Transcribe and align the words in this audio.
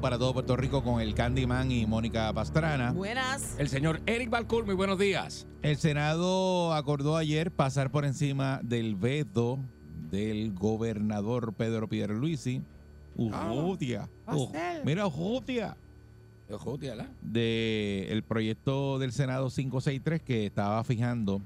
Para 0.00 0.18
todo 0.18 0.34
Puerto 0.34 0.56
Rico 0.56 0.82
con 0.84 1.00
el 1.00 1.14
Candyman 1.14 1.70
y 1.72 1.86
Mónica 1.86 2.30
Pastrana. 2.34 2.92
Buenas. 2.92 3.56
El 3.58 3.68
señor 3.68 4.00
Eric 4.04 4.28
Balcour, 4.28 4.66
muy 4.66 4.74
buenos 4.74 4.98
días. 4.98 5.46
El 5.62 5.78
Senado 5.78 6.74
acordó 6.74 7.16
ayer 7.16 7.50
pasar 7.50 7.90
por 7.90 8.04
encima 8.04 8.60
del 8.62 8.94
veto 8.94 9.58
del 10.10 10.52
gobernador 10.52 11.54
Pedro 11.54 11.88
Pierluisi. 11.88 12.62
Ujudia. 13.16 14.08
Uj- 14.26 14.52
Mira, 14.84 15.06
Ujudia. 15.06 15.76
De 17.22 18.06
el 18.10 18.22
proyecto 18.22 18.98
del 18.98 19.12
Senado 19.12 19.48
563 19.48 20.20
que 20.20 20.44
estaba 20.46 20.84
fijando 20.84 21.40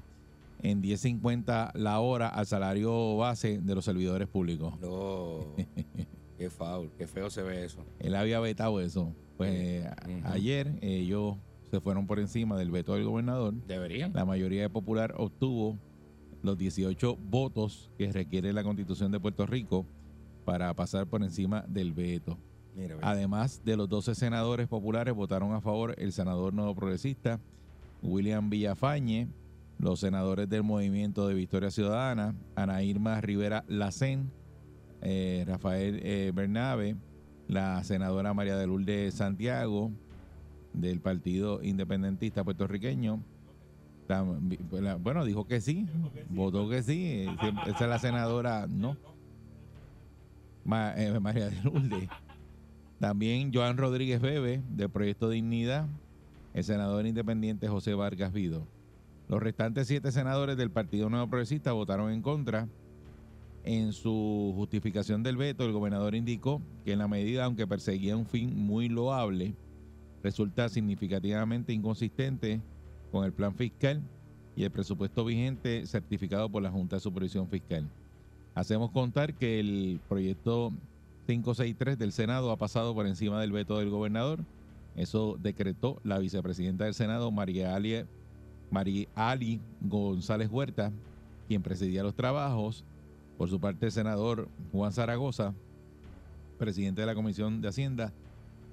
en 0.61 0.81
10.50 0.83 1.71
la 1.75 1.99
hora 2.01 2.27
al 2.27 2.45
salario 2.47 3.15
base 3.15 3.59
de 3.61 3.75
los 3.75 3.85
servidores 3.85 4.27
públicos. 4.27 4.73
No, 4.81 5.45
qué 6.37 6.49
foul, 6.49 6.91
qué 6.97 7.07
feo 7.07 7.29
se 7.29 7.41
ve 7.41 7.65
eso. 7.65 7.85
Él 7.99 8.15
había 8.15 8.39
vetado 8.39 8.79
eso. 8.79 9.13
Pues 9.37 9.85
Ujú. 9.85 10.21
ayer 10.25 10.77
ellos 10.81 11.35
se 11.69 11.79
fueron 11.81 12.07
por 12.07 12.19
encima 12.19 12.57
del 12.57 12.71
veto 12.71 12.93
del 12.93 13.05
gobernador. 13.05 13.53
Deberían. 13.67 14.13
La 14.13 14.25
mayoría 14.25 14.61
de 14.61 14.69
Popular 14.69 15.13
obtuvo 15.17 15.77
los 16.41 16.57
18 16.57 17.17
votos 17.17 17.91
que 17.97 18.11
requiere 18.11 18.53
la 18.53 18.63
Constitución 18.63 19.11
de 19.11 19.19
Puerto 19.19 19.45
Rico 19.45 19.85
para 20.45 20.73
pasar 20.73 21.07
por 21.07 21.23
encima 21.23 21.65
del 21.67 21.91
veto. 21.91 22.37
Mira. 22.75 22.97
Además 23.01 23.61
de 23.65 23.77
los 23.77 23.89
12 23.89 24.15
senadores 24.15 24.67
populares 24.67 25.15
votaron 25.15 25.53
a 25.53 25.61
favor 25.61 25.95
el 25.97 26.11
senador 26.11 26.53
nuevo 26.53 26.75
progresista 26.75 27.39
William 28.03 28.49
Villafañe, 28.49 29.27
los 29.79 29.99
senadores 30.01 30.47
del 30.49 30.63
Movimiento 30.63 31.27
de 31.27 31.33
Victoria 31.33 31.71
Ciudadana, 31.71 32.35
Ana 32.55 32.83
Irma 32.83 33.19
Rivera 33.21 33.63
Lacén, 33.67 34.31
eh, 35.05 35.43
Rafael 35.47 35.99
eh, 36.03 36.31
Bernabe, 36.33 36.95
la 37.47 37.83
senadora 37.83 38.33
María 38.33 38.57
de 38.57 38.65
Lourdes 38.67 39.13
Santiago, 39.13 39.91
del 40.73 40.99
Partido 40.99 41.61
Independentista 41.63 42.43
Puertorriqueño. 42.43 43.21
Bueno, 45.01 45.23
dijo 45.25 45.47
que 45.47 45.61
sí, 45.61 45.87
votó 46.29 46.67
que 46.69 46.83
sí. 46.83 47.05
eh, 47.27 47.35
Esa 47.67 47.83
es 47.85 47.89
la 47.89 47.99
senadora, 47.99 48.67
no. 48.69 48.97
Ma- 50.63 50.95
María 51.21 51.49
de 51.49 51.61
Lourdes. 51.63 52.09
También 52.99 53.51
Joan 53.53 53.77
Rodríguez 53.77 54.21
Bebe, 54.21 54.63
del 54.69 54.89
Proyecto 54.89 55.29
Dignidad, 55.29 55.87
el 56.53 56.63
senador 56.63 57.05
independiente 57.05 57.67
José 57.67 57.93
Vargas 57.93 58.33
Vido. 58.33 58.67
Los 59.27 59.41
restantes 59.41 59.87
siete 59.87 60.11
senadores 60.11 60.55
del 60.57 60.71
Partido 60.71 61.09
Nuevo 61.09 61.27
Progresista 61.27 61.71
votaron 61.73 62.11
en 62.11 62.21
contra. 62.21 62.67
En 63.67 63.93
su 63.93 64.53
justificación 64.55 65.23
del 65.23 65.37
veto, 65.37 65.65
el 65.65 65.71
gobernador 65.71 66.13
indicó 66.13 66.61
que 66.83 66.93
en 66.93 66.99
la 66.99 67.07
medida, 67.07 67.45
aunque 67.45 67.65
perseguía 67.65 68.15
un 68.15 68.27
fin 68.27 68.55
muy 68.55 68.89
loable, 68.89 69.55
resulta 70.21 70.69
significativamente 70.69 71.73
inconsistente 71.73 72.61
con 73.11 73.25
el 73.25 73.33
plan 73.33 73.55
fiscal 73.55 74.03
y 74.55 74.65
el 74.65 74.71
presupuesto 74.71 75.25
vigente 75.25 75.87
certificado 75.87 76.47
por 76.47 76.61
la 76.61 76.69
Junta 76.69 76.97
de 76.97 76.99
Supervisión 76.99 77.49
Fiscal. 77.49 77.89
Hacemos 78.53 78.91
contar 78.91 79.33
que 79.33 79.59
el 79.59 79.99
proyecto 80.07 80.71
563 81.25 81.97
del 81.97 82.11
Senado 82.11 82.51
ha 82.51 82.57
pasado 82.57 82.93
por 82.93 83.07
encima 83.07 83.41
del 83.41 83.51
veto 83.51 83.79
del 83.79 83.89
gobernador. 83.89 84.45
Eso 84.95 85.37
decretó 85.41 85.99
la 86.03 86.19
vicepresidenta 86.19 86.85
del 86.85 86.93
Senado, 86.93 87.31
María 87.31 87.75
Ali, 87.75 88.05
María 88.69 89.07
Ali 89.15 89.59
González 89.81 90.51
Huerta, 90.51 90.91
quien 91.47 91.63
presidía 91.63 92.03
los 92.03 92.13
trabajos. 92.13 92.85
Por 93.37 93.49
su 93.49 93.59
parte, 93.59 93.87
el 93.87 93.91
senador 93.91 94.47
Juan 94.71 94.93
Zaragoza, 94.93 95.53
presidente 96.57 97.01
de 97.01 97.07
la 97.07 97.15
Comisión 97.15 97.61
de 97.61 97.67
Hacienda, 97.67 98.13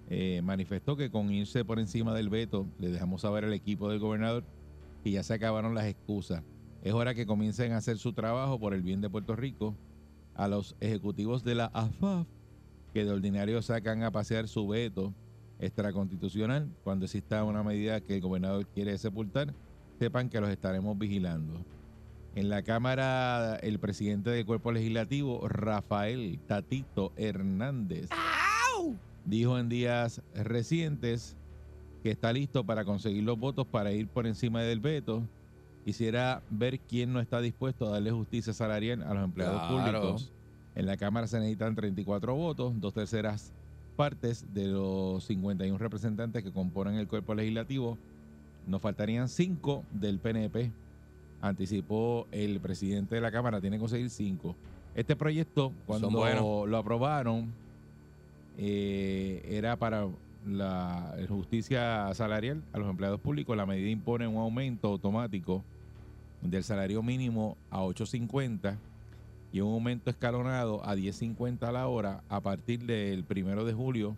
eh, 0.08 0.40
manifestó 0.42 0.96
que 0.96 1.10
con 1.10 1.30
irse 1.32 1.64
por 1.64 1.78
encima 1.78 2.14
del 2.14 2.28
veto, 2.28 2.66
le 2.78 2.90
dejamos 2.90 3.22
saber 3.22 3.44
al 3.44 3.52
equipo 3.52 3.88
del 3.88 3.98
gobernador 3.98 4.44
que 5.02 5.10
ya 5.10 5.22
se 5.22 5.34
acabaron 5.34 5.74
las 5.74 5.86
excusas. 5.86 6.42
Es 6.82 6.92
hora 6.92 7.14
que 7.14 7.26
comiencen 7.26 7.72
a 7.72 7.78
hacer 7.78 7.98
su 7.98 8.12
trabajo 8.12 8.58
por 8.58 8.74
el 8.74 8.82
bien 8.82 9.00
de 9.00 9.10
Puerto 9.10 9.36
Rico. 9.36 9.74
A 10.34 10.48
los 10.48 10.76
ejecutivos 10.80 11.44
de 11.44 11.54
la 11.54 11.66
AFAF, 11.66 12.26
que 12.94 13.04
de 13.04 13.10
ordinario 13.10 13.60
sacan 13.62 14.02
a 14.02 14.10
pasear 14.10 14.48
su 14.48 14.66
veto 14.66 15.12
extraconstitucional 15.58 16.68
cuando 16.82 17.04
exista 17.04 17.44
una 17.44 17.62
medida 17.62 18.00
que 18.00 18.16
el 18.16 18.20
gobernador 18.20 18.66
quiere 18.66 18.96
sepultar, 18.98 19.54
sepan 19.98 20.28
que 20.28 20.40
los 20.40 20.50
estaremos 20.50 20.98
vigilando. 20.98 21.60
En 22.34 22.48
la 22.48 22.62
Cámara, 22.62 23.56
el 23.56 23.78
presidente 23.78 24.30
del 24.30 24.46
cuerpo 24.46 24.72
legislativo, 24.72 25.46
Rafael 25.48 26.38
Tatito 26.46 27.12
Hernández, 27.16 28.08
dijo 29.26 29.58
en 29.58 29.68
días 29.68 30.22
recientes 30.34 31.36
que 32.02 32.10
está 32.10 32.32
listo 32.32 32.64
para 32.64 32.84
conseguir 32.84 33.22
los 33.24 33.38
votos 33.38 33.66
para 33.66 33.92
ir 33.92 34.08
por 34.08 34.26
encima 34.26 34.62
del 34.62 34.80
veto. 34.80 35.22
Quisiera 35.84 36.42
ver 36.48 36.80
quién 36.80 37.12
no 37.12 37.20
está 37.20 37.40
dispuesto 37.40 37.86
a 37.86 37.90
darle 37.90 38.10
justicia 38.12 38.52
salarial 38.52 39.02
a 39.02 39.12
los 39.14 39.24
empleados 39.24 39.60
Claro. 39.68 40.00
públicos. 40.00 40.32
En 40.74 40.86
la 40.86 40.96
Cámara 40.96 41.26
se 41.26 41.38
necesitan 41.38 41.74
34 41.74 42.34
votos, 42.34 42.72
dos 42.80 42.94
terceras 42.94 43.52
partes 43.96 44.46
de 44.54 44.68
los 44.68 45.22
51 45.24 45.76
representantes 45.76 46.42
que 46.42 46.50
componen 46.50 46.94
el 46.94 47.08
cuerpo 47.08 47.34
legislativo. 47.34 47.98
Nos 48.66 48.80
faltarían 48.80 49.28
5 49.28 49.84
del 49.92 50.18
PNP. 50.18 50.72
Anticipó 51.42 52.26
el 52.32 52.58
presidente 52.60 53.16
de 53.16 53.20
la 53.20 53.30
Cámara, 53.30 53.60
tiene 53.60 53.76
que 53.76 53.80
conseguir 53.80 54.08
5. 54.08 54.56
Este 54.94 55.16
proyecto, 55.16 55.72
cuando 55.86 56.08
lo 56.66 56.76
aprobaron, 56.76 57.52
eh, 58.56 59.42
era 59.50 59.76
para 59.76 60.06
la 60.46 61.14
justicia 61.28 62.12
salarial 62.14 62.62
a 62.72 62.78
los 62.78 62.88
empleados 62.88 63.20
públicos. 63.20 63.56
La 63.56 63.66
medida 63.66 63.90
impone 63.90 64.26
un 64.26 64.36
aumento 64.36 64.88
automático 64.88 65.62
del 66.42 66.64
salario 66.64 67.02
mínimo 67.02 67.56
a 67.70 67.82
8.50 67.82 68.76
y 69.52 69.60
un 69.60 69.72
aumento 69.72 70.10
escalonado 70.10 70.84
a 70.84 70.96
10.50 70.96 71.62
a 71.62 71.72
la 71.72 71.86
hora 71.86 72.22
a 72.28 72.40
partir 72.40 72.80
del 72.84 73.24
primero 73.24 73.64
de 73.64 73.72
julio 73.72 74.16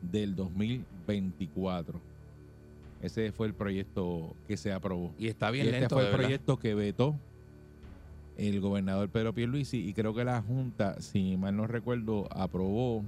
del 0.00 0.34
2024. 0.34 2.11
Ese 3.02 3.32
fue 3.32 3.48
el 3.48 3.54
proyecto 3.54 4.36
que 4.46 4.56
se 4.56 4.72
aprobó. 4.72 5.12
Y 5.18 5.26
está 5.28 5.50
Y 5.50 5.54
bien 5.54 5.66
este 5.66 5.80
lento, 5.80 5.96
fue 5.96 6.04
de 6.04 6.10
el 6.10 6.16
proyecto 6.16 6.58
que 6.58 6.74
vetó 6.74 7.18
el 8.36 8.60
gobernador 8.60 9.10
Pedro 9.10 9.34
Pierluisi 9.34 9.86
y 9.86 9.92
creo 9.92 10.14
que 10.14 10.24
la 10.24 10.40
Junta, 10.40 11.00
si 11.00 11.36
mal 11.36 11.56
no 11.56 11.66
recuerdo, 11.66 12.28
aprobó 12.30 13.04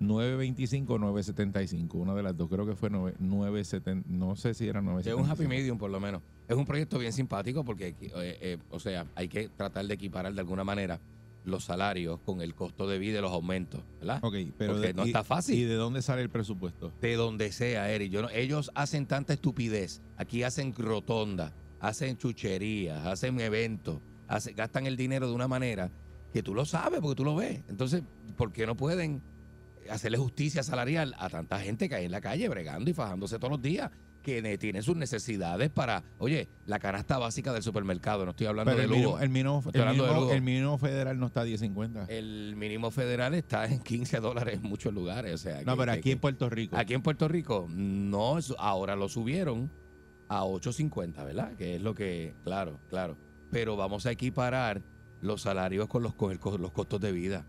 925 0.00 0.94
o 0.94 0.98
975, 0.98 1.98
una 1.98 2.14
de 2.14 2.22
las 2.22 2.36
dos, 2.36 2.48
creo 2.48 2.66
que 2.66 2.74
fue 2.74 2.90
9, 2.90 3.16
970, 3.18 4.08
no 4.08 4.36
sé 4.36 4.54
si 4.54 4.66
era 4.68 4.80
Es 4.80 4.84
975. 4.84 5.22
un 5.22 5.30
happy 5.30 5.46
medium, 5.46 5.78
por 5.78 5.90
lo 5.90 6.00
menos. 6.00 6.22
Es 6.48 6.56
un 6.56 6.64
proyecto 6.64 6.98
bien 6.98 7.12
simpático 7.12 7.64
porque, 7.64 7.88
eh, 7.88 7.94
eh, 8.00 8.58
o 8.70 8.78
sea, 8.78 9.06
hay 9.14 9.28
que 9.28 9.48
tratar 9.48 9.86
de 9.86 9.94
equiparar 9.94 10.32
de 10.34 10.40
alguna 10.40 10.64
manera 10.64 11.00
los 11.44 11.64
salarios 11.64 12.20
con 12.24 12.40
el 12.40 12.54
costo 12.54 12.86
de 12.88 12.98
vida 12.98 13.18
y 13.18 13.22
los 13.22 13.32
aumentos, 13.32 13.82
¿verdad? 14.00 14.18
Ok, 14.22 14.34
pero 14.56 14.72
Porque 14.74 14.88
de- 14.88 14.94
no 14.94 15.04
y- 15.04 15.08
está 15.08 15.24
fácil. 15.24 15.58
¿Y 15.58 15.64
de 15.64 15.74
dónde 15.74 16.00
sale 16.02 16.22
el 16.22 16.30
presupuesto? 16.30 16.92
de 17.00 17.14
donde 17.16 17.52
sea, 17.52 17.90
Eric. 17.90 18.10
Yo 18.10 18.22
no- 18.22 18.30
ellos 18.30 18.70
hacen 18.74 19.06
tanta 19.06 19.34
estupidez. 19.34 20.00
Aquí 20.16 20.42
hacen 20.42 20.74
rotonda, 20.74 21.52
hacen 21.80 22.16
chucherías, 22.16 23.04
hacen 23.06 23.38
eventos, 23.40 23.98
hacen- 24.28 24.56
gastan 24.56 24.86
el 24.86 24.96
dinero 24.96 25.28
de 25.28 25.34
una 25.34 25.46
manera 25.48 25.90
que 26.32 26.42
tú 26.42 26.54
lo 26.54 26.64
sabes 26.64 27.00
porque 27.00 27.16
tú 27.16 27.24
lo 27.24 27.36
ves. 27.36 27.60
Entonces, 27.68 28.02
¿por 28.36 28.50
qué 28.52 28.66
no 28.66 28.74
pueden 28.76 29.20
hacerle 29.90 30.16
justicia 30.18 30.62
salarial 30.62 31.14
a 31.18 31.28
tanta 31.28 31.60
gente 31.60 31.88
que 31.88 31.94
hay 31.94 32.06
en 32.06 32.10
la 32.10 32.20
calle 32.22 32.48
bregando 32.48 32.90
y 32.90 32.94
fajándose 32.94 33.38
todos 33.38 33.50
los 33.52 33.62
días? 33.62 33.90
Que 34.24 34.42
ne- 34.42 34.58
tienen 34.58 34.82
sus 34.82 34.96
necesidades 34.96 35.70
para, 35.70 36.02
oye, 36.18 36.48
la 36.66 36.80
canasta 36.80 37.18
básica 37.18 37.52
del 37.52 37.62
supermercado, 37.62 38.24
no 38.24 38.32
estoy 38.32 38.48
hablando 38.48 38.72
Pero 38.74 38.82
de 38.82 38.88
lujo. 38.88 39.20
el, 39.20 39.28
mínimo, 39.28 39.62
el, 39.72 39.80
el 39.80 40.78
federal 40.80 41.18
no 41.20 41.26
está 41.26 41.42
a 41.42 41.46
10.50. 41.46 42.06
El 42.08 42.56
mínimo 42.56 42.90
federal 42.90 43.34
está 43.34 43.66
en 43.66 43.80
15 43.80 44.18
dólares 44.18 44.58
en 44.60 44.68
muchos 44.68 44.92
lugares. 44.92 45.34
O 45.34 45.38
sea, 45.38 45.62
No, 45.62 45.74
que- 45.74 45.78
pero 45.78 45.92
que- 45.92 45.98
aquí 45.98 46.10
en 46.10 46.18
Puerto 46.18 46.50
Rico. 46.50 46.76
Aquí 46.76 46.94
en 46.94 47.02
Puerto 47.02 47.28
Rico, 47.28 47.68
no, 47.70 48.38
ahora 48.58 48.96
lo 48.96 49.08
subieron 49.08 49.70
a 50.28 50.42
8.50, 50.44 51.22
¿verdad? 51.24 51.54
Que 51.54 51.76
es 51.76 51.82
lo 51.82 51.94
que, 51.94 52.34
claro, 52.42 52.80
claro. 52.88 53.16
Pero 53.50 53.76
vamos 53.76 54.06
a 54.06 54.10
equiparar 54.10 54.82
los 55.20 55.42
salarios 55.42 55.86
con 55.86 56.02
los, 56.02 56.14
con 56.14 56.32
el- 56.32 56.40
con 56.40 56.60
los 56.60 56.72
costos 56.72 57.00
de 57.00 57.12
vida. 57.12 57.46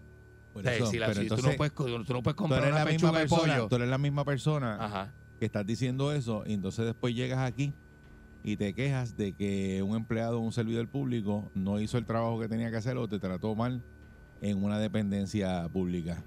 Por 0.53 0.61
O 0.61 0.69
sea, 0.69 0.85
si 0.85 0.97
la- 0.99 1.07
si 1.07 1.15
tú, 1.15 1.21
entonces, 1.21 1.45
no 1.51 1.55
puedes, 1.57 1.73
tú 1.73 2.13
no 2.13 2.21
puedes 2.23 2.35
comprar 2.35 2.71
una 2.71 2.85
pechuga 2.85 3.19
de 3.19 3.27
persona, 3.27 3.67
tú 3.67 3.75
eres 3.75 3.89
la 3.89 3.97
misma 3.97 4.23
persona 4.23 4.77
Ajá. 4.79 5.13
Que 5.39 5.45
estás 5.45 5.65
diciendo 5.65 6.11
eso 6.11 6.43
y 6.45 6.53
entonces 6.53 6.85
después 6.85 7.13
llegas 7.15 7.39
aquí 7.39 7.73
y 8.43 8.57
te 8.57 8.73
quejas 8.73 9.17
de 9.17 9.33
que 9.33 9.81
un 9.81 9.95
empleado 9.95 10.39
o 10.39 10.41
un 10.41 10.51
servidor 10.51 10.87
público 10.87 11.51
no 11.55 11.79
hizo 11.79 11.97
el 11.97 12.05
trabajo 12.05 12.39
que 12.39 12.47
tenía 12.47 12.69
que 12.69 12.77
hacer 12.77 12.95
o 12.97 13.07
te 13.07 13.19
trató 13.19 13.55
mal 13.55 13.81
en 14.41 14.63
una 14.63 14.77
dependencia 14.77 15.67
pública. 15.69 16.23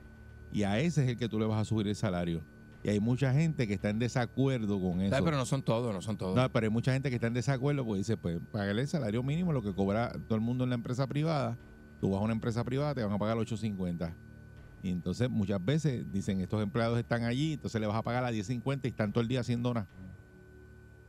Y 0.52 0.64
a 0.64 0.80
ese 0.80 1.04
es 1.04 1.10
el 1.10 1.16
que 1.16 1.28
tú 1.28 1.38
le 1.38 1.46
vas 1.46 1.60
a 1.60 1.64
subir 1.64 1.86
el 1.86 1.94
salario. 1.94 2.42
Y 2.82 2.90
hay 2.90 3.00
mucha 3.00 3.32
gente 3.32 3.66
que 3.66 3.74
está 3.74 3.90
en 3.90 3.98
desacuerdo 3.98 4.80
con 4.80 5.00
eso. 5.00 5.24
Pero 5.24 5.36
no 5.36 5.46
son 5.46 5.62
todos, 5.62 5.92
no 5.92 6.00
son 6.00 6.16
todos. 6.16 6.36
No, 6.36 6.50
pero 6.50 6.66
hay 6.66 6.70
mucha 6.70 6.92
gente 6.92 7.08
que 7.08 7.16
está 7.16 7.26
en 7.26 7.34
desacuerdo 7.34 7.84
porque 7.84 7.98
dice, 7.98 8.16
pues, 8.16 8.38
pagarle 8.52 8.82
el 8.82 8.88
salario 8.88 9.22
mínimo, 9.22 9.52
lo 9.52 9.62
que 9.62 9.74
cobra 9.74 10.12
todo 10.26 10.36
el 10.36 10.40
mundo 10.40 10.64
en 10.64 10.70
la 10.70 10.76
empresa 10.76 11.06
privada. 11.06 11.56
Tú 12.00 12.10
vas 12.10 12.20
a 12.20 12.24
una 12.24 12.32
empresa 12.32 12.64
privada, 12.64 12.94
te 12.94 13.02
van 13.02 13.12
a 13.12 13.18
pagar 13.18 13.36
8.50. 13.36 14.14
Y 14.82 14.90
entonces 14.90 15.28
muchas 15.28 15.64
veces 15.64 16.10
dicen, 16.12 16.40
estos 16.40 16.62
empleados 16.62 16.98
están 16.98 17.24
allí, 17.24 17.54
entonces 17.54 17.80
le 17.80 17.86
vas 17.86 17.96
a 17.96 18.02
pagar 18.02 18.24
a 18.24 18.30
10.50 18.30 18.80
y 18.84 18.88
están 18.88 19.12
todo 19.12 19.22
el 19.22 19.28
día 19.28 19.40
haciendo 19.40 19.74
nada. 19.74 19.88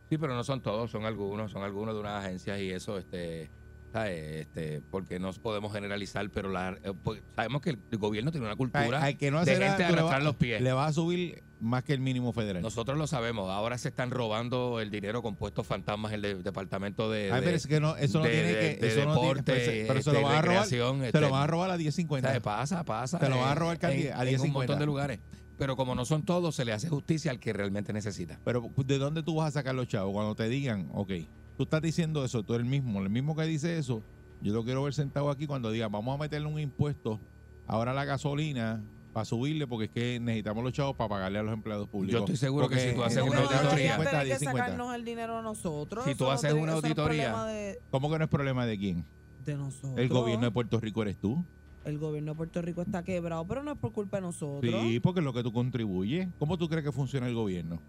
Sí, 0.09 0.17
pero 0.17 0.33
no 0.33 0.43
son 0.43 0.61
todos, 0.61 0.89
son 0.89 1.05
algunos, 1.05 1.51
son 1.51 1.61
algunos 1.63 1.93
de 1.93 1.99
unas 2.01 2.25
agencias 2.25 2.59
y 2.59 2.71
eso, 2.71 2.97
este, 2.97 3.51
este, 3.93 4.81
porque 4.89 5.19
no 5.19 5.31
podemos 5.33 5.71
generalizar, 5.71 6.27
pero 6.31 6.49
la, 6.49 6.77
eh, 6.83 6.93
pues, 7.03 7.21
sabemos 7.35 7.61
que 7.61 7.71
el 7.71 7.97
gobierno 7.99 8.31
tiene 8.31 8.47
una 8.47 8.55
cultura 8.55 9.03
Al 9.03 9.17
que 9.17 9.29
no 9.29 9.43
de 9.45 9.51
hace 9.51 9.59
nada, 9.59 9.71
gente 9.77 9.83
arrastrar 9.85 10.19
vas- 10.21 10.23
los 10.23 10.35
pies. 10.35 10.61
Le 10.61 10.73
vas 10.73 10.89
a 10.89 10.93
subir 10.93 11.43
más 11.59 11.83
que 11.83 11.93
el 11.93 11.99
mínimo 11.99 12.31
federal. 12.33 12.61
Nosotros 12.61 12.97
lo 12.97 13.05
sabemos. 13.07 13.49
Ahora 13.49 13.77
se 13.77 13.89
están 13.89 14.11
robando 14.11 14.79
el 14.79 14.89
dinero 14.89 15.21
con 15.21 15.35
puestos 15.35 15.67
fantasmas 15.67 16.13
en 16.13 16.23
el 16.23 16.43
departamento 16.43 17.09
de, 17.11 17.31
Ay, 17.31 17.41
pero 17.43 17.55
es 17.57 17.67
que 17.67 17.79
no, 17.79 17.95
eso 17.97 18.19
no 18.19 18.25
de- 18.25 18.31
tiene 18.31 18.51
que... 18.53 18.75
de 18.77 18.87
eso 18.87 19.05
no 19.05 19.13
tiene- 19.13 19.27
deporte, 19.27 19.43
pero 19.53 19.59
se- 19.65 19.85
pero 19.87 19.93
se 19.93 20.09
este, 20.09 20.13
lo 20.13 20.21
van 20.27 20.35
a 20.35 20.41
robar. 20.41 20.65
Se 20.65 21.05
este, 21.07 21.21
lo 21.21 21.29
van 21.29 21.43
a 21.43 21.47
robar 21.47 21.69
a 21.71 21.73
¿sabes? 21.73 21.97
10.50. 21.97 22.41
Pasa, 22.41 22.83
pasa. 22.83 23.19
Te 23.19 23.29
lo 23.29 23.37
van 23.37 23.49
a 23.49 23.51
eh, 23.51 23.55
robar 23.55 23.77
a 23.85 23.91
en, 23.91 23.97
10, 23.97 24.15
a 24.15 24.23
en 24.27 24.39
un 24.39 24.47
10.50. 24.47 24.51
montón 24.51 24.79
de 24.79 24.85
lugares. 24.85 25.19
Pero 25.57 25.75
como 25.75 25.93
no 25.93 26.05
son 26.05 26.23
todos, 26.23 26.55
se 26.55 26.63
le 26.63 26.71
hace 26.71 26.87
justicia 26.87 27.31
al 27.31 27.39
que 27.39 27.51
realmente 27.51 27.91
necesita. 27.91 28.39
Pero 28.45 28.69
¿de 28.77 28.97
dónde 28.97 29.23
tú 29.23 29.35
vas 29.35 29.49
a 29.49 29.51
sacar 29.59 29.75
los 29.75 29.87
chavos? 29.89 30.13
Cuando 30.13 30.33
te 30.35 30.47
digan, 30.47 30.89
ok, 30.93 31.11
tú 31.57 31.63
estás 31.63 31.81
diciendo 31.81 32.23
eso, 32.23 32.43
tú 32.43 32.53
eres 32.55 32.63
el 32.63 32.69
mismo, 32.71 33.01
el 33.01 33.09
mismo 33.09 33.35
que 33.35 33.43
dice 33.43 33.77
eso, 33.77 34.01
yo 34.41 34.53
lo 34.53 34.63
quiero 34.63 34.83
ver 34.83 34.93
sentado 34.93 35.29
aquí 35.29 35.47
cuando 35.47 35.69
digan, 35.71 35.91
vamos 35.91 36.15
a 36.15 36.17
meterle 36.17 36.47
un 36.47 36.59
impuesto 36.61 37.19
ahora 37.67 37.93
la 37.93 38.05
gasolina 38.05 38.81
para 39.19 39.25
subirle 39.25 39.67
porque 39.67 39.85
es 39.85 39.91
que 39.91 40.17
necesitamos 40.21 40.63
los 40.63 40.71
chavos 40.71 40.95
para 40.95 41.09
pagarle 41.09 41.39
a 41.39 41.43
los 41.43 41.51
empleados 41.53 41.89
públicos. 41.89 42.13
Yo 42.13 42.19
estoy 42.19 42.37
seguro 42.37 42.69
que 42.69 42.79
si 42.79 42.95
tú 42.95 43.03
haces 43.03 43.21
una 43.21 43.39
auditoría- 43.39 43.97
10.50 43.97 44.07
a 44.07 44.11
tener 44.21 44.27
que 44.27 44.45
10.50. 44.45 44.51
sacarnos 44.63 44.95
el 44.95 45.03
dinero 45.03 45.37
a 45.37 45.41
nosotros. 45.41 46.05
Si 46.05 46.15
tú 46.15 46.23
no 46.23 46.31
haces 46.31 46.53
una 46.53 46.67
no 46.67 46.77
auditoría- 46.77 47.43
de, 47.43 47.79
¿Cómo 47.91 48.09
que 48.09 48.17
no 48.17 48.23
es 48.23 48.29
problema 48.29 48.65
de 48.65 48.77
quién? 48.77 49.05
de 49.43 49.55
nosotros. 49.57 49.97
El 49.97 50.07
gobierno 50.07 50.45
de 50.45 50.51
Puerto 50.51 50.79
Rico 50.79 51.01
eres 51.01 51.17
tú. 51.17 51.43
El 51.83 51.97
gobierno 51.97 52.31
de 52.31 52.37
Puerto 52.37 52.61
Rico 52.61 52.81
está 52.81 53.03
quebrado, 53.03 53.45
pero 53.45 53.61
no 53.61 53.71
es 53.73 53.77
por 53.77 53.91
culpa 53.91 54.17
de 54.17 54.21
nosotros. 54.21 54.73
Sí, 54.83 54.99
porque 55.01 55.19
es 55.19 55.25
lo 55.25 55.33
que 55.33 55.43
tú 55.43 55.51
contribuyes. 55.51 56.29
¿Cómo 56.39 56.57
tú 56.57 56.69
crees 56.69 56.85
que 56.85 56.91
funciona 56.93 57.27
el 57.27 57.33
gobierno? 57.35 57.81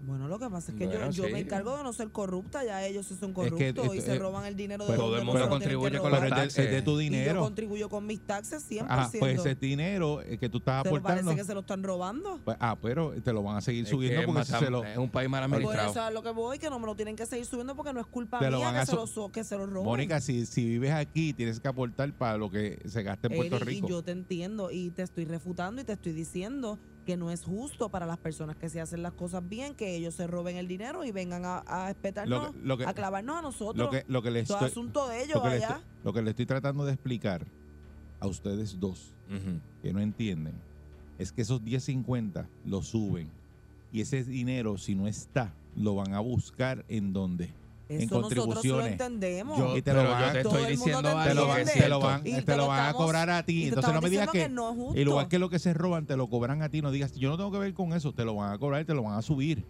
Bueno, 0.00 0.28
lo 0.28 0.38
que 0.38 0.48
pasa 0.48 0.70
es 0.72 0.78
que 0.78 0.86
Bueno, 0.86 1.06
yo, 1.06 1.10
yo 1.10 1.24
sí. 1.26 1.32
me 1.32 1.40
encargo 1.40 1.76
de 1.76 1.82
no 1.82 1.92
ser 1.92 2.10
corrupta, 2.10 2.64
ya 2.64 2.86
ellos 2.86 3.04
sí 3.06 3.16
son 3.18 3.30
Es 3.30 3.34
que 3.36 3.50
corruptos 3.74 3.94
y 3.94 3.98
esto- 3.98 4.10
se 4.10 4.16
eh, 4.16 4.18
roban 4.20 4.46
el 4.46 4.54
dinero 4.54 4.86
de 4.86 4.96
todo 4.96 5.18
el 5.18 5.24
mundo 5.24 5.48
contribuye 5.48 5.98
con. 5.98 6.10
Pero 6.12 6.26
es 6.44 6.54
de, 6.54 6.62
es 6.64 6.70
de 6.70 6.82
tu 6.82 6.92
Y 6.92 6.94
yo 7.06 7.10
dinero. 7.10 7.40
contribuyo 7.42 7.88
con 7.88 8.06
mis 8.06 8.20
taxes 8.20 8.62
100%. 8.70 8.86
Ah, 8.88 9.10
pues 9.18 9.38
ese 9.40 9.54
dinero 9.56 10.22
eh, 10.22 10.38
que 10.38 10.48
tú 10.48 10.58
estás 10.58 10.86
aportando. 10.86 11.22
parece 11.24 11.36
que 11.36 11.44
se 11.44 11.52
lo 11.54 11.60
están 11.60 11.82
robando. 11.82 12.40
pues, 12.44 12.56
ah, 12.60 12.76
pero 12.80 13.10
te 13.22 13.32
lo 13.32 13.42
van 13.42 13.56
a 13.56 13.60
seguir 13.60 13.84
Es 13.84 13.90
subiendo 13.90 14.20
que 14.20 14.26
porque 14.26 14.40
es, 14.42 14.46
si 14.46 14.52
más- 14.52 14.62
se 14.62 14.70
lo, 14.70 14.84
es 14.84 14.96
un 14.98 15.10
país 15.10 15.28
mal 15.28 15.42
Por 15.42 15.54
administrado. 15.56 15.90
eso 15.90 16.00
es 16.00 16.06
a 16.06 16.10
lo 16.10 16.22
que 16.22 16.30
voy, 16.30 16.58
que 16.58 16.70
no 16.70 16.78
me 16.78 16.86
lo 16.86 16.94
tienen 16.94 17.16
que 17.16 17.26
seguir 17.26 17.46
subiendo 17.46 17.74
porque 17.74 17.92
no 17.92 18.00
es 18.00 18.06
culpa 18.06 18.38
Te 18.38 18.50
mía 18.50 18.72
que 18.80 18.86
se, 18.86 18.94
lo, 18.94 19.32
que 19.32 19.42
se 19.44 19.56
lo 19.56 19.66
roben. 19.66 19.84
Mónica, 19.84 20.20
si, 20.20 20.46
si 20.46 20.64
vives 20.64 20.92
aquí, 20.92 21.32
tienes 21.32 21.58
que 21.60 21.66
aportar 21.68 22.12
para 22.12 22.38
lo 22.38 22.50
que 22.50 22.78
se 22.86 23.02
gasta 23.02 23.26
en 23.28 23.34
Puerto 23.36 23.58
Rico. 23.58 23.86
Y 23.86 23.90
yo 23.90 24.02
te 24.02 24.12
entiendo 24.12 24.70
y 24.70 24.90
te 24.90 25.02
estoy 25.02 25.24
refutando 25.24 25.80
y 25.80 25.84
te 25.84 25.92
estoy 25.94 26.12
diciendo 26.12 26.78
que 27.08 27.16
no 27.16 27.30
es 27.30 27.42
justo 27.42 27.88
para 27.88 28.04
las 28.04 28.18
personas 28.18 28.54
que 28.56 28.68
se 28.68 28.82
hacen 28.82 29.02
las 29.02 29.14
cosas 29.14 29.48
bien, 29.48 29.74
que 29.74 29.96
ellos 29.96 30.14
se 30.14 30.26
roben 30.26 30.58
el 30.58 30.68
dinero 30.68 31.06
y 31.06 31.10
vengan 31.10 31.46
a, 31.46 31.64
a 31.66 31.88
espetarnos, 31.88 32.48
Lo 32.48 32.52
que- 32.52 32.58
lo 32.68 32.76
que- 32.76 32.84
a 32.84 32.92
clavarnos 32.92 33.38
a 33.38 33.40
nosotros. 33.40 33.78
lo 33.82 33.90
que, 33.90 34.04
lo 34.08 34.20
que 34.20 34.30
les 34.30 34.42
estoy, 34.42 34.66
es 34.66 34.72
asunto 34.72 35.08
de 35.08 35.22
ellos 35.24 35.36
lo 35.36 35.42
que 35.44 35.48
le 35.48 35.54
allá. 35.56 35.68
estoy- 35.68 35.84
lo 36.04 36.12
que 36.12 36.20
le 36.20 36.30
estoy 36.30 36.44
tratando 36.44 36.84
de 36.84 36.92
explicar 36.92 37.46
a 38.20 38.26
ustedes 38.26 38.78
dos 38.78 39.14
que 39.82 39.90
no 39.94 40.00
entienden 40.00 40.52
es 41.18 41.32
que 41.32 41.40
esos 41.40 41.62
10.50 41.64 42.46
lo 42.66 42.82
suben 42.82 43.30
y 43.90 44.02
ese 44.02 44.22
dinero 44.22 44.76
si 44.76 44.94
no 44.94 45.08
está 45.08 45.54
lo 45.76 45.94
van 45.94 46.12
a 46.12 46.20
buscar 46.20 46.84
en 46.88 47.14
donde 47.14 47.54
en 47.88 48.02
Eso 48.02 48.16
nosotros 48.16 48.46
lo 48.46 48.52
contribuciones. 48.52 48.92
entendemos. 48.92 49.58
Yo- 49.58 49.76
y 49.76 49.82
te 49.82 49.92
lo 49.94 50.04
van 50.04 50.20
yo 50.20 50.26
a- 50.26 50.32
te 50.32 50.40
estoy 50.40 50.66
diciendo 50.66 50.98
te 51.02 51.08
lo 51.08 51.14
van, 51.14 51.28
te 51.28 51.34
lo 51.88 52.00
van, 52.00 52.26
Y 52.26 52.42
te 52.42 52.56
lo 52.56 52.66
van 52.68 52.88
a 52.88 52.92
cobrar 52.92 53.30
a 53.30 53.42
ti. 53.44 53.68
Entonces 53.68 53.94
no 53.94 54.00
me 54.02 54.10
digas 54.10 54.28
que, 54.30 54.42
que 54.42 54.48
no 54.48 54.70
es 54.70 54.96
y 54.96 55.04
lugar 55.04 55.22
justo. 55.24 55.28
que 55.30 55.38
lo 55.38 55.48
que 55.50 55.58
se 55.58 55.72
roban 55.74 56.06
te 56.06 56.16
lo 56.16 56.28
cobran 56.28 56.62
a 56.62 56.68
ti, 56.68 56.82
no 56.82 56.90
digas, 56.90 57.14
yo 57.14 57.30
no 57.30 57.36
tengo 57.38 57.50
que 57.50 57.58
ver 57.58 57.72
con 57.74 57.92
eso, 57.94 58.12
te 58.12 58.24
lo 58.24 58.34
van 58.34 58.52
a 58.52 58.58
cobrar 58.58 58.82
y 58.82 58.84
te 58.84 58.94
lo 58.94 59.02
van 59.02 59.14
a 59.18 59.22
subir. 59.22 59.64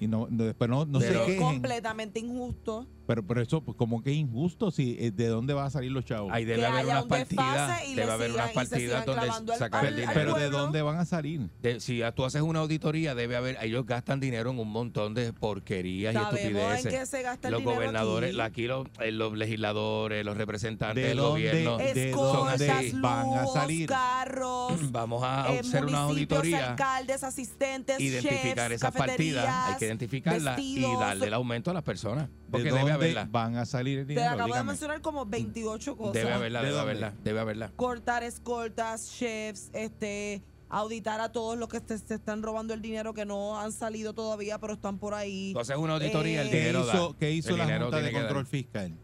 Y 0.00 0.08
no, 0.08 0.26
después 0.28 0.68
no, 0.68 0.84
no 0.84 1.00
se 1.00 1.06
Pero- 1.08 1.20
es 1.20 1.26
quejen. 1.26 1.42
completamente 1.42 2.18
injusto. 2.18 2.86
Pero, 3.06 3.22
pero 3.26 3.42
eso, 3.42 3.62
pues, 3.62 3.76
como 3.76 4.02
que 4.02 4.10
es 4.10 4.16
injusto, 4.16 4.70
si, 4.70 4.96
eh, 4.98 5.10
¿de 5.10 5.26
dónde 5.28 5.52
van 5.52 5.66
a 5.66 5.70
salir 5.70 5.92
los 5.92 6.04
chavos? 6.04 6.32
Ahí 6.32 6.44
debe 6.44 6.60
Que 6.60 6.66
haber 6.66 6.86
unas 6.86 7.04
partidas, 7.04 7.80
debe 7.94 8.10
haber 8.10 8.30
unas 8.32 8.50
partidas 8.52 9.04
donde 9.04 9.56
sacar 9.58 9.84
el 9.86 9.94
dinero. 9.96 10.12
pero 10.14 10.34
¿de 10.34 10.48
dónde 10.50 10.80
van 10.82 10.98
a 10.98 11.04
salir? 11.04 11.50
De- 11.60 11.80
si 11.80 12.00
tú 12.16 12.24
haces 12.24 12.40
una 12.42 12.60
auditoría, 12.60 13.14
debe 13.14 13.36
haber, 13.36 13.58
ellos 13.60 13.84
gastan 13.86 14.20
dinero 14.20 14.50
en 14.50 14.58
un 14.58 14.70
montón 14.70 15.12
de 15.14 15.32
porquerías 15.32 16.14
y 16.14 16.16
en 16.16 16.22
estupideces. 16.22 16.92
qué 16.94 17.06
se 17.06 17.22
gasta 17.22 17.48
el 17.48 17.52
los 17.54 17.62
gobernadores, 17.62 18.30
aquí. 18.32 18.40
aquí 18.40 18.66
los, 18.66 18.86
eh, 19.00 19.12
los 19.12 19.36
legisladores, 19.36 20.24
los 20.24 20.36
representantes 20.36 21.02
¿De 21.02 21.08
del 21.10 21.18
dónde- 21.18 21.48
gobierno. 21.50 21.76
de 21.78 22.10
Escoltas, 22.10 22.58
dónde 22.58 22.70
así. 22.70 22.92
van 23.00 23.32
a 23.34 23.46
salir? 23.46 23.88
carros, 23.88 24.72
Vamos 24.92 25.22
a 25.24 25.52
eh, 25.54 25.58
hacer 25.60 25.84
una 25.84 26.02
auditoría, 26.02 26.70
alcaldes, 26.70 27.22
asistentes, 27.24 28.00
identificar 28.00 28.68
chefs, 28.70 28.82
esas 28.82 28.92
partidas, 28.94 29.46
hay 29.68 29.74
que 29.76 29.86
identificarlas 29.86 30.58
y 30.58 30.80
darle 30.80 31.26
el 31.26 31.34
aumento 31.34 31.70
a 31.70 31.74
las 31.74 31.82
personas. 31.82 32.28
Porque 32.50 32.70
¿De 32.70 32.78
debe 32.78 32.92
haberla. 32.94 33.28
van 33.30 33.56
a 33.56 33.64
salir 33.66 33.98
el 34.00 34.06
Te 34.06 34.14
dinero? 34.14 34.30
acabo 34.34 34.54
de 34.54 34.62
mencionar 34.64 35.00
como 35.00 35.26
28 35.26 35.96
cosas. 35.96 36.14
Debe 36.14 36.32
haberla, 36.32 36.60
¿De 36.60 36.66
debe 36.66 36.76
dónde? 36.78 36.90
haberla, 36.92 37.14
debe 37.22 37.40
haberla. 37.40 37.72
Cortar 37.76 38.22
escoltas, 38.22 39.10
chefs, 39.12 39.70
este 39.72 40.42
auditar 40.70 41.20
a 41.20 41.30
todos 41.30 41.56
los 41.56 41.68
que 41.68 41.78
se, 41.80 41.98
se 41.98 42.14
están 42.14 42.42
robando 42.42 42.74
el 42.74 42.82
dinero 42.82 43.14
que 43.14 43.24
no 43.24 43.60
han 43.60 43.70
salido 43.70 44.12
todavía, 44.12 44.58
pero 44.58 44.72
están 44.72 44.98
por 44.98 45.14
ahí. 45.14 45.54
Haces 45.56 45.76
una 45.76 45.94
auditoría, 45.94 46.40
el 46.42 46.48
Eh, 46.48 46.50
¿Qué 46.50 46.56
dinero 46.58 46.80
hizo, 46.88 47.08
da. 47.12 47.18
qué 47.18 47.30
hizo 47.32 47.50
El 47.50 47.58
la 47.58 47.64
dinero 47.66 47.84
Junta 47.86 48.00
de 48.02 48.12
Control. 48.12 48.46
Fiscal? 48.46 48.98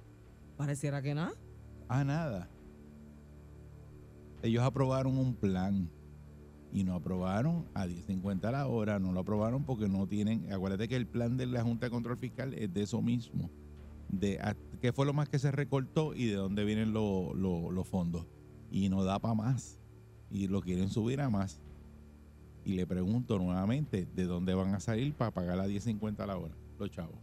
Pareciera 0.57 1.01
que 1.01 1.15
nada. 1.15 1.33
Ah, 1.89 2.03
nada. 2.03 2.49
Ellos 4.43 4.63
aprobaron 4.65 5.19
un 5.19 5.35
plan 5.35 5.89
y 6.73 6.85
no 6.85 6.95
aprobaron 6.95 7.67
a 7.75 7.87
10.50 7.87 8.51
la 8.53 8.67
hora, 8.67 8.99
no 8.99 9.13
lo 9.13 9.21
aprobaron 9.21 9.65
porque 9.65 9.89
no 9.89 10.07
tienen, 10.07 10.51
acuérdate 10.53 10.89
que 10.89 10.97
el 10.97 11.07
plan 11.07 11.37
de 11.37 11.47
la 11.47 11.63
Junta 11.63 11.87
de 11.87 11.91
Control 11.91 12.17
Fiscal 12.17 12.55
es 12.55 12.73
de 12.73 12.83
eso 12.83 13.03
mismo, 13.03 13.51
de 14.13 14.41
qué 14.81 14.93
fue 14.93 15.07
lo 15.07 15.13
más 15.13 15.29
que 15.29 15.39
se 15.39 15.51
recortó 15.51 16.15
y 16.15 16.27
de 16.27 16.35
dónde 16.35 16.65
vienen 16.65 16.93
lo- 16.93 17.35
lo- 17.35 17.71
los 17.71 17.89
fondos. 17.89 18.27
Y 18.71 18.89
no 18.89 19.05
da 19.05 19.19
para 19.19 19.35
más 19.35 19.79
y 20.31 20.47
lo 20.49 20.61
quieren 20.61 20.89
subir 20.91 21.21
a 21.21 21.29
más. 21.31 21.61
Y 22.65 22.75
le 22.75 22.87
pregunto 22.87 23.39
nuevamente, 23.39 24.07
¿de 24.15 24.25
dónde 24.25 24.55
van 24.55 24.75
a 24.75 24.81
salir 24.81 25.15
para 25.15 25.31
pagar 25.31 25.59
a 25.61 25.67
10.50 25.67 26.27
la 26.27 26.37
hora 26.37 26.55
los 26.79 26.91
chavos? 26.91 27.19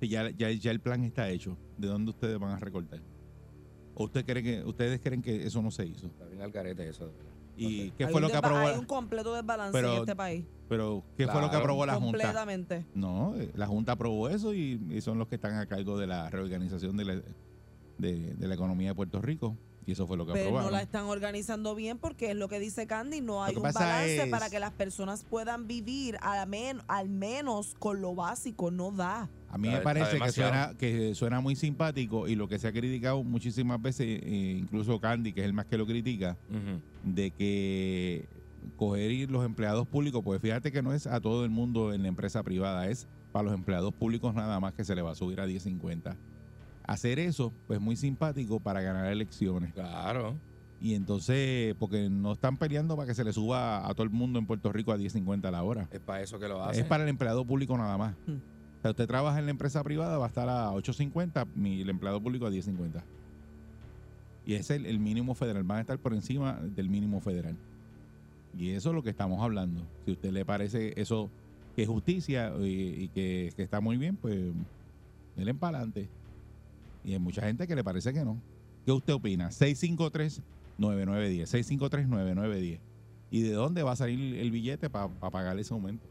Ya, 0.00 0.28
ya, 0.30 0.50
ya 0.50 0.70
el 0.70 0.80
plan 0.80 1.02
está 1.04 1.30
hecho, 1.30 1.56
¿de 1.78 1.88
dónde 1.88 2.10
ustedes 2.10 2.38
van 2.38 2.52
a 2.52 2.58
recortar? 2.58 3.00
¿O 3.94 4.04
usted 4.04 4.24
cree 4.26 4.42
que, 4.42 4.62
ustedes 4.64 5.00
creen 5.00 5.22
que 5.22 5.46
eso 5.46 5.62
no 5.62 5.70
se 5.70 5.86
hizo? 5.86 6.06
Está 6.08 6.26
bien 6.26 6.42
al 6.42 6.50
garete 6.50 6.88
eso. 6.88 7.06
de 7.06 7.12
verdad. 7.12 7.33
¿Y 7.56 7.90
qué 7.92 8.04
Hay 8.04 8.10
fue 8.12 8.16
un 8.20 8.22
lo 8.22 8.30
que 8.30 8.36
aprobó? 8.36 8.58
Hay 8.58 8.78
un 8.78 8.84
completo 8.86 9.34
desbalance 9.34 9.72
Pero- 9.72 9.92
en 9.94 10.00
este 10.00 10.16
país. 10.16 10.44
Pero, 10.68 11.04
¿qué 11.16 11.26
fue 11.28 11.34
lo 11.42 11.48
que 11.48 11.50
Claro. 11.50 11.64
aprobó 11.64 11.86
la 11.86 11.94
Junta? 11.94 12.06
Completamente. 12.18 12.86
No, 12.94 13.34
eh, 13.36 13.50
la 13.54 13.66
Junta 13.66 13.92
aprobó 13.92 14.28
eso 14.30 14.54
y, 14.54 14.80
y 14.90 15.00
son 15.02 15.18
los 15.18 15.28
que 15.28 15.34
están 15.34 15.54
a 15.56 15.66
cargo 15.66 15.98
de 15.98 16.06
la 16.06 16.30
reorganización 16.30 16.96
de 16.96 17.04
la, 17.04 17.14
de, 17.98 18.34
de 18.34 18.48
la 18.48 18.54
economía 18.54 18.88
de 18.90 18.94
Puerto 18.94 19.20
Rico. 19.20 19.56
Y 19.86 19.92
eso 19.92 20.06
fue 20.06 20.16
lo 20.16 20.24
que 20.24 20.32
Pero 20.32 20.44
aprobaron. 20.46 20.70
no 20.70 20.76
la 20.76 20.82
están 20.82 21.04
organizando 21.04 21.74
bien 21.74 21.98
porque 21.98 22.30
es 22.30 22.36
lo 22.36 22.48
que 22.48 22.58
dice 22.58 22.86
Candy, 22.86 23.20
no 23.20 23.44
hay 23.44 23.54
un 23.54 23.62
balance 23.62 24.22
es- 24.24 24.28
para 24.30 24.48
que 24.48 24.58
las 24.58 24.72
personas 24.72 25.24
puedan 25.24 25.66
vivir 25.66 26.16
al, 26.22 26.48
men- 26.48 26.80
al 26.88 27.08
menos 27.10 27.74
con 27.78 28.00
lo 28.00 28.14
básico, 28.14 28.70
no 28.70 28.90
da. 28.92 29.28
A 29.50 29.58
mí 29.58 29.68
me 29.68 29.80
parece 29.80 30.18
que 30.18 30.32
suena, 30.32 30.72
que 30.78 31.14
suena 31.14 31.40
muy 31.40 31.54
simpático 31.54 32.26
y 32.28 32.34
lo 32.34 32.48
que 32.48 32.58
se 32.58 32.66
ha 32.66 32.72
criticado 32.72 33.22
muchísimas 33.22 33.80
veces, 33.80 34.06
eh, 34.22 34.56
incluso 34.58 34.98
Candy, 35.00 35.32
que 35.32 35.40
es 35.40 35.46
el 35.46 35.52
más 35.52 35.66
que 35.66 35.76
lo 35.78 35.86
critica, 35.86 36.36
de 37.04 37.30
que 37.30 38.26
coger 38.76 39.10
y 39.10 39.26
los 39.26 39.44
empleados 39.44 39.86
públicos, 39.86 40.22
pues 40.24 40.40
fíjate 40.40 40.72
que 40.72 40.82
no 40.82 40.92
es 40.94 41.06
a 41.06 41.20
todo 41.20 41.44
el 41.44 41.50
mundo 41.50 41.92
en 41.92 42.02
la 42.02 42.08
empresa 42.08 42.42
privada, 42.42 42.88
es 42.88 43.06
para 43.32 43.44
los 43.44 43.54
empleados 43.54 43.92
públicos 43.94 44.34
nada 44.34 44.58
más 44.60 44.72
que 44.74 44.84
se 44.84 44.94
le 44.94 45.02
va 45.02 45.10
a 45.12 45.14
subir 45.14 45.40
a 45.40 45.46
10.50. 45.46 46.16
Hacer 46.86 47.18
eso, 47.18 47.52
pues 47.66 47.80
muy 47.80 47.96
simpático 47.96 48.60
para 48.60 48.82
ganar 48.82 49.10
elecciones. 49.10 49.72
Claro. 49.72 50.36
Y 50.80 50.94
entonces, 50.94 51.74
porque 51.78 52.10
no 52.10 52.32
están 52.32 52.58
peleando 52.58 52.94
para 52.94 53.06
que 53.08 53.14
se 53.14 53.24
le 53.24 53.32
suba 53.32 53.88
a 53.88 53.94
todo 53.94 54.04
el 54.04 54.10
mundo 54.10 54.38
en 54.38 54.46
Puerto 54.46 54.70
Rico 54.70 54.92
a 54.92 54.98
10.50 54.98 55.50
la 55.50 55.62
hora. 55.62 55.88
Es 55.90 56.00
para 56.00 56.22
eso 56.22 56.38
que 56.38 56.46
lo 56.46 56.62
hacen. 56.62 56.82
Es 56.82 56.88
para 56.88 57.04
el 57.04 57.08
empleado 57.08 57.44
público 57.46 57.76
nada 57.78 57.96
más. 57.96 58.14
Hmm. 58.26 58.36
O 58.78 58.82
sea, 58.82 58.90
usted 58.90 59.06
trabaja 59.06 59.38
en 59.38 59.46
la 59.46 59.50
empresa 59.50 59.82
privada, 59.82 60.18
va 60.18 60.26
a 60.26 60.28
estar 60.28 60.46
a 60.48 60.72
8.50, 60.72 61.46
mi, 61.54 61.80
el 61.80 61.88
empleado 61.88 62.20
público 62.20 62.46
a 62.46 62.50
10.50. 62.50 63.02
Y 64.44 64.54
ese 64.54 64.74
es 64.74 64.80
el, 64.80 64.86
el 64.86 64.98
mínimo 64.98 65.34
federal. 65.34 65.64
Van 65.64 65.78
a 65.78 65.80
estar 65.80 65.98
por 65.98 66.12
encima 66.12 66.60
del 66.60 66.90
mínimo 66.90 67.20
federal. 67.20 67.56
Y 68.58 68.70
eso 68.70 68.90
es 68.90 68.94
lo 68.94 69.02
que 69.02 69.08
estamos 69.08 69.42
hablando. 69.42 69.80
Si 70.04 70.10
a 70.10 70.14
usted 70.14 70.32
le 70.32 70.44
parece 70.44 70.92
eso 71.00 71.30
que 71.74 71.82
es 71.84 71.88
justicia 71.88 72.52
y, 72.60 73.04
y 73.04 73.08
que, 73.08 73.52
que 73.56 73.62
está 73.62 73.80
muy 73.80 73.96
bien, 73.96 74.16
pues 74.16 74.36
él 75.36 75.48
en 75.48 75.58
pa'lante. 75.58 76.08
Y 77.04 77.12
hay 77.12 77.18
mucha 77.18 77.42
gente 77.42 77.66
que 77.66 77.74
le 77.76 77.84
parece 77.84 78.12
que 78.12 78.24
no. 78.24 78.40
¿Qué 78.84 78.92
usted 78.92 79.12
opina? 79.14 79.48
653-9910. 79.50 80.42
653-9910. 80.78 82.80
¿Y 83.30 83.42
de 83.42 83.52
dónde 83.52 83.82
va 83.82 83.92
a 83.92 83.96
salir 83.96 84.36
el 84.38 84.50
billete 84.50 84.90
para 84.90 85.08
pagar 85.08 85.58
ese 85.58 85.72
aumento? 85.74 86.06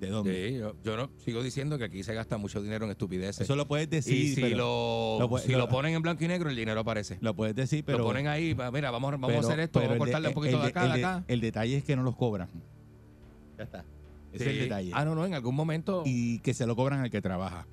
¿De 0.00 0.10
dónde? 0.10 0.48
Sí, 0.50 0.58
yo, 0.58 0.76
yo 0.84 0.96
no 0.98 1.08
sigo 1.24 1.42
diciendo 1.42 1.78
que 1.78 1.84
aquí 1.84 2.02
se 2.02 2.12
gasta 2.12 2.36
mucho 2.36 2.60
dinero 2.62 2.84
en 2.84 2.90
estupideces. 2.90 3.40
Eso 3.40 3.56
lo 3.56 3.66
puedes 3.66 3.88
decir, 3.88 4.14
y 4.14 4.34
si, 4.34 4.40
pero 4.42 5.16
lo, 5.18 5.38
si 5.38 5.52
lo- 5.52 5.58
lo 5.58 5.68
ponen 5.70 5.94
en 5.94 6.02
blanco 6.02 6.22
y 6.22 6.28
negro, 6.28 6.50
el 6.50 6.56
dinero 6.56 6.80
aparece. 6.80 7.16
lo 7.22 7.34
puedes 7.34 7.56
decir, 7.56 7.82
pero 7.82 7.98
lo 7.98 8.04
ponen 8.04 8.26
ahí, 8.28 8.54
mira, 8.72 8.90
vamos, 8.90 9.12
vamos 9.12 9.28
pero- 9.28 9.40
a 9.40 9.42
hacer 9.48 9.60
esto, 9.60 9.78
vamos 9.78 9.90
a 9.90 9.94
de- 9.94 9.98
cortarle 9.98 10.28
un 10.28 10.34
poquito 10.34 10.56
el 10.56 10.62
de 10.62 10.68
acá, 10.68 10.84
el 10.84 10.92
de 10.92 11.04
acá. 11.04 11.24
El 11.28 11.40
detalle 11.40 11.76
es 11.78 11.84
que 11.84 11.96
no 11.96 12.02
los 12.02 12.14
cobran. 12.14 12.48
Ya 13.56 13.64
está. 13.64 13.84
Ese 14.34 14.44
es 14.44 14.50
el 14.50 14.58
detalle. 14.64 14.90
Ah, 14.92 15.06
no, 15.06 15.14
no, 15.14 15.24
en 15.24 15.32
algún 15.32 15.54
momento. 15.54 16.02
Y 16.04 16.40
que 16.40 16.52
se 16.52 16.66
lo 16.66 16.76
cobran 16.76 17.00
al 17.00 17.10
que 17.10 17.22
trabaja. 17.22 17.66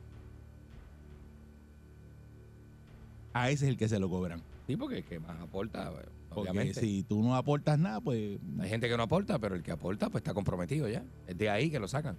A 3.33 3.49
ese 3.49 3.65
es 3.65 3.71
el 3.71 3.77
que 3.77 3.87
se 3.87 3.99
lo 3.99 4.09
cobran. 4.09 4.41
Sí, 4.67 4.77
porque 4.77 4.97
el 4.97 5.03
que 5.03 5.19
más 5.19 5.39
aporta, 5.41 5.91
Porque 6.29 6.49
obviamente. 6.51 6.79
si 6.79 7.03
tú 7.03 7.21
no 7.21 7.35
aportas 7.35 7.77
nada, 7.79 7.99
pues 7.99 8.37
Hay 8.61 8.69
gente 8.69 8.87
que 8.87 8.95
no 8.97 9.03
aporta, 9.03 9.39
pero 9.39 9.55
el 9.55 9.63
que 9.63 9.71
aporta, 9.71 10.09
pues 10.09 10.21
está 10.21 10.33
comprometido 10.33 10.87
ya. 10.87 11.03
Es 11.27 11.37
de 11.37 11.49
ahí 11.49 11.69
que 11.69 11.79
lo 11.79 11.87
sacan. 11.87 12.15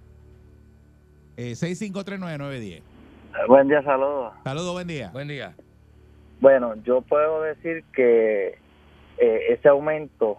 eh, 1.36 1.52
6539910. 1.54 2.82
Buen 3.48 3.66
día, 3.68 3.82
saludos. 3.82 4.32
Saludos, 4.44 4.72
buen 4.72 4.86
día. 4.86 5.10
Buen 5.12 5.26
día. 5.28 5.54
Bueno, 6.40 6.74
yo 6.84 7.00
puedo 7.00 7.42
decir 7.42 7.82
que 7.94 8.58
eh, 9.18 9.40
ese 9.50 9.68
aumento, 9.68 10.36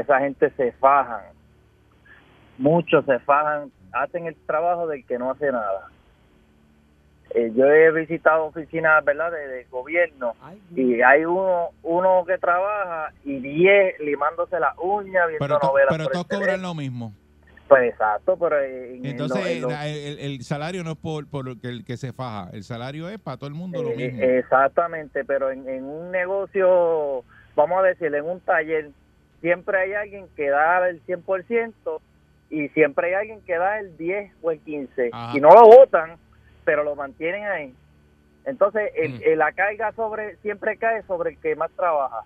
esa 0.00 0.18
gente 0.20 0.50
se 0.56 0.72
fajan, 0.72 1.22
muchos 2.58 3.04
se 3.04 3.18
fajan, 3.20 3.70
hacen 3.92 4.26
el 4.26 4.34
trabajo 4.46 4.86
del 4.88 5.04
que 5.06 5.18
no 5.18 5.30
hace 5.30 5.46
nada. 5.52 5.88
Eh, 7.34 7.50
yo 7.54 7.64
he 7.66 7.90
visitado 7.92 8.44
oficinas, 8.44 9.02
¿verdad?, 9.04 9.32
de, 9.32 9.46
de 9.48 9.64
gobierno 9.70 10.34
Ay, 10.42 10.60
y 10.76 11.00
hay 11.00 11.24
uno 11.24 11.68
uno 11.82 12.24
que 12.26 12.36
trabaja 12.36 13.12
y 13.24 13.40
10 13.40 13.98
limándose 14.00 14.60
las 14.60 14.76
uñas, 14.78 15.28
viendo 15.28 15.38
Pero, 15.46 15.58
novelas 15.62 15.88
pero 15.96 16.08
todos 16.08 16.26
cobran 16.26 16.60
lo 16.60 16.74
mismo. 16.74 17.12
Pues 17.68 17.90
exacto, 17.90 18.36
pero 18.36 18.60
en- 18.62 18.96
en 18.96 19.06
Entonces, 19.06 19.60
lo- 19.62 19.70
en 19.70 19.74
lo- 19.74 19.82
el, 19.82 20.18
el 20.18 20.42
salario 20.42 20.84
no 20.84 20.90
es 20.90 20.98
por, 20.98 21.26
por 21.26 21.58
que 21.58 21.68
el 21.68 21.84
que 21.86 21.96
se 21.96 22.12
faja. 22.12 22.50
El 22.52 22.64
salario 22.64 23.08
es 23.08 23.18
para 23.18 23.38
todo 23.38 23.48
el 23.48 23.54
mundo 23.54 23.82
lo 23.82 23.90
Eh, 23.92 23.96
mismo. 23.96 24.22
Exactamente, 24.22 25.24
pero 25.24 25.50
en, 25.50 25.66
en 25.66 25.84
un 25.84 26.10
negocio, 26.10 27.24
vamos 27.56 27.78
a 27.78 27.86
decir, 27.86 28.14
en 28.14 28.24
un 28.26 28.40
taller, 28.40 28.90
siempre 29.40 29.78
hay 29.78 29.94
alguien 29.94 30.26
que 30.36 30.50
da 30.50 30.86
el 30.86 31.00
100% 31.06 32.00
y 32.50 32.68
siempre 32.70 33.06
hay 33.08 33.14
alguien 33.14 33.40
que 33.46 33.56
da 33.56 33.78
el 33.80 33.96
10 33.96 34.30
o 34.42 34.50
el 34.50 34.58
15 34.60 35.08
Ajá. 35.10 35.36
y 35.36 35.40
no 35.40 35.48
lo 35.48 35.62
votan, 35.66 36.16
pero 36.64 36.84
lo 36.84 36.94
mantienen 36.94 37.44
ahí. 37.46 37.74
Entonces, 38.44 38.90
el- 38.96 39.14
Mm. 39.14 39.20
el- 39.24 39.38
la 39.38 39.52
carga 39.52 39.92
sobre 39.92 40.36
siempre 40.36 40.76
cae 40.76 41.02
sobre 41.02 41.30
el 41.30 41.38
que 41.38 41.54
más 41.56 41.70
trabaja. 41.72 42.22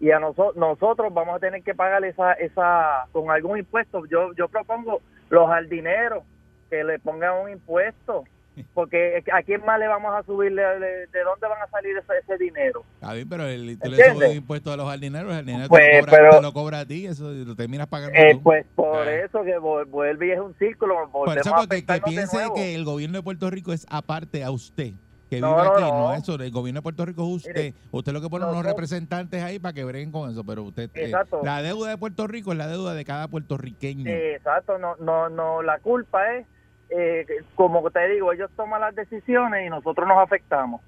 Y 0.00 0.10
a 0.10 0.18
nosotros 0.18 0.56
nosotros 0.56 1.14
vamos 1.14 1.36
a 1.36 1.40
tener 1.40 1.62
que 1.62 1.74
pagar 1.74 2.04
esa 2.04 2.32
esa 2.34 3.06
con 3.12 3.30
algún 3.30 3.58
impuesto. 3.58 4.04
Yo 4.06 4.32
yo 4.34 4.48
propongo 4.48 5.00
los 5.30 5.48
jardineros 5.48 6.24
que 6.68 6.84
le 6.84 6.98
pongan 6.98 7.38
un 7.42 7.50
impuesto 7.50 8.24
porque 8.72 9.22
a 9.32 9.42
quién 9.42 9.64
más 9.64 9.78
le 9.78 9.88
vamos 9.88 10.14
a 10.14 10.22
subirle 10.22 10.62
de, 10.62 11.06
de 11.06 11.22
dónde 11.24 11.48
van 11.48 11.62
a 11.62 11.68
salir 11.70 11.96
ese, 11.96 12.12
ese 12.22 12.38
dinero 12.38 12.84
Está 12.94 13.12
bien, 13.14 13.28
pero 13.28 13.46
el, 13.46 13.78
tú 13.78 13.90
le 13.90 14.12
subes 14.12 14.36
impuestos 14.36 14.72
a 14.72 14.76
los 14.76 14.88
jardineros, 14.88 15.32
el 15.34 15.68
Pues, 15.68 15.84
te, 15.84 16.00
lo 16.00 16.06
cobra, 16.06 16.10
pero- 16.18 16.30
te 16.36 16.42
lo 16.42 16.52
cobra 16.52 16.80
a 16.80 16.86
ti, 16.86 17.06
eso 17.06 17.30
lo 17.30 17.56
terminas 17.56 17.86
pagando 17.88 18.16
Eh, 18.18 18.34
tú. 18.34 18.42
pues 18.42 18.64
por 18.74 19.08
Eh. 19.08 19.24
eso 19.24 19.42
que 19.42 19.58
vuelve 19.58 20.26
y 20.28 20.30
es 20.30 20.38
un 20.40 20.54
círculo 20.58 20.94
Por 21.10 21.36
eso, 21.38 21.54
a 21.54 21.58
porque 21.60 21.84
que 21.84 22.00
piense 22.00 22.38
que 22.54 22.74
el 22.74 22.84
gobierno 22.84 23.18
de 23.18 23.22
Puerto 23.22 23.50
Rico 23.50 23.72
es 23.72 23.86
aparte 23.90 24.44
a 24.44 24.50
usted, 24.50 24.92
que 25.30 25.36
vive 25.36 25.48
no, 25.48 25.58
aquí. 25.58 25.80
no. 25.82 25.88
No, 26.10 26.14
eso, 26.14 26.34
el 26.34 26.50
gobierno 26.52 26.78
de 26.78 26.82
Puerto 26.82 27.04
Rico 27.06 27.22
es 27.22 27.28
usted. 27.46 27.54
Mire, 27.56 27.74
usted 27.90 28.12
lo 28.12 28.20
que 28.20 28.28
pone 28.28 28.44
unos 28.46 28.64
representantes 28.64 29.42
ahí 29.42 29.58
para 29.58 29.72
que 29.72 29.82
breguen 29.84 30.12
con 30.12 30.30
eso, 30.30 30.44
pero 30.44 30.62
usted... 30.62 30.90
eh, 30.94 31.06
Exacto. 31.06 31.40
la 31.42 31.60
deuda 31.62 31.90
de 31.90 31.98
Puerto 31.98 32.26
Rico 32.26 32.52
es 32.52 32.58
la 32.58 32.68
deuda 32.68 32.94
de 32.94 33.04
cada 33.04 33.26
puertorriqueño. 33.28 34.08
Eh, 34.08 34.36
Exacto, 34.36 34.78
no, 34.78 34.94
no, 34.96 35.28
no, 35.30 35.62
la 35.62 35.78
culpa 35.80 36.34
es, 36.36 36.46
eh, 36.90 37.26
como 37.54 37.88
te 37.90 38.08
digo, 38.08 38.32
ellos 38.32 38.50
toman 38.56 38.80
las 38.80 38.94
decisiones 38.94 39.66
y 39.66 39.70
nosotros 39.70 40.06
nos 40.06 40.18
afectamos. 40.18 40.80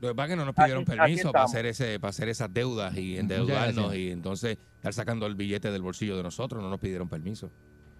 Lo 0.00 0.08
que 0.08 0.14
pasa 0.14 0.26
es 0.26 0.30
que 0.30 0.36
no 0.36 0.44
nos 0.46 0.54
pidieron 0.54 0.82
Aquí- 0.82 0.92
aquí 0.92 0.98
permiso 0.98 1.32
para 1.32 1.44
hacer 1.44 1.66
ese, 1.66 2.00
para 2.00 2.08
hacer 2.10 2.28
esas 2.30 2.52
deudas 2.52 2.96
y 2.96 3.18
endeudarnos 3.18 3.94
y 3.94 4.10
entonces 4.10 4.56
estar 4.76 4.94
sacando 4.94 5.26
el 5.26 5.34
billete 5.34 5.70
del 5.70 5.82
bolsillo 5.82 6.16
de 6.16 6.22
nosotros, 6.22 6.62
no 6.62 6.70
nos 6.70 6.80
pidieron 6.80 7.08
permiso. 7.08 7.50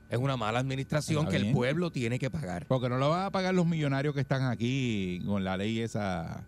Es 0.09 0.19
una 0.19 0.37
mala 0.37 0.59
administración 0.61 1.27
Está 1.27 1.31
que 1.39 1.47
el 1.47 1.53
pueblo 1.53 1.91
tiene 1.91 2.19
que 2.19 2.31
pagar. 2.31 2.65
Porque 2.67 2.89
no 2.89 2.97
lo 2.99 3.11
van 3.11 3.27
a 3.27 3.31
pagar 3.31 3.55
los 3.55 3.67
millonarios 3.67 4.15
que 4.15 4.21
están 4.21 4.43
aquí 4.51 5.23
con 5.27 5.45
la 5.45 5.57
ley 5.57 5.81
esa 5.81 6.45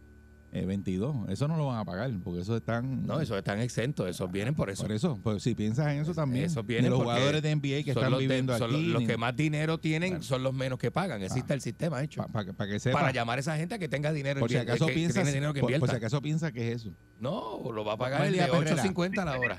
eh, 0.54 0.66
22. 0.66 1.30
Eso 1.30 1.48
no 1.48 1.56
lo 1.56 1.66
van 1.66 1.78
a 1.78 1.84
pagar, 1.86 2.10
porque 2.22 2.42
eso 2.42 2.54
están... 2.56 3.06
No, 3.06 3.20
esos 3.22 3.38
están 3.38 3.58
exentos, 3.60 4.06
esos 4.06 4.30
vienen 4.30 4.54
por 4.54 4.68
eso. 4.68 4.82
Por 4.82 4.92
eso, 4.92 5.18
pues 5.22 5.42
si 5.42 5.54
piensas 5.54 5.90
en 5.92 6.00
eso 6.02 6.12
también. 6.14 6.44
Esos 6.44 6.66
vienen 6.66 6.90
los 6.90 7.00
jugadores 7.00 7.40
de 7.42 7.56
NBA 7.56 7.82
que 7.84 7.92
están 7.92 8.10
los 8.10 8.20
de- 8.20 8.26
viviendo 8.28 8.58
son 8.58 8.70
aquí. 8.70 8.86
los, 8.86 9.02
que 9.04 9.16
más 9.16 9.34
dinero 9.34 9.78
tienen 9.78 10.10
Claro. 10.10 10.22
son 10.24 10.42
los 10.42 10.52
menos 10.52 10.78
que 10.78 10.90
pagan. 10.90 11.22
Existe 11.22 11.52
Ah. 11.52 11.56
el 11.56 11.62
sistema 11.62 12.02
hecho. 12.02 12.20
pa- 12.26 12.28
pa- 12.44 12.52
pa 12.52 12.66
que 12.66 12.78
sepa. 12.78 12.98
para 13.00 13.12
llamar 13.12 13.38
a 13.38 13.40
esa 13.40 13.56
gente 13.56 13.74
a 13.76 13.78
que 13.78 13.88
tenga 13.88 14.12
dinero. 14.12 14.40
por 14.40 14.50
si 14.50 14.56
que- 14.56 14.60
acaso 14.60 14.86
que- 14.86 14.92
que 14.92 14.98
piensas, 14.98 15.26
dinero 15.26 15.54
que 15.54 15.60
por, 15.60 15.78
por 15.78 15.88
si 15.88 15.96
acaso 15.96 16.20
piensa 16.20 16.52
que 16.52 16.70
es 16.72 16.82
eso. 16.82 16.92
No, 17.18 17.62
lo 17.72 17.84
va 17.84 17.94
a 17.94 17.96
pagar 17.96 18.26
el 18.26 18.34
día, 18.34 18.44
de 18.46 18.52
Perrera. 18.52 18.76
8.50 18.82 19.22
a 19.22 19.24
la 19.24 19.38
hora. 19.38 19.56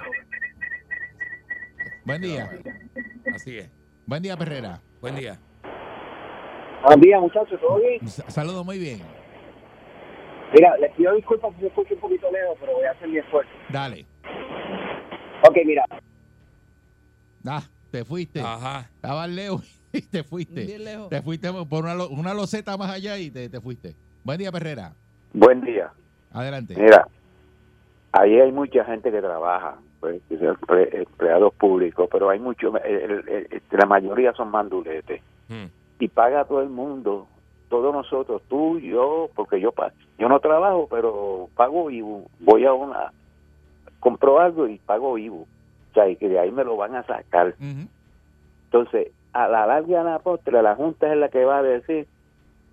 Buen 2.06 2.22
día. 2.22 2.52
Así 3.34 3.58
es. 3.58 3.70
Buen 4.06 4.22
día, 4.22 4.38
Perrera. 4.38 4.82
Buen 5.02 5.16
día. 5.16 5.40
Buen 6.86 7.00
día, 7.00 7.20
muchachos, 7.20 7.60
¿todo 7.62 7.78
bien? 7.80 8.00
S- 8.06 8.24
Saludos 8.28 8.64
muy 8.66 8.78
bien. 8.78 9.02
Mira, 10.53 10.77
les 10.77 10.91
pido 10.93 11.13
disculpas 11.15 11.53
si 11.55 11.62
yo 11.62 11.67
escucho 11.67 11.93
un 11.95 12.00
poquito 12.00 12.31
lejos, 12.31 12.57
pero 12.60 12.74
voy 12.74 12.86
a 12.86 12.91
hacer 12.91 13.07
mi 13.10 13.17
esfuerzo. 13.17 13.51
Dale. 13.69 14.05
Ok, 15.48 15.57
mira, 15.65 15.83
Ah, 17.45 17.62
te 17.91 18.05
fuiste. 18.05 18.39
Ajá. 18.39 18.88
Estabas 18.95 19.29
lejos 19.29 19.81
y 19.91 20.01
te 20.01 20.24
fuiste. 20.24 20.63
Bien 20.65 20.83
lejos. 20.86 21.10
Te 21.10 21.22
fuiste 21.22 21.50
por 21.69 21.83
una, 21.83 21.93
lo- 21.95 22.10
una 22.10 22.33
loseta 22.33 22.77
más 22.77 22.89
allá 22.91 23.17
y 23.17 23.29
te, 23.31 23.50
te 23.50 23.60
fuiste. 23.60 23.95
Buen 24.24 24.38
día, 24.38 24.51
Perrera. 24.51 24.93
Buen 25.33 25.60
día. 25.62 25.91
Adelante. 26.31 26.75
Mira, 26.77 27.07
ahí 28.13 28.39
hay 28.39 28.51
mucha 28.51 28.86
gente 28.86 29.12
que 29.12 29.19
trabaja, 29.19 29.75
pues, 30.00 30.22
que 30.29 30.38
son 30.38 30.55
emple- 30.55 30.89
empleados 30.93 31.53
públicos, 31.55 32.07
pero 32.12 32.29
hay 32.29 32.39
mucho, 32.39 32.75
el- 32.77 33.12
el- 33.27 33.29
el- 33.51 33.62
la 33.72 33.86
mayoría 33.86 34.31
son 34.33 34.50
manduletes 34.50 35.22
Mm. 35.50 35.65
y 36.00 36.07
paga 36.07 36.45
todo 36.45 36.62
el 36.62 36.69
mundo, 36.69 37.27
todos 37.74 37.92
nosotros, 37.92 38.44
tú, 38.48 38.77
yo, 38.80 39.32
porque 39.36 39.60
yo 39.60 39.72
pa- 39.72 39.92
yo 40.20 40.30
no 40.30 40.39
trabajo, 40.39 40.88
pero 40.92 41.50
pago 41.56 41.88
vivo, 41.88 42.27
voy 42.39 42.65
a 42.68 42.74
una, 42.74 43.12
compro 44.00 44.39
algo 44.39 44.68
y 44.68 44.77
pago 44.77 45.15
vivo, 45.15 45.42
o 45.42 45.94
sea, 45.96 46.08
y 46.08 46.15
que 46.18 46.30
de 46.30 46.38
ahí 46.38 46.51
me 46.51 46.63
lo 46.63 46.77
van 46.77 46.96
a 46.96 47.01
sacar. 47.03 47.56
Entonces, 48.65 49.12
a 49.34 49.48
la 49.48 49.65
larga 49.65 49.89
y 49.89 49.96
a 49.96 50.03
la 50.03 50.20
postre, 50.20 50.62
la 50.62 50.75
Junta 50.75 51.12
es 51.12 51.18
la 51.18 51.30
que 51.30 51.44
va 51.46 51.58
a 51.58 51.63
decir, 51.63 52.08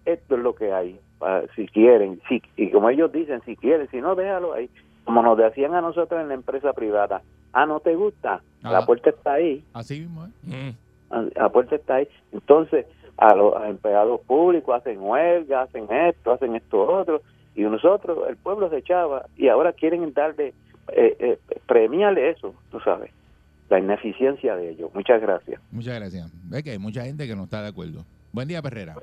esto 0.04 0.34
es 0.36 0.42
lo 0.42 0.54
que 0.54 0.70
hay, 0.70 1.00
si 1.56 1.66
quieren, 1.68 2.20
si, 2.28 2.42
y 2.56 2.70
como 2.70 2.90
ellos 2.90 3.10
dicen, 3.10 3.40
si 3.46 3.56
quieren, 3.56 3.88
si 3.90 4.02
no, 4.02 4.14
déjalo 4.14 4.52
ahí. 4.52 4.68
Como 5.04 5.22
nos 5.22 5.38
decían 5.38 5.74
a 5.74 5.80
nosotros 5.80 6.20
en 6.20 6.28
la 6.28 6.34
empresa 6.34 6.74
privada, 6.74 7.22
ah, 7.54 7.64
¿no 7.64 7.80
te 7.80 7.94
gusta? 7.94 8.42
La 8.60 8.84
puerta 8.84 9.08
está 9.08 9.32
ahí, 9.32 9.64
Así 9.72 10.00
mismo, 10.00 10.26
¿eh? 10.26 10.30
Mm. 10.42 10.70
ah, 11.10 11.24
la 11.36 11.48
puerta 11.48 11.76
está 11.76 11.94
ahí. 11.94 12.08
Entonces, 12.32 12.84
a 13.20 13.34
los 13.34 13.54
a 13.54 13.68
empleados 13.68 14.20
públicos 14.22 14.74
hacen 14.74 14.98
huelga, 15.00 15.62
hacen 15.62 15.86
esto, 15.92 16.32
hacen 16.32 16.56
esto 16.56 16.80
otro, 16.80 17.20
y 17.54 17.62
nosotros, 17.62 18.18
el 18.28 18.36
pueblo 18.36 18.70
se 18.70 18.78
echaba, 18.78 19.26
y 19.36 19.48
ahora 19.48 19.72
quieren 19.74 20.10
darle, 20.14 20.54
eh, 20.88 21.16
eh, 21.18 21.38
premiarle 21.66 22.30
eso, 22.30 22.54
tú 22.70 22.80
sabes, 22.80 23.10
la 23.68 23.78
ineficiencia 23.78 24.56
de 24.56 24.70
ellos. 24.70 24.90
Muchas 24.94 25.20
gracias. 25.20 25.60
Muchas 25.70 25.96
gracias. 26.00 26.30
Ve 26.44 26.62
que 26.62 26.70
hay 26.70 26.78
mucha 26.78 27.04
gente 27.04 27.26
que 27.26 27.36
no 27.36 27.44
está 27.44 27.60
de 27.62 27.68
acuerdo. 27.68 28.04
Buen 28.32 28.48
día, 28.48 28.62
Perrera. 28.62 28.94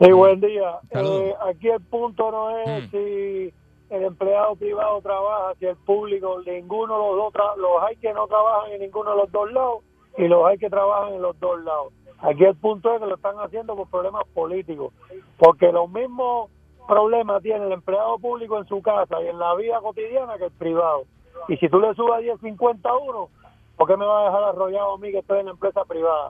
sí, 0.00 0.12
buen 0.12 0.40
día. 0.40 0.78
Eh, 0.92 1.34
aquí 1.48 1.68
el 1.68 1.80
punto 1.80 2.30
no 2.30 2.56
es 2.58 2.84
Mm. 2.84 2.90
si 2.90 3.52
el 3.90 4.04
empleado 4.04 4.54
privado 4.54 5.00
trabaja, 5.02 5.54
si 5.58 5.66
el 5.66 5.76
público, 5.76 6.40
ninguno 6.46 6.94
de 6.94 7.16
los 7.16 7.32
dos, 7.34 7.56
los 7.58 7.82
hay 7.82 7.96
que 7.96 8.12
no 8.12 8.26
trabajan 8.28 8.70
en 8.72 8.80
ninguno 8.82 9.10
de 9.10 9.16
los 9.16 9.32
dos 9.32 9.52
lados 9.52 9.82
y 10.16 10.28
los 10.28 10.46
hay 10.46 10.58
que 10.58 10.70
trabajan 10.70 11.14
en 11.14 11.22
los 11.22 11.38
dos 11.40 11.60
lados. 11.64 11.92
Aquí 12.22 12.44
el 12.44 12.56
punto 12.56 12.92
es 12.92 13.00
que 13.00 13.06
lo 13.06 13.14
están 13.14 13.36
haciendo 13.36 13.76
por 13.76 13.88
problemas 13.88 14.26
políticos, 14.34 14.92
porque 15.38 15.72
los 15.72 15.90
mismos 15.90 16.50
problemas 16.86 17.42
tiene 17.42 17.64
el 17.64 17.72
empleado 17.72 18.18
público 18.18 18.58
en 18.58 18.66
su 18.66 18.82
casa 18.82 19.22
y 19.22 19.28
en 19.28 19.38
la 19.38 19.54
vida 19.54 19.80
cotidiana 19.80 20.36
que 20.38 20.46
el 20.46 20.50
privado. 20.50 21.04
Y 21.48 21.56
si 21.56 21.68
tú 21.68 21.80
le 21.80 21.94
subes 21.94 22.14
a 22.14 22.20
10.50 22.20 22.80
a 22.84 22.96
uno, 22.96 23.28
¿por 23.76 23.88
qué 23.88 23.96
me 23.96 24.04
va 24.04 24.22
a 24.22 24.24
dejar 24.24 24.44
arrollado 24.44 24.94
a 24.94 24.98
mí 24.98 25.10
que 25.10 25.18
estoy 25.18 25.40
en 25.40 25.46
la 25.46 25.52
empresa 25.52 25.84
privada? 25.84 26.28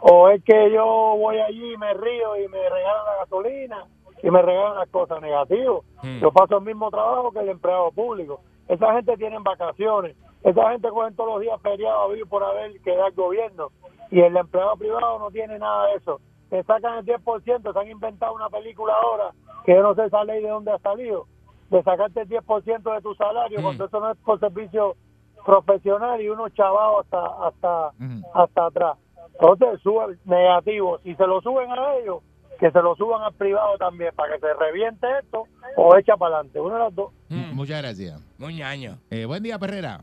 O 0.00 0.28
es 0.28 0.42
que 0.44 0.70
yo 0.72 0.84
voy 0.84 1.38
allí 1.38 1.74
y 1.74 1.76
me 1.76 1.92
río 1.94 2.36
y 2.36 2.48
me 2.48 2.68
regalan 2.68 3.04
la 3.04 3.16
gasolina 3.20 3.86
y 4.22 4.30
me 4.30 4.42
regalan 4.42 4.76
las 4.76 4.88
cosas 4.88 5.20
negativas. 5.20 5.82
Mm. 6.02 6.20
Yo 6.20 6.32
paso 6.32 6.58
el 6.58 6.64
mismo 6.64 6.90
trabajo 6.90 7.32
que 7.32 7.40
el 7.40 7.48
empleado 7.48 7.90
público. 7.90 8.40
Esa 8.68 8.92
gente 8.94 9.16
tiene 9.16 9.38
vacaciones. 9.40 10.16
Esa 10.42 10.70
gente 10.70 10.88
cogen 10.88 11.14
todos 11.16 11.34
los 11.34 11.40
días 11.40 11.60
feriados 11.60 12.04
a 12.04 12.08
vivir 12.08 12.26
por 12.26 12.42
haber 12.42 12.80
que 12.80 12.96
da 12.96 13.08
el 13.08 13.14
gobierno. 13.14 13.70
Y 14.10 14.20
el 14.20 14.36
empleado 14.36 14.76
privado 14.76 15.18
no 15.18 15.30
tiene 15.30 15.58
nada 15.58 15.86
de 15.86 15.94
eso. 15.96 16.20
Te 16.48 16.62
sacan 16.64 16.98
el 16.98 17.04
10%, 17.06 17.72
se 17.72 17.78
han 17.78 17.88
inventado 17.90 18.34
una 18.34 18.48
película 18.48 18.92
ahora 19.00 19.30
que 19.64 19.72
yo 19.74 19.82
no 19.82 19.94
sé 19.94 20.04
esa 20.06 20.24
ley 20.24 20.42
de 20.42 20.48
dónde 20.48 20.72
ha 20.72 20.78
salido, 20.78 21.26
de 21.70 21.82
sacarte 21.82 22.22
el 22.22 22.28
10% 22.28 22.92
de 22.94 23.00
tu 23.02 23.14
salario 23.14 23.60
Mm. 23.60 23.62
cuando 23.62 23.84
eso 23.84 24.00
no 24.00 24.10
es 24.10 24.18
por 24.18 24.40
servicio 24.40 24.96
profesional 25.44 26.20
y 26.20 26.28
uno 26.28 26.48
chavado 26.50 27.00
hasta 27.00 27.46
hasta 27.46 27.90
hasta 28.34 28.66
atrás. 28.66 28.98
Entonces, 29.40 29.80
sube 29.82 30.16
negativo. 30.24 30.98
Si 30.98 31.14
se 31.14 31.26
lo 31.26 31.40
suben 31.40 31.70
a 31.70 31.94
ellos, 31.96 32.22
que 32.58 32.70
se 32.70 32.82
lo 32.82 32.94
suban 32.96 33.22
al 33.22 33.32
privado 33.34 33.78
también, 33.78 34.12
para 34.14 34.34
que 34.34 34.40
se 34.40 34.52
reviente 34.54 35.06
esto 35.22 35.44
o 35.76 35.96
echa 35.96 36.16
para 36.16 36.36
adelante. 36.36 36.60
Uno 36.60 36.74
de 36.74 36.80
los 36.80 36.94
dos. 36.94 37.12
Mm. 37.28 37.54
Muchas 37.54 37.80
gracias. 37.80 38.20
Muñaño. 38.38 38.98
Eh, 39.10 39.24
buen 39.24 39.42
día, 39.42 39.58
Perrera. 39.58 40.00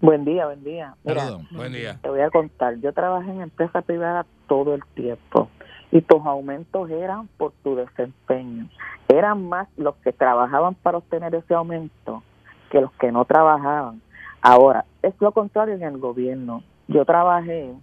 Buen 0.00 0.24
día, 0.24 0.46
buen 0.46 0.64
día. 0.64 0.94
Mira. 1.04 1.22
Buen 1.50 1.72
día. 1.74 1.98
te 2.02 2.08
voy 2.08 2.20
a 2.20 2.30
contar. 2.30 2.76
Yo 2.80 2.92
trabajé 2.94 3.30
en 3.30 3.42
empresa 3.42 3.82
privada 3.82 4.24
todo 4.48 4.74
el 4.74 4.82
tiempo 4.94 5.50
y 5.92 6.00
tus 6.00 6.24
aumentos 6.24 6.88
eran 6.88 7.28
por 7.36 7.52
tu 7.62 7.76
desempeño. 7.76 8.66
Eran 9.08 9.46
más 9.46 9.68
los 9.76 9.94
que 9.96 10.12
trabajaban 10.12 10.74
para 10.74 10.98
obtener 10.98 11.34
ese 11.34 11.52
aumento 11.52 12.22
que 12.70 12.80
los 12.80 12.90
que 12.92 13.12
no 13.12 13.26
trabajaban. 13.26 14.00
Ahora, 14.40 14.86
es 15.02 15.12
lo 15.20 15.32
contrario 15.32 15.74
en 15.74 15.82
el 15.82 15.98
gobierno. 15.98 16.62
Yo 16.88 17.04
trabajé 17.04 17.74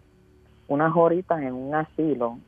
unas 0.67 0.95
horitas 0.95 1.39
en 1.41 1.53
un 1.53 1.75
asilo 1.75 2.39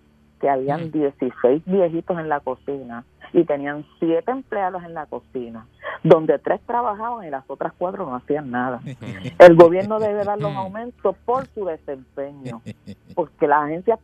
que 0.42 0.50
habían 0.50 0.92
16 0.92 1.64
viejitos 1.66 2.18
en 2.18 2.30
la 2.30 2.40
cocina 2.40 3.04
y 3.34 3.44
tenían 3.44 3.86
siete 4.00 4.32
empleados 4.32 4.84
en 4.84 4.94
la 4.94 5.06
cocina, 5.06 5.68
donde 6.04 6.40
tres 6.40 6.62
trabajaban 6.66 7.28
y 7.28 7.30
las 7.30 7.44
otras 7.48 7.74
cuatro 7.78 8.06
no 8.06 8.16
hacían 8.16 8.52
nada. 8.52 8.82
El 9.40 9.56
gobierno 9.56 10.00
debe 10.00 10.24
dar 10.24 10.40
los 10.40 10.56
aumentos 10.56 11.16
por 11.26 11.48
su 11.48 11.66
desempeño, 11.66 12.62
porque 13.16 13.48
las 13.48 13.64
agencias 13.64 14.00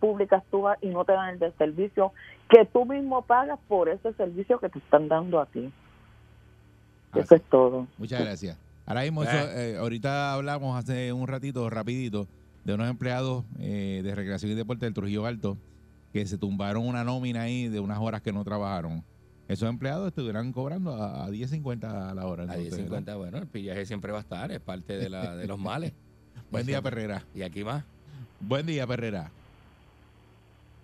públicas 0.00 0.42
tú 0.50 0.62
vas 0.62 0.78
y 0.80 0.88
no 0.88 1.04
te 1.04 1.12
dan 1.12 1.30
el 1.30 1.38
de 1.38 1.52
servicio 1.52 2.12
que 2.48 2.64
tú 2.64 2.84
mismo 2.84 3.22
pagas 3.22 3.58
por 3.68 3.88
ese 3.88 4.12
servicio 4.14 4.58
que 4.58 4.68
te 4.68 4.78
están 4.78 5.08
dando 5.08 5.40
a 5.40 5.46
ti. 5.46 5.72
Eso 7.14 7.34
es 7.34 7.42
todo. 7.42 7.86
Muchas 7.98 8.20
gracias. 8.20 8.58
Ahora 8.86 9.02
mismo, 9.02 9.22
eso, 9.22 9.36
eh, 9.36 9.76
ahorita 9.76 10.32
hablamos 10.32 10.76
hace 10.76 11.12
un 11.12 11.28
ratito, 11.28 11.70
rapidito, 11.70 12.26
de 12.64 12.74
unos 12.74 12.90
empleados 12.90 13.44
eh, 13.58 14.00
de 14.02 14.14
recreación 14.14 14.50
y 14.50 14.54
deporte 14.54 14.86
del 14.86 14.94
Trujillo 14.94 15.26
Alto 15.26 15.56
que 16.12 16.26
se 16.26 16.38
tumbaron 16.38 16.86
una 16.86 17.04
nómina 17.04 17.42
ahí 17.42 17.68
de 17.68 17.80
unas 17.80 17.98
horas 17.98 18.22
que 18.22 18.32
no 18.32 18.44
trabajaron. 18.44 19.04
Esos 19.48 19.68
empleados 19.68 20.08
estuvieran 20.08 20.52
cobrando 20.52 20.94
a, 20.94 21.24
a 21.24 21.28
10.50 21.28 22.10
a 22.10 22.14
la 22.14 22.26
hora. 22.26 22.44
A 22.44 22.56
entonces, 22.56 22.88
10.50, 22.88 23.16
bueno, 23.18 23.38
el 23.38 23.46
pillaje 23.46 23.84
siempre 23.84 24.12
va 24.12 24.18
a 24.18 24.20
estar, 24.20 24.50
es 24.52 24.60
parte 24.60 24.96
de, 24.96 25.08
la, 25.08 25.34
de 25.34 25.46
los 25.46 25.58
males. 25.60 25.92
Buen 26.50 26.66
día, 26.66 26.80
Perrera. 26.80 27.22
Y 27.34 27.42
aquí 27.42 27.64
más. 27.64 27.84
Buen 28.40 28.66
día, 28.66 28.86
Perrera. 28.86 29.30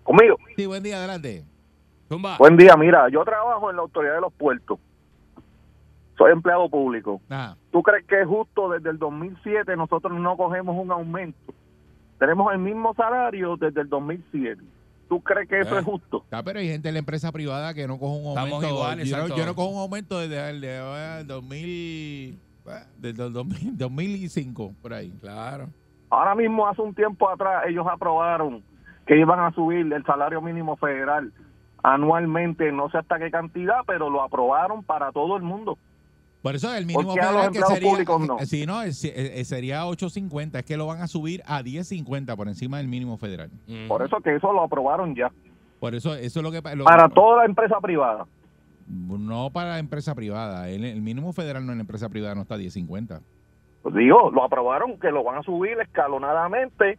Conmigo. 0.03 0.37
Sí, 0.55 0.65
buen 0.65 0.83
día, 0.83 0.97
adelante. 0.97 1.43
Zumba. 2.09 2.37
Buen 2.37 2.55
día, 2.55 2.75
mira, 2.77 3.09
yo 3.09 3.23
trabajo 3.25 3.69
en 3.69 3.75
la 3.75 3.81
autoridad 3.81 4.15
de 4.15 4.21
los 4.21 4.33
puertos. 4.33 4.79
Soy 6.17 6.31
empleado 6.31 6.69
público. 6.69 7.21
Ajá. 7.29 7.57
¿Tú 7.71 7.83
crees 7.83 8.05
que 8.05 8.21
es 8.21 8.27
justo 8.27 8.69
desde 8.69 8.89
el 8.89 8.97
2007 8.97 9.75
nosotros 9.75 10.17
no 10.19 10.35
cogemos 10.35 10.75
un 10.77 10.91
aumento? 10.91 11.53
Tenemos 12.17 12.51
el 12.51 12.59
mismo 12.59 12.93
salario 12.95 13.55
desde 13.57 13.81
el 13.81 13.89
2007. 13.89 14.61
¿Tú 15.07 15.21
crees 15.21 15.47
que 15.47 15.61
eso 15.61 15.75
Eh. 15.75 15.79
es 15.79 15.85
justo? 15.85 16.25
Ah, 16.31 16.41
pero 16.43 16.59
hay 16.59 16.67
gente 16.67 16.87
en 16.89 16.95
la 16.95 16.99
empresa 16.99 17.31
privada 17.31 17.73
que 17.73 17.87
no 17.87 17.97
coge 17.97 18.19
un 18.19 18.27
Estamos 18.29 18.51
aumento. 18.53 18.75
iguales, 18.75 19.09
yo, 19.09 19.15
no, 19.17 19.23
exacto. 19.23 19.41
yo 19.41 19.45
no 19.47 19.55
cojo 19.55 19.69
un 19.69 19.79
aumento 19.79 20.19
desde 20.19 20.49
el, 20.49 20.61
de- 20.61 21.19
el 21.21 21.27
2000, 21.27 22.39
desde 22.97 23.23
el 23.25 23.33
2000 23.33 23.77
2005, 23.77 24.73
por 24.81 24.93
ahí. 24.93 25.11
Claro. 25.21 25.69
Ahora 26.09 26.35
mismo, 26.35 26.67
hace 26.67 26.81
un 26.81 26.93
tiempo 26.93 27.29
atrás, 27.29 27.63
ellos 27.67 27.85
aprobaron 27.89 28.63
que 29.05 29.17
iban 29.17 29.39
a 29.39 29.51
subir 29.53 29.91
el 29.91 30.03
salario 30.05 30.41
mínimo 30.41 30.75
federal 30.77 31.31
anualmente, 31.83 32.71
no 32.71 32.89
sé 32.89 32.97
hasta 32.97 33.19
qué 33.19 33.31
cantidad, 33.31 33.81
pero 33.85 34.09
lo 34.09 34.21
aprobaron 34.21 34.83
para 34.83 35.11
todo 35.11 35.37
el 35.37 35.43
mundo. 35.43 35.77
Por 36.41 36.55
eso 36.55 36.73
el 36.73 36.85
mínimo 36.85 37.03
¿Por 37.09 37.15
qué 37.15 37.21
a 37.21 37.31
los 37.31 37.33
federal 37.33 37.41
que 37.51 37.57
empleados 37.57 37.73
sería, 37.73 37.89
públicos 37.91 38.27
no? 38.27 38.39
eh, 38.39 38.45
sí, 38.45 38.65
no, 38.65 38.81
es- 38.83 39.03
eh, 39.03 39.43
sería 39.43 39.85
8.50, 39.85 40.59
es 40.59 40.65
que 40.65 40.77
lo 40.77 40.85
van 40.85 41.01
a 41.01 41.07
subir 41.07 41.41
a 41.45 41.61
10.50 41.63 42.35
por 42.35 42.47
encima 42.47 42.77
del 42.77 42.87
mínimo 42.87 43.17
federal. 43.17 43.49
Por 43.87 44.05
eso 44.05 44.17
que 44.21 44.35
eso 44.35 44.53
lo 44.53 44.61
aprobaron 44.63 45.15
ya. 45.15 45.31
Por 45.79 45.93
eso 45.95 46.13
eso 46.15 46.39
es 46.39 46.43
lo 46.43 46.51
que 46.51 46.61
lo- 46.75 46.85
Para 46.85 47.09
toda 47.09 47.37
la 47.39 47.45
empresa 47.45 47.79
privada. 47.81 48.25
no 48.87 49.49
para 49.51 49.71
la 49.71 49.79
empresa 49.79 50.15
privada, 50.15 50.69
el, 50.69 50.85
el 50.85 51.01
mínimo 51.01 51.33
federal 51.33 51.65
no 51.65 51.71
en 51.73 51.79
la 51.79 51.81
empresa 51.83 52.07
privada 52.09 52.35
no 52.35 52.41
está 52.43 52.55
a 52.55 52.57
10.50. 52.59 53.19
Pues 53.83 53.95
digo, 53.95 54.31
lo 54.31 54.43
aprobaron 54.43 54.99
que 54.99 55.11
lo 55.11 55.23
van 55.23 55.37
a 55.39 55.43
subir 55.43 55.77
escalonadamente 55.79 56.97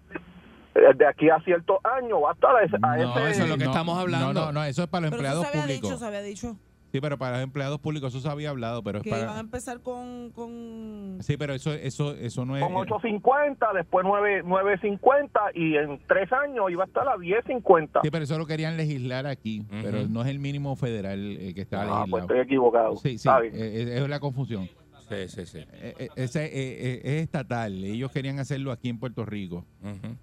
eh, 0.74 0.80
de 0.96 1.06
aquí 1.06 1.28
a 1.30 1.38
ciertos 1.40 1.78
años. 1.84 2.18
Va 2.24 2.30
a 2.30 2.34
estar 2.34 2.54
a 2.56 2.62
ese, 2.62 2.76
a 2.82 2.96
ese- 3.30 3.46
No, 3.46 4.06
No, 4.06 4.32
no, 4.32 4.52
no, 4.52 4.64
eso 4.64 4.82
es 4.82 4.88
para 4.88 5.02
los 5.08 5.10
Pero 5.10 5.22
eso 5.28 5.42
empleados 5.42 5.46
públicos. 5.48 5.90
dicho, 5.90 5.98
se 5.98 6.06
había 6.06 6.22
dicho 6.22 6.56
Sí, 6.90 7.00
pero 7.02 7.18
para 7.18 7.36
los 7.36 7.42
empleados 7.44 7.78
públicos 7.80 8.14
eso 8.14 8.20
se 8.22 8.28
había 8.28 8.50
hablado, 8.50 8.82
pero 8.82 8.98
es 8.98 9.04
que 9.04 9.10
iban 9.10 9.28
a 9.28 9.40
empezar 9.40 9.80
con, 9.80 10.30
con 10.32 11.18
Sí, 11.20 11.36
pero 11.36 11.52
eso 11.54 11.72
eso 11.74 12.14
eso 12.14 12.44
no 12.46 12.56
es 12.56 12.62
con 12.64 12.72
8.50, 12.74 13.74
después 13.74 14.06
9 14.08 14.42
9.50 14.44 15.28
y 15.54 15.76
en 15.76 16.00
tres 16.06 16.32
años 16.32 16.70
iba 16.70 16.84
a 16.84 16.86
estar 16.86 17.06
a 17.08 17.16
10.50. 17.16 18.00
Sí, 18.02 18.10
pero 18.10 18.24
eso 18.24 18.38
lo 18.38 18.46
querían 18.46 18.76
legislar 18.76 19.26
aquí, 19.26 19.64
pero 19.82 20.06
no 20.08 20.22
es 20.22 20.28
el 20.28 20.38
mínimo 20.38 20.76
federal 20.76 21.36
eh, 21.38 21.54
que 21.54 21.60
está 21.62 21.78
Ah, 21.82 21.84
legislado. 21.84 22.06
pues 22.10 22.22
estoy 22.22 22.38
equivocado. 22.40 22.96
Sí, 22.96 23.18
sí, 23.18 23.28
bien. 23.42 23.54
eh, 23.54 23.98
es, 24.02 24.08
la 24.08 24.20
confusión. 24.20 24.68
Sí, 25.08 25.28
sí, 25.28 25.46
sí. 25.46 25.58
Eh, 25.58 25.94
eh, 25.98 26.08
ese, 26.16 26.44
eh, 26.44 26.50
eh, 26.52 27.00
es 27.04 27.22
estatal, 27.22 27.82
ellos 27.82 28.10
querían 28.12 28.38
hacerlo 28.40 28.72
aquí 28.72 28.90
en 28.90 28.98
Puerto 28.98 29.24
Rico. 29.24 29.64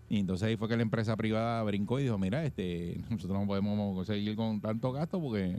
Y 0.10 0.20
entonces 0.20 0.48
ahí 0.48 0.58
fue 0.58 0.68
que 0.68 0.76
la 0.76 0.84
empresa 0.84 1.16
privada 1.18 1.64
brincó 1.64 2.00
y 2.00 2.04
dijo, 2.04 2.18
mira, 2.20 2.44
este 2.46 2.98
nosotros 3.10 3.40
no 3.40 3.48
podemos 3.48 4.06
seguir 4.06 4.36
con 4.36 4.62
tanto 4.62 4.92
gasto 4.92 5.20
porque 5.20 5.58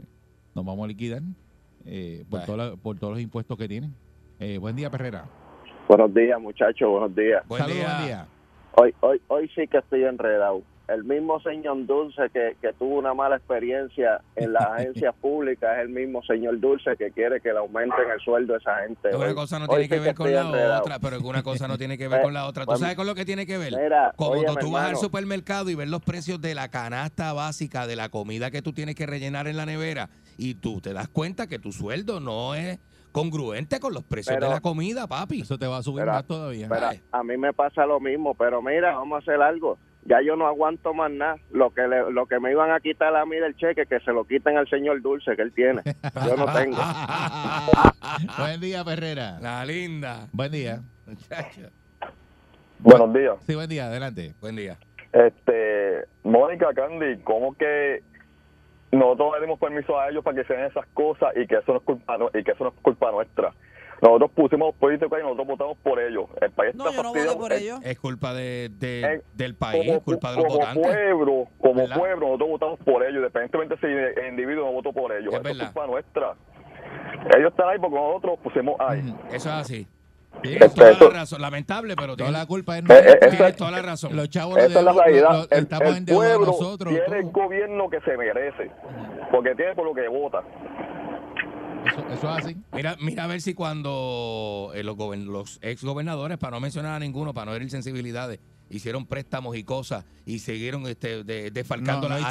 nos 0.57 0.65
vamos 0.65 0.85
a 0.85 0.87
liquidar 0.87 1.21
eh, 1.85 2.25
por, 2.29 2.41
toda 2.43 2.57
la- 2.71 2.75
por 2.75 2.97
todos 2.97 3.13
los 3.13 3.21
impuestos 3.21 3.55
que 3.57 3.67
tienen. 3.67 3.93
Eh, 4.39 4.57
buen 4.57 4.75
día, 4.75 4.89
Perrera. 4.89 5.25
Buenos 5.87 6.11
días, 6.13 6.41
muchachos, 6.41 6.89
buenos 6.89 7.15
días. 7.15 7.43
Saludos, 7.47 7.67
buen 7.85 8.05
día. 8.07 8.27
Hoy, 8.73 8.93
hoy, 9.01 9.21
hoy 9.27 9.49
sí 9.55 9.67
que 9.67 9.77
estoy 9.77 10.03
enredado. 10.03 10.61
El 10.87 11.03
mismo 11.03 11.39
señor 11.41 11.85
Dulce 11.85 12.29
que, 12.33 12.55
que 12.61 12.71
tuvo 12.73 12.97
una 12.97 13.13
mala 13.13 13.35
experiencia 13.35 14.21
en 14.35 14.53
las 14.53 14.65
agencias 14.77 15.13
públicas 15.15 15.69
es 15.77 15.83
el 15.83 15.89
mismo 15.89 16.23
señor 16.23 16.59
Dulce 16.59 16.95
que 16.97 17.11
quiere 17.11 17.39
que 17.41 17.51
le 17.51 17.59
aumenten 17.59 18.09
el 18.13 18.19
sueldo 18.21 18.55
a 18.55 18.57
esa 18.57 18.77
gente. 18.79 19.15
Una 19.15 19.27
Hoy- 19.27 19.35
cosa 19.35 19.59
no 19.59 19.65
hoy 19.65 19.69
tiene 19.69 19.83
sí 19.83 19.89
que 19.89 19.99
ver 19.99 20.15
con 20.15 20.33
la 20.33 20.41
enredado. 20.41 20.81
otra, 20.81 20.99
pero 20.99 21.19
una 21.19 21.43
cosa 21.43 21.67
no 21.67 21.77
tiene 21.77 21.97
que 21.97 22.07
ver 22.07 22.21
con 22.23 22.33
la 22.33 22.47
otra. 22.47 22.63
¿Tú 22.63 22.67
Pues, 22.69 22.79
sabes 22.79 22.95
con 22.95 23.05
lo 23.05 23.13
que 23.15 23.25
tiene 23.25 23.45
que 23.45 23.57
ver? 23.59 23.73
Mira, 23.73 24.13
Cuando 24.15 24.39
óyeme, 24.39 24.55
tú 24.61 24.71
vas 24.71 24.89
al 24.89 24.95
supermercado 24.97 25.69
y 25.69 25.75
ves 25.75 25.89
los 25.89 26.01
precios 26.01 26.41
de 26.41 26.55
la 26.55 26.69
canasta 26.69 27.31
básica 27.33 27.85
de 27.85 27.95
la 27.95 28.09
comida 28.09 28.49
que 28.49 28.61
tú 28.61 28.71
tienes 28.73 28.95
que 28.95 29.05
rellenar 29.05 29.47
en 29.47 29.57
la 29.57 29.65
nevera 29.65 30.09
y 30.37 30.55
tú 30.55 30.79
te 30.81 30.93
das 30.93 31.07
cuenta 31.09 31.47
que 31.47 31.59
tu 31.59 31.71
sueldo 31.71 32.19
no 32.19 32.55
es 32.55 32.79
congruente 33.11 33.79
con 33.79 33.93
los 33.93 34.03
precios 34.03 34.35
Pero- 34.35 34.47
de 34.49 34.53
la 34.55 34.61
comida, 34.61 35.07
papi. 35.07 35.41
Eso 35.41 35.57
te 35.57 35.65
va 35.67 35.77
a 35.77 35.83
subir 35.83 36.01
Pero- 36.01 36.11
más 36.13 36.25
todavía. 36.25 36.67
pero 36.69 36.89
a 37.11 37.23
mí 37.23 37.37
me 37.37 37.53
pasa 37.53 37.85
lo 37.85 37.99
mismo, 37.99 38.35
pero 38.35 38.61
mira, 38.61 38.93
vamos 38.95 39.15
a 39.15 39.19
hacer 39.19 39.41
algo. 39.41 39.77
Ya 40.05 40.21
yo 40.21 40.37
no 40.37 40.47
aguanto 40.47 40.93
más 40.93 41.11
nada. 41.11 41.35
Lo 41.51 41.71
que 41.73 41.81
le- 41.87 42.11
lo 42.11 42.27
que 42.27 42.39
me 42.39 42.51
iban 42.51 42.71
a 42.71 42.79
quitar 42.79 43.13
a 43.15 43.25
mí 43.25 43.35
del 43.37 43.55
cheque, 43.57 43.85
que 43.87 43.99
se 43.99 44.11
lo 44.13 44.23
quiten 44.25 44.55
al 44.57 44.69
señor 44.69 45.01
Dulce 45.01 45.35
que 45.35 45.41
él 45.41 45.51
tiene. 45.51 45.81
Yo 46.25 46.37
no 46.37 46.45
tengo. 46.53 46.77
buen 48.37 48.61
día, 48.61 48.85
Perrera. 48.85 49.37
La 49.41 49.65
linda. 49.65 50.27
Buen 50.31 50.51
día. 50.51 50.81
Buenos 52.79 53.13
días. 53.13 53.35
Sí, 53.45 53.55
buen 53.55 53.67
día, 53.69 53.87
adelante. 53.87 54.33
Buen 54.39 54.55
día. 54.55 54.77
Este, 55.11 56.05
Mónica, 56.23 56.67
Candy, 56.73 57.17
¿cómo 57.23 57.55
que 57.55 58.03
nosotros 58.91 59.33
le 59.35 59.41
dimos 59.45 59.59
permiso 59.59 59.99
a 59.99 60.09
ellos 60.09 60.23
para 60.23 60.37
que 60.41 60.43
sean 60.47 60.63
esas 60.65 60.85
cosas 60.93 61.35
y 61.35 61.45
que 61.47 61.55
eso 61.55 61.71
no 61.73 61.77
es 61.79 61.83
culpa, 61.83 62.17
no- 62.17 62.29
y 62.33 62.43
que 62.43 62.51
eso 62.51 62.63
no 62.63 62.69
es 62.69 62.75
culpa 62.81 63.11
nuestra? 63.11 63.53
Nosotros 64.01 64.29
pusimos 64.35 64.75
políticos 64.75 65.17
y 65.19 65.23
nosotros 65.23 65.47
votamos 65.47 65.77
por 65.79 65.99
ellos. 65.99 66.25
El 66.39 66.51
país 66.51 66.75
No, 66.75 66.83
está 66.85 66.97
yo 66.97 67.03
no 67.03 67.09
voté 67.13 67.35
por 67.35 67.51
El- 67.51 67.63
ellos. 67.63 67.79
Es 67.83 67.97
culpa 67.99 68.31
de, 68.33 68.69
de- 68.77 69.01
Eh, 69.15 69.21
del 69.33 69.55
país, 69.55 69.83
como, 69.85 69.97
es 69.97 70.03
culpa 70.03 70.29
de 70.31 70.35
los 70.37 70.45
como 70.45 70.57
votantes. 70.59 70.83
pueblo, 70.87 71.47
como 71.59 71.73
¿Verdad? 71.81 71.97
pueblo, 71.97 72.25
nosotros 72.27 72.49
votamos 72.49 72.79
por 72.81 73.01
ellos, 73.03 73.15
independientemente 73.17 73.75
si 73.77 73.87
el 73.87 74.27
individuo 74.29 74.65
no 74.65 74.71
votó 74.73 74.93
por 74.93 75.11
ellos. 75.11 75.33
Es 75.33 75.39
Eso 75.39 75.49
es 75.49 75.69
culpa 75.71 75.87
nuestra. 75.87 76.33
Ellos 77.35 77.49
están 77.51 77.69
ahí 77.69 77.79
porque 77.79 77.95
nosotros 77.95 78.39
pusimos 78.43 78.75
ahí. 78.79 78.99
Eso 79.29 79.35
es 79.49 79.55
así. 79.55 79.87
Este, 80.43 80.49
Tienes 80.49 80.73
toda 80.73 80.91
la 81.11 81.19
razón. 81.19 81.41
Lamentable, 81.41 81.95
pero 81.95 82.15
Toda 82.15 82.27
tienes, 82.27 82.33
la 82.33 82.45
culpa 82.45 82.77
es 82.77 82.83
Eh, 82.83 82.85
eh, 82.85 82.87
nuestra. 82.93 83.13
esa- 83.27 83.37
tienes 83.37 83.55
toda 83.55 83.71
la 83.71 83.81
razón. 83.81 84.15
Los 84.15 84.29
chavos 84.29 84.57
Esa 84.57 84.79
es 84.79 84.85
la 84.85 84.91
realidad. 84.93 85.31
lo- 85.31 85.49
El, 85.57 85.63
estamos 85.63 85.87
el 85.89 85.97
endeudados 85.97 86.35
pueblo 86.37 86.45
nosotros. 86.51 86.93
tiene 86.93 87.19
el 87.19 87.31
gobierno 87.31 87.89
que 87.89 87.99
se 88.01 88.17
merece. 88.17 88.71
Porque 89.31 89.55
tiene 89.55 89.73
por 89.75 89.85
lo 89.85 89.93
que 89.95 90.07
vota. 90.07 90.43
Eso, 91.85 91.99
eso 92.13 92.37
es 92.37 92.45
así. 92.45 92.57
Mira, 92.73 92.95
mira 93.01 93.23
a 93.23 93.27
ver 93.27 93.41
si 93.41 93.53
cuando 93.53 94.71
eh, 94.75 94.83
los, 94.83 94.97
los 94.97 95.59
ex 95.61 95.83
gobernadores, 95.83 96.37
para 96.37 96.51
no 96.51 96.59
mencionar 96.59 96.93
a 96.93 96.99
ninguno, 96.99 97.33
para 97.33 97.45
no 97.51 97.55
herir 97.55 97.69
sensibilidades, 97.71 98.39
hicieron 98.69 99.05
préstamos 99.05 99.55
y 99.55 99.63
cosas 99.63 100.05
y 100.25 100.39
siguieron 100.39 100.85
este, 100.87 101.23
de- 101.23 101.51
desfalcando 101.51 102.09
No, 102.09 102.15
no 102.19 102.21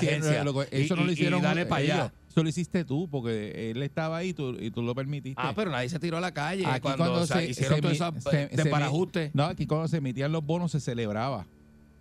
lo 0.44 0.60
que- 0.60 0.78
Y- 0.78 0.82
eso 0.84 0.96
no 0.96 1.02
lo 1.02 1.08
y- 1.08 1.10
y 1.10 1.14
hicieron 1.14 1.42
dale 1.42 1.66
para 1.66 1.82
ellos. 1.82 1.94
allá. 1.96 2.12
Eso 2.30 2.42
lo 2.42 2.48
hiciste 2.50 2.84
tú, 2.84 3.08
porque 3.10 3.70
él 3.70 3.82
estaba 3.82 4.18
ahí 4.18 4.28
y 4.28 4.34
tú, 4.34 4.50
y 4.60 4.70
tú 4.70 4.82
lo 4.82 4.94
permitiste. 4.94 5.40
Ah, 5.42 5.52
pero 5.56 5.70
nadie 5.70 5.88
se 5.88 5.98
tiró 5.98 6.18
a 6.18 6.20
la 6.20 6.32
calle 6.32 6.66
Aquí 6.66 6.80
cuando, 6.80 7.04
cuando 7.04 7.20
o 7.22 7.26
sea, 7.26 7.38
se, 7.38 7.48
hicieron 7.50 7.76
se 7.76 7.80
todo 7.80 7.90
mi- 7.90 7.96
eso 7.96 8.30
se- 8.30 8.48
de 8.48 8.56
se 8.56 8.64
mi- 8.64 8.70
parajuste. 8.70 9.30
No, 9.32 9.44
aquí 9.44 9.66
cuando 9.66 9.88
se 9.88 9.96
emitían 9.98 10.32
los 10.32 10.44
bonos 10.44 10.70
se 10.72 10.80
celebraba. 10.80 11.46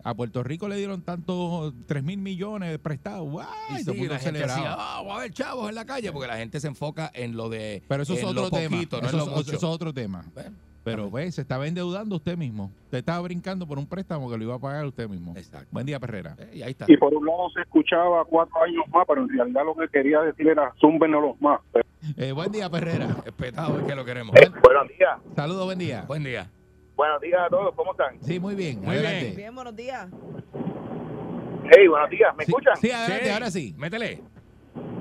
A 0.04 0.14
Puerto 0.14 0.44
Rico 0.44 0.68
le 0.68 0.76
dieron 0.78 1.02
tantos 1.02 1.74
3 1.88 2.04
mil 2.04 2.20
millones 2.20 2.78
prestados. 2.80 3.28
Y 3.72 3.84
sí, 3.84 3.90
mundo 3.92 4.14
la 4.14 4.20
gente 4.20 4.40
decía, 4.40 4.74
ah, 4.78 5.02
va 5.02 5.14
a 5.14 5.18
haber 5.18 5.32
chavos 5.34 5.68
en 5.70 5.74
la 5.76 5.86
calle, 5.86 6.12
porque 6.12 6.28
la 6.28 6.38
gente 6.38 6.60
se 6.60 6.68
enfoca 6.68 7.10
en 7.16 7.36
lo 7.36 7.50
de 7.50 7.82
Pero 7.88 8.04
eso 8.04 8.14
es 8.14 8.24
otro 8.24 8.52
tema. 8.52 8.70
poquito, 8.76 9.02
no 9.02 9.08
eso, 9.08 9.16
en 9.18 9.22
es- 9.24 9.28
lo 9.30 9.36
mucho. 9.38 9.48
eso 9.50 9.58
es 9.58 9.64
otro 9.64 9.94
tema. 9.94 10.24
Bueno, 10.36 10.52
Pero 10.86 11.10
pues 11.10 11.34
se 11.36 11.42
estaba 11.42 11.66
endeudando 11.68 12.16
usted 12.16 12.38
mismo. 12.38 12.72
Usted 12.86 13.00
estaba 13.00 13.20
brincando 13.22 13.66
por 13.68 13.80
un 13.80 13.88
préstamo 13.88 14.30
que 14.30 14.38
lo 14.38 14.44
iba 14.44 14.54
a 14.56 14.60
pagar 14.60 14.86
usted 14.86 15.10
mismo. 15.10 15.34
Exacto. 15.36 15.68
Buen 15.72 15.86
día, 15.88 16.00
Perrera. 16.00 16.36
eh, 16.38 16.52
y 16.54 16.62
ahí 16.62 16.72
está. 16.72 16.86
Y 16.88 16.96
por 16.96 17.12
un 17.14 17.26
lado 17.26 17.50
se 17.56 17.62
escuchaba 17.62 18.24
cuatro 18.26 18.62
años 18.64 18.84
más, 18.94 19.04
pero 19.08 19.24
en 19.24 19.30
realidad 19.30 19.66
lo 19.66 19.76
que 19.76 19.88
quería 19.90 20.22
decir 20.22 20.48
era 20.48 20.72
zúmbenos 20.80 21.22
los 21.24 21.42
más. 21.42 21.60
Eh, 22.18 22.32
buen 22.32 22.52
día, 22.52 22.70
Perrera. 22.70 23.08
Espetado, 23.26 23.80
es 23.80 23.86
que 23.86 23.96
lo 23.96 24.06
queremos. 24.06 24.36
Buenos 24.62 24.88
días. 24.90 25.20
Saludos, 25.36 25.66
buen 25.66 25.80
día. 25.80 26.04
Buen 26.08 26.24
día. 26.24 26.52
Buenos 26.96 27.20
días 27.20 27.42
a 27.44 27.50
todos. 27.50 27.74
¿Cómo 27.76 27.92
están? 27.92 28.22
Sí, 28.22 28.40
muy 28.40 28.54
bien. 28.54 28.80
Muy 28.82 28.96
adelante. 28.96 29.34
Bien, 29.36 29.56
buenos 29.56 29.76
días. 29.76 30.08
Hey, 31.76 31.88
buenos 31.88 32.10
días. 32.12 32.36
¿Me 32.38 32.46
Sí, 32.46 32.52
escuchan? 32.52 32.78
Sí, 32.78 32.92
adelante, 32.92 33.26
Sí, 33.26 33.32
ahora 33.32 33.50
sí. 33.52 33.76
Métele. 33.78 34.22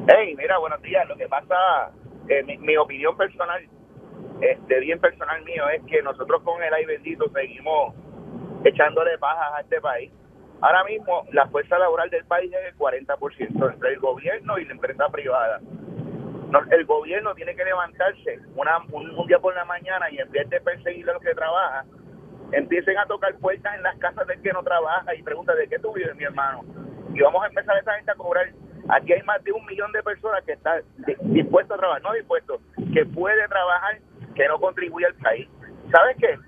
Hey, 0.09 0.35
mira, 0.37 0.57
buenos 0.59 0.81
días. 0.81 1.07
Lo 1.09 1.17
que 1.17 1.29
pasa, 1.29 1.55
eh, 2.29 2.43
mi, 2.45 2.57
mi 2.57 2.75
opinión 2.79 3.15
personal, 3.19 3.61
este, 4.41 4.81
bien 4.81 4.99
personal 5.01 5.43
mío, 5.45 5.69
es 5.69 5.83
que 5.85 6.03
nosotros 6.03 6.43
con 6.43 6.63
el 6.63 6.73
ay 6.75 6.85
bendito 6.85 7.29
seguimos 7.31 7.95
echándole 8.65 9.19
pajas 9.19 9.53
a 9.57 9.61
este 9.61 9.81
país. 9.81 10.11
Ahora 10.61 10.85
mismo 10.85 11.25
la 11.33 11.47
fuerza 11.49 11.79
laboral 11.79 12.09
del 12.11 12.25
país 12.25 12.53
es 12.53 12.73
el 12.73 12.79
40% 12.79 13.73
entre 13.73 13.91
el 13.93 13.99
gobierno 14.01 14.59
y 14.59 14.65
la 14.65 14.73
empresa 14.73 15.09
privada. 15.11 15.61
El 16.71 16.85
gobierno 16.87 17.35
tiene 17.35 17.55
que 17.57 17.65
levantarse 17.65 18.39
una, 18.55 18.79
un, 18.93 19.27
día 19.27 19.39
por 19.41 19.55
la 19.55 19.65
mañana 19.65 20.09
y 20.11 20.19
en 20.19 20.31
vez 20.31 20.49
de 20.51 20.61
perseguir 20.61 21.09
a 21.11 21.15
los 21.15 21.23
que 21.23 21.35
trabajan, 21.35 21.87
empiecen 22.53 22.97
a 22.97 23.07
tocar 23.07 23.35
puertas 23.39 23.75
en 23.75 23.83
las 23.83 23.97
casas 23.99 24.27
del 24.29 24.41
que 24.41 24.53
no 24.53 24.63
trabaja 24.63 25.15
y 25.17 25.23
preguntan 25.23 25.57
de 25.57 25.69
qué 25.69 25.79
tú 25.81 25.93
vives, 25.93 26.15
mi 26.15 26.25
hermano. 26.25 26.63
Y 27.13 27.21
vamos 27.21 27.43
a 27.43 27.49
empezar 27.49 27.77
a 27.77 27.81
esa 27.81 27.95
gente 27.95 28.13
a 28.13 28.15
cobrar. 28.15 28.47
Aquí 28.89 29.13
hay 29.15 29.23
más 29.23 29.43
de 29.43 29.51
un 29.51 29.65
millón 29.67 29.91
de 29.93 30.03
personas 30.03 30.45
que 30.45 30.53
están 30.53 30.83
di- 30.99 31.17
dispuestos 31.23 31.77
a 31.77 31.79
trabajar, 31.81 32.03
no 32.03 32.13
dispuestos, 32.13 32.61
que 32.93 33.05
puede 33.07 33.49
trabajar, 33.49 33.99
que 34.35 34.47
no 34.49 34.59
contribuye 34.59 35.07
al 35.07 35.15
país. 35.15 35.49
¿Sabes 35.91 36.17
qué? 36.19 36.39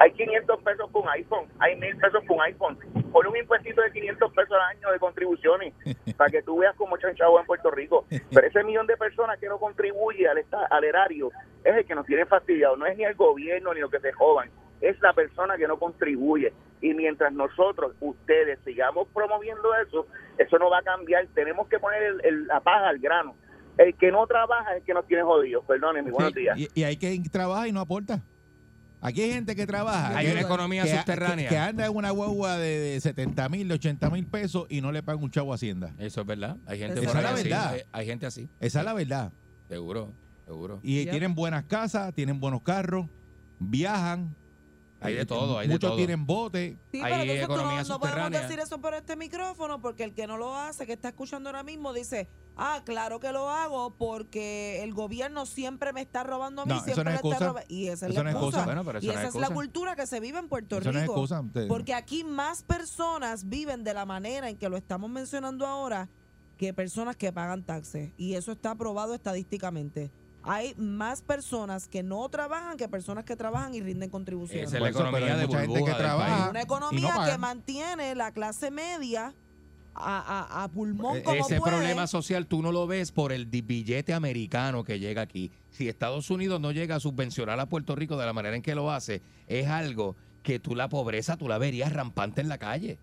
Hay 0.00 0.12
500 0.12 0.62
pesos 0.62 0.90
con 0.90 1.08
iPhone, 1.08 1.46
hay 1.58 1.76
1000 1.76 1.96
pesos 1.98 2.22
con 2.26 2.40
iPhone. 2.42 2.78
Pon 3.12 3.26
un 3.26 3.36
impuestito 3.36 3.80
de 3.80 3.90
500 3.92 4.32
pesos 4.32 4.52
al 4.52 4.76
año 4.76 4.90
de 4.90 4.98
contribuciones 4.98 5.72
para 6.16 6.30
que 6.30 6.42
tú 6.42 6.58
veas 6.58 6.74
cómo 6.76 6.96
echan 6.96 7.14
chavo 7.14 7.38
en 7.40 7.46
Puerto 7.46 7.70
Rico. 7.70 8.04
Pero 8.32 8.46
ese 8.46 8.62
millón 8.64 8.86
de 8.86 8.96
personas 8.96 9.38
que 9.38 9.48
no 9.48 9.58
contribuye 9.58 10.28
al, 10.28 10.44
al 10.70 10.84
erario 10.84 11.30
es 11.64 11.74
el 11.76 11.84
que 11.86 11.94
nos 11.94 12.06
tiene 12.06 12.26
fastidiado. 12.26 12.76
No 12.76 12.86
es 12.86 12.96
ni 12.96 13.04
el 13.04 13.14
gobierno 13.14 13.72
ni 13.74 13.80
lo 13.80 13.88
que 13.90 14.00
se 14.00 14.12
jodan, 14.12 14.50
es 14.80 15.00
la 15.00 15.12
persona 15.12 15.56
que 15.56 15.66
no 15.68 15.78
contribuye. 15.78 16.52
Y 16.80 16.94
mientras 16.94 17.32
nosotros, 17.32 17.94
ustedes, 18.00 18.58
sigamos 18.64 19.08
promoviendo 19.12 19.74
eso, 19.76 20.06
eso 20.38 20.58
no 20.58 20.70
va 20.70 20.78
a 20.78 20.82
cambiar. 20.82 21.26
Tenemos 21.34 21.66
que 21.68 21.78
poner 21.80 22.02
el- 22.02 22.20
el- 22.24 22.46
la 22.46 22.60
paja 22.60 22.88
al 22.88 22.98
grano. 22.98 23.34
El 23.78 23.94
que 23.96 24.10
no 24.12 24.26
trabaja 24.26 24.72
es 24.72 24.78
el 24.80 24.82
que 24.84 24.92
nos 24.92 25.06
tiene 25.06 25.22
jodidos. 25.22 25.64
Perdónenme, 25.66 26.10
buenos 26.10 26.32
Sí, 26.34 26.40
días. 26.40 26.58
y, 26.58 26.68
y 26.74 26.82
hay 26.84 26.96
que 26.96 27.18
trabaja 27.30 27.66
y 27.68 27.72
no 27.72 27.80
aporta. 27.80 28.22
Aquí 29.00 29.22
hay 29.22 29.32
gente 29.32 29.54
que 29.54 29.64
trabaja. 29.66 30.16
Hay 30.18 30.26
que- 30.26 30.32
una 30.32 30.40
economía 30.40 30.82
que- 30.82 30.96
subterránea. 30.96 31.48
Que, 31.48 31.54
que 31.54 31.58
anda 31.58 31.86
en 31.86 31.94
una 31.96 32.10
guagua 32.10 32.58
de, 32.58 32.78
de 32.80 33.00
70 33.00 33.48
mil, 33.48 33.68
de 33.68 33.74
80 33.74 34.10
mil 34.10 34.26
pesos 34.26 34.66
y 34.68 34.80
no 34.80 34.90
le 34.90 35.04
paga 35.04 35.18
un 35.22 35.30
chavo 35.30 35.52
a 35.52 35.54
Hacienda. 35.54 35.94
Eso 35.98 36.20
es 36.22 36.26
verdad. 36.26 36.56
Hay 36.66 36.80
gente 36.80 36.98
Esa 37.00 37.08
por 37.12 37.16
es 37.18 37.22
la 37.22 37.30
así. 37.30 37.42
verdad. 37.44 37.72
Hay, 37.72 37.80
hay 37.92 38.06
gente 38.06 38.26
así. 38.26 38.48
Esa 38.58 38.80
es 38.80 38.84
la 38.84 38.92
verdad. 38.94 39.32
Seguro, 39.68 40.12
seguro. 40.44 40.80
Y 40.82 41.06
tienen 41.06 41.36
buenas 41.36 41.62
casas, 41.64 42.12
tienen 42.12 42.40
buenos 42.40 42.62
carros, 42.62 43.06
viajan. 43.60 44.34
Hay 45.00 45.14
de 45.14 45.24
todo, 45.26 45.56
hay 45.60 45.68
de 45.68 45.74
Muchos 45.74 45.90
todo. 45.90 45.96
tienen 45.96 46.26
botes. 46.26 46.76
Sí, 46.90 47.00
Hay 47.00 47.02
pero 47.12 47.22
entonces 47.22 47.46
tú 47.46 47.48
no- 47.52 47.54
economía 47.54 47.82
no, 47.84 48.00
podemos 48.00 48.30
decir 48.32 48.58
eso 48.58 48.80
por 48.80 48.94
este 48.94 49.14
micrófono 49.14 49.80
porque 49.80 50.02
el 50.02 50.12
que 50.12 50.26
no 50.26 50.36
lo 50.36 50.56
hace, 50.56 50.86
que 50.86 50.94
está 50.94 51.10
escuchando 51.10 51.50
ahora 51.50 51.62
mismo, 51.62 51.92
dice, 51.92 52.28
ah, 52.58 52.82
claro 52.84 53.20
que 53.20 53.32
lo 53.32 53.48
hago 53.48 53.90
porque 53.96 54.82
el 54.82 54.92
gobierno 54.92 55.46
siempre 55.46 55.92
me 55.92 56.00
está 56.02 56.24
robando 56.24 56.62
a 56.62 56.66
mí, 56.66 56.70
No, 56.72 56.76
eso 56.76 56.84
siempre 56.84 57.04
no 57.04 57.10
me 57.10 57.14
es 57.16 57.22
está 57.22 57.28
excusa. 57.30 57.46
robando. 57.48 57.66
Y 57.74 57.86
esa 57.86 58.06
es 58.06 58.12
Eso 58.12 58.22
la 58.22 58.22
no 58.24 58.28
es 58.30 58.34
excusa. 58.34 58.48
excusa. 58.58 58.64
Bueno, 58.66 58.84
pero 58.84 58.98
eso 58.98 59.04
y 59.04 59.08
no 59.08 59.12
esa 59.14 59.28
es 59.28 59.34
es 59.34 59.40
la 59.40 59.50
cultura 59.50 59.96
que 59.96 60.06
se 60.06 60.20
vive 60.20 60.38
en 60.38 60.48
Puerto 60.48 60.78
Eso 60.78 60.92
no 60.92 60.98
es 60.98 61.02
Rico. 61.06 61.14
excusa. 61.14 61.42
Porque 61.68 61.94
aquí 61.94 62.24
más 62.24 62.62
personas 62.62 63.48
viven 63.48 63.84
de 63.84 63.94
la 63.94 64.04
manera 64.04 64.48
en 64.50 64.56
que 64.58 64.68
lo 64.68 64.76
estamos 64.76 65.08
mencionando 65.10 65.66
ahora 65.66 66.08
que 66.56 66.74
personas 66.74 67.16
que 67.16 67.32
pagan 67.32 67.62
taxes. 67.62 68.12
Y 68.16 68.34
eso 68.34 68.52
está 68.52 68.72
aprobado 68.72 69.14
estadísticamente. 69.14 70.10
Hay 70.42 70.74
más 70.76 71.20
personas 71.22 71.88
que 71.88 72.02
no 72.02 72.28
trabajan 72.28 72.76
que 72.76 72.88
personas 72.88 73.24
que 73.24 73.36
trabajan 73.36 73.74
y 73.74 73.80
rinden 73.80 74.08
contribuciones. 74.08 74.68
Esa 74.68 74.76
es 74.78 74.82
la 74.82 74.88
economía 74.88 75.36
de 75.36 75.46
mucha 75.46 75.60
gente 75.60 75.84
que 75.84 75.92
trabaja. 75.94 76.50
Una 76.50 76.62
economía 76.62 77.14
no 77.14 77.24
que 77.24 77.38
mantiene 77.38 78.14
la 78.14 78.32
clase 78.32 78.70
media 78.70 79.34
a, 80.00 80.20
a- 80.60 80.64
a 80.64 80.68
pulmón 80.68 81.18
E- 81.18 81.22
como 81.22 81.36
Ese 81.44 81.58
puede. 81.58 81.72
problema 81.72 82.06
social 82.06 82.46
tú 82.46 82.62
no 82.62 82.72
lo 82.72 82.86
ves 82.86 83.12
por 83.12 83.32
el 83.32 83.46
billete 83.46 84.14
americano 84.14 84.84
que 84.84 84.98
llega 84.98 85.22
aquí. 85.22 85.50
Si 85.70 85.88
Estados 85.88 86.30
Unidos 86.30 86.60
no 86.60 86.72
llega 86.72 86.96
a 86.96 87.00
subvencionar 87.00 87.58
a 87.60 87.66
Puerto 87.66 87.94
Rico 87.96 88.16
de 88.16 88.26
la 88.26 88.32
manera 88.32 88.56
en 88.56 88.62
que 88.62 88.74
lo 88.74 88.90
hace, 88.90 89.22
es 89.46 89.66
algo 89.68 90.16
que 90.42 90.58
tú 90.60 90.74
la 90.74 90.88
pobreza 90.88 91.36
tú 91.36 91.48
la 91.48 91.58
verías 91.58 91.92
rampante 91.92 92.40
en 92.40 92.48
la 92.48 92.58
calle. 92.58 92.98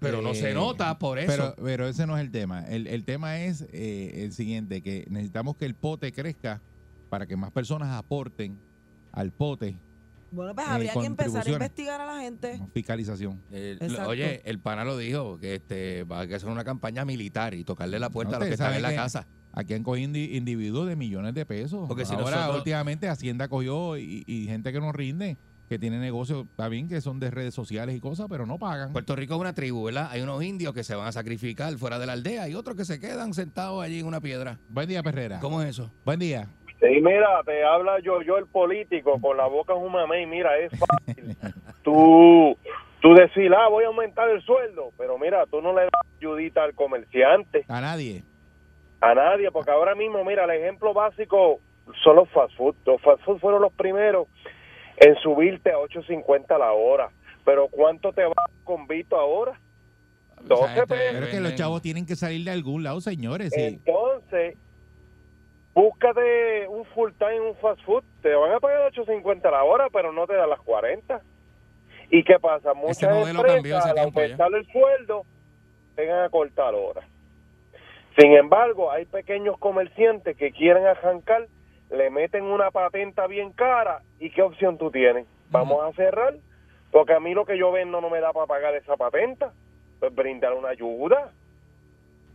Pero 0.00 0.22
no 0.22 0.32
se 0.34 0.50
Eh, 0.50 0.54
nota 0.54 0.96
por 0.98 1.18
eso. 1.18 1.28
Pero, 1.32 1.54
pero 1.64 1.88
ese 1.88 2.06
no 2.06 2.16
es 2.16 2.22
el 2.24 2.30
tema. 2.30 2.64
El, 2.66 2.86
el 2.86 3.04
tema 3.04 3.40
es 3.40 3.66
eh, 3.72 4.22
el 4.24 4.32
siguiente, 4.32 4.80
que 4.80 5.04
necesitamos 5.10 5.56
que 5.56 5.64
el 5.66 5.74
pote 5.74 6.12
crezca 6.12 6.60
para 7.10 7.26
que 7.26 7.36
más 7.36 7.50
personas 7.50 7.88
aporten 7.96 8.58
al 9.12 9.32
pote 9.32 9.76
Bueno, 10.30 10.54
pues 10.54 10.66
eh, 10.66 10.70
habría 10.70 10.92
que 10.92 11.04
empezar 11.06 11.46
a 11.46 11.50
investigar 11.50 12.00
a 12.00 12.06
la 12.14 12.20
gente. 12.20 12.60
fiscalización. 12.74 13.40
Eh, 13.50 13.78
oye, 14.06 14.42
el 14.44 14.58
pana 14.58 14.84
lo 14.84 14.96
dijo, 14.98 15.38
que 15.38 15.54
este 15.56 16.04
va 16.04 16.20
a 16.20 16.22
hacer 16.22 16.46
una 16.48 16.64
campaña 16.64 17.04
militar 17.04 17.54
y 17.54 17.64
tocarle 17.64 17.98
la 17.98 18.10
puerta 18.10 18.32
No, 18.32 18.36
a 18.36 18.40
los 18.40 18.48
que 18.48 18.54
están 18.54 18.74
en 18.74 18.82
la 18.82 18.94
casa. 18.94 19.26
Aquí 19.52 19.74
han 19.74 19.82
cogido 19.82 20.10
indi- 20.10 20.36
individuos 20.36 20.86
de 20.86 20.94
millones 20.96 21.34
de 21.34 21.46
pesos. 21.46 21.88
Porque 21.88 22.04
si 22.04 22.14
Ahora, 22.14 22.30
nosotros- 22.36 22.56
últimamente, 22.58 23.08
Hacienda 23.08 23.48
cogió 23.48 23.96
y, 23.96 24.22
y 24.26 24.46
gente 24.46 24.72
que 24.72 24.80
no 24.80 24.92
rinde, 24.92 25.36
que 25.68 25.78
tiene 25.78 25.98
negocios, 25.98 26.46
está 26.50 26.68
bien 26.68 26.88
que 26.88 27.00
son 27.00 27.18
de 27.18 27.30
redes 27.30 27.54
sociales 27.54 27.96
y 27.96 28.00
cosas, 28.00 28.26
pero 28.28 28.46
no 28.46 28.58
pagan. 28.58 28.92
Puerto 28.92 29.16
Rico 29.16 29.34
es 29.34 29.40
una 29.40 29.54
tribu, 29.54 29.84
¿verdad? 29.84 30.08
Hay 30.10 30.20
unos 30.20 30.42
indios 30.42 30.72
que 30.74 30.84
se 30.84 30.94
van 30.94 31.08
a 31.08 31.12
sacrificar 31.12 31.76
fuera 31.78 31.98
de 31.98 32.06
la 32.06 32.12
aldea 32.12 32.48
y 32.48 32.54
otros 32.54 32.76
que 32.76 32.84
se 32.84 33.00
quedan 33.00 33.34
sentados 33.34 33.82
allí 33.82 33.98
en 34.00 34.06
una 34.06 34.20
piedra. 34.20 34.58
Buen 34.68 34.88
día, 34.88 35.02
Perrera. 35.02 35.40
¿Cómo 35.40 35.60
es 35.62 35.70
eso? 35.70 35.90
Buen 36.04 36.20
día. 36.20 36.48
Sí, 36.80 37.00
mira, 37.02 37.42
te 37.44 37.64
habla 37.64 37.98
yo, 38.00 38.22
yo 38.22 38.38
el 38.38 38.46
político, 38.46 39.20
con 39.20 39.36
la 39.36 39.46
boca 39.46 39.72
en 39.72 39.80
un 39.80 39.92
mamey, 39.92 40.26
mira, 40.26 40.56
es 40.58 40.70
fácil. 40.78 41.36
tú, 41.82 42.56
tú 43.00 43.14
decir, 43.14 43.52
ah, 43.52 43.68
voy 43.68 43.84
a 43.84 43.88
aumentar 43.88 44.28
el 44.28 44.40
sueldo, 44.42 44.92
pero 44.96 45.18
mira, 45.18 45.44
tú 45.46 45.60
no 45.60 45.72
le 45.74 45.82
das 45.82 45.90
ayudita 46.18 46.62
al 46.62 46.74
comerciante, 46.74 47.64
A 47.68 47.80
nadie. 47.80 48.22
a 49.00 49.14
nadie, 49.14 49.50
porque 49.50 49.70
ahora 49.72 49.94
mismo, 49.94 50.24
mira, 50.24 50.44
el 50.44 50.50
ejemplo 50.50 50.92
básico 50.94 51.58
son 52.04 52.16
los 52.16 52.28
fast 52.30 52.54
food. 52.56 52.76
Los 52.86 53.00
fast 53.02 53.22
food 53.24 53.38
fueron 53.38 53.62
los 53.62 53.72
primeros 53.72 54.28
en 54.98 55.14
subirte 55.16 55.70
a 55.70 55.78
8.50 55.78 56.58
la 56.58 56.72
hora. 56.72 57.10
Pero 57.44 57.68
¿cuánto 57.68 58.12
te 58.12 58.24
va 58.24 58.34
con 58.62 58.86
Vito 58.86 59.16
ahora? 59.16 59.58
Esa 60.36 60.54
12 60.54 60.68
gente 60.68 60.86
pesos. 60.86 61.06
Pero 61.12 61.26
es 61.26 61.32
que 61.32 61.40
los 61.40 61.54
chavos 61.54 61.82
tienen 61.82 62.04
que 62.06 62.14
salir 62.14 62.44
de 62.44 62.50
algún 62.50 62.82
lado, 62.84 63.00
señores. 63.00 63.52
sí. 63.52 63.80
Búscate 65.78 66.66
un 66.66 66.84
full 66.86 67.12
time, 67.18 67.38
un 67.38 67.54
fast 67.54 67.80
food, 67.82 68.02
te 68.20 68.34
van 68.34 68.50
a 68.50 68.58
pagar 68.58 68.90
8.50 68.90 69.48
la 69.48 69.62
hora, 69.62 69.86
pero 69.92 70.12
no 70.12 70.26
te 70.26 70.34
dan 70.34 70.50
las 70.50 70.58
40. 70.62 71.20
¿Y 72.10 72.24
qué 72.24 72.40
pasa? 72.40 72.74
Muchas 72.74 73.28
empresas, 73.28 73.86
al 73.86 73.98
aumentar 74.00 74.52
el 74.54 74.66
sueldo, 74.72 75.22
tengan 75.94 76.24
a 76.24 76.30
cortar 76.30 76.74
horas. 76.74 77.04
Sin 78.18 78.32
embargo, 78.32 78.90
hay 78.90 79.04
pequeños 79.04 79.56
comerciantes 79.58 80.36
que 80.36 80.50
quieren 80.50 80.84
arrancar, 80.84 81.46
le 81.90 82.10
meten 82.10 82.42
una 82.42 82.72
patenta 82.72 83.28
bien 83.28 83.52
cara, 83.52 84.02
¿y 84.18 84.30
qué 84.30 84.42
opción 84.42 84.78
tú 84.78 84.90
tienes? 84.90 85.28
Vamos 85.48 85.84
a 85.84 85.92
cerrar, 85.92 86.34
porque 86.90 87.12
a 87.12 87.20
mí 87.20 87.34
lo 87.34 87.46
que 87.46 87.56
yo 87.56 87.70
vendo 87.70 88.00
no 88.00 88.10
me 88.10 88.18
da 88.18 88.32
para 88.32 88.46
pagar 88.46 88.74
esa 88.74 88.96
patenta, 88.96 89.52
pues 90.00 90.12
brindar 90.12 90.54
una 90.54 90.70
ayuda. 90.70 91.30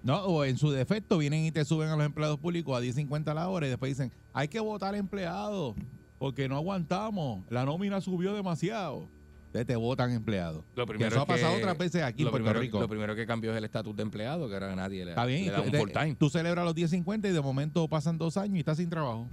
No, 0.04 0.18
o 0.26 0.44
en 0.44 0.58
su 0.58 0.70
defecto 0.70 1.18
vienen 1.18 1.46
y 1.46 1.52
te 1.52 1.64
suben 1.64 1.88
a 1.90 1.96
los 1.96 2.06
empleados 2.06 2.38
públicos 2.40 2.78
a 2.78 2.82
10.50 2.82 3.34
la 3.34 3.48
hora 3.48 3.66
y 3.68 3.70
después 3.70 3.90
dicen, 3.92 4.12
hay 4.34 4.48
que 4.50 4.60
votar 4.60 4.96
empleados 4.96 5.76
porque 6.20 6.48
no 6.50 6.58
aguantamos, 6.58 7.44
la 7.50 7.66
nómina 7.66 8.02
subió 8.02 8.34
demasiado. 8.34 9.08
Entonces 9.48 9.68
te 9.68 9.76
votan 9.76 10.12
empleados. 10.12 10.64
Lo 10.76 10.86
Que 10.86 10.90
primero 10.90 11.10
eso 11.10 11.20
ha 11.20 11.22
es 11.22 11.28
que- 11.28 11.34
pasado 11.34 11.56
otras 11.58 11.78
veces 11.78 12.02
aquí 12.04 12.24
en 12.24 12.30
Puerto 12.30 12.44
primero, 12.44 12.60
Rico. 12.60 12.80
Lo 12.80 12.88
primero 12.90 13.16
que 13.16 13.26
cambió 13.28 13.52
es 13.52 13.58
el 13.58 13.64
estatus 13.66 13.96
de 13.96 14.02
empleado, 14.02 14.48
que 14.50 14.56
ahora 14.56 14.76
nadie 14.76 15.06
le, 15.06 15.12
Está 15.12 15.26
bien, 15.26 15.46
le 15.46 15.52
da 15.52 15.62
un 15.62 15.72
full 15.72 15.92
time. 15.92 16.16
tú 16.16 16.30
celebras 16.30 16.66
los 16.66 16.74
10.50 16.76 17.30
y 17.30 17.32
de 17.34 17.40
momento 17.42 17.88
pasan 17.88 18.18
dos 18.18 18.36
años 18.36 18.56
y 18.58 18.60
estás 18.60 18.78
sin 18.78 18.90
trabajo. 18.90 19.28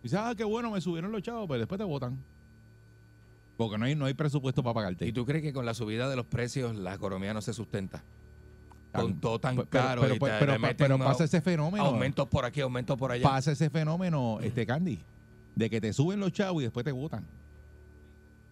Y 0.00 0.04
dices, 0.04 0.18
ah, 0.22 0.34
qué 0.36 0.44
bueno, 0.44 0.70
me 0.70 0.80
subieron 0.82 1.10
los 1.10 1.22
chavos, 1.22 1.46
pero 1.48 1.58
después 1.58 1.78
te 1.78 1.84
votan. 1.84 2.18
Porque 3.56 3.76
no 3.78 3.86
hay, 3.86 3.94
no 3.94 4.04
hay 4.04 4.14
presupuesto 4.14 4.62
para 4.62 4.74
pagarte. 4.74 5.06
¿Y 5.06 5.12
tú 5.12 5.24
crees 5.26 5.42
que 5.42 5.52
con 5.52 5.64
la 5.66 5.74
subida 5.74 6.08
de 6.08 6.16
los 6.16 6.26
precios 6.26 6.76
la 6.76 6.94
economía 6.94 7.32
no 7.34 7.40
se 7.42 7.52
sustenta? 7.54 8.02
Con 8.92 9.20
todo 9.20 9.38
tan 9.38 9.56
caro. 9.66 10.02
pero- 10.02 10.14
pero- 10.20 10.38
pero- 10.38 10.76
pero 10.76 10.98
pasa 10.98 11.24
ese 11.24 11.40
fenómeno. 11.40 11.84
Aumentos 11.84 12.28
por 12.28 12.44
aquí, 12.44 12.60
aumentos 12.60 12.96
por 12.98 13.12
allá. 13.12 13.22
Pasa 13.22 13.52
ese 13.52 13.70
fenómeno, 13.70 14.38
este 14.42 14.66
Candy, 14.66 14.98
de 15.54 15.70
que 15.70 15.80
te 15.80 15.92
suben 15.92 16.18
los 16.20 16.32
chavos 16.32 16.62
y 16.62 16.64
después 16.64 16.84
te 16.84 16.92
votan. 16.92 17.24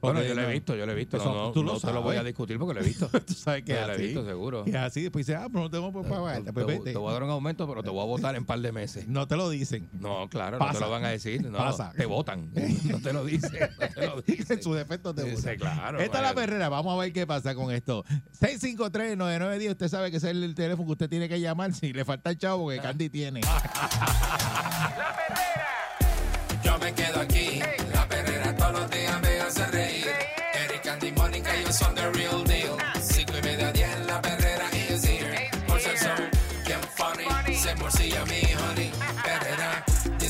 Bueno, 0.01 0.23
yo 0.23 0.35
lo 0.35 0.43
he 0.43 0.53
visto, 0.53 0.77
yo 0.77 0.87
lo 0.87 0.93
he 0.93 0.95
visto. 0.95 1.17
Eso 1.17 1.27
no, 1.27 1.53
no, 1.53 1.63
lo 1.63 1.73
no 1.75 1.81
te 1.81 1.93
lo 1.93 2.03
voy 2.03 2.17
a 2.17 2.23
discutir 2.23 2.59
porque 2.59 2.75
lo 2.75 2.81
he 2.81 2.85
visto. 2.85 3.09
Tú 3.27 3.35
sabes 3.35 3.65
que 3.65 3.73
Ya 3.73 3.83
es 3.83 3.87
lo 3.89 3.95
he 3.95 3.97
visto, 3.99 4.25
seguro. 4.25 4.65
Que 4.65 4.71
es 4.71 4.77
así. 4.77 5.03
Después 5.03 5.27
dices, 5.27 5.41
ah, 5.43 5.49
pero 5.51 5.65
no 5.65 5.71
tengo 5.71 5.93
para 5.93 6.09
pagarte. 6.09 6.53
Te, 6.53 6.61
te- 6.61 6.65
vete. 6.65 6.93
te 6.93 6.99
voy 6.99 7.11
a 7.11 7.13
dar 7.15 7.23
un 7.25 7.31
aumento, 7.31 7.67
pero 7.69 7.83
te 7.83 7.91
voy 7.91 8.03
a 8.03 8.07
votar 8.07 8.35
en 8.37 8.43
un 8.43 8.47
par 8.47 8.61
de 8.61 8.71
meses. 8.73 9.09
No 9.09 9.27
te 9.27 9.37
lo 9.37 9.51
dicen. 9.51 9.89
No, 9.93 10.29
claro, 10.29 10.59
no 10.59 10.71
te 10.73 10.79
lo 10.81 10.89
van 10.91 11.05
a 11.05 11.09
decir. 11.09 11.43
No, 11.51 11.59
Pasa. 11.59 11.93
Te 11.97 12.07
votan. 12.07 12.51
No 12.85 13.01
te 13.01 13.13
lo 13.13 13.25
dicen. 13.25 13.51
No 13.81 13.89
te 13.89 14.07
lo 14.07 14.23
dicen. 14.27 14.57
en 14.59 14.63
su 14.63 14.73
defecto 14.75 15.15
te 15.15 15.25
votan. 15.35 15.57
claro. 15.57 15.99
Esta 15.99 16.19
es 16.19 16.23
la 16.25 16.35
perrera. 16.35 16.69
Vamos 16.69 16.95
a 16.95 17.01
ver 17.01 17.13
qué 17.13 17.27
pasa 17.27 17.55
con 17.55 17.73
esto. 17.73 18.05
653-9910. 18.41 19.71
Usted 19.71 19.89
sabe 19.89 20.11
que 20.11 20.19
ese 20.19 20.31
es 20.31 20.37
el 20.37 20.55
teléfono 20.55 20.87
que 20.87 20.93
usted 20.93 21.09
tiene 21.11 21.29
que 21.29 21.41
llamar 21.41 21.73
si 21.75 21.93
le 21.93 22.05
falta 22.05 22.31
el 22.31 22.39
chavo 22.39 22.69
que 22.71 22.79
Candy 22.79 23.09
tiene. 23.11 23.41
Yo 23.41 23.49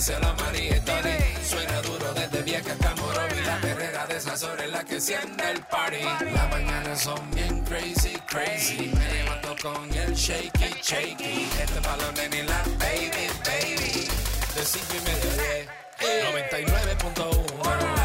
díselo 0.09 0.29
a 0.29 0.33
María 0.35 0.77
y 0.77 0.81
Tony. 0.81 1.19
Suena 1.47 1.83
duro 1.83 2.15
desde 2.15 2.43
vieja 2.43 2.73
hasta 2.73 2.95
Morovi. 2.97 3.41
La 3.45 3.61
perrera 3.61 4.07
de 4.07 4.17
esas 4.17 4.43
horas 4.43 4.65
es 4.65 4.73
la 4.73 4.85
que 4.85 4.95
enciende 4.95 5.51
el 5.51 5.61
party. 5.63 6.03
Las 6.33 6.51
mañanas 6.51 7.01
son 7.03 7.31
bien 7.33 7.63
crazy, 7.65 8.17
crazy. 8.27 8.91
Me 8.95 9.13
levanto 9.13 9.55
con 9.63 9.93
el 9.95 10.15
shaky, 10.15 10.81
shaky. 10.83 11.49
Este 11.61 11.81
balón 11.81 12.15
en 12.19 12.47
la 12.47 12.63
baby, 12.79 13.29
baby. 13.45 14.09
De 14.55 14.65
cinco 14.65 14.95
y 14.95 15.01
media, 15.01 15.33
diez. 15.37 15.69
99.1 16.01 17.98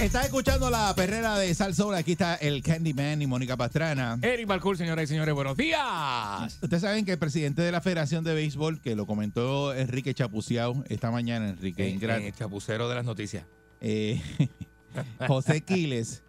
Estás 0.00 0.26
escuchando 0.26 0.70
la 0.70 0.94
perrera 0.94 1.36
de 1.38 1.52
Sal 1.54 1.74
Soul. 1.74 1.94
Aquí 1.96 2.12
está 2.12 2.36
el 2.36 2.62
Candyman 2.62 3.20
y 3.20 3.26
Mónica 3.26 3.56
Pastrana. 3.56 4.16
Eric 4.22 4.46
Balcour, 4.46 4.76
señoras 4.78 5.04
y 5.04 5.06
señores, 5.08 5.34
buenos 5.34 5.56
días. 5.56 6.58
Ustedes 6.62 6.82
saben 6.82 7.04
que 7.04 7.12
el 7.12 7.18
presidente 7.18 7.62
de 7.62 7.72
la 7.72 7.80
Federación 7.80 8.22
de 8.22 8.32
Béisbol, 8.32 8.80
que 8.80 8.94
lo 8.94 9.06
comentó 9.06 9.74
Enrique 9.74 10.14
Chapuciao 10.14 10.84
esta 10.88 11.10
mañana, 11.10 11.48
Enrique 11.48 11.88
En, 11.88 11.96
Ingrat, 11.96 12.20
en 12.20 12.26
el 12.26 12.32
chapucero 12.32 12.88
de 12.88 12.94
las 12.94 13.04
noticias. 13.04 13.44
eh, 13.80 14.22
José 15.26 15.62
Quiles, 15.62 16.22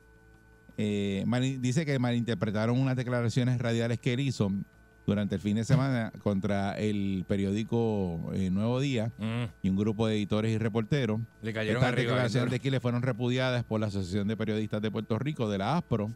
eh, 0.78 1.24
dice 1.60 1.86
que 1.86 2.00
malinterpretaron 2.00 2.80
unas 2.80 2.96
declaraciones 2.96 3.60
radiales 3.60 4.00
que 4.00 4.14
él 4.14 4.22
hizo 4.22 4.52
durante 5.10 5.36
el 5.36 5.42
fin 5.42 5.56
de 5.56 5.64
semana 5.66 6.12
contra 6.24 6.78
el 6.78 7.26
periódico 7.28 8.32
eh, 8.34 8.50
Nuevo 8.50 8.80
Día 8.80 9.12
Mm, 9.18 9.44
y 9.64 9.70
un 9.70 9.76
grupo 9.76 10.08
de 10.08 10.16
editores 10.16 10.52
y 10.54 10.58
reporteros. 10.58 11.20
le 11.42 11.52
cayeron 11.54 11.78
Estas 11.82 11.94
arriba. 11.94 12.12
declaraciones 12.14 12.52
de 12.52 12.60
Quiles 12.60 12.82
fueron 12.82 13.02
repudiadas 13.02 13.64
por 13.64 13.80
la 13.80 13.88
Asociación 13.88 14.28
de 14.28 14.38
Periodistas 14.38 14.82
de 14.82 14.92
Puerto 14.92 15.18
Rico, 15.20 15.50
de 15.50 15.58
la 15.58 15.78
ASPRO. 15.78 16.12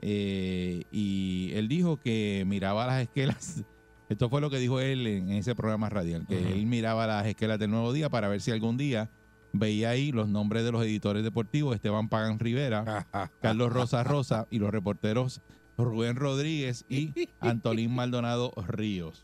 eh, 0.00 0.84
y 0.90 1.50
él 1.54 1.68
dijo 1.68 1.96
que 1.98 2.44
miraba 2.46 2.86
las 2.86 3.02
esquelas. 3.02 3.62
Esto 4.08 4.28
fue 4.28 4.40
lo 4.40 4.50
que 4.50 4.58
dijo 4.58 4.80
él 4.80 5.06
en 5.06 5.30
ese 5.30 5.54
programa 5.54 5.88
radial, 5.88 6.26
que 6.26 6.52
él 6.52 6.66
miraba 6.66 7.06
las 7.06 7.26
esquelas 7.26 7.58
del 7.58 7.70
Nuevo 7.70 7.92
Día 7.92 8.10
para 8.10 8.28
ver 8.28 8.40
si 8.40 8.50
algún 8.50 8.76
día 8.76 9.08
veía 9.54 9.90
ahí 9.90 10.12
los 10.12 10.28
nombres 10.28 10.64
de 10.64 10.72
los 10.72 10.82
editores 10.84 11.22
deportivos, 11.24 11.74
Esteban 11.74 12.08
Pagan 12.08 12.38
Rivera. 12.38 13.06
Carlos 13.40 13.72
Rosa 13.72 14.02
Rosa 14.04 14.46
y 14.50 14.58
los 14.58 14.70
reporteros 14.70 15.40
Rubén 15.84 16.16
Rodríguez 16.16 16.84
y 16.88 17.12
Antolín 17.40 17.94
Maldonado 17.94 18.52
Ríos. 18.66 19.22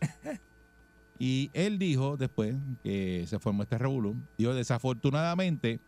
Y 1.19 1.51
él 1.53 1.79
dijo 1.79 2.17
después 2.17 2.57
que 2.83 3.25
se 3.27 3.39
formó 3.39 3.65
este 3.65 3.79
revolú, 3.79 4.17
dijo 4.37 4.55
desafortunadamente 4.55 5.81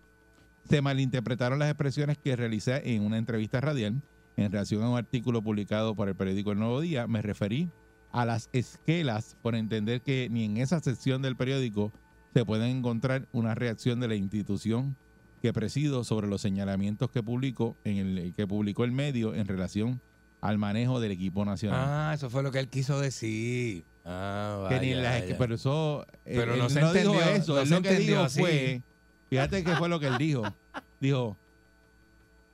se 0.68 0.82
malinterpretaron 0.82 1.58
las 1.58 1.68
expresiones 1.68 2.18
que 2.18 2.36
realicé 2.36 2.94
en 2.94 3.02
una 3.02 3.18
entrevista 3.18 3.60
radial 3.60 4.02
en 4.36 4.52
relación 4.52 4.82
a 4.82 4.90
un 4.90 4.98
artículo 4.98 5.42
publicado 5.42 5.94
por 5.94 6.08
el 6.08 6.16
periódico 6.16 6.52
El 6.52 6.58
Nuevo 6.58 6.80
Día. 6.80 7.06
Me 7.06 7.22
referí 7.22 7.70
a 8.12 8.24
las 8.24 8.48
esquelas 8.52 9.36
por 9.42 9.54
entender 9.54 10.02
que 10.02 10.28
ni 10.30 10.44
en 10.44 10.56
esa 10.56 10.80
sección 10.80 11.22
del 11.22 11.36
periódico 11.36 11.92
se 12.34 12.44
puede 12.44 12.68
encontrar 12.68 13.28
una 13.32 13.54
reacción 13.54 14.00
de 14.00 14.08
la 14.08 14.14
institución 14.14 14.96
que 15.42 15.52
presido 15.52 16.04
sobre 16.04 16.28
los 16.28 16.40
señalamientos 16.40 17.10
que 17.10 17.22
publicó 17.22 17.76
en 17.84 17.96
el 17.96 18.34
que 18.34 18.46
publicó 18.46 18.84
el 18.84 18.92
medio 18.92 19.34
en 19.34 19.46
relación 19.46 20.00
al 20.40 20.58
manejo 20.58 21.00
del 21.00 21.12
equipo 21.12 21.44
nacional. 21.44 21.80
Ah, 21.82 22.12
eso 22.14 22.30
fue 22.30 22.42
lo 22.42 22.50
que 22.50 22.58
él 22.60 22.68
quiso 22.68 22.98
decir. 23.00 23.84
Ah, 24.04 24.66
Que 24.70 24.80
ni 24.80 24.90
vaya, 24.94 25.02
las- 25.02 25.20
vaya. 25.22 25.38
pero 25.38 25.54
eso 25.54 26.06
él- 26.24 26.36
Pero 26.38 26.56
no 26.56 26.64
él 26.64 26.70
se 26.70 26.80
no 26.80 26.92
dijo 26.92 27.14
entendió, 27.14 27.34
eso, 27.36 27.54
no 27.54 27.60
él 27.60 27.68
se 27.68 27.74
lo 27.74 27.82
que 27.82 27.88
entendió 27.90 28.14
dijo 28.14 28.24
así. 28.26 28.40
fue, 28.40 28.82
fíjate 29.28 29.64
que 29.64 29.76
fue 29.76 29.88
lo 29.88 30.00
que 30.00 30.06
él 30.06 30.18
dijo. 30.18 30.42
Dijo, 31.00 31.36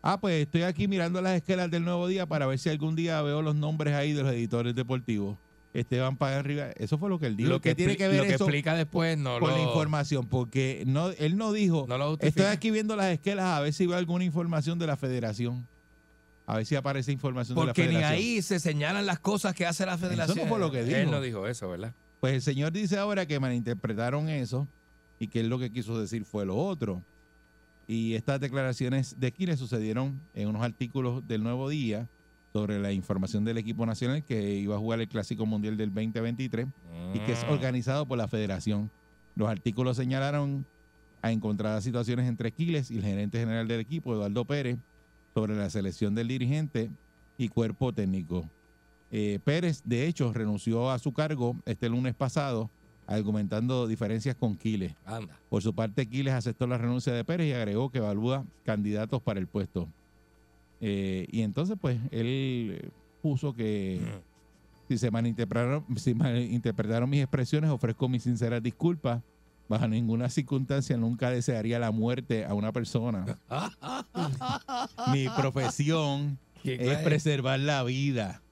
ah, 0.02 0.20
pues 0.20 0.42
estoy 0.42 0.62
aquí 0.62 0.88
mirando 0.88 1.20
las 1.20 1.36
esquelas 1.36 1.70
del 1.70 1.84
Nuevo 1.84 2.08
Día 2.08 2.26
para 2.26 2.46
ver 2.46 2.58
si 2.58 2.68
algún 2.68 2.96
día 2.96 3.22
veo 3.22 3.42
los 3.42 3.54
nombres 3.54 3.94
ahí 3.94 4.12
de 4.12 4.22
los 4.22 4.32
editores 4.32 4.74
deportivos. 4.74 5.38
Esteban 5.74 6.16
Pagan 6.16 6.42
Rivera, 6.44 6.72
eso 6.76 6.96
fue 6.96 7.10
lo 7.10 7.18
que 7.18 7.26
él 7.26 7.36
dijo. 7.36 7.50
lo 7.50 7.60
que, 7.60 7.70
¿Qué 7.70 7.74
tiene 7.74 7.96
que 7.98 8.08
ver 8.08 8.16
lo 8.18 8.22
que 8.22 8.34
eso 8.34 8.44
explica 8.44 8.74
después 8.74 9.18
no 9.18 9.38
con 9.38 9.50
lo, 9.50 9.56
la 9.56 9.62
información? 9.62 10.26
Porque 10.26 10.84
no, 10.86 11.10
él 11.10 11.36
no 11.36 11.52
dijo, 11.52 11.84
no 11.86 11.98
lo 11.98 12.16
estoy 12.18 12.46
aquí 12.46 12.70
viendo 12.70 12.96
las 12.96 13.12
esquelas 13.12 13.44
a 13.44 13.60
ver 13.60 13.74
si 13.74 13.86
veo 13.86 13.96
alguna 13.98 14.24
información 14.24 14.78
de 14.78 14.86
la 14.86 14.96
federación. 14.96 15.68
A 16.46 16.56
ver 16.56 16.66
si 16.66 16.76
aparece 16.76 17.10
información 17.12 17.56
de 17.56 17.60
la 17.62 17.66
Porque 17.66 17.82
ni 17.82 17.88
federación. 17.94 18.12
ahí 18.18 18.42
se 18.42 18.60
señalan 18.60 19.04
las 19.04 19.18
cosas 19.18 19.54
que 19.54 19.66
hace 19.66 19.84
la 19.84 19.98
federación. 19.98 20.38
no 20.38 20.46
fue 20.46 20.58
lo 20.60 20.70
que 20.70 20.84
dijo. 20.84 20.96
Él 20.96 21.10
no 21.10 21.20
dijo 21.20 21.46
eso, 21.46 21.68
¿verdad? 21.68 21.92
Pues 22.20 22.34
el 22.34 22.42
señor 22.42 22.72
dice 22.72 22.96
ahora 22.98 23.26
que 23.26 23.38
malinterpretaron 23.40 24.28
eso 24.28 24.68
y 25.18 25.26
que 25.28 25.40
él 25.40 25.48
lo 25.48 25.58
que 25.58 25.70
quiso 25.72 26.00
decir 26.00 26.24
fue 26.24 26.46
lo 26.46 26.56
otro. 26.56 27.02
Y 27.88 28.14
estas 28.14 28.40
declaraciones 28.40 29.16
de 29.18 29.32
Quiles 29.32 29.58
sucedieron 29.58 30.20
en 30.34 30.48
unos 30.48 30.62
artículos 30.62 31.26
del 31.26 31.42
Nuevo 31.42 31.68
Día 31.68 32.08
sobre 32.52 32.78
la 32.78 32.90
información 32.92 33.44
del 33.44 33.58
equipo 33.58 33.84
nacional 33.84 34.24
que 34.24 34.54
iba 34.54 34.74
a 34.76 34.78
jugar 34.78 35.00
el 35.00 35.08
Clásico 35.08 35.46
Mundial 35.46 35.76
del 35.76 35.92
2023 35.92 36.66
y 37.14 37.18
que 37.20 37.32
es 37.32 37.44
Mm. 37.44 37.50
organizado 37.50 38.06
por 38.06 38.18
la 38.18 38.28
federación. 38.28 38.90
Los 39.34 39.48
artículos 39.48 39.96
señalaron 39.98 40.64
a 41.22 41.32
encontradas 41.32 41.84
situaciones 41.84 42.26
entre 42.28 42.52
Quiles 42.52 42.90
y 42.90 42.96
el 42.98 43.02
gerente 43.04 43.38
general 43.38 43.68
del 43.68 43.80
equipo, 43.80 44.14
Eduardo 44.14 44.44
Pérez, 44.44 44.78
sobre 45.36 45.54
la 45.54 45.68
selección 45.68 46.14
del 46.14 46.28
dirigente 46.28 46.90
y 47.36 47.50
cuerpo 47.50 47.92
técnico. 47.92 48.48
Eh, 49.10 49.38
Pérez, 49.44 49.82
de 49.84 50.06
hecho, 50.06 50.32
renunció 50.32 50.90
a 50.90 50.98
su 50.98 51.12
cargo 51.12 51.54
este 51.66 51.90
lunes 51.90 52.14
pasado, 52.14 52.70
argumentando 53.06 53.86
diferencias 53.86 54.34
con 54.34 54.56
Quiles. 54.56 54.94
Anda. 55.04 55.38
Por 55.50 55.62
su 55.62 55.74
parte, 55.74 56.06
Quiles 56.06 56.32
aceptó 56.32 56.66
la 56.66 56.78
renuncia 56.78 57.12
de 57.12 57.22
Pérez 57.22 57.48
y 57.48 57.52
agregó 57.52 57.90
que 57.90 57.98
evalúa 57.98 58.46
candidatos 58.64 59.20
para 59.20 59.38
el 59.38 59.46
puesto. 59.46 59.90
Eh, 60.80 61.26
y 61.30 61.42
entonces, 61.42 61.76
pues, 61.78 61.98
él 62.12 62.90
puso 63.20 63.52
que 63.52 64.00
si 64.88 64.96
se 64.96 65.10
malinterpretaron, 65.10 65.84
si 65.98 66.14
malinterpretaron 66.14 67.10
mis 67.10 67.20
expresiones, 67.20 67.68
ofrezco 67.68 68.08
mis 68.08 68.22
sinceras 68.22 68.62
disculpas. 68.62 69.22
Bajo 69.68 69.88
ninguna 69.88 70.28
circunstancia 70.30 70.96
nunca 70.96 71.30
desearía 71.30 71.78
la 71.78 71.90
muerte 71.90 72.44
a 72.44 72.54
una 72.54 72.72
persona. 72.72 73.38
Mi 75.12 75.28
profesión 75.28 76.38
¿Qué 76.62 76.74
es 76.92 76.98
preservar 76.98 77.60
la 77.60 77.82
vida. 77.84 78.42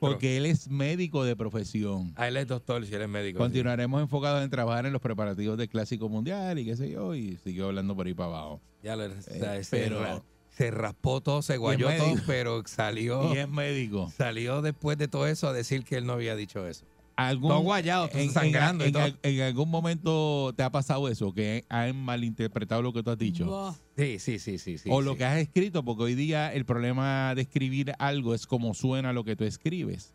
Porque 0.00 0.36
él 0.36 0.46
es 0.46 0.68
médico 0.68 1.22
de 1.24 1.36
profesión. 1.36 2.12
Ah, 2.16 2.26
él 2.26 2.36
es 2.36 2.48
doctor, 2.48 2.84
si 2.84 2.92
él 2.94 3.02
es 3.02 3.08
médico. 3.08 3.38
sí. 3.38 3.42
Continuaremos 3.44 4.02
enfocados 4.02 4.42
en 4.42 4.50
trabajar 4.50 4.86
en 4.86 4.92
los 4.92 5.00
preparativos 5.00 5.56
del 5.56 5.68
Clásico 5.68 6.08
Mundial 6.08 6.58
y 6.58 6.64
qué 6.64 6.76
sé 6.76 6.90
yo, 6.90 7.14
y 7.14 7.36
siguió 7.36 7.66
hablando 7.66 7.94
por 7.94 8.06
ahí 8.06 8.14
para 8.14 8.30
abajo. 8.30 8.60
Ya 8.82 8.96
lo, 8.96 9.04
Eh, 9.04 9.62
se, 9.62 9.64
pero- 9.70 10.02
ra- 10.02 10.22
se 10.50 10.70
raspó 10.72 11.20
todo, 11.20 11.42
se 11.42 11.56
guayó 11.56 11.88
todo, 11.96 12.14
pero 12.26 12.62
salió, 12.66 13.32
Y 13.34 13.38
es 13.38 13.48
médico. 13.48 14.12
salió 14.16 14.60
después 14.60 14.98
de 14.98 15.06
todo 15.06 15.26
eso 15.28 15.46
a 15.48 15.52
decir 15.52 15.84
que 15.84 15.96
él 15.96 16.06
no 16.06 16.14
había 16.14 16.34
dicho 16.34 16.66
eso. 16.66 16.84
¿Algún, 17.16 17.48
Todo 17.50 17.60
guayado, 17.60 18.08
todo 18.08 18.18
en, 18.20 18.30
sangrando 18.30 18.84
y 18.84 18.88
en- 18.88 18.92
todo. 18.92 19.06
en- 19.06 19.18
en 19.22 19.40
algún 19.42 19.70
momento 19.70 20.52
te 20.56 20.64
ha 20.64 20.70
pasado 20.70 21.08
eso, 21.08 21.32
que 21.32 21.64
han 21.68 21.96
malinterpretado 21.96 22.82
lo 22.82 22.92
que 22.92 23.02
tú 23.04 23.10
has 23.10 23.18
dicho? 23.18 23.74
Sí, 23.96 24.18
sí, 24.18 24.38
sí, 24.40 24.58
sí. 24.58 24.78
sí 24.78 24.88
o 24.90 25.00
sí. 25.00 25.04
lo 25.04 25.16
que 25.16 25.24
has 25.24 25.38
escrito, 25.38 25.84
porque 25.84 26.02
hoy 26.04 26.14
día 26.16 26.52
el 26.52 26.64
problema 26.64 27.32
de 27.36 27.42
escribir 27.42 27.92
algo 28.00 28.34
es 28.34 28.46
como 28.46 28.74
suena 28.74 29.12
lo 29.12 29.22
que 29.24 29.36
tú 29.36 29.44
escribes. 29.44 30.12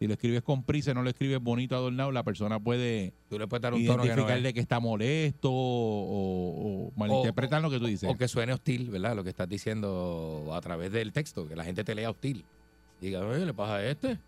Si 0.00 0.06
lo 0.06 0.14
escribes 0.14 0.42
con 0.42 0.64
prisa, 0.64 0.94
no 0.94 1.02
lo 1.02 1.10
escribes 1.10 1.40
bonito, 1.40 1.76
adornado, 1.76 2.10
la 2.10 2.22
persona 2.24 2.58
puede 2.58 3.12
Tú 3.28 3.38
le 3.38 3.46
puedes 3.46 3.62
dar 3.62 3.74
un 3.74 3.84
tono 3.84 4.02
que 4.02 4.16
no 4.16 4.26
que 4.54 4.60
está 4.60 4.80
molesto 4.80 5.50
o, 5.52 6.86
o 6.88 6.92
malinterpretar 6.96 7.60
lo 7.60 7.70
que 7.70 7.78
tú 7.78 7.86
dices. 7.86 8.08
O 8.08 8.16
que 8.16 8.26
suene 8.26 8.54
hostil, 8.54 8.90
¿verdad? 8.90 9.14
Lo 9.14 9.22
que 9.22 9.30
estás 9.30 9.48
diciendo 9.48 10.50
a 10.52 10.60
través 10.62 10.90
del 10.90 11.12
texto, 11.12 11.46
que 11.46 11.54
la 11.54 11.64
gente 11.64 11.84
te 11.84 11.94
lea 11.94 12.10
hostil. 12.10 12.44
Diga, 13.00 13.20
oye, 13.20 13.44
¿le 13.44 13.54
pasa 13.54 13.76
a 13.76 13.86
este? 13.86 14.18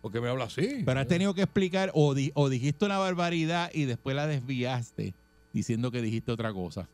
¿Por 0.00 0.12
qué 0.12 0.20
me 0.20 0.28
habla 0.28 0.44
así? 0.44 0.82
Pero 0.84 1.00
has 1.00 1.06
tenido 1.08 1.34
que 1.34 1.42
explicar 1.42 1.90
o, 1.94 2.14
di- 2.14 2.30
o 2.34 2.48
dijiste 2.48 2.84
una 2.84 2.98
barbaridad 2.98 3.70
y 3.74 3.84
después 3.84 4.14
la 4.14 4.26
desviaste 4.26 5.14
diciendo 5.52 5.90
que 5.90 6.00
dijiste 6.02 6.30
otra 6.32 6.52
cosa. 6.52 6.88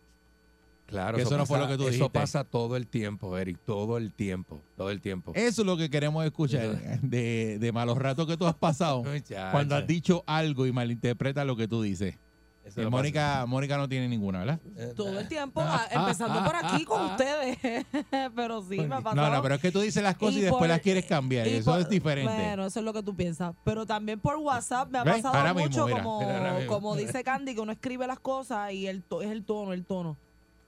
Claro, 0.86 1.16
eso 1.18 1.36
no 1.38 1.46
fue 1.46 1.58
lo 1.58 1.66
que 1.66 1.76
tú 1.76 1.84
Eso 1.84 1.92
dijiste. 1.92 2.10
pasa 2.10 2.44
todo 2.44 2.76
el 2.76 2.86
tiempo, 2.86 3.36
Eric, 3.38 3.58
todo 3.64 3.96
el 3.96 4.12
tiempo, 4.12 4.62
todo 4.76 4.90
el 4.90 5.00
tiempo. 5.00 5.32
Eso 5.34 5.62
es 5.62 5.66
lo 5.66 5.76
que 5.78 5.88
queremos 5.88 6.24
escuchar 6.26 7.00
de, 7.02 7.58
de 7.58 7.72
malos 7.72 7.96
ratos 7.96 8.26
que 8.26 8.36
tú 8.36 8.46
has 8.46 8.54
pasado 8.54 9.02
cuando 9.50 9.76
has 9.76 9.86
dicho 9.86 10.22
algo 10.26 10.66
y 10.66 10.72
malinterpretas 10.72 11.46
lo 11.46 11.56
que 11.56 11.66
tú 11.68 11.80
dices. 11.82 12.16
Eso 12.64 12.80
Eh, 12.80 12.84
lo 12.84 12.90
Mónica, 12.90 13.44
Mónica 13.46 13.76
no 13.76 13.86
tiene 13.88 14.08
ninguna, 14.08 14.38
¿verdad? 14.40 14.58
Todo 14.96 15.20
el 15.20 15.28
tiempo, 15.28 15.60
ah, 15.62 15.86
empezando 15.90 16.42
por 16.44 16.56
aquí 16.56 16.84
con 16.84 17.04
ustedes. 17.04 17.58
pero 18.34 18.62
sí, 18.62 18.78
me 18.80 18.94
ha 18.94 19.00
pasado. 19.02 19.16
No, 19.16 19.36
no, 19.36 19.42
pero 19.42 19.56
es 19.56 19.60
que 19.60 19.70
tú 19.70 19.80
dices 19.80 20.02
las 20.02 20.16
cosas 20.16 20.36
y, 20.36 20.38
Y 20.38 20.42
después 20.42 20.60
por- 20.60 20.68
las 20.68 20.80
quieres 20.80 21.04
cambiar. 21.04 21.46
y 21.46 21.50
Eso 21.56 21.72
por- 21.72 21.80
es 21.80 21.88
diferente. 21.90 22.32
Bueno, 22.32 22.64
eso 22.66 22.78
es 22.80 22.84
lo 22.84 22.92
que 22.94 23.02
tú 23.02 23.14
piensas. 23.14 23.54
Pero 23.64 23.84
también 23.84 24.18
por 24.18 24.36
WhatsApp 24.36 24.88
me 24.90 24.98
ha 24.98 25.04
¿Ves? 25.04 25.16
pasado 25.16 25.36
Ahora 25.36 25.52
mismo, 25.52 25.68
mucho 25.68 25.86
mira. 25.86 26.02
como, 26.02 26.20
Mira, 26.20 26.38
ahora 26.38 26.54
mismo. 26.54 26.72
como 26.72 26.96
dice 26.96 27.22
Candy, 27.22 27.54
que 27.54 27.60
uno 27.60 27.72
escribe 27.72 28.06
las 28.06 28.18
cosas 28.18 28.72
y 28.72 28.86
el 28.86 29.02
to- 29.02 29.20
es 29.20 29.30
el 29.30 29.44
tono, 29.44 29.72
el 29.74 29.84
tono. 29.84 30.16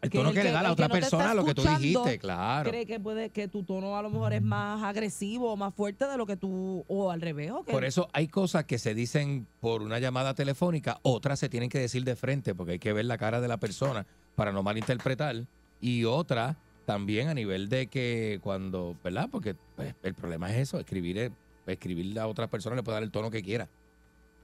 El 0.03 0.11
tono 0.11 0.33
que 0.33 0.45
le 0.45 0.51
da 0.53 0.61
a 0.61 0.63
la 0.63 0.73
otra 0.73 0.89
no 0.89 0.93
persona 0.95 1.35
lo 1.35 1.45
que 1.45 1.55
tú 1.55 1.63
dijiste, 1.63 2.19
claro. 2.19 2.71
Cree 2.71 2.87
que 2.87 3.01
puede 3.01 3.31
que 3.31 3.49
tu 3.49 3.63
tono 3.65 3.97
a 3.97 4.03
lo 4.03 4.11
mejor 4.11 4.33
es 4.35 4.43
más 4.43 4.83
agresivo 4.83 5.53
o 5.53 5.57
más 5.57 5.75
fuerte 5.75 6.07
de 6.07 6.17
lo 6.17 6.27
que 6.27 6.37
tú, 6.37 6.85
o 6.87 7.11
al 7.11 7.21
revés. 7.21 7.51
o 7.51 7.65
Por 7.65 7.85
eso 7.85 8.09
hay 8.13 8.29
cosas 8.29 8.65
que 8.65 8.79
se 8.79 8.95
dicen 8.95 9.47
por 9.61 9.83
una 9.83 9.99
llamada 9.99 10.35
telefónica, 10.35 10.99
otras 11.03 11.39
se 11.41 11.49
tienen 11.49 11.71
que 11.71 11.79
decir 11.79 12.05
de 12.05 12.15
frente, 12.15 12.55
porque 12.55 12.73
hay 12.75 12.79
que 12.79 12.93
ver 12.93 13.07
la 13.07 13.19
cara 13.19 13.41
de 13.41 13.49
la 13.49 13.57
persona 13.57 14.07
para 14.35 14.53
no 14.53 14.63
malinterpretar. 14.63 15.45
Y 15.81 16.05
otra 16.05 16.57
también 16.85 17.29
a 17.29 17.35
nivel 17.35 17.69
de 17.69 17.89
que 17.89 18.39
cuando, 18.43 18.97
¿verdad? 19.03 19.29
Porque 19.31 19.55
pues, 19.75 19.95
el 20.03 20.15
problema 20.15 20.51
es 20.53 20.59
eso, 20.59 20.79
escribir, 20.79 21.19
es- 21.19 21.33
escribir 21.67 22.19
a 22.21 22.29
otra 22.29 22.47
persona 22.47 22.77
le 22.77 22.83
puede 22.83 22.97
dar 22.97 23.03
el 23.03 23.11
tono 23.11 23.31
que 23.31 23.43
quiera. 23.43 23.69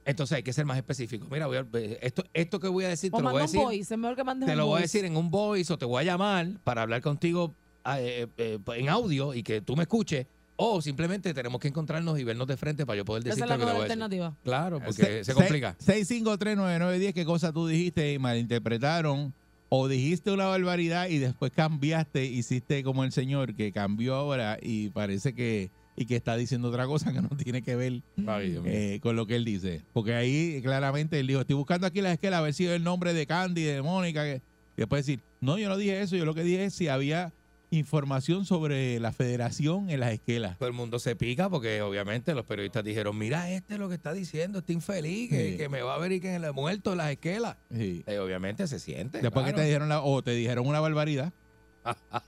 Entonces 0.05 0.35
hay 0.35 0.43
que 0.43 0.51
ser 0.53 0.65
más 0.65 0.77
específico. 0.77 1.27
Mira, 1.31 1.47
voy 1.47 1.57
a- 1.57 1.65
esto, 2.01 2.23
esto 2.33 2.59
que 2.59 2.67
voy 2.67 2.85
a 2.85 2.89
decir, 2.89 3.09
o 3.13 3.17
te 3.17 3.23
lo 3.23 3.29
voy 3.31 3.39
a 3.41 3.45
un 3.45 3.47
decir. 3.51 3.61
voice, 3.61 3.93
es 3.93 3.99
mejor 3.99 4.15
que 4.17 4.23
mandes 4.23 4.47
Te 4.47 4.51
un 4.53 4.57
lo 4.57 4.65
voy 4.65 4.77
a 4.77 4.79
voice. 4.81 4.97
decir 4.99 5.05
en 5.05 5.17
un 5.17 5.31
voice 5.31 5.71
o 5.73 5.77
te 5.77 5.85
voy 5.85 6.01
a 6.01 6.03
llamar 6.05 6.47
para 6.63 6.81
hablar 6.81 7.01
contigo 7.01 7.53
ah, 7.85 7.99
eh, 8.01 8.27
eh, 8.37 8.59
en 8.75 8.89
audio 8.89 9.33
y 9.33 9.43
que 9.43 9.61
tú 9.61 9.75
me 9.75 9.83
escuches. 9.83 10.27
O 10.55 10.81
simplemente 10.81 11.33
tenemos 11.33 11.59
que 11.59 11.67
encontrarnos 11.67 12.19
y 12.19 12.23
vernos 12.23 12.47
de 12.47 12.55
frente 12.57 12.85
para 12.85 12.97
yo 12.97 13.05
poder 13.05 13.23
Esa 13.23 13.29
decirte 13.35 13.43
es 13.45 13.49
la 13.49 13.55
lo 13.55 13.59
que 13.59 13.63
te 13.63 13.65
mejor 13.65 13.75
voy 13.75 13.81
a 13.81 13.87
decir. 13.89 14.03
alternativa. 14.03 14.37
Claro, 14.43 14.79
porque 14.85 15.23
se 15.23 15.33
complica. 15.33 15.75
6539910, 15.79 17.13
¿qué 17.13 17.25
cosa 17.25 17.51
tú 17.51 17.67
dijiste 17.67 18.13
y 18.13 18.19
malinterpretaron? 18.19 19.33
O 19.69 19.87
dijiste 19.87 20.31
una 20.31 20.45
barbaridad 20.45 21.07
y 21.09 21.17
después 21.17 21.51
cambiaste, 21.51 22.25
hiciste 22.25 22.83
como 22.83 23.03
el 23.03 23.11
señor 23.11 23.55
que 23.55 23.71
cambió 23.71 24.13
ahora 24.15 24.59
y 24.61 24.89
parece 24.89 25.33
que 25.33 25.71
y 25.95 26.05
que 26.05 26.15
está 26.15 26.35
diciendo 26.35 26.69
otra 26.69 26.85
cosa 26.87 27.11
que 27.13 27.21
no 27.21 27.29
tiene 27.29 27.61
que 27.61 27.75
ver 27.75 28.01
Ay, 28.27 28.59
eh, 28.65 28.99
con 29.01 29.15
lo 29.15 29.25
que 29.27 29.35
él 29.35 29.45
dice. 29.45 29.81
Porque 29.93 30.13
ahí 30.15 30.59
claramente 30.63 31.19
él 31.19 31.27
dijo, 31.27 31.41
estoy 31.41 31.55
buscando 31.55 31.85
aquí 31.87 32.01
la 32.01 32.13
esquela 32.13 32.39
a 32.39 32.41
ver 32.41 32.53
si 32.53 32.65
es 32.65 32.71
el 32.71 32.83
nombre 32.83 33.13
de 33.13 33.25
Candy, 33.27 33.63
de 33.63 33.81
Mónica. 33.81 34.23
que- 34.23 34.41
Y 34.75 34.77
después 34.81 35.05
decir, 35.05 35.19
no, 35.39 35.57
yo 35.59 35.69
no 35.69 35.77
dije 35.77 36.01
eso, 36.01 36.15
yo 36.15 36.25
lo 36.25 36.33
que 36.33 36.43
dije 36.43 36.65
es 36.65 36.73
si 36.73 36.87
había 36.87 37.31
información 37.69 38.45
sobre 38.45 38.99
la 38.99 39.11
federación 39.11 39.89
en 39.89 39.99
las 39.99 40.11
esquelas. 40.13 40.57
Todo 40.59 40.67
el 40.69 40.75
mundo 40.75 40.99
se 40.99 41.15
pica 41.15 41.49
porque 41.49 41.81
obviamente 41.81 42.33
los 42.35 42.45
periodistas 42.45 42.83
dijeron, 42.83 43.17
mira 43.17 43.49
este 43.51 43.77
lo 43.79 43.89
que 43.89 43.95
está 43.95 44.13
diciendo, 44.13 44.59
este 44.59 44.73
infeliz, 44.73 45.29
que, 45.29 45.51
Sí. 45.51 45.57
que 45.57 45.69
me 45.69 45.81
va 45.81 45.95
a 45.95 45.97
ver 45.97 46.11
y 46.11 46.19
que 46.19 46.37
le 46.39 46.47
ha 46.47 46.51
muerto 46.51 46.91
en 46.91 46.99
las 46.99 47.11
esquelas. 47.11 47.57
Sí. 47.75 48.03
Eh, 48.05 48.19
obviamente 48.19 48.67
se 48.67 48.79
siente. 48.79 49.21
Después 49.21 49.45
que 49.45 49.53
te 49.53 49.63
dijeron 49.63 49.89
la, 49.89 50.01
o 50.03 50.21
te 50.21 50.31
dijeron 50.31 50.67
una 50.67 50.79
barbaridad 50.79 51.33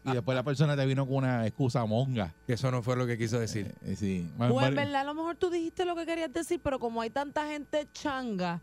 y 0.03 0.11
después 0.11 0.35
la 0.35 0.43
persona 0.43 0.75
te 0.75 0.85
vino 0.85 1.05
con 1.05 1.17
una 1.17 1.45
excusa 1.45 1.85
monga. 1.85 2.33
Que 2.45 2.53
eso 2.53 2.71
no 2.71 2.81
fue 2.81 2.95
lo 2.95 3.05
que 3.07 3.17
quiso 3.17 3.39
decir. 3.39 3.73
Eh, 3.83 3.95
sí. 3.95 4.29
O 4.37 4.61
en 4.61 4.75
verdad, 4.75 5.01
a 5.01 5.03
lo 5.03 5.13
mejor 5.13 5.35
tú 5.35 5.49
dijiste 5.49 5.85
lo 5.85 5.95
que 5.95 6.05
querías 6.05 6.31
decir, 6.31 6.59
pero 6.63 6.79
como 6.79 7.01
hay 7.01 7.09
tanta 7.09 7.47
gente 7.47 7.87
changa 7.93 8.61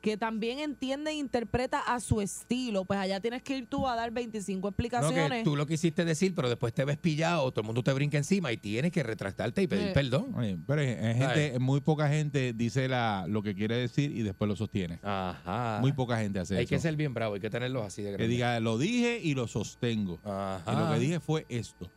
que 0.00 0.16
también 0.16 0.58
entiende 0.60 1.10
e 1.10 1.14
interpreta 1.14 1.80
a 1.80 2.00
su 2.00 2.20
estilo, 2.22 2.84
pues 2.86 2.98
allá 2.98 3.20
tienes 3.20 3.42
que 3.42 3.58
ir 3.58 3.66
tú 3.66 3.86
a 3.86 3.94
dar 3.94 4.10
25 4.10 4.60
No, 4.62 4.68
explicaciones. 4.70 5.38
que 5.40 5.44
tú 5.44 5.56
lo 5.56 5.66
quisiste 5.66 6.04
decir, 6.06 6.34
pero 6.34 6.48
después 6.48 6.72
te 6.72 6.84
ves 6.86 6.96
pillado, 6.96 7.50
todo 7.50 7.60
el 7.60 7.66
mundo 7.66 7.82
te 7.82 7.92
brinca 7.92 8.16
encima 8.16 8.50
y 8.50 8.56
tienes 8.56 8.92
que 8.92 9.02
retractarte 9.02 9.62
y 9.62 9.66
pedir 9.66 9.92
perdón. 9.92 10.34
Oye, 10.34 10.56
pero 10.66 10.80
hay- 10.80 10.88
hay 10.88 11.14
gente, 11.16 11.58
muy 11.58 11.80
poca 11.82 12.08
gente 12.08 12.52
dice 12.54 12.88
la, 12.88 13.26
lo 13.28 13.42
que 13.42 13.54
quiere 13.54 13.76
decir 13.76 14.10
y 14.10 14.22
después 14.22 14.48
lo 14.48 14.56
sostiene. 14.56 14.98
Ajá. 15.02 15.78
Muy 15.80 15.92
poca 15.92 16.16
gente 16.18 16.38
hace 16.38 16.56
Hay 16.56 16.64
eso. 16.64 16.70
que 16.70 16.78
ser 16.78 16.96
bien 16.96 17.12
bravo, 17.12 17.34
hay 17.34 17.40
que 17.40 17.50
tenerlos 17.50 17.84
así 17.84 18.02
de 18.02 18.08
que 18.12 18.16
grande. 18.16 18.32
diga, 18.34 18.58
lo 18.60 18.78
dije 18.78 19.20
y 19.22 19.34
lo 19.34 19.46
sostengo. 19.48 20.18
Ajá. 20.24 20.62
Y 20.72 20.76
lo 20.76 20.92
que 20.94 20.98
dije 20.98 21.20
fue 21.20 21.44
esto. 21.50 21.90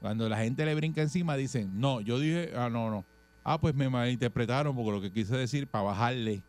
Cuando 0.00 0.28
la 0.28 0.38
gente 0.38 0.64
le 0.64 0.74
brinca 0.74 1.00
encima, 1.02 1.36
dicen, 1.36 1.70
no, 1.80 2.00
yo 2.00 2.18
dije, 2.18 2.52
ah, 2.56 2.68
no, 2.70 2.90
no. 2.90 3.04
Ah, 3.44 3.60
pues 3.60 3.74
me 3.74 3.88
malinterpretaron 3.88 4.74
porque 4.76 4.90
lo 4.92 5.00
que 5.00 5.12
quise 5.12 5.36
decir 5.36 5.66
para 5.66 5.84
bajarle 5.84 6.42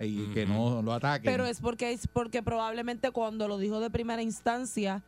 y 0.00 0.26
que 0.34 0.46
no 0.46 0.82
lo 0.82 0.92
ataquen. 0.92 1.30
Pero 1.30 1.46
es 1.46 1.60
porque 1.60 1.92
es 1.92 2.06
porque 2.06 2.42
probablemente 2.42 3.10
cuando 3.10 3.48
lo 3.48 3.58
dijo 3.58 3.80
de 3.80 3.90
primera 3.90 4.22
instancia 4.22 5.02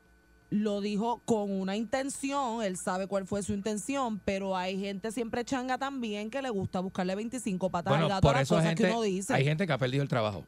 lo 0.48 0.80
dijo 0.80 1.22
con 1.24 1.50
una 1.50 1.74
intención, 1.76 2.62
él 2.62 2.76
sabe 2.76 3.08
cuál 3.08 3.26
fue 3.26 3.42
su 3.42 3.52
intención, 3.52 4.20
pero 4.24 4.56
hay 4.56 4.78
gente 4.78 5.10
siempre 5.10 5.44
changa 5.44 5.76
también 5.76 6.30
que 6.30 6.40
le 6.40 6.50
gusta 6.50 6.78
buscarle 6.78 7.16
25 7.16 7.68
patas 7.68 7.94
al 7.94 8.08
gato 8.08 8.20
por 8.20 8.36
a 8.36 8.38
las 8.38 8.42
eso 8.46 8.54
cosas 8.54 8.68
gente, 8.68 8.84
que 8.84 8.90
uno 8.90 9.02
dice. 9.02 9.34
hay 9.34 9.44
gente 9.44 9.66
que 9.66 9.72
ha 9.72 9.78
perdido 9.78 10.04
el 10.04 10.08
trabajo. 10.08 10.44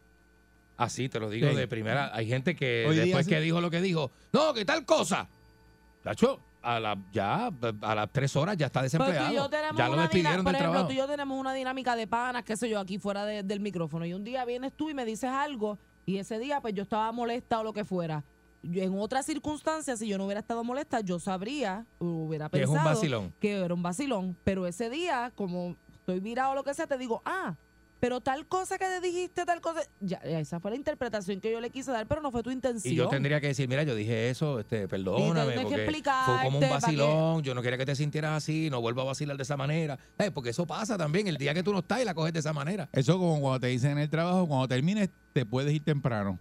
Así 0.76 1.08
te 1.08 1.18
lo 1.18 1.28
digo 1.28 1.48
Sí. 1.50 1.56
de 1.56 1.66
primera. 1.66 2.14
Hay 2.14 2.28
gente 2.28 2.54
que 2.54 2.86
Hoy 2.88 2.94
después 2.94 3.26
que 3.26 3.40
dijo 3.40 3.60
lo 3.60 3.70
que 3.70 3.80
dijo, 3.80 4.12
no, 4.32 4.54
que 4.54 4.64
tal 4.64 4.84
cosa. 4.86 5.28
Tacho, 6.04 6.38
a 6.62 6.80
la, 6.80 6.98
ya 7.12 7.50
a 7.82 7.94
las 7.94 8.10
tres 8.12 8.34
horas 8.36 8.56
ya 8.56 8.66
está 8.66 8.80
tú 8.80 8.84
desempleado. 8.84 9.32
yo 9.32 9.48
ya 9.76 9.88
lo 9.88 9.96
despidieron 9.96 10.44
por 10.44 10.52
del 10.52 10.56
ejemplo, 10.56 10.72
trabajo. 10.72 10.86
tú 10.88 10.92
y 10.92 10.96
yo 10.96 11.06
tenemos 11.06 11.38
una 11.38 11.52
dinámica 11.54 11.94
de 11.96 12.06
panas, 12.06 12.42
qué 12.44 12.56
sé 12.56 12.68
yo, 12.68 12.80
aquí 12.80 12.98
fuera 12.98 13.24
de- 13.24 13.42
del 13.42 13.60
micrófono. 13.60 14.04
Y 14.04 14.12
un 14.14 14.24
día 14.24 14.44
vienes 14.44 14.72
tú 14.72 14.90
y 14.90 14.94
me 14.94 15.04
dices 15.04 15.30
algo, 15.30 15.78
y 16.06 16.18
ese 16.18 16.38
día 16.38 16.60
pues 16.60 16.74
yo 16.74 16.82
estaba 16.82 17.10
molesta 17.12 17.60
o 17.60 17.62
lo 17.62 17.72
que 17.72 17.84
fuera. 17.84 18.24
Yo, 18.62 18.82
en 18.82 18.98
otras 18.98 19.24
circunstancias, 19.24 20.00
si 20.00 20.08
yo 20.08 20.18
no 20.18 20.24
hubiera 20.24 20.40
estado 20.40 20.64
molesta, 20.64 21.00
yo 21.00 21.20
sabría, 21.20 21.86
hubiera 22.00 22.48
Que 22.48 22.62
es 22.62 22.68
un 22.68 22.74
pensado 22.74 22.94
vacilón. 22.96 23.34
que 23.40 23.52
era 23.56 23.72
un 23.72 23.82
vacilón. 23.82 24.36
Pero 24.42 24.66
ese 24.66 24.90
día, 24.90 25.30
como 25.36 25.76
estoy 25.92 26.18
virado 26.20 26.50
o 26.50 26.54
lo 26.56 26.64
que 26.64 26.74
sea, 26.74 26.86
te 26.88 26.98
digo, 26.98 27.22
ah, 27.24 27.54
pero 28.00 28.20
tal 28.20 28.46
cosa 28.46 28.78
que 28.78 28.84
te 28.84 29.00
dijiste, 29.00 29.44
tal 29.44 29.60
cosa. 29.60 29.82
Ya, 30.00 30.18
esa 30.18 30.60
fue 30.60 30.70
la 30.70 30.76
interpretación 30.76 31.40
que 31.40 31.50
yo 31.50 31.60
le 31.60 31.70
quise 31.70 31.90
dar, 31.90 32.06
pero 32.06 32.20
no 32.20 32.30
fue 32.30 32.42
tu 32.42 32.50
intención. 32.50 32.92
Y 32.92 32.96
yo 32.96 33.08
tendría 33.08 33.40
que 33.40 33.48
decir, 33.48 33.68
mira, 33.68 33.82
yo 33.82 33.94
dije 33.94 34.30
eso, 34.30 34.60
este, 34.60 34.86
perdóname, 34.86 35.52
tienes 35.54 35.66
que 35.66 35.84
porque 35.84 36.02
fue 36.02 36.44
como 36.44 36.58
un 36.58 36.70
vacilón, 36.70 37.42
yo 37.42 37.54
no 37.54 37.62
quería 37.62 37.78
que 37.78 37.86
te 37.86 37.96
sintieras 37.96 38.32
así, 38.32 38.70
no 38.70 38.80
vuelvo 38.80 39.00
a 39.00 39.04
vacilar 39.04 39.36
de 39.36 39.42
esa 39.42 39.56
manera. 39.56 39.98
Eh, 40.18 40.30
porque 40.30 40.50
eso 40.50 40.66
pasa 40.66 40.96
también, 40.96 41.26
el 41.26 41.36
día 41.36 41.54
que 41.54 41.62
tú 41.62 41.72
no 41.72 41.80
estás 41.80 42.00
y 42.00 42.04
la 42.04 42.14
coges 42.14 42.32
de 42.32 42.40
esa 42.40 42.52
manera. 42.52 42.88
Eso 42.92 43.18
como 43.18 43.40
cuando 43.40 43.60
te 43.60 43.66
dicen 43.68 43.92
en 43.92 43.98
el 43.98 44.10
trabajo, 44.10 44.46
cuando 44.46 44.68
termines, 44.68 45.10
te 45.32 45.44
puedes 45.44 45.72
ir 45.72 45.82
temprano. 45.82 46.38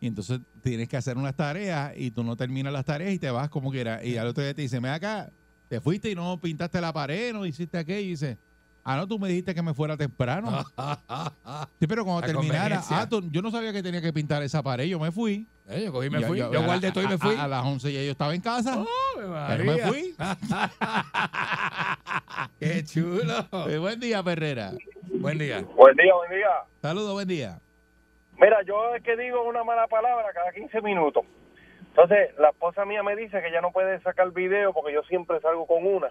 Y 0.00 0.08
entonces 0.08 0.40
tienes 0.62 0.88
que 0.88 0.98
hacer 0.98 1.16
unas 1.16 1.34
tareas 1.34 1.92
y 1.96 2.10
tú 2.10 2.24
no 2.24 2.36
terminas 2.36 2.72
las 2.72 2.84
tareas 2.84 3.14
y 3.14 3.18
te 3.18 3.30
vas 3.30 3.48
como 3.48 3.70
quieras. 3.70 4.04
Y 4.04 4.18
al 4.18 4.26
otro 4.26 4.44
día 4.44 4.52
te 4.52 4.60
dicen, 4.60 4.82
ven 4.82 4.92
acá, 4.92 5.32
te 5.68 5.80
fuiste 5.80 6.10
y 6.10 6.14
no 6.14 6.38
pintaste 6.38 6.78
la 6.80 6.92
pared, 6.92 7.32
no 7.32 7.46
hiciste 7.46 7.78
aquello. 7.78 8.06
Y 8.06 8.10
dice, 8.10 8.38
ah, 8.84 8.96
no, 8.96 9.06
tú 9.08 9.18
me 9.18 9.28
dijiste 9.28 9.54
que 9.54 9.62
me 9.62 9.74
fuera 9.74 9.96
temprano. 9.96 10.64
Sí, 11.80 11.86
pero 11.86 12.04
cuando 12.04 12.20
La 12.22 12.26
terminara, 12.26 12.80
ah, 12.90 13.06
tú- 13.08 13.22
yo 13.30 13.42
no 13.42 13.50
sabía 13.50 13.72
que 13.72 13.82
tenía 13.82 14.00
que 14.00 14.12
pintar 14.12 14.42
esa 14.42 14.62
pared, 14.62 14.84
yo 14.86 14.98
me 14.98 15.12
fui. 15.12 15.46
Eh, 15.68 15.82
yo 15.84 15.92
cogí 15.92 16.06
y 16.06 16.10
me 16.10 16.20
fui. 16.22 16.38
yo- 16.38 16.50
guardé 16.62 16.92
todo 16.92 17.04
y 17.04 17.08
me 17.08 17.18
fui. 17.18 17.34
A, 17.36 17.44
a 17.44 17.48
las 17.48 17.64
11 17.64 17.92
ya 17.92 18.02
yo 18.02 18.10
estaba 18.10 18.34
en 18.34 18.40
casa. 18.40 18.74
¡Ave 18.74 18.86
Pero 19.48 19.64
me 19.64 19.70
María! 19.70 19.86
fui. 19.88 20.14
¡Qué 22.60 22.84
chulo! 22.84 23.46
Eh, 23.68 23.78
buen 23.78 23.98
día, 24.00 24.22
Perrera. 24.22 24.72
Buen 25.20 25.38
día. 25.38 25.62
Buen 25.74 25.96
día, 25.96 26.14
buen 26.14 26.30
día. 26.30 26.48
Saludos, 26.82 27.12
buen 27.12 27.28
día. 27.28 27.58
Mira, 28.38 28.58
yo 28.66 28.94
es 28.94 29.02
que 29.02 29.16
digo 29.16 29.42
una 29.48 29.64
mala 29.64 29.86
palabra 29.86 30.26
cada 30.34 30.52
15 30.52 30.80
minutos. 30.82 31.24
Entonces, 31.88 32.30
la 32.38 32.50
esposa 32.50 32.84
mía 32.84 33.02
me 33.02 33.14
dice 33.16 33.40
que 33.40 33.52
ya 33.52 33.60
no 33.60 33.70
puede 33.70 34.00
sacar 34.02 34.30
video 34.32 34.72
porque 34.72 34.92
yo 34.92 35.02
siempre 35.04 35.40
salgo 35.40 35.66
con 35.66 35.86
una. 35.86 36.08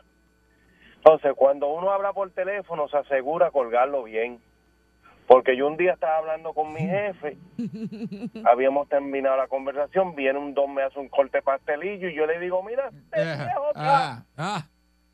Entonces, 1.05 1.33
cuando 1.35 1.67
uno 1.67 1.91
habla 1.91 2.13
por 2.13 2.31
teléfono, 2.31 2.87
se 2.87 2.95
asegura 2.97 3.51
colgarlo 3.51 4.03
bien. 4.03 4.39
Porque 5.27 5.55
yo 5.57 5.67
un 5.67 5.75
día 5.75 5.93
estaba 5.93 6.17
hablando 6.17 6.53
con 6.53 6.73
mi 6.73 6.79
jefe, 6.81 7.37
habíamos 8.45 8.87
terminado 8.89 9.35
la 9.37 9.47
conversación, 9.47 10.15
viene 10.15 10.37
un 10.39 10.53
don, 10.53 10.73
me 10.73 10.81
hace 10.83 10.99
un 10.99 11.07
corte 11.09 11.41
pastelillo 11.41 12.07
y 12.09 12.13
yo 12.15 12.25
le 12.25 12.39
digo, 12.39 12.61
mira, 12.63 12.87
este 12.89 13.21
viejo 13.21 13.67
está", 13.69 14.25
Ah, 14.37 14.65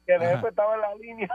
que 0.05 0.13
el 0.15 0.21
ajá. 0.23 0.35
jefe 0.37 0.47
estaba 0.49 0.75
en 0.75 0.81
la 0.81 0.95
línea. 0.95 1.29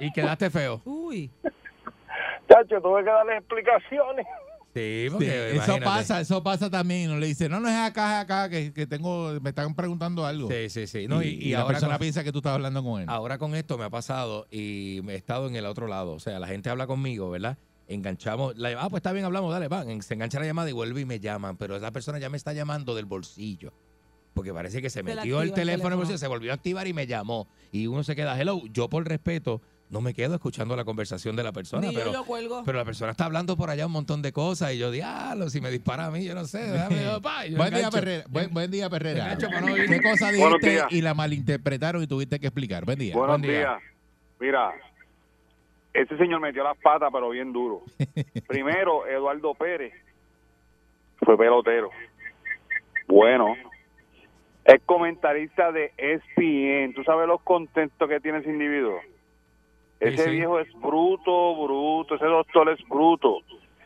y 0.00 0.12
quedaste 0.12 0.48
feo. 0.50 0.80
Uy. 0.84 1.30
Chacho, 2.48 2.80
tuve 2.80 3.02
que 3.04 3.10
darle 3.10 3.36
explicaciones. 3.36 4.26
Sí, 4.74 5.04
Sí, 5.04 5.10
porque 5.10 5.46
eso 5.50 5.54
imagínate. 5.54 5.84
pasa, 5.84 6.20
eso 6.20 6.42
pasa 6.42 6.68
también. 6.68 7.08
Uno 7.10 7.20
le 7.20 7.28
dice, 7.28 7.48
no, 7.48 7.60
no 7.60 7.68
es 7.68 7.76
acá, 7.76 8.18
es 8.18 8.24
acá, 8.24 8.48
que, 8.50 8.72
que 8.72 8.86
tengo, 8.88 9.38
me 9.40 9.50
están 9.50 9.74
preguntando 9.74 10.26
algo. 10.26 10.48
Sí, 10.50 10.68
sí, 10.68 10.86
sí. 10.88 11.06
No, 11.06 11.22
y, 11.22 11.28
y, 11.28 11.30
y 11.48 11.52
la 11.52 11.60
ahora 11.60 11.74
persona 11.74 11.94
con- 11.94 12.00
piensa 12.00 12.24
que 12.24 12.32
tú 12.32 12.38
estás 12.38 12.54
hablando 12.54 12.82
con 12.82 13.00
él. 13.02 13.06
Ahora 13.08 13.38
con 13.38 13.54
esto 13.54 13.78
me 13.78 13.84
ha 13.84 13.90
pasado 13.90 14.46
y 14.50 15.00
me 15.04 15.12
he 15.12 15.16
estado 15.16 15.46
en 15.46 15.54
el 15.56 15.64
otro 15.66 15.86
lado. 15.86 16.12
O 16.12 16.18
sea, 16.20 16.38
la 16.40 16.48
gente 16.48 16.70
habla 16.70 16.86
conmigo, 16.88 17.30
¿verdad? 17.30 17.56
Enganchamos, 17.86 18.56
la, 18.56 18.70
ah, 18.80 18.88
pues 18.90 18.98
está 19.00 19.12
bien, 19.12 19.24
hablamos, 19.24 19.52
dale, 19.52 19.68
van. 19.68 20.02
Se 20.02 20.14
engancha 20.14 20.40
la 20.40 20.46
llamada 20.46 20.68
y 20.70 20.72
vuelve 20.72 21.02
y 21.02 21.04
me 21.04 21.20
llaman, 21.20 21.56
pero 21.56 21.76
esa 21.76 21.92
persona 21.92 22.18
ya 22.18 22.28
me 22.28 22.36
está 22.36 22.52
llamando 22.52 22.94
del 22.96 23.04
bolsillo. 23.04 23.72
Porque 24.32 24.52
parece 24.52 24.82
que 24.82 24.90
se 24.90 25.04
metió 25.04 25.42
el 25.42 25.52
teléfono, 25.52 25.52
en 25.52 25.58
el 25.60 25.70
teléfono. 25.76 25.96
bolsillo, 25.98 26.18
se 26.18 26.26
volvió 26.26 26.50
a 26.50 26.54
activar 26.56 26.88
y 26.88 26.92
me 26.92 27.06
llamó. 27.06 27.46
Y 27.70 27.86
uno 27.86 28.02
se 28.02 28.16
queda, 28.16 28.40
hello, 28.40 28.62
yo 28.72 28.88
por 28.88 29.06
respeto 29.06 29.60
no 29.94 30.00
me 30.00 30.12
quedo 30.12 30.34
escuchando 30.34 30.74
la 30.74 30.84
conversación 30.84 31.36
de 31.36 31.44
la 31.44 31.52
persona, 31.52 31.86
Ni 31.86 31.94
pero, 31.94 32.12
yo 32.12 32.24
cuelgo. 32.24 32.64
pero 32.66 32.76
la 32.78 32.84
persona 32.84 33.12
está 33.12 33.26
hablando 33.26 33.56
por 33.56 33.70
allá 33.70 33.86
un 33.86 33.92
montón 33.92 34.22
de 34.22 34.32
cosas 34.32 34.72
y 34.74 34.78
yo, 34.78 34.90
diablo, 34.90 35.48
si 35.48 35.60
me 35.60 35.70
dispara 35.70 36.06
a 36.06 36.10
mí, 36.10 36.24
yo 36.24 36.34
no 36.34 36.44
sé, 36.46 36.58
déjame, 36.72 37.04
yo, 37.04 37.22
pa, 37.22 37.46
yo 37.46 37.56
buen 37.56 37.72
día. 37.72 37.90
Perrera. 37.90 38.24
Buen, 38.28 38.52
buen 38.52 38.70
día, 38.72 38.90
Perrera. 38.90 39.38
¿Qué 39.38 40.02
cosa 40.02 40.32
dijiste 40.32 40.82
y 40.90 41.00
la 41.00 41.14
malinterpretaron 41.14 42.02
y 42.02 42.08
tuviste 42.08 42.40
que 42.40 42.48
explicar? 42.48 42.84
Buen 42.84 42.98
día. 42.98 43.14
Buenos 43.14 43.38
Buen 43.38 43.42
día. 43.42 43.58
días. 43.60 43.82
Mira, 44.40 44.74
ese 45.92 46.16
señor 46.18 46.40
metió 46.40 46.64
las 46.64 46.76
patas, 46.78 47.10
pero 47.12 47.30
bien 47.30 47.52
duro. 47.52 47.82
Primero, 48.48 49.06
Eduardo 49.06 49.54
Pérez 49.54 49.92
fue 51.18 51.38
pelotero. 51.38 51.90
Bueno, 53.06 53.54
es 54.64 54.82
comentarista 54.86 55.70
de 55.70 55.92
ESPN. 55.96 56.94
¿Tú 56.94 57.04
sabes 57.04 57.28
los 57.28 57.40
contentos 57.42 58.08
que 58.08 58.18
tiene 58.18 58.38
ese 58.38 58.50
individuo? 58.50 58.98
Ese 60.08 60.24
sí. 60.24 60.30
viejo 60.30 60.58
es 60.60 60.72
bruto, 60.74 61.54
bruto. 61.64 62.14
Ese 62.16 62.24
doctor 62.26 62.68
es 62.70 62.88
bruto. 62.88 63.38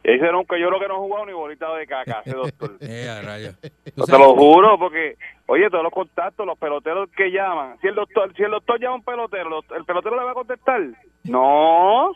Ese 0.02 0.30
nunca, 0.32 0.56
yo 0.56 0.68
creo 0.68 0.80
que 0.80 0.88
no 0.88 0.94
ha 0.94 0.98
jugado 0.98 1.26
ni 1.26 1.32
bolita 1.32 1.74
de 1.74 1.86
caca, 1.86 2.22
ese 2.24 2.36
doctor. 2.36 2.76
Eh. 2.80 3.52
No, 3.96 4.04
te 4.04 4.12
lo 4.18 4.34
juro, 4.34 4.78
porque, 4.78 5.16
oye, 5.46 5.68
todos 5.68 5.82
los 5.84 5.92
contactos, 5.92 6.46
los 6.46 6.58
peloteros 6.58 7.10
que 7.10 7.30
llaman, 7.30 7.78
si 7.80 7.88
el 7.88 7.94
doctor, 7.94 8.32
si 8.34 8.42
el 8.42 8.52
doctor 8.52 8.80
llama 8.80 8.94
a 8.94 8.96
un 8.98 9.02
pelotero, 9.04 9.50
¿lo- 9.50 9.76
¿el 9.76 9.84
pelotero 9.84 10.16
le 10.16 10.24
va 10.24 10.30
a 10.30 10.34
contestar? 10.34 10.80
No, 11.24 12.12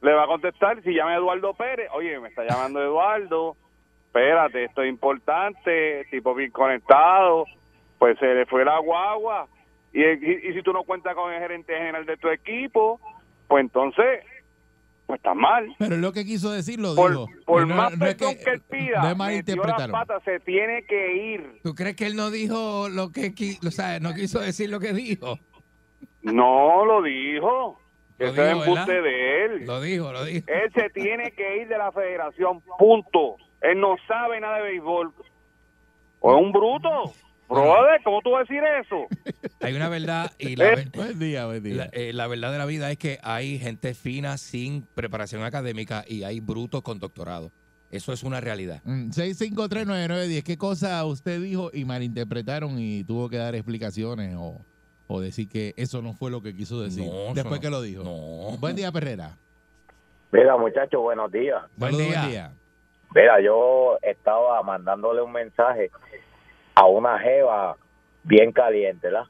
le 0.00 0.12
va 0.14 0.24
a 0.24 0.26
contestar 0.26 0.80
si 0.82 0.94
llama 0.94 1.14
Eduardo 1.16 1.52
Pérez, 1.54 1.88
oye, 1.92 2.18
me 2.20 2.28
está 2.28 2.44
llamando 2.48 2.80
Eduardo, 2.82 3.56
espérate, 4.06 4.64
esto 4.64 4.82
es 4.82 4.88
importante, 4.88 6.06
tipo 6.10 6.34
bien 6.34 6.50
conectado, 6.50 7.44
pues 7.98 8.18
se 8.20 8.26
le 8.32 8.46
fue 8.46 8.64
la 8.64 8.78
guagua, 8.78 9.48
y, 9.92 10.02
y, 10.02 10.40
y 10.50 10.52
si 10.54 10.62
tú 10.62 10.72
no 10.72 10.84
cuentas 10.84 11.14
con 11.14 11.32
el 11.32 11.40
gerente 11.40 11.76
general 11.76 12.06
de 12.06 12.16
tu 12.16 12.28
equipo, 12.28 13.00
pues 13.54 13.62
entonces, 13.66 14.24
pues 15.06 15.18
está 15.20 15.32
mal. 15.32 15.72
Pero 15.78 15.96
lo 15.96 16.12
que 16.12 16.24
quiso 16.24 16.50
decir 16.50 16.80
lo 16.80 16.96
Por, 16.96 17.10
dijo. 17.12 17.26
por 17.46 17.64
no- 17.68 17.76
más 17.76 17.96
no 17.96 18.04
es 18.04 18.16
perdón 18.16 18.34
que, 18.36 18.50
él 18.50 18.60
pida, 18.68 19.00
no 19.00 19.24
metió 19.24 19.62
las 19.62 19.88
patas, 19.92 20.24
se 20.24 20.40
tiene 20.40 20.82
que 20.86 21.14
ir. 21.14 21.60
¿Tú 21.62 21.72
crees 21.72 21.94
que 21.94 22.06
él 22.06 22.16
no 22.16 22.32
dijo 22.32 22.88
lo 22.88 23.12
que 23.12 23.32
o 23.64 23.70
sea, 23.70 24.00
no 24.00 24.12
quiso 24.12 24.40
decir 24.40 24.70
lo 24.70 24.80
que 24.80 24.92
dijo? 24.92 25.38
No, 26.22 26.84
lo 26.84 27.00
dijo. 27.00 27.78
Es 28.18 28.32
dijo, 28.34 28.42
embuste 28.44 29.00
de 29.02 29.44
él. 29.44 29.66
Lo 29.66 29.80
dijo, 29.80 30.10
lo 30.10 30.24
dijo. 30.24 30.48
Él 30.48 30.72
se 30.74 30.90
tiene 30.90 31.30
que 31.30 31.58
ir 31.58 31.68
de 31.68 31.78
la 31.78 31.92
federación, 31.92 32.60
punto. 32.76 33.36
Él 33.60 33.78
no 33.78 33.94
sabe 34.08 34.40
nada 34.40 34.56
de 34.56 34.62
béisbol. 34.64 35.12
O 36.18 36.34
es 36.36 36.42
un 36.42 36.50
bruto. 36.50 37.12
Brother, 37.62 38.00
¿cómo 38.04 38.20
tú 38.22 38.30
vas 38.32 38.40
a 38.48 38.52
decir 38.52 38.62
eso? 38.82 39.06
Hay 39.60 39.74
una 39.74 39.88
verdad 39.88 40.30
y 40.38 40.56
la, 40.56 40.64
Eh, 40.72 40.74
ver- 40.76 40.90
Buen 40.94 41.18
día, 41.18 41.46
buen 41.46 41.62
día. 41.62 41.74
la, 41.76 41.84
eh, 41.92 42.12
la 42.12 42.26
verdad 42.26 42.52
de 42.52 42.58
la 42.58 42.66
vida 42.66 42.90
es 42.90 42.98
que 42.98 43.18
hay 43.22 43.58
gente 43.58 43.94
fina 43.94 44.36
sin 44.36 44.82
preparación 44.94 45.42
académica 45.42 46.04
y 46.06 46.24
hay 46.24 46.40
brutos 46.40 46.82
con 46.82 46.98
doctorado. 46.98 47.50
Eso 47.90 48.12
es 48.12 48.22
una 48.24 48.40
realidad. 48.40 48.80
Mm, 48.84 49.10
6539910. 49.10 50.42
¿Qué 50.42 50.58
cosa 50.58 51.04
usted 51.04 51.40
dijo 51.40 51.70
y 51.72 51.84
malinterpretaron 51.84 52.78
y 52.78 53.04
tuvo 53.04 53.28
que 53.28 53.36
dar 53.38 53.54
explicaciones 53.54 54.34
o, 54.36 54.64
o 55.06 55.20
decir 55.20 55.48
que 55.48 55.74
eso 55.76 56.02
no 56.02 56.12
fue 56.14 56.30
lo 56.30 56.42
que 56.42 56.54
quiso 56.54 56.80
decir 56.82 57.04
No, 57.06 57.32
después 57.34 57.56
no. 57.56 57.60
que 57.60 57.70
lo 57.70 57.80
dijo? 57.82 58.02
No. 58.02 58.56
Buen 58.58 58.74
día, 58.76 58.90
Perrera. 58.90 59.36
Mira, 60.32 60.56
muchachos, 60.56 61.00
buenos 61.00 61.30
días. 61.30 61.62
Buen 61.76 61.92
Saludos, 61.92 62.08
día. 62.10 62.20
buen 62.20 62.30
día. 62.32 62.52
Mira, 63.14 63.40
yo 63.40 63.96
estaba 64.02 64.60
mandándole 64.64 65.22
un 65.22 65.30
mensaje 65.30 65.90
a 66.74 66.86
una 66.86 67.18
jeva 67.18 67.76
bien 68.24 68.52
caliente, 68.52 69.08
¿verdad? 69.08 69.26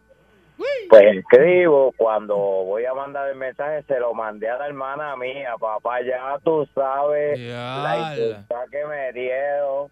Pues 0.89 1.17
escribo, 1.17 1.93
cuando 1.97 2.37
voy 2.37 2.85
a 2.85 2.95
mandar 2.95 3.29
el 3.29 3.37
mensaje, 3.37 3.83
se 3.89 3.99
lo 3.99 4.15
mandé 4.15 4.49
a 4.49 4.57
la 4.59 4.67
hermana 4.69 5.17
mía, 5.17 5.55
papá, 5.59 6.01
ya 6.03 6.39
tú 6.45 6.67
sabes 6.75 7.39
la 7.41 7.45
Diabla. 7.45 8.17
insulta 8.17 8.55
que 8.71 8.87
me 8.87 9.13
dieron. 9.13 9.89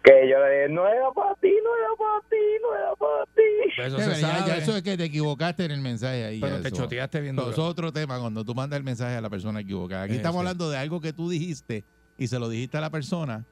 Que 0.00 0.28
yo 0.30 0.38
le 0.38 0.50
dije, 0.50 0.68
no 0.68 0.86
era 0.86 1.10
para 1.10 1.34
ti, 1.34 1.52
no 1.62 1.76
era 1.76 1.88
para 1.98 2.20
ti, 2.30 2.36
no 2.62 2.74
era 2.74 2.94
para 2.94 3.24
ti. 3.34 3.82
Eso 3.82 3.98
se 4.14 4.20
ya- 4.22 4.46
ya 4.46 4.56
es 4.58 4.82
que 4.82 4.96
te 4.96 5.04
equivocaste 5.04 5.64
en 5.64 5.72
el 5.72 5.80
mensaje 5.80 6.24
ahí. 6.24 6.40
Pero 6.40 6.56
ya 6.56 6.62
te 6.62 6.68
eso. 6.68 6.76
choteaste. 6.76 7.28
Eso 7.28 7.50
es 7.50 7.58
otro 7.58 7.92
tema 7.92 8.18
cuando 8.20 8.44
tú 8.44 8.54
mandas 8.54 8.78
el 8.78 8.84
mensaje 8.84 9.16
a 9.16 9.20
la 9.20 9.28
persona 9.28 9.60
equivocada. 9.60 10.04
Aquí 10.04 10.14
estamos 10.14 10.36
sí. 10.36 10.38
hablando 10.46 10.70
de 10.70 10.78
algo 10.78 11.00
que 11.00 11.12
tú 11.12 11.28
dijiste 11.28 11.84
y 12.16 12.28
se 12.28 12.38
lo 12.38 12.48
dijiste 12.48 12.78
a 12.78 12.80
la 12.80 12.90
persona 12.90 13.44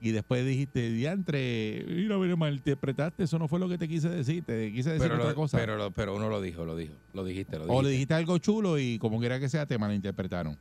y 0.00 0.12
después 0.12 0.44
dijiste, 0.46 0.88
diantre, 0.90 1.84
mira, 1.86 2.16
mira, 2.16 2.34
malinterpretaste, 2.36 3.24
eso 3.24 3.38
no 3.38 3.48
fue 3.48 3.58
lo 3.60 3.68
que 3.68 3.76
te 3.78 3.86
quise 3.86 4.08
decir, 4.08 4.42
te 4.44 4.72
quise 4.72 4.90
decir 4.92 5.02
pero, 5.08 5.16
otra 5.16 5.30
lo- 5.30 5.34
cosa. 5.34 5.58
pero, 5.58 5.76
lo- 5.76 5.90
pero 5.90 6.14
uno 6.16 6.28
lo 6.30 6.40
dijo, 6.40 6.64
lo 6.64 6.74
dijo. 6.76 6.94
Lo 7.12 7.22
dijiste, 7.24 7.56
lo 7.58 7.64
o 7.64 7.66
dijiste. 7.66 7.82
le 7.84 7.90
dijiste 7.90 8.14
algo 8.14 8.38
chulo 8.38 8.78
y 8.78 8.98
como 8.98 9.18
quiera 9.20 9.38
que 9.38 9.48
sea, 9.48 9.66
te 9.66 9.76
malinterpretaron. 9.78 10.56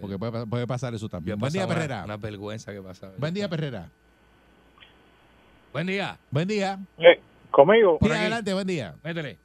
Porque 0.00 0.18
puede, 0.18 0.46
puede 0.46 0.66
pasar 0.66 0.94
eso 0.94 1.08
también. 1.08 1.38
Buen 1.38 1.52
día, 1.52 1.66
una- 1.66 1.74
Perrera. 1.74 2.04
Una 2.04 2.16
vergüenza 2.16 2.72
que 2.72 2.80
pasaba. 2.82 3.12
Buen 3.18 3.34
día, 3.34 3.48
Perrera. 3.48 3.88
Buen 5.72 5.86
día. 5.86 6.18
Buen 6.30 6.48
día. 6.48 6.78
Conmigo. 7.50 7.98
Sí, 8.02 8.10
adelante, 8.10 8.52
buen 8.54 8.66
día. 8.66 8.94
Métele. 9.04 9.38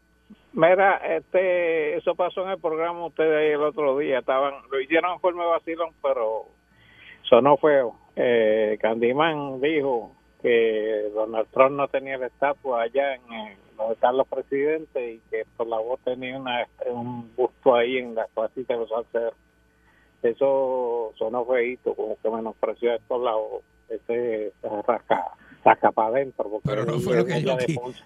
Mira, 0.53 0.97
este, 1.17 1.97
eso 1.97 2.13
pasó 2.15 2.43
en 2.45 2.51
el 2.51 2.59
programa 2.59 3.05
ustedes 3.07 3.35
ahí 3.35 3.51
el 3.53 3.61
otro 3.61 3.97
día. 3.97 4.19
Estaban, 4.19 4.53
lo 4.71 4.79
hicieron 4.79 5.13
en 5.13 5.19
forma 5.19 5.43
de 5.43 5.49
vacilón, 5.49 5.89
pero 6.01 6.45
sonó 7.27 7.57
feo. 7.57 7.95
Eh, 8.15 8.77
Candyman 8.81 9.59
dijo 9.61 10.11
que 10.41 11.09
Donald 11.13 11.47
Trump 11.51 11.75
no 11.75 11.87
tenía 11.87 12.17
la 12.17 12.27
estatua 12.27 12.83
allá 12.83 13.15
en 13.15 13.33
eh, 13.33 13.57
donde 13.77 13.93
están 13.93 14.17
los 14.17 14.27
presidentes 14.27 15.15
y 15.15 15.19
que 15.29 15.45
por 15.57 15.67
la 15.67 15.79
voz 15.79 15.99
tenía 16.01 16.37
una, 16.37 16.67
un 16.91 17.33
busto 17.35 17.75
ahí 17.75 17.97
en 17.97 18.15
la 18.15 18.27
placita 18.27 18.73
de 18.73 18.79
los 18.79 18.89
salseros. 18.89 19.33
Eso 20.21 21.11
sonó 21.17 21.45
feíto, 21.45 21.93
como 21.95 22.17
que 22.21 22.29
menospreció 22.29 22.91
a 22.91 22.95
estos 22.95 23.21
lados. 23.21 23.63
Ese 23.89 24.53
rasca, 24.87 25.31
rasca 25.63 25.91
para 25.91 26.09
adentro. 26.09 26.59
Pero 26.63 26.85
no 26.85 26.99
fue, 26.99 27.17
lo 27.17 27.25
que 27.25 27.41
yo 27.41 27.57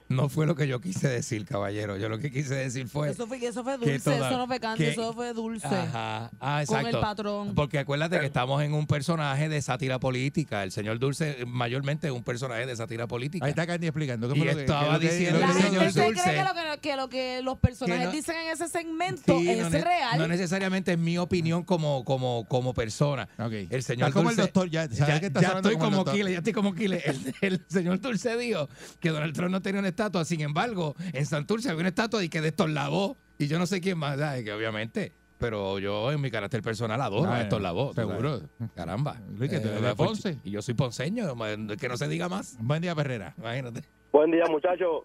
no 0.10 0.30
fue 0.30 0.45
lo 0.45 0.55
que 0.55 0.68
yo 0.68 0.80
quise 0.82 1.08
decir, 1.08 1.45
caballero. 1.45 1.97
Yo 1.97 2.10
lo 2.10 2.18
que 2.20 2.32
quise 2.32 2.55
decir 2.55 2.88
fue. 2.88 3.10
Eso 3.10 3.28
fue, 3.28 3.38
eso 3.45 3.64
fue 3.64 3.80
que 3.80 3.86
dulce, 3.91 3.99
toda- 4.12 4.28
eso 4.30 4.38
no 4.38 4.47
fue 4.47 4.60
candy, 4.60 4.84
que- 4.86 4.89
eso 4.91 5.14
fue 5.14 5.34
dulce. 5.34 5.68
Ajá. 5.68 6.30
Ah, 6.39 6.64
Con 6.66 6.78
exacto. 6.78 6.97
el 6.97 7.01
patrón. 7.01 7.55
Porque 7.55 7.80
acuérdate 7.80 8.20
que 8.20 8.26
estamos 8.26 8.62
en 8.64 8.74
un 8.74 8.88
personaje 8.88 9.49
de 9.49 9.62
sátira 9.62 9.99
política. 9.99 10.64
El 10.64 10.72
señor 10.72 10.99
Dulce, 10.99 11.45
mayormente, 11.45 12.08
es 12.08 12.14
un 12.14 12.24
personaje 12.24 12.66
de 12.66 12.76
sátira 12.76 13.08
política. 13.08 13.45
Ahí 13.45 13.51
está 13.51 13.66
Candy 13.68 13.88
explicando. 13.88 14.32
¿Qué 14.32 14.39
Y 14.39 14.47
estaba 14.47 14.99
que- 14.99 15.10
diciendo 15.10 15.39
el 15.39 15.53
señor 15.53 15.91
se 15.91 16.03
Dulce? 16.03 16.22
cree 16.22 16.36
que 16.36 16.39
Dulce. 16.41 16.43
lo 16.43 16.53
que, 16.53 16.80
que 16.82 16.95
lo 16.95 17.10
que 17.10 17.41
los 17.41 17.58
personajes 17.60 18.05
no- 18.05 18.12
dicen 18.12 18.36
en 18.36 18.51
ese 18.53 18.68
segmento 18.68 19.38
Sí, 19.39 19.49
es 19.49 19.60
no, 19.60 19.70
ne- 19.70 19.82
real. 19.84 20.18
no 20.20 20.28
necesariamente 20.28 20.93
es 20.93 20.97
mi 20.99 21.18
opinión 21.18 21.64
como, 21.64 22.03
como, 22.05 22.45
como 22.47 22.74
persona. 22.74 23.28
Ok. 23.39 23.53
El 23.70 23.84
señor 23.84 24.10
Está 24.10 24.20
como 24.20 24.30
el 24.30 24.36
Dulce- 24.36 24.41
doctor 24.41 24.70
ya. 24.70 24.88
¿sabes 24.89 25.22
Ya, 25.22 25.41
ya 25.41 25.47
estoy 25.58 25.78
como? 25.78 26.05
Kile, 26.05 26.32
ya 26.32 26.38
estoy 26.39 26.53
como 26.53 26.74
Kile. 26.74 27.01
El, 27.05 27.34
el 27.48 27.66
señor 27.68 28.00
Dulce 28.00 28.38
dijo 28.38 28.68
que 29.00 29.10
Donald 29.10 29.34
Trump 29.34 29.52
no 29.52 29.62
tenía 29.62 29.80
una 29.80 29.89
estatua, 29.89 30.24
sin 30.26 30.41
embargo, 30.41 30.95
en 31.14 31.26
Santurce 31.26 31.70
había 31.70 31.80
una 31.82 31.89
estatua 31.89 32.24
y 32.24 32.30
que 32.30 32.41
de 32.41 32.50
estos 32.50 32.70
lavó. 32.70 33.18
Y 33.39 33.48
yo 33.48 33.60
no 33.60 33.66
sé 33.68 33.82
quién 33.82 33.98
más, 33.98 34.18
¿sabes? 34.20 34.43
que 34.43 34.52
obviamente. 34.54 35.12
Pero 35.39 35.78
yo 35.78 36.12
en 36.12 36.20
mi 36.20 36.32
carácter 36.32 36.64
personal 36.64 37.00
adoro 37.00 37.30
Ah, 37.32 37.36
a 37.36 37.41
estos 37.43 37.62
lavó. 37.62 37.93
seguro. 37.93 38.39
sabes. 38.39 38.72
Caramba. 38.76 39.22
Luis, 39.38 39.52
que 39.52 39.60
tú 39.60 39.68
eres 39.68 39.82
de 39.84 39.95
pues, 39.95 40.10
Ponce. 40.10 40.38
Y 40.43 40.50
yo 40.50 40.64
soy 40.64 40.74
ponceño, 40.74 41.36
que 41.80 41.88
no 41.88 41.95
se 41.98 42.08
diga 42.08 42.28
más. 42.28 42.58
Buen 42.60 42.82
día, 42.82 42.95
Perrera. 42.95 43.36
Imagínate. 43.38 43.84
Buen 44.12 44.32
día, 44.32 44.45
muchachos. 44.50 45.04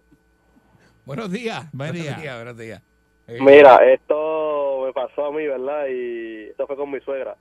Buenos 1.05 1.29
días. 1.31 1.69
Buen 1.71 1.91
buenos 1.91 2.17
día. 2.21 2.35
buenos 2.35 2.57
días. 2.57 2.81
Eh, 3.27 3.37
Mira, 3.41 3.75
esto 3.93 4.83
me 4.87 4.91
pasó 4.93 5.25
a 5.27 5.31
mí, 5.31 5.45
¿verdad? 5.45 5.85
Y 5.91 6.49
esto 6.49 6.65
fue 6.65 6.75
con 6.77 6.89
mi 6.89 6.99
suegra. 7.01 7.37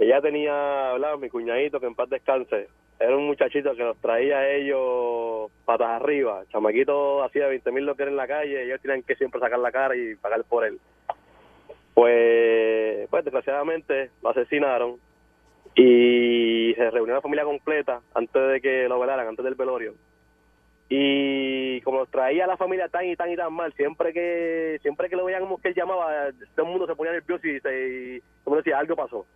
Ella 0.00 0.22
tenía, 0.22 0.94
¿verdad? 0.94 1.18
Mi 1.18 1.28
cuñadito, 1.28 1.78
que 1.78 1.86
en 1.86 1.94
paz 1.94 2.08
descanse. 2.08 2.68
Era 2.98 3.14
un 3.14 3.26
muchachito 3.26 3.74
que 3.74 3.84
nos 3.84 3.98
traía 3.98 4.38
a 4.38 4.48
ellos 4.48 5.50
patas 5.66 6.00
arriba. 6.00 6.42
Chamaquito 6.48 7.22
hacía 7.22 7.48
20 7.48 7.70
mil 7.70 7.84
lo 7.84 7.94
que 7.94 8.04
era 8.04 8.10
en 8.10 8.16
la 8.16 8.26
calle. 8.26 8.64
Ellos 8.64 8.80
tenían 8.80 9.02
que 9.02 9.14
siempre 9.16 9.40
sacar 9.40 9.58
la 9.58 9.70
cara 9.70 9.94
y 9.94 10.14
pagar 10.14 10.42
por 10.44 10.64
él. 10.64 10.80
Pues, 11.92 13.08
pues 13.10 13.24
desgraciadamente 13.24 14.08
lo 14.22 14.30
asesinaron 14.30 14.96
y 15.74 16.72
se 16.76 16.90
reunió 16.90 17.16
la 17.16 17.20
familia 17.20 17.44
completa 17.44 18.00
antes 18.14 18.52
de 18.52 18.60
que 18.62 18.88
lo 18.88 18.98
velaran, 18.98 19.28
antes 19.28 19.44
del 19.44 19.54
velorio. 19.54 19.92
Y 20.88 21.82
como 21.82 21.98
los 21.98 22.10
traía 22.10 22.46
la 22.46 22.56
familia 22.56 22.88
tan 22.88 23.04
y 23.04 23.16
tan 23.16 23.30
y 23.30 23.36
tan 23.36 23.52
mal, 23.52 23.74
siempre 23.74 24.14
que 24.14 24.78
siempre 24.80 25.10
que 25.10 25.16
lo 25.16 25.26
veíamos 25.26 25.60
que 25.60 25.68
él 25.68 25.74
llamaba, 25.74 26.30
todo 26.56 26.64
el 26.64 26.72
mundo 26.72 26.86
se 26.86 26.96
ponía 26.96 27.12
nervioso 27.12 27.46
y, 27.46 27.60
se, 27.60 28.16
y 28.16 28.22
mundo 28.46 28.62
decía, 28.62 28.78
algo 28.78 28.96
pasó. 28.96 29.26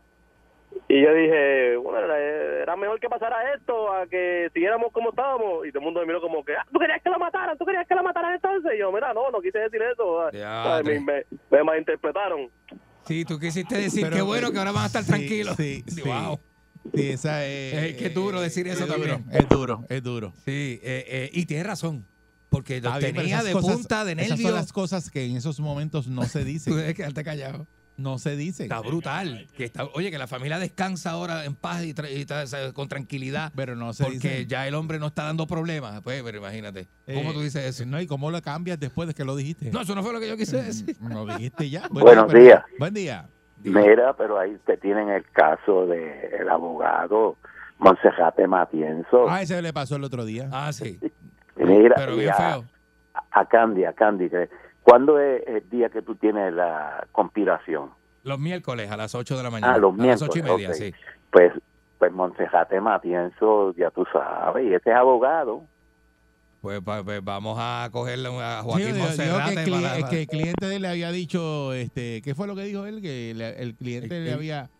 Y 0.88 1.02
yo 1.02 1.14
dije, 1.14 1.76
bueno, 1.76 1.98
era, 2.04 2.18
era 2.62 2.76
mejor 2.76 3.00
que 3.00 3.08
pasara 3.08 3.54
esto 3.54 3.92
a 3.92 4.06
que 4.06 4.48
siguiéramos 4.52 4.92
como 4.92 5.10
estábamos. 5.10 5.66
Y 5.66 5.70
todo 5.70 5.78
el 5.80 5.84
mundo 5.84 6.00
me 6.00 6.06
miró 6.06 6.20
como 6.20 6.44
que, 6.44 6.52
ah, 6.54 6.66
¿tú 6.72 6.78
querías 6.78 7.02
que 7.02 7.10
la 7.10 7.18
mataran? 7.18 7.56
¿Tú 7.56 7.64
querías 7.64 7.86
que 7.86 7.94
la 7.94 8.02
mataran 8.02 8.34
entonces? 8.34 8.72
Y 8.74 8.78
yo, 8.80 8.92
mira, 8.92 9.12
no, 9.14 9.30
no 9.30 9.40
quise 9.40 9.58
decir 9.58 9.80
eso. 9.82 10.30
Ya, 10.32 10.80
me, 10.84 11.00
me, 11.00 11.24
me 11.50 11.62
malinterpretaron. 11.64 12.50
Sí, 13.06 13.24
tú 13.24 13.38
quisiste 13.38 13.76
decir 13.76 14.02
Pero, 14.04 14.16
que 14.16 14.22
bueno 14.22 14.50
que 14.52 14.58
ahora 14.58 14.72
van 14.72 14.84
a 14.84 14.86
estar 14.86 15.02
sí, 15.04 15.08
tranquilos. 15.10 15.56
sí, 15.56 15.84
sí. 15.88 16.02
Wow. 16.02 16.38
Sí, 16.94 17.10
esa 17.10 17.44
es. 17.46 17.74
Es 17.74 17.96
que 17.96 18.06
es 18.06 18.14
duro 18.14 18.40
decir 18.40 18.66
eso 18.68 18.84
es 18.84 18.88
duro, 18.88 19.00
también. 19.08 19.24
Es 19.32 19.48
duro, 19.48 19.84
es 19.88 20.02
duro. 20.02 20.32
Sí, 20.44 20.80
eh, 20.82 21.04
eh, 21.08 21.30
y 21.32 21.46
tienes 21.46 21.66
razón. 21.66 22.06
Porque 22.50 22.80
lo 22.80 22.96
tenía 22.98 23.24
esas 23.38 23.44
de 23.46 23.52
cosas- 23.52 23.74
punta 23.76 24.04
de 24.04 24.12
Esas 24.12 24.28
nervios. 24.30 24.40
son 24.42 24.54
las 24.54 24.72
cosas 24.72 25.10
que 25.10 25.24
en 25.24 25.36
esos 25.36 25.58
momentos 25.60 26.06
no 26.06 26.22
se 26.24 26.40
Tú 26.40 26.44
dicen. 26.44 26.76
debes 26.76 26.94
quedarte 26.94 27.24
callado. 27.24 27.66
No 27.96 28.18
se 28.18 28.36
dicen. 28.36 28.64
Está 28.64 28.80
brutal. 28.80 29.46
Que 29.56 29.64
está, 29.64 29.84
oye, 29.94 30.10
que 30.10 30.18
la 30.18 30.26
familia 30.26 30.58
descansa 30.58 31.10
ahora 31.12 31.44
en 31.44 31.54
paz 31.54 31.84
y, 31.84 31.94
tra- 31.94 32.10
y 32.10 32.24
tra- 32.24 32.72
con 32.72 32.88
tranquilidad. 32.88 33.52
Pero 33.54 33.76
no 33.76 33.92
se 33.92 34.02
Porque 34.04 34.46
ya 34.46 34.66
el 34.66 34.74
hombre 34.74 34.98
no 34.98 35.06
está 35.06 35.24
dando 35.24 35.46
problemas. 35.46 36.00
Pues, 36.02 36.22
pero 36.24 36.38
imagínate. 36.38 36.88
¿Cómo 37.06 37.30
Eh, 37.30 37.34
tú 37.34 37.40
dices 37.42 37.64
eso? 37.64 37.86
No, 37.86 38.00
y 38.00 38.06
cómo 38.08 38.30
lo 38.32 38.42
cambias 38.42 38.80
después 38.80 39.06
de 39.06 39.14
que 39.14 39.24
lo 39.24 39.36
dijiste. 39.36 39.70
No, 39.70 39.82
eso 39.82 39.94
no 39.94 40.02
fue 40.02 40.12
lo 40.12 40.18
que 40.20 40.28
yo 40.28 40.36
quise 40.36 40.60
decir. 40.62 40.96
Lo 41.08 41.24
dijiste 41.26 41.70
ya. 41.70 41.86
Buenos 41.88 42.26
pero- 42.32 42.40
días. 42.44 42.64
Buen 42.78 42.94
día. 42.94 43.28
Mira, 43.62 44.14
pero 44.16 44.38
ahí 44.38 44.54
usted 44.54 44.78
tienen 44.80 45.08
el 45.08 45.24
caso 45.30 45.86
del 45.86 46.48
abogado 46.50 47.36
Monserrate 47.78 48.46
Matienzo. 48.46 49.28
Ah, 49.28 49.40
ese 49.42 49.60
le 49.62 49.72
pasó 49.72 49.96
el 49.96 50.04
otro 50.04 50.24
día. 50.24 50.48
Ah, 50.52 50.72
sí. 50.72 50.98
Mira, 51.56 51.94
Pero 51.96 52.16
bien 52.16 52.30
a, 52.30 52.34
feo. 52.34 52.64
a 53.30 53.46
Candy, 53.46 53.84
a 53.84 53.92
Candy, 53.92 54.28
que- 54.28 54.48
¿cuándo 54.84 55.18
es 55.18 55.42
el 55.48 55.68
día 55.68 55.88
que 55.88 56.02
tú 56.02 56.14
tienes 56.14 56.52
la 56.54 57.06
conspiración? 57.10 57.90
Los 58.22 58.38
miércoles 58.38 58.90
a 58.90 58.96
las 58.96 59.14
8 59.14 59.36
de 59.36 59.42
la 59.42 59.50
mañana. 59.50 59.74
Ah, 59.74 59.78
los 59.78 59.98
A 59.98 60.06
las 60.06 60.22
8 60.22 60.38
y 60.38 60.42
miércoles, 60.42 60.68
media, 60.70 60.74
sí. 60.74 60.94
Pues, 61.32 61.52
pues 61.98 62.12
Monserrate 62.12 62.80
Matienzo, 62.80 63.74
ya 63.76 63.90
tú 63.90 64.04
sabes, 64.12 64.64
y 64.64 64.72
ese 64.74 64.90
es 64.90 64.96
abogado. 64.96 65.62
Pues, 66.60 66.80
pa- 66.80 67.02
pues 67.04 67.22
vamos 67.22 67.58
a 67.60 67.88
cogerle 67.92 68.28
a 68.40 68.60
Sí, 68.62 68.68
Joaquín 68.68 68.98
Monserrate 68.98 69.64
que, 69.64 69.70
para- 69.70 69.98
es 69.98 70.04
que 70.06 70.20
el 70.22 70.26
cliente 70.28 70.66
de 70.66 70.76
él 70.76 70.82
le 70.82 70.88
había 70.88 71.10
dicho, 71.12 71.74
este, 71.74 72.22
¿qué 72.22 72.34
fue 72.34 72.46
lo 72.46 72.54
que 72.56 72.62
dijo 72.62 72.86
él? 72.86 73.02
Que 73.02 73.34
le- 73.36 73.60
el 73.62 73.74
cliente 73.74 74.16
El- 74.16 74.24
le 74.24 74.30
el- 74.30 74.36
había, 74.36 74.70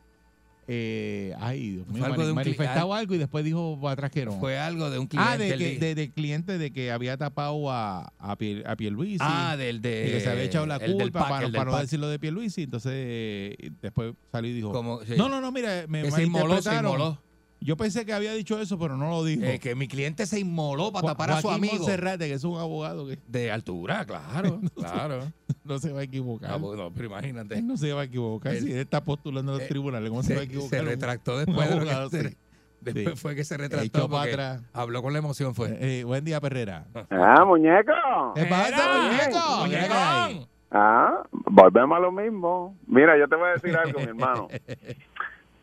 eh, 0.66 1.34
ay, 1.40 1.70
Dios 1.72 1.86
mío, 1.88 2.04
algo 2.04 2.24
de 2.24 2.32
un 2.32 2.38
algo 2.38 3.14
y 3.14 3.18
después 3.18 3.44
dijo 3.44 3.78
para 3.80 3.92
atrás 3.92 4.10
que 4.10 4.24
no. 4.24 4.32
Fue 4.40 4.58
algo 4.58 4.90
de 4.90 4.98
un 4.98 5.06
cliente. 5.06 5.30
ah, 5.32 5.36
de 5.36 5.56
que, 5.56 5.78
de, 5.78 5.94
del 5.94 6.12
cliente 6.12 6.58
de 6.58 6.70
que 6.72 6.90
había 6.90 7.16
tapado 7.16 7.70
a, 7.70 8.12
a, 8.18 8.36
Pier, 8.36 8.66
a 8.66 8.76
Pierluisi. 8.76 9.18
Ah, 9.20 9.56
del 9.56 9.82
de. 9.82 10.06
y 10.08 10.12
que 10.12 10.20
se 10.20 10.30
había 10.30 10.44
echado 10.44 10.66
la 10.66 10.78
culpa 10.78 11.28
para, 11.28 11.50
para 11.50 11.70
no 11.70 11.78
decir 11.78 11.98
lo 11.98 12.08
de 12.08 12.18
Pierluisi. 12.18 12.62
Entonces, 12.62 12.92
eh, 12.94 13.70
después 13.82 14.14
salió 14.32 14.50
y 14.50 14.54
dijo, 14.54 14.72
Como- 14.72 15.04
sí. 15.04 15.14
no, 15.16 15.28
no, 15.28 15.40
no, 15.40 15.52
mira, 15.52 15.84
me 15.88 16.02
Que 16.02 16.10
se 16.10 16.22
inmoló, 16.22 16.60
se 16.62 16.70
malinterpretaron. 16.70 16.92
inmoló. 16.92 17.18
Yo 17.64 17.76
pensé 17.78 18.04
que 18.04 18.12
había 18.12 18.32
dicho 18.34 18.60
eso, 18.60 18.78
pero 18.78 18.96
no 18.98 19.08
lo 19.08 19.24
dijo. 19.24 19.42
Eh, 19.42 19.58
que 19.58 19.74
mi 19.74 19.88
cliente 19.88 20.26
se 20.26 20.38
inmoló 20.38 20.92
para 20.92 21.00
Jo- 21.00 21.06
tapar 21.08 21.30
a 21.30 21.36
su 21.40 21.48
Joaquín 21.48 21.64
amigo. 21.64 21.78
Monserrate, 21.78 22.28
que 22.28 22.34
es 22.34 22.44
un 22.44 22.58
abogado 22.60 23.06
que 23.08 23.18
De 23.26 23.50
altura, 23.50 24.04
claro, 24.04 24.60
claro. 24.76 25.32
no 25.64 25.78
se 25.78 25.90
va 25.90 26.00
a 26.00 26.02
equivocar. 26.02 26.50
Ah, 26.52 26.56
bueno, 26.56 26.92
pero 26.94 27.06
imagínate. 27.06 27.54
Él 27.58 27.66
no 27.66 27.78
se 27.78 27.90
va 27.94 28.02
a 28.02 28.04
equivocar. 28.04 28.54
Él- 28.54 28.64
si 28.64 28.72
él 28.72 28.78
está 28.80 29.02
postulando 29.02 29.52
en 29.52 29.58
los 29.58 29.64
eh, 29.66 29.68
tribunales, 29.70 30.10
¿cómo 30.10 30.22
se, 30.22 30.34
va 30.34 30.40
a 30.40 30.42
Se, 30.42 30.46
equivocar? 30.50 30.78
se 30.80 30.84
retractó 30.84 31.32
un 31.38 31.44
después 31.46 31.68
de 31.70 31.74
lo 31.76 31.82
que 31.84 31.90
abogado, 31.90 32.10
se- 32.10 32.28
sí. 32.28 32.36
Después 32.82 33.14
Sí. 33.14 33.16
fue 33.16 33.34
que 33.34 33.44
se 33.44 33.56
retractó 33.56 34.10
para 34.10 34.30
atrás. 34.30 34.62
habló 34.74 35.02
con 35.02 35.14
la 35.14 35.18
emoción 35.20 35.54
fue. 35.54 35.70
Eh, 35.70 36.00
eh, 36.00 36.04
buen 36.04 36.22
día, 36.22 36.38
Perrera. 36.42 36.84
Ah, 37.08 37.42
muñeco. 37.46 37.92
¿Qué 38.34 38.44
pasa, 38.44 39.08
muñeco? 39.08 39.70
¿Qué 39.70 39.76
hay? 39.90 40.46
Ah, 40.70 41.22
volvemos 41.46 41.96
a 41.96 42.00
lo 42.00 42.12
mismo. 42.12 42.76
Mira, 42.86 43.16
yo 43.18 43.26
te 43.26 43.36
voy 43.36 43.48
a 43.48 43.52
decir 43.52 43.74
algo, 43.74 44.00
mi 44.00 44.04
hermano. 44.06 44.48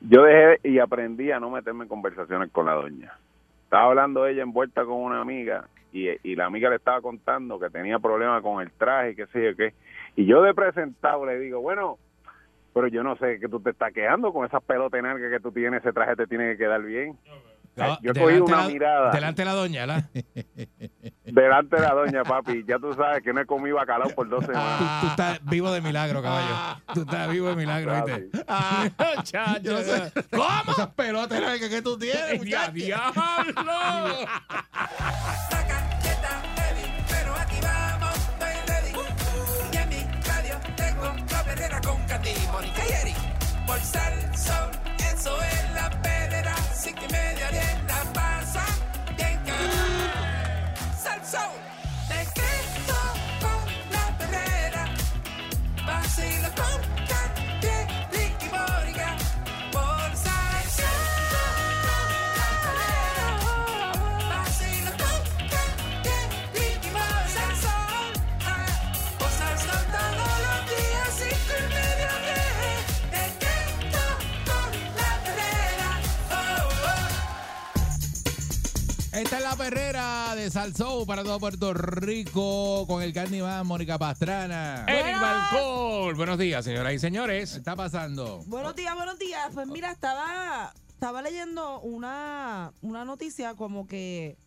Yo 0.02 0.24
dejé 0.24 0.60
y 0.68 0.80
aprendí 0.80 1.32
a 1.32 1.40
no 1.40 1.50
meterme 1.50 1.84
en 1.84 1.90
conversaciones 1.90 2.52
con 2.52 2.66
la 2.66 2.74
doña. 2.74 3.14
Estaba 3.64 3.86
hablando 3.86 4.26
ella 4.26 4.44
envuelta 4.44 4.84
con 4.84 4.96
una 4.96 5.22
amiga 5.22 5.68
y, 5.94 6.10
y 6.24 6.36
la 6.36 6.46
amiga 6.46 6.70
le 6.70 6.78
estaba 6.78 7.02
contando 7.02 7.60
que 7.60 7.70
tenía 7.70 8.00
problemas 8.00 8.42
con 8.42 8.62
el 8.62 8.72
traje, 8.72 9.16
qué 9.16 9.28
sé 9.28 9.44
yo 9.44 9.56
qué. 9.56 9.74
Y 10.16 10.26
yo 10.26 10.42
de 10.42 10.54
presentado 10.54 11.26
le 11.26 11.40
digo, 11.40 11.62
bueno, 11.62 11.98
pero 12.74 12.88
yo 12.88 13.04
no 13.04 13.16
sé 13.18 13.40
que 13.40 13.48
tú 13.48 13.60
te 13.60 13.72
estás 13.72 13.94
quedando 13.94 14.34
con 14.34 14.46
esas 14.46 14.64
pelotas 14.64 15.02
que 15.02 15.40
tú 15.40 15.52
tienes, 15.52 15.82
ese 15.82 15.94
traje 15.94 16.16
te 16.16 16.28
tiene 16.28 16.52
que 16.52 16.58
quedar 16.58 16.82
bien. 16.82 17.18
Yo 17.76 18.12
he 18.12 18.14
cogido 18.14 18.26
delante 18.28 18.42
una 18.44 18.58
la- 18.62 18.68
mirada 18.68 19.12
Delante 19.12 19.42
de 19.42 19.46
la 19.46 19.54
doña, 19.54 19.86
¿la? 19.86 20.10
delante 21.26 21.76
de 21.78 21.82
la 21.82 21.94
doña, 21.94 22.24
papi. 22.24 22.64
Ya 22.68 22.78
tú 22.80 22.94
sabes 22.94 23.24
que 23.24 23.32
no 23.34 23.42
he 23.42 23.46
comido 23.46 23.78
bacalao 23.78 24.10
por 24.10 24.28
dos 24.30 24.42
Tú, 24.46 24.52
semanas. 24.52 25.02
tú 25.02 25.08
estás 25.08 25.40
vivo 25.46 25.72
de 25.72 25.82
milagro, 25.82 26.22
caballo. 26.22 26.82
Tú 26.94 27.02
estás 27.02 27.30
vivo 27.32 27.48
de 27.50 27.56
milagro, 27.56 28.06
¿viste? 28.06 28.30
Ah, 28.48 28.88
yo 29.64 29.72
no 29.74 29.80
sé. 29.80 30.12
¿Cómo? 30.32 30.72
Esas 30.72 30.88
pelotas 30.90 31.40
enarcas 31.40 31.70
que 31.70 31.82
tú 31.82 31.98
tienes. 31.98 32.42
¡Diablo! 32.74 33.74
Pero 37.10 37.36
aquí 37.36 37.58
vamos, 37.62 38.16
estoy 38.18 38.56
ready. 38.68 38.92
Y 39.72 39.78
en 39.78 39.90
mi 39.90 40.04
radio 40.28 40.56
tengo 40.76 41.06
Sal 51.32 51.71
Esta 79.14 79.38
es 79.40 79.44
la 79.44 79.56
perrera 79.58 80.34
de 80.36 80.50
Salsou 80.50 81.06
para 81.06 81.22
todo 81.24 81.38
Puerto 81.38 81.74
Rico 81.74 82.86
con 82.88 83.04
el 83.04 83.12
Carnival 83.12 83.66
Mónica 83.66 83.98
Pastrana. 84.00 84.86
Eric 84.88 85.20
Balcón. 85.20 86.16
Buenos 86.16 86.38
días, 86.40 86.64
señoras 86.64 86.94
y 86.94 86.96
¿Qué 86.96 87.00
señores. 87.00 87.56
está 87.56 87.76
pasando? 87.76 88.42
Buenos 88.48 88.74
días, 88.74 88.96
buenos 88.96 89.20
días. 89.20 89.50
Pues 89.54 89.68
mira, 89.68 89.92
estaba, 89.92 90.74
estaba 90.88 91.22
leyendo 91.22 91.82
una, 91.82 92.72
una 92.82 93.04
noticia 93.04 93.54
como 93.56 93.86
que, 93.86 94.38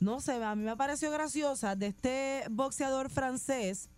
no 0.00 0.20
sé, 0.20 0.34
a 0.44 0.54
mí 0.54 0.64
me 0.64 0.76
pareció 0.76 1.10
graciosa 1.10 1.74
de 1.74 1.86
este 1.86 2.44
boxeador 2.50 3.08
francés. 3.08 3.88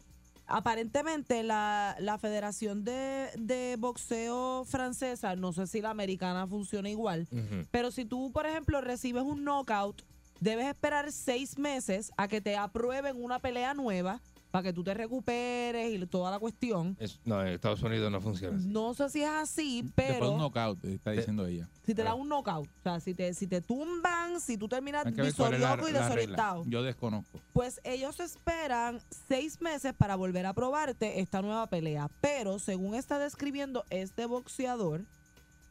Aparentemente 0.46 1.42
la, 1.42 1.96
la 1.98 2.18
Federación 2.18 2.84
de, 2.84 3.28
de 3.38 3.76
Boxeo 3.78 4.64
Francesa, 4.66 5.34
no 5.34 5.52
sé 5.52 5.66
si 5.66 5.80
la 5.80 5.90
americana 5.90 6.46
funciona 6.46 6.88
igual, 6.90 7.26
pero 7.70 7.90
si 7.90 8.04
tú, 8.04 8.30
por 8.32 8.46
ejemplo, 8.46 8.80
recibes 8.80 9.22
un 9.22 9.44
knockout, 9.44 10.02
debes 10.42 10.66
esperar 10.66 11.10
seis 11.12 11.58
meses 11.58 12.10
a 12.16 12.28
que 12.28 12.40
te 12.40 12.56
aprueben 12.56 13.22
una 13.22 13.38
pelea 13.38 13.74
nueva 13.74 14.20
para 14.50 14.64
que 14.64 14.72
tú 14.74 14.84
te 14.84 14.92
recuperes 14.92 15.94
y 15.94 16.06
toda 16.06 16.30
la 16.30 16.38
cuestión. 16.38 16.94
Es- 17.00 17.18
no, 17.24 17.40
en 17.40 17.48
Estados 17.54 17.82
Unidos 17.82 18.12
no 18.12 18.20
funciona 18.20 18.58
así. 18.58 18.68
No 18.68 18.92
sé 18.92 19.08
si 19.08 19.22
es 19.22 19.28
así, 19.30 19.80
Después 19.82 20.06
de 20.08 20.12
un 20.14 20.18
pero 20.20 20.36
knockout, 20.36 20.84
está 20.84 21.12
diciendo 21.12 21.46
ella. 21.46 21.66
si 21.86 21.94
te 21.94 22.02
da 22.02 22.12
un 22.14 22.28
knockout, 22.28 22.66
o 22.68 22.82
sea, 22.82 23.00
si 23.00 23.14
te, 23.14 23.32
si 23.32 23.46
te 23.46 23.62
tumban, 23.62 24.40
si 24.42 24.58
tú 24.58 24.68
terminas 24.68 25.06
visorioco 25.06 25.88
y 25.88 25.92
desorientado, 25.92 26.64
Yo 26.66 26.82
desconozco. 26.82 27.40
pues 27.54 27.80
ellos 27.82 28.20
esperan 28.20 29.00
seis 29.26 29.58
meses 29.62 29.94
para 29.94 30.16
volver 30.16 30.44
a 30.44 30.52
probarte 30.52 31.20
esta 31.20 31.40
nueva 31.40 31.66
pelea. 31.68 32.10
Pero 32.20 32.58
según 32.58 32.94
está 32.94 33.18
describiendo 33.18 33.84
este 33.88 34.26
boxeador, 34.26 35.00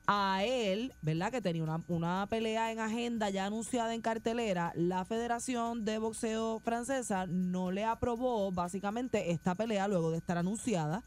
a 0.08 0.43
él, 0.43 0.93
¿verdad? 1.02 1.32
Que 1.32 1.41
tenía 1.41 1.64
una, 1.64 1.82
una 1.88 2.28
pelea 2.30 2.72
en 2.72 2.80
agenda 2.80 3.30
ya 3.30 3.45
anunciada 3.45 3.93
en 3.93 4.02
cartelera, 4.02 4.74
la 4.76 5.06
Federación 5.06 5.86
de 5.86 5.97
Boxeo 5.99 6.60
Francesa 6.60 7.28
no 7.28 7.72
le 7.72 7.86
aprobó 7.86 8.52
básicamente 8.52 9.32
esta 9.32 9.56
pelea 9.56 9.88
luego 9.88 10.12
de 10.12 10.18
estar 10.18 10.38
anunciada. 10.38 11.04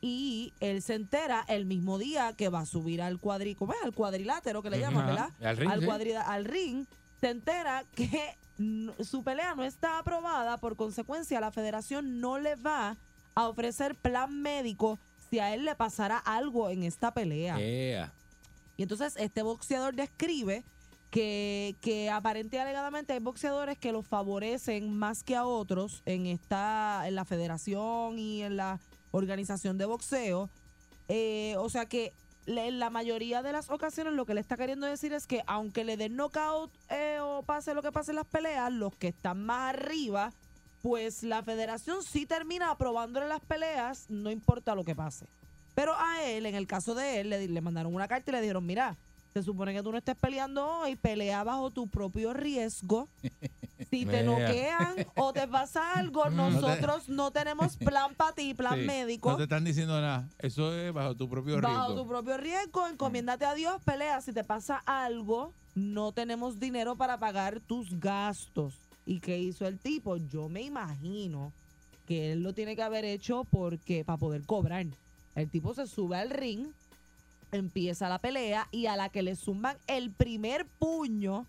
Y 0.00 0.52
él 0.60 0.80
se 0.82 0.94
entera 0.94 1.44
el 1.48 1.66
mismo 1.66 1.98
día 1.98 2.32
que 2.34 2.48
va 2.48 2.60
a 2.60 2.66
subir 2.66 3.02
al 3.02 3.18
cuadri, 3.18 3.56
¿cómo 3.56 3.72
es? 3.72 3.78
Al 3.82 3.92
cuadrilátero 3.92 4.62
que 4.62 4.70
le 4.70 4.78
llaman. 4.78 5.06
¿verdad? 5.06 5.30
Al 5.42 5.56
ring, 5.56 5.70
sí. 5.80 5.86
cuadrila- 5.86 6.22
al 6.26 6.44
ring, 6.44 6.86
se 7.20 7.30
entera 7.30 7.84
que 7.96 8.36
su 9.04 9.24
pelea 9.24 9.54
no 9.56 9.64
está 9.64 9.98
aprobada, 9.98 10.58
por 10.58 10.76
consecuencia 10.76 11.40
la 11.40 11.50
federación 11.50 12.20
no 12.20 12.38
le 12.38 12.54
va 12.56 12.96
a 13.34 13.48
ofrecer 13.48 13.96
plan 13.96 14.40
médico 14.40 14.98
si 15.30 15.40
a 15.40 15.52
él 15.52 15.64
le 15.64 15.74
pasara 15.74 16.16
algo 16.18 16.70
en 16.70 16.84
esta 16.84 17.12
pelea. 17.12 17.58
Ea. 17.60 18.12
Y 18.78 18.84
entonces 18.84 19.14
este 19.18 19.42
boxeador 19.42 19.94
describe 19.94 20.64
que, 21.10 21.74
que 21.80 22.10
aparente 22.10 22.60
alegadamente 22.60 23.12
hay 23.12 23.18
boxeadores 23.18 23.76
que 23.76 23.92
los 23.92 24.06
favorecen 24.06 24.96
más 24.96 25.24
que 25.24 25.34
a 25.36 25.44
otros 25.44 26.02
en 26.06 26.26
esta, 26.26 27.02
en 27.06 27.16
la 27.16 27.24
federación 27.24 28.18
y 28.18 28.42
en 28.42 28.56
la 28.56 28.78
organización 29.10 29.78
de 29.78 29.84
boxeo. 29.84 30.48
Eh, 31.08 31.56
o 31.58 31.68
sea 31.68 31.86
que 31.86 32.12
en 32.46 32.78
la 32.78 32.88
mayoría 32.88 33.42
de 33.42 33.52
las 33.52 33.68
ocasiones 33.68 34.12
lo 34.12 34.24
que 34.24 34.34
le 34.34 34.40
está 34.40 34.56
queriendo 34.56 34.86
decir 34.86 35.12
es 35.12 35.26
que 35.26 35.42
aunque 35.46 35.82
le 35.82 35.96
den 35.96 36.14
knockout 36.14 36.70
eh, 36.88 37.18
o 37.20 37.42
pase 37.42 37.74
lo 37.74 37.82
que 37.82 37.90
pase 37.90 38.12
en 38.12 38.16
las 38.16 38.26
peleas, 38.26 38.72
los 38.72 38.94
que 38.94 39.08
están 39.08 39.44
más 39.44 39.74
arriba, 39.74 40.32
pues 40.82 41.24
la 41.24 41.42
federación 41.42 42.04
sí 42.04 42.26
termina 42.26 42.70
aprobándole 42.70 43.26
las 43.26 43.40
peleas, 43.40 44.06
no 44.08 44.30
importa 44.30 44.76
lo 44.76 44.84
que 44.84 44.94
pase. 44.94 45.26
Pero 45.78 45.94
a 45.96 46.24
él, 46.24 46.44
en 46.46 46.56
el 46.56 46.66
caso 46.66 46.96
de 46.96 47.20
él, 47.20 47.30
le, 47.30 47.46
le 47.46 47.60
mandaron 47.60 47.94
una 47.94 48.08
carta 48.08 48.32
y 48.32 48.34
le 48.34 48.40
dijeron, 48.40 48.66
mira, 48.66 48.96
se 49.32 49.44
supone 49.44 49.72
que 49.72 49.80
tú 49.80 49.92
no 49.92 49.98
estés 49.98 50.16
peleando 50.16 50.66
hoy, 50.66 50.96
pelea 50.96 51.44
bajo 51.44 51.70
tu 51.70 51.86
propio 51.86 52.32
riesgo. 52.34 53.08
Si 53.90 54.04
te 54.04 54.22
noquean 54.24 54.96
o 55.14 55.32
te 55.32 55.46
pasa 55.46 55.92
algo, 55.94 56.28
nosotros 56.30 57.08
no 57.08 57.30
tenemos 57.30 57.76
plan 57.76 58.14
para 58.16 58.32
ti, 58.32 58.52
plan 58.52 58.80
Sí, 58.80 58.84
médico. 58.86 59.30
No 59.30 59.36
te 59.36 59.44
están 59.44 59.64
diciendo 59.64 59.98
nada. 59.98 60.28
Eso 60.40 60.74
es 60.74 60.92
bajo 60.92 61.14
tu 61.14 61.28
propio 61.30 61.60
Bajo 61.60 61.86
riesgo. 61.86 62.02
tu 62.02 62.08
propio 62.08 62.36
riesgo, 62.36 62.86
encomiéndate 62.88 63.44
a 63.46 63.54
Dios, 63.54 63.80
pelea. 63.84 64.20
Si 64.20 64.32
te 64.32 64.42
pasa 64.42 64.82
algo, 64.84 65.54
no 65.76 66.10
tenemos 66.10 66.58
dinero 66.58 66.96
para 66.96 67.18
pagar 67.18 67.60
tus 67.60 67.98
gastos. 68.00 68.74
¿Y 69.06 69.20
qué 69.20 69.38
hizo 69.38 69.64
el 69.64 69.78
tipo? 69.78 70.16
Yo 70.16 70.48
me 70.48 70.60
imagino 70.62 71.52
que 72.04 72.32
él 72.32 72.42
lo 72.42 72.52
tiene 72.52 72.74
que 72.74 72.82
haber 72.82 73.04
hecho 73.04 73.44
porque 73.44 74.04
para 74.04 74.18
poder 74.18 74.44
cobrar. 74.44 74.84
El 75.38 75.48
tipo 75.50 75.72
se 75.72 75.86
sube 75.86 76.16
al 76.16 76.30
ring, 76.30 76.66
empieza 77.52 78.08
la 78.08 78.18
pelea 78.18 78.66
y 78.72 78.86
a 78.86 78.96
la 78.96 79.08
que 79.08 79.22
le 79.22 79.36
zumban 79.36 79.76
el 79.86 80.10
primer 80.10 80.66
puño 80.66 81.46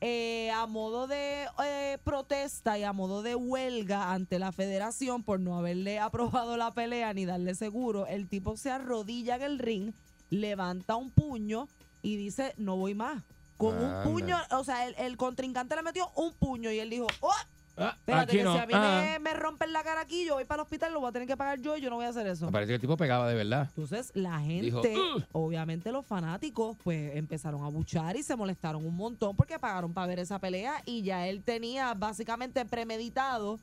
eh, 0.00 0.48
a 0.52 0.66
modo 0.66 1.08
de 1.08 1.48
eh, 1.64 1.98
protesta 2.04 2.78
y 2.78 2.84
a 2.84 2.92
modo 2.92 3.24
de 3.24 3.34
huelga 3.34 4.12
ante 4.12 4.38
la 4.38 4.52
federación 4.52 5.24
por 5.24 5.40
no 5.40 5.58
haberle 5.58 5.98
aprobado 6.00 6.56
la 6.56 6.72
pelea 6.72 7.12
ni 7.14 7.26
darle 7.26 7.56
seguro, 7.56 8.06
el 8.06 8.28
tipo 8.28 8.56
se 8.56 8.70
arrodilla 8.70 9.34
en 9.34 9.42
el 9.42 9.58
ring, 9.58 9.92
levanta 10.30 10.94
un 10.94 11.10
puño 11.10 11.66
y 12.02 12.16
dice, 12.16 12.54
no 12.58 12.76
voy 12.76 12.94
más. 12.94 13.24
Con 13.56 13.76
un 13.76 14.04
puño, 14.04 14.36
o 14.52 14.62
sea, 14.62 14.86
el, 14.86 14.94
el 14.98 15.16
contrincante 15.16 15.74
le 15.74 15.82
metió 15.82 16.12
un 16.14 16.32
puño 16.34 16.70
y 16.70 16.78
él 16.78 16.90
dijo, 16.90 17.08
¡oh! 17.20 17.32
Ah, 17.78 17.94
Espérate, 17.98 18.22
aquí 18.30 18.36
que 18.38 18.44
no. 18.44 18.54
si 18.54 18.58
a 18.58 18.66
mí 18.66 18.72
Ah. 18.74 19.02
me, 19.02 19.18
me 19.18 19.34
rompen 19.34 19.72
la 19.72 19.82
cara 19.82 20.00
aquí, 20.00 20.24
yo 20.24 20.34
voy 20.34 20.44
para 20.44 20.60
el 20.60 20.64
hospital, 20.64 20.92
lo 20.94 21.00
voy 21.00 21.08
a 21.10 21.12
tener 21.12 21.28
que 21.28 21.36
pagar 21.36 21.60
yo 21.60 21.76
y 21.76 21.80
yo 21.82 21.90
no 21.90 21.96
voy 21.96 22.06
a 22.06 22.08
hacer 22.08 22.26
eso. 22.26 22.46
Me 22.46 22.52
parece 22.52 22.70
que 22.70 22.74
el 22.76 22.80
tipo 22.80 22.96
pegaba 22.96 23.28
de 23.28 23.34
verdad. 23.34 23.66
Entonces 23.68 24.10
la 24.14 24.38
gente, 24.40 24.88
Dijo, 24.88 25.18
obviamente 25.32 25.92
los 25.92 26.06
fanáticos, 26.06 26.76
pues 26.82 27.14
empezaron 27.16 27.64
a 27.64 27.68
buchar 27.68 28.16
y 28.16 28.22
se 28.22 28.34
molestaron 28.36 28.84
un 28.86 28.96
montón 28.96 29.36
porque 29.36 29.58
pagaron 29.58 29.92
para 29.92 30.06
ver 30.06 30.18
esa 30.20 30.38
pelea 30.38 30.82
y 30.86 31.02
ya 31.02 31.26
él 31.26 31.42
tenía 31.42 31.92
básicamente 31.94 32.64
premeditado 32.64 33.58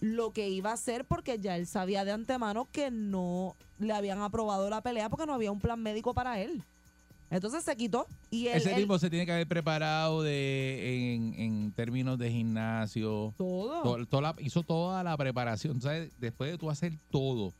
lo 0.00 0.30
que 0.32 0.50
iba 0.50 0.70
a 0.70 0.74
hacer 0.74 1.06
porque 1.06 1.38
ya 1.38 1.56
él 1.56 1.66
sabía 1.66 2.04
de 2.04 2.12
antemano 2.12 2.68
que 2.70 2.90
no 2.90 3.56
le 3.78 3.94
habían 3.94 4.20
aprobado 4.20 4.68
la 4.68 4.82
pelea 4.82 5.08
porque 5.08 5.24
no 5.24 5.32
había 5.32 5.50
un 5.50 5.60
plan 5.60 5.82
médico 5.82 6.12
para 6.12 6.38
él. 6.40 6.62
Entonces 7.30 7.64
se 7.64 7.76
quitó 7.76 8.06
y 8.30 8.46
él, 8.48 8.56
Ese 8.58 8.70
él- 8.70 8.82
tipo 8.82 8.98
se 8.98 9.10
tiene 9.10 9.26
que 9.26 9.32
haber 9.32 9.48
preparado 9.48 10.22
de 10.22 11.14
en, 11.14 11.34
en 11.34 11.72
términos 11.72 12.18
de 12.18 12.30
gimnasio. 12.30 13.34
Todo. 13.36 14.06
To- 14.06 14.20
la- 14.20 14.36
hizo 14.38 14.62
toda 14.62 15.02
la 15.02 15.16
preparación. 15.16 15.80
¿sabes? 15.80 16.10
Después 16.20 16.52
de 16.52 16.58
tú 16.58 16.70
hacer 16.70 16.92
todo, 17.10 17.52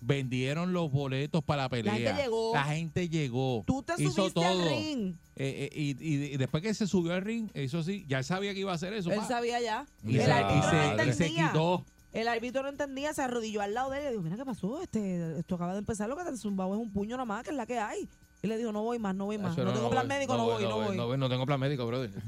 vendieron 0.00 0.72
los 0.72 0.90
boletos 0.90 1.42
para 1.44 1.62
la 1.62 1.68
pelea. 1.68 1.94
gente 1.94 2.14
llegó. 2.22 2.52
La 2.54 2.64
gente 2.64 3.08
llegó. 3.08 3.64
tú 3.66 3.82
te 3.82 3.94
hizo 4.02 4.12
subiste 4.12 4.44
al 4.44 4.56
todo. 4.58 4.68
ring. 4.68 5.14
Eh, 5.36 5.68
eh, 5.72 5.78
y, 5.78 5.90
y- 6.04 6.24
y 6.34 6.36
después 6.36 6.62
que 6.62 6.74
se 6.74 6.86
subió 6.86 7.14
al 7.14 7.22
ring, 7.22 7.50
eso 7.54 7.82
sí, 7.82 8.04
ya 8.08 8.22
sabía 8.22 8.52
que 8.52 8.60
iba 8.60 8.72
a 8.72 8.74
hacer 8.74 8.92
eso. 8.92 9.10
Él 9.10 9.18
pa. 9.20 9.26
sabía 9.28 9.60
ya. 9.60 9.86
Y 10.04 10.18
el 10.18 10.30
árbitro 10.30 10.72
no 10.72 11.02
y 11.02 11.12
se 11.12 11.12
entendía. 11.24 11.48
quitó. 11.48 11.84
El 12.12 12.28
árbitro 12.28 12.62
no 12.62 12.68
entendía, 12.68 13.12
se 13.12 13.22
arrodilló 13.22 13.60
al 13.60 13.74
lado 13.74 13.90
de 13.90 13.96
él 13.98 14.02
y 14.02 14.06
le 14.06 14.10
dijo, 14.12 14.22
mira 14.22 14.36
qué 14.36 14.44
pasó, 14.44 14.80
este, 14.80 15.36
esto 15.40 15.56
acaba 15.56 15.72
de 15.72 15.80
empezar, 15.80 16.08
lo 16.08 16.16
que 16.16 16.22
te 16.22 16.28
han 16.28 16.38
zumbado 16.38 16.72
es 16.74 16.80
un 16.80 16.92
puño 16.92 17.16
nomás, 17.16 17.42
que 17.42 17.50
es 17.50 17.56
la 17.56 17.66
que 17.66 17.76
hay. 17.78 18.08
Y 18.44 18.46
le 18.46 18.58
dijo, 18.58 18.72
no 18.72 18.82
voy 18.82 18.98
más, 18.98 19.14
no 19.14 19.24
voy 19.24 19.38
más. 19.38 19.56
No, 19.56 19.72
tengo 19.72 19.88
plan 19.88 20.06
voy, 20.06 20.16
médico, 20.16 20.36
no 20.36 20.44
voy, 20.44 20.62
no 20.64 20.76
voy. 20.76 20.96
No, 20.98 21.06
voy, 21.06 21.16
no 21.16 21.28
tengo 21.30 21.46
plan 21.46 21.58
médico, 21.58 21.86
brother. 21.86 22.10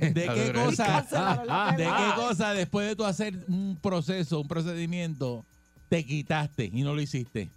¿De 0.00 0.12
qué 0.12 0.52
cosa? 0.52 0.84
Cancelaron 0.84 1.46
la 1.46 1.66
¿De 1.70 1.76
pelea. 1.76 1.96
qué 2.16 2.20
cosa 2.20 2.52
después 2.54 2.88
de 2.88 2.96
tú 2.96 3.04
hacer 3.04 3.34
un 3.46 3.78
proceso, 3.80 4.40
un 4.40 4.48
procedimiento, 4.48 5.44
te 5.88 6.04
quitaste 6.04 6.70
y 6.72 6.82
no 6.82 6.92
lo 6.92 7.00
hiciste? 7.00 7.50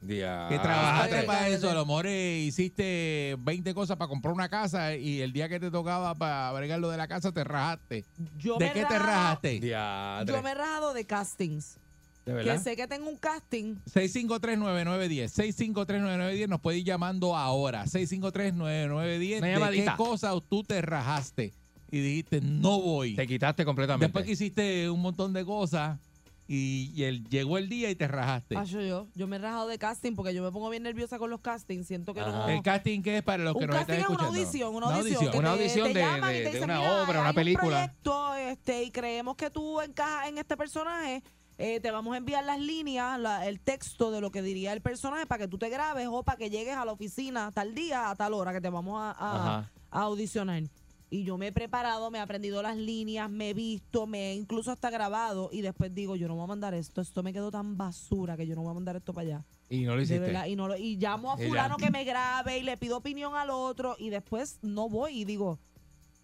Día- 0.00 0.46
Que 0.48 0.58
trabajaste 0.58 1.18
Ah, 1.20 1.22
para 1.24 1.48
eso, 1.48 1.70
a 1.70 1.74
lo 1.74 1.86
mejor 1.86 2.08
eh, 2.08 2.40
hiciste 2.40 3.36
20 3.38 3.72
cosas 3.72 3.96
para 3.96 4.08
comprar 4.08 4.34
una 4.34 4.48
casa 4.48 4.96
y 4.96 5.20
el 5.20 5.32
día 5.32 5.48
que 5.48 5.60
te 5.60 5.70
tocaba 5.70 6.16
para 6.16 6.50
bregar 6.50 6.80
lo 6.80 6.90
de 6.90 6.96
la 6.96 7.06
casa 7.06 7.30
te 7.30 7.44
rajaste. 7.44 8.04
Yo 8.36 8.56
¿De 8.58 8.66
me 8.66 8.72
qué 8.72 8.84
te 8.84 8.98
rajaste? 8.98 9.60
Yo 9.60 10.42
me 10.42 10.50
he 10.50 10.54
rajado 10.54 10.92
de 10.92 11.04
castings. 11.04 11.78
¿De 12.24 12.44
Que 12.44 12.58
sé 12.58 12.76
que 12.76 12.86
tengo 12.86 13.08
un 13.08 13.16
casting. 13.16 13.74
6539910, 13.92 15.32
6539910, 15.32 16.48
nos 16.48 16.60
puedes 16.60 16.80
ir 16.80 16.86
llamando 16.86 17.36
ahora, 17.36 17.84
6539910. 17.86 19.38
Una 19.38 19.46
¿De 19.46 19.52
llamadita. 19.54 19.90
qué 19.92 19.96
cosa 19.96 20.32
tú 20.48 20.62
te 20.62 20.80
rajaste 20.82 21.52
y 21.90 21.98
dijiste 22.00 22.40
no 22.40 22.80
voy? 22.80 23.16
Te 23.16 23.26
quitaste 23.26 23.64
completamente. 23.64 24.06
Después 24.06 24.24
que 24.24 24.32
hiciste 24.32 24.88
un 24.88 25.00
montón 25.02 25.32
de 25.32 25.44
cosas 25.44 25.98
y, 26.46 26.92
y 26.94 27.04
el- 27.04 27.24
llegó 27.28 27.58
el 27.58 27.68
día 27.68 27.90
y 27.90 27.94
te 27.96 28.06
rajaste. 28.06 28.54
Pacho, 28.54 28.80
yo, 28.80 29.08
yo 29.14 29.26
me 29.26 29.36
he 29.36 29.38
rajado 29.40 29.66
de 29.68 29.78
casting 29.78 30.14
porque 30.14 30.32
yo 30.34 30.42
me 30.44 30.52
pongo 30.52 30.68
bien 30.70 30.82
nerviosa 30.84 31.18
con 31.18 31.28
los 31.30 31.40
castings. 31.40 31.86
Siento 31.88 32.14
que 32.14 32.20
no. 32.20 32.48
El 32.48 32.62
casting 32.62 33.02
que 33.02 33.16
es 33.18 33.22
para 33.24 33.42
los 33.42 33.54
que 33.56 33.64
un 33.64 33.70
nos 33.70 33.80
están 33.80 33.96
casting 33.96 34.02
es 34.02 34.08
una 34.08 34.14
escuchando. 34.28 34.38
audición, 34.40 34.74
una 34.76 34.86
audición. 34.96 35.30
que 35.32 35.38
Una 35.38 35.50
audición 35.52 35.88
te 35.92 35.94
de- 35.98 36.04
llaman 36.04 36.34
y 36.34 36.38
de- 36.38 36.60
una 36.62 36.78
"Mira, 36.78 37.02
obra, 37.02 37.10
una 37.20 37.22
hay 37.22 37.28
un 37.30 37.34
película". 37.34 37.76
proyecto, 37.78 38.34
este, 38.36 38.82
y 38.84 38.90
creemos 38.92 39.34
que 39.36 39.50
tú 39.50 39.80
encajas 39.80 40.28
en 40.28 40.38
este 40.38 40.56
personaje. 40.56 41.22
Eh, 41.64 41.78
te 41.80 41.90
vamos 41.92 42.12
a 42.14 42.16
enviar 42.16 42.44
las 42.44 42.58
líneas, 42.58 43.18
la- 43.20 43.46
el 43.46 43.60
texto 43.60 44.10
de 44.10 44.20
lo 44.20 44.30
que 44.32 44.42
diría 44.42 44.72
el 44.72 44.80
personaje 44.82 45.26
para 45.26 45.44
que 45.44 45.48
tú 45.48 45.58
te 45.58 45.68
grabes 45.68 46.08
o 46.10 46.24
para 46.24 46.36
que 46.36 46.50
llegues 46.50 46.76
a 46.76 46.84
la 46.84 46.90
oficina 46.92 47.52
tal 47.52 47.72
día, 47.74 48.10
a 48.10 48.16
tal 48.16 48.34
hora 48.34 48.52
que 48.52 48.60
te 48.60 48.68
vamos 48.68 49.00
a, 49.00 49.12
a- 49.12 49.36
Ajá. 49.36 49.72
a 49.90 50.00
audicionar. 50.02 50.64
Y 51.08 51.24
yo 51.24 51.36
me 51.38 51.48
he 51.48 51.52
preparado, 51.52 52.10
me 52.10 52.18
he 52.18 52.20
aprendido 52.22 52.62
las 52.62 52.76
líneas, 52.76 53.30
me 53.30 53.50
he 53.50 53.54
visto, 53.54 54.06
me 54.06 54.30
he 54.30 54.34
incluso 54.34 54.72
hasta 54.72 54.88
grabado 54.90 55.50
y 55.52 55.60
después 55.60 55.94
digo, 55.94 56.16
yo 56.16 56.26
no 56.26 56.34
voy 56.34 56.44
a 56.44 56.46
mandar 56.46 56.72
esto, 56.74 57.00
esto 57.00 57.22
me 57.22 57.32
quedó 57.34 57.50
tan 57.50 57.76
basura 57.76 58.36
que 58.36 58.46
yo 58.46 58.54
no 58.56 58.62
voy 58.62 58.70
a 58.70 58.74
mandar 58.74 58.96
esto 58.96 59.12
para 59.12 59.26
allá. 59.26 59.44
Y 59.68 59.82
no 59.84 59.94
lo 59.94 60.00
hiciste. 60.02 60.18
verdad, 60.20 60.46
y, 60.46 60.56
no 60.56 60.66
lo- 60.68 60.76
y 60.76 60.96
llamo 60.96 61.30
a 61.30 61.36
fulano 61.36 61.76
que 61.76 61.90
me 61.92 62.04
grabe 62.04 62.58
y 62.58 62.62
le 62.62 62.76
pido 62.76 62.96
opinión 62.96 63.36
al 63.36 63.50
otro 63.50 63.94
y 63.98 64.08
después 64.10 64.58
no 64.62 64.88
voy 64.88 65.20
y 65.20 65.24
digo, 65.24 65.58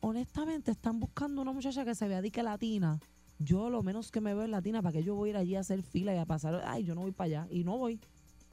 honestamente 0.00 0.70
están 0.70 0.98
buscando 1.00 1.42
una 1.42 1.52
muchacha 1.52 1.84
que 1.84 1.94
se 1.94 2.08
vea 2.08 2.22
dique 2.22 2.42
latina. 2.42 2.98
Yo 3.38 3.70
lo 3.70 3.82
menos 3.82 4.10
que 4.10 4.20
me 4.20 4.34
veo 4.34 4.44
es 4.44 4.50
latina, 4.50 4.82
¿para 4.82 4.92
que 4.92 5.04
yo 5.04 5.14
voy 5.14 5.28
a 5.28 5.30
ir 5.30 5.36
allí 5.36 5.54
a 5.56 5.60
hacer 5.60 5.82
fila 5.82 6.14
y 6.14 6.18
a 6.18 6.24
pasar? 6.26 6.62
Ay, 6.66 6.84
yo 6.84 6.94
no 6.94 7.02
voy 7.02 7.12
para 7.12 7.26
allá 7.42 7.46
y 7.50 7.64
no 7.64 7.78
voy. 7.78 8.00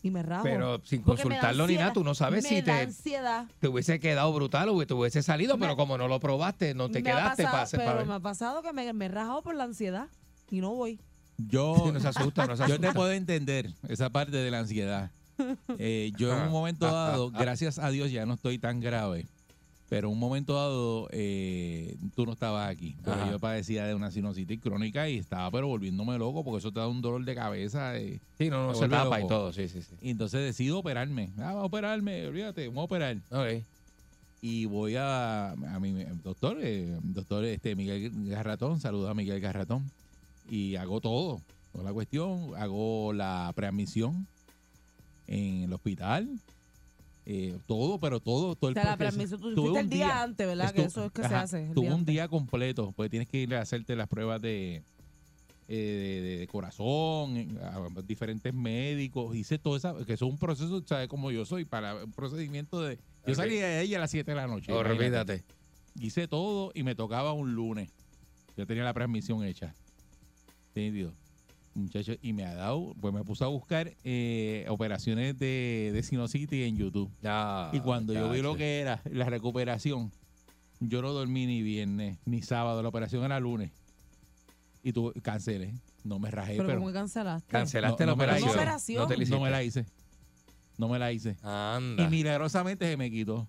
Y 0.03 0.11
me 0.11 0.21
rajo. 0.21 0.43
Pero 0.43 0.79
sin 0.83 1.01
Porque 1.01 1.23
consultarlo 1.23 1.65
ni 1.65 1.75
nada, 1.77 1.91
tú 1.93 2.03
no 2.03 2.13
sabes 2.13 2.43
Me 2.43 2.49
si 2.49 2.55
da 2.57 2.63
te, 2.65 2.71
ansiedad. 2.83 3.45
te 3.59 3.67
hubiese 3.67 3.99
quedado 3.99 4.31
brutal 4.33 4.69
o 4.69 4.85
te 4.85 4.93
hubiese 4.93 5.23
salido, 5.23 5.57
pero 5.57 5.75
como 5.75 5.97
no 5.97 6.07
lo 6.07 6.19
probaste, 6.19 6.75
no 6.75 6.91
te 6.91 7.01
Me 7.01 7.09
ha 7.11 7.15
quedaste 7.15 7.43
pasado, 7.43 7.51
para 7.51 7.63
hacer 7.63 7.79
pero 7.79 7.91
para 7.93 8.05
me 8.05 8.13
ha 8.13 8.19
pasado 8.19 8.61
que 8.61 8.71
me, 8.71 8.93
me 8.93 9.05
he 9.05 9.09
rajado 9.09 9.41
por 9.41 9.55
la 9.55 9.63
ansiedad 9.63 10.07
y 10.51 10.61
no 10.61 10.75
voy. 10.75 10.99
Yo, 11.37 11.75
Sí, 11.85 11.91
no 11.91 11.99
se 11.99 12.07
asusta, 12.07 12.45
no 12.45 12.55
se 12.55 12.67
yo 12.67 12.79
te 12.79 12.93
puedo 12.93 13.11
entender 13.11 13.73
esa 13.87 14.11
parte 14.11 14.37
de 14.37 14.51
la 14.51 14.59
ansiedad. 14.59 15.11
Eh, 15.79 16.13
yo 16.17 16.33
en 16.33 16.43
un 16.43 16.51
momento 16.51 16.85
dado, 16.85 17.29
gracias 17.37 17.77
a 17.77 17.89
Dios 17.89 18.09
ya 18.09 18.25
no 18.25 18.35
estoy 18.35 18.57
tan 18.57 18.79
grave, 18.79 19.27
pero 19.89 20.09
un 20.09 20.17
momento 20.19 20.55
dado 20.55 21.07
eh, 21.11 21.95
tú 22.15 22.25
no 22.25 22.33
estabas 22.33 22.69
aquí. 22.69 22.95
Pero 23.03 23.31
yo 23.31 23.39
padecía 23.39 23.85
de 23.85 23.93
una 23.95 24.09
sinusitis 24.11 24.59
crónica 24.59 25.07
y 25.09 25.17
estaba 25.17 25.51
pero 25.51 25.67
volviéndome 25.67 26.17
loco 26.17 26.43
porque 26.43 26.59
eso 26.59 26.71
te 26.71 26.79
da 26.79 26.87
un 26.87 27.01
dolor 27.01 27.23
de 27.23 27.35
cabeza. 27.35 27.97
eh, 27.97 28.19
Sí, 28.37 28.49
no, 28.49 28.67
no, 28.67 28.73
se 28.75 28.89
tapa 28.89 29.19
y 29.19 29.23
loco. 29.23 29.33
todo, 29.35 29.53
sí, 29.53 29.67
sí, 29.69 29.81
sí. 29.81 29.95
Y 30.01 30.09
entonces 30.09 30.41
decido 30.43 30.79
operarme. 30.79 31.29
Ah, 31.37 31.53
vamos 31.53 31.61
a 31.61 31.65
operarme, 31.65 32.27
olvídate, 32.27 32.67
vamos 32.67 32.81
a 32.81 32.85
operar. 32.85 33.17
Ok. 33.29 33.63
Y 34.41 34.65
voy 34.65 34.95
a, 34.95 35.51
a 35.51 35.79
mi 35.79 35.93
doctor, 36.23 36.57
eh, 36.61 36.97
doctor 37.01 37.45
este 37.45 37.75
Miguel 37.75 38.11
Garratón, 38.27 38.79
saluda 38.79 39.11
a 39.11 39.13
Miguel 39.15 39.39
Garratón. 39.39 39.89
Y 40.49 40.75
hago 40.75 41.01
todo, 41.01 41.41
toda 41.71 41.83
la 41.83 41.93
cuestión. 41.93 42.51
Hago 42.55 43.11
la 43.13 43.51
preadmisión 43.55 44.27
en 45.27 45.63
el 45.63 45.73
hospital. 45.73 46.29
Eh, 47.25 47.57
todo, 47.65 47.99
pero 47.99 48.19
todo, 48.19 48.55
todo 48.55 48.67
O 48.67 48.69
el 48.69 48.75
sea, 48.75 48.83
la 48.83 48.97
tú 49.55 49.61
fuiste 49.63 49.79
el 49.79 49.89
día 49.89 50.21
antes, 50.23 50.45
¿verdad? 50.47 50.71
Que 50.73 50.83
eso 50.83 51.05
es 51.05 51.11
que 51.11 51.23
se 51.23 51.33
hace, 51.33 51.71
Tuve 51.73 51.91
un 51.93 52.05
día 52.05 52.27
completo, 52.27 52.91
pues 52.95 53.09
tienes 53.09 53.27
que 53.27 53.39
ir 53.39 53.55
a 53.55 53.61
hacerte 53.61 53.95
las 53.95 54.07
pruebas 54.07 54.41
de, 54.41 54.75
eh, 54.77 54.83
de, 55.67 56.21
de- 56.21 56.37
de 56.37 56.47
corazón, 56.47 57.57
a 57.63 58.01
diferentes 58.03 58.53
médicos. 58.53 59.35
Hice 59.35 59.57
todo 59.57 59.75
eso, 59.75 59.95
que 60.05 60.13
eso 60.13 60.25
es 60.25 60.31
un 60.31 60.37
proceso, 60.37 60.83
¿sabes? 60.85 61.07
Como 61.07 61.31
yo 61.31 61.45
soy, 61.45 61.65
para 61.65 61.95
un 62.03 62.11
procedimiento 62.11 62.81
de. 62.81 62.99
Yo 63.25 63.33
salí 63.33 63.55
de 63.55 63.81
ella 63.81 63.97
a 63.97 64.01
las 64.01 64.11
7 64.11 64.29
de 64.31 64.35
la 64.37 64.45
noche. 64.47 64.71
imagínate. 64.71 65.33
Olvídate. 65.33 65.43
Hice 65.99 66.27
todo 66.27 66.71
y 66.75 66.83
me 66.83 66.93
tocaba 66.93 67.33
un 67.33 67.55
lunes. 67.55 67.89
Yo 68.55 68.67
tenía 68.67 68.83
la 68.83 68.93
transmisión 68.93 69.43
hecha. 69.43 69.73
Entendido. 70.75 71.13
Muchachos, 71.75 72.17
y 72.21 72.31
me 72.31 72.45
ha 72.45 72.55
dado, 72.55 72.95
pues 73.01 73.13
me 73.13 73.23
puse 73.25 73.43
a 73.43 73.47
buscar 73.47 73.93
eh, 74.05 74.65
operaciones 74.69 75.37
de, 75.37 75.91
de 75.93 76.03
sinusitis 76.03 76.65
en 76.65 76.77
YouTube. 76.77 77.11
y 77.73 77.79
cuando 77.81 78.13
yo 78.13 78.29
vi 78.31 78.41
lo 78.41 78.55
que 78.55 78.79
era 78.79 79.01
la 79.11 79.25
recuperación, 79.25 80.09
yo 80.79 81.01
no 81.01 81.11
dormí 81.11 81.45
ni 81.45 81.61
viernes 81.61 82.17
ni 82.25 82.41
sábado. 82.41 82.81
La 82.81 82.87
operación 82.89 83.23
era 83.25 83.39
lunes. 83.41 83.71
Y 84.83 84.93
tú 84.93 85.13
cancelé. 85.21 85.73
No 86.05 86.17
me 86.19 86.31
rajé, 86.31 86.53
Pero 86.53 86.67
pero. 86.67 86.79
¿cómo 86.79 86.93
cancelaste? 86.93 87.51
Cancelaste 87.51 88.05
No, 88.05 88.11
la 88.11 88.11
no 88.13 88.17
me 88.17 88.27
la 88.27 88.33
operación. 88.33 89.01
No 89.01 89.07
te 89.07 89.17
la 89.17 89.25
No 89.25 89.41
me 89.41 89.49
la 89.49 89.63
hice. 89.63 89.85
No 90.77 90.87
me 90.87 90.99
la 90.99 91.11
hice. 91.11 91.35
Anda. 91.41 92.03
Y 92.03 92.07
milagrosamente 92.07 92.87
se 92.89 92.95
me 92.95 93.09
quitó. 93.11 93.47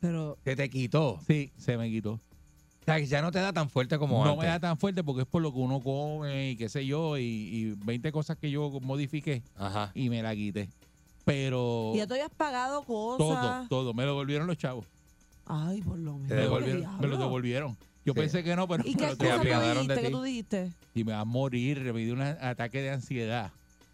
Pero 0.00 0.36
Se 0.44 0.56
te 0.56 0.68
quitó. 0.68 1.20
Sí, 1.26 1.52
se 1.56 1.78
me 1.78 1.88
quitó. 1.88 2.20
O 2.88 2.90
sea, 2.90 3.00
que 3.00 3.06
ya 3.06 3.20
no 3.20 3.30
te 3.30 3.38
da 3.38 3.52
tan 3.52 3.68
fuerte 3.68 3.98
como 3.98 4.24
no 4.24 4.30
antes. 4.30 4.44
me 4.44 4.46
da 4.48 4.58
tan 4.60 4.78
fuerte 4.78 5.04
porque 5.04 5.22
es 5.22 5.28
por 5.28 5.42
lo 5.42 5.52
que 5.52 5.58
uno 5.58 5.80
come 5.80 6.52
y 6.52 6.56
qué 6.56 6.70
sé 6.70 6.86
yo, 6.86 7.18
y, 7.18 7.22
y 7.22 7.74
20 7.84 8.10
cosas 8.12 8.38
que 8.38 8.50
yo 8.50 8.70
modifiqué 8.80 9.42
Ajá. 9.56 9.90
y 9.94 10.08
me 10.08 10.22
la 10.22 10.34
quité. 10.34 10.70
Pero 11.26 11.92
¿y 11.94 11.98
ya 11.98 12.06
tú 12.06 12.14
habías 12.14 12.30
pagado 12.30 12.82
cosas? 12.84 13.18
todo, 13.18 13.66
todo, 13.68 13.94
me 13.94 14.04
lo 14.04 14.12
devolvieron 14.12 14.46
los 14.46 14.56
chavos. 14.56 14.86
Ay, 15.44 15.82
por 15.82 15.98
lo 15.98 16.14
menos. 16.14 16.28
Me, 16.30 16.36
devolvieron, 16.36 17.00
me 17.00 17.06
lo 17.08 17.16
devolvieron. 17.18 17.76
Yo 18.06 18.14
Sí. 18.14 18.20
pensé 18.20 18.42
que 18.42 18.56
no, 18.56 18.66
pero 18.66 18.82
¿Y 18.86 18.94
qué 18.94 19.04
cosa 19.08 19.16
tú 19.18 19.24
devolvieron. 19.24 19.86
dijiste? 19.86 20.00
¿Qué 20.02 20.10
tú 20.10 20.22
dijiste? 20.22 20.72
Y 20.94 21.04
me 21.04 21.12
va 21.12 21.20
a 21.20 21.24
morir, 21.26 21.92
me 21.92 22.00
dio 22.00 22.14
un 22.14 22.22
ataque 22.22 22.80
de 22.80 22.90
ansiedad. 22.90 23.50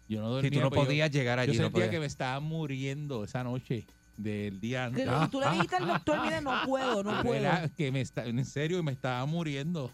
Yo 0.07 0.21
no 0.21 0.29
dormía. 0.29 0.51
tú 0.51 0.59
no 0.61 0.69
pues 0.69 0.79
yo- 0.81 0.85
podías 0.85 1.11
llegar 1.11 1.39
allí, 1.39 1.51
Yo 1.53 1.59
no 1.63 1.65
sentía 1.65 1.71
podías. 1.81 1.89
que 1.91 1.99
me 1.99 2.05
estaba 2.05 2.39
muriendo 2.39 3.25
esa 3.25 3.43
noche 3.43 3.85
del 4.17 4.59
día 4.59 4.85
antes. 4.85 5.05
y 5.07 5.27
tú 5.29 5.39
le 5.39 5.49
dijiste 5.51 5.75
al 5.75 5.87
doctor, 5.87 6.21
mire, 6.23 6.41
no 6.41 6.53
puedo, 6.65 7.03
no 7.03 7.21
puedo. 7.23 7.35
Era 7.35 7.69
que 7.77 7.91
me 7.91 8.01
está, 8.01 8.25
en 8.25 8.43
serio, 8.45 8.81
me 8.83 8.91
estaba 8.91 9.25
muriendo. 9.25 9.91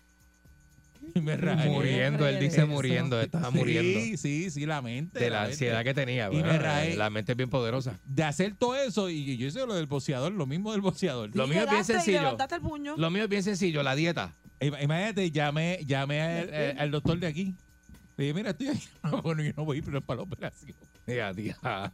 Y 1.15 1.19
me 1.22 1.36
rayé. 1.36 1.69
Muriendo, 1.69 2.28
él 2.28 2.39
dice 2.39 2.63
muriendo, 2.65 3.19
estaba 3.19 3.51
Sí, 3.51 3.57
muriendo. 3.57 4.17
Sí, 4.17 4.51
sí, 4.51 4.65
la 4.67 4.82
mente. 4.84 5.19
De 5.19 5.30
la 5.32 5.39
mente. 5.39 5.53
ansiedad 5.53 5.84
que 5.84 5.93
tenía. 5.95 6.30
Y 6.32 6.36
me 6.43 6.57
raé. 6.59 6.95
La 6.95 7.09
mente 7.09 7.32
es 7.32 7.38
bien 7.38 7.49
poderosa. 7.49 7.97
De 8.05 8.24
hacer 8.24 8.53
todo 8.55 8.76
eso, 8.76 9.09
y 9.09 9.36
yo 9.38 9.47
hice 9.47 9.65
lo 9.65 9.74
del 9.74 9.88
boxeador, 9.88 10.32
lo 10.32 10.45
mismo 10.45 10.72
del 10.72 10.82
boxeador. 10.82 11.36
Lo 11.36 11.47
mío 11.47 11.63
es 11.63 11.69
bien 11.69 11.82
y 11.82 11.84
sencillo. 11.86 12.19
levantaste 12.19 12.55
el 12.55 12.61
puño. 12.61 12.93
Lo 12.97 13.09
mío 13.09 13.24
es 13.24 13.30
bien 13.30 13.41
sencillo, 13.43 13.82
la 13.82 13.95
dieta. 13.95 14.32
Ima- 14.59 14.80
Imagínate, 14.84 15.32
llamé, 15.32 15.80
llamé 15.88 16.22
al, 16.22 16.76
al- 16.78 16.91
doctor 16.91 17.17
de 17.17 17.26
aquí. 17.26 17.55
Le 18.17 18.26
dije, 18.26 18.34
mira, 18.36 18.51
estoy 18.51 18.67
aquí. 18.67 18.88
bueno, 19.24 19.41
yo 19.41 19.53
no 19.57 19.65
voy 19.65 19.78
a 19.78 19.80
ir 19.80 19.84
pero 19.86 20.01
para 20.01 20.17
la 20.17 20.24
operación. 20.24 20.76
Diga. 21.08 21.91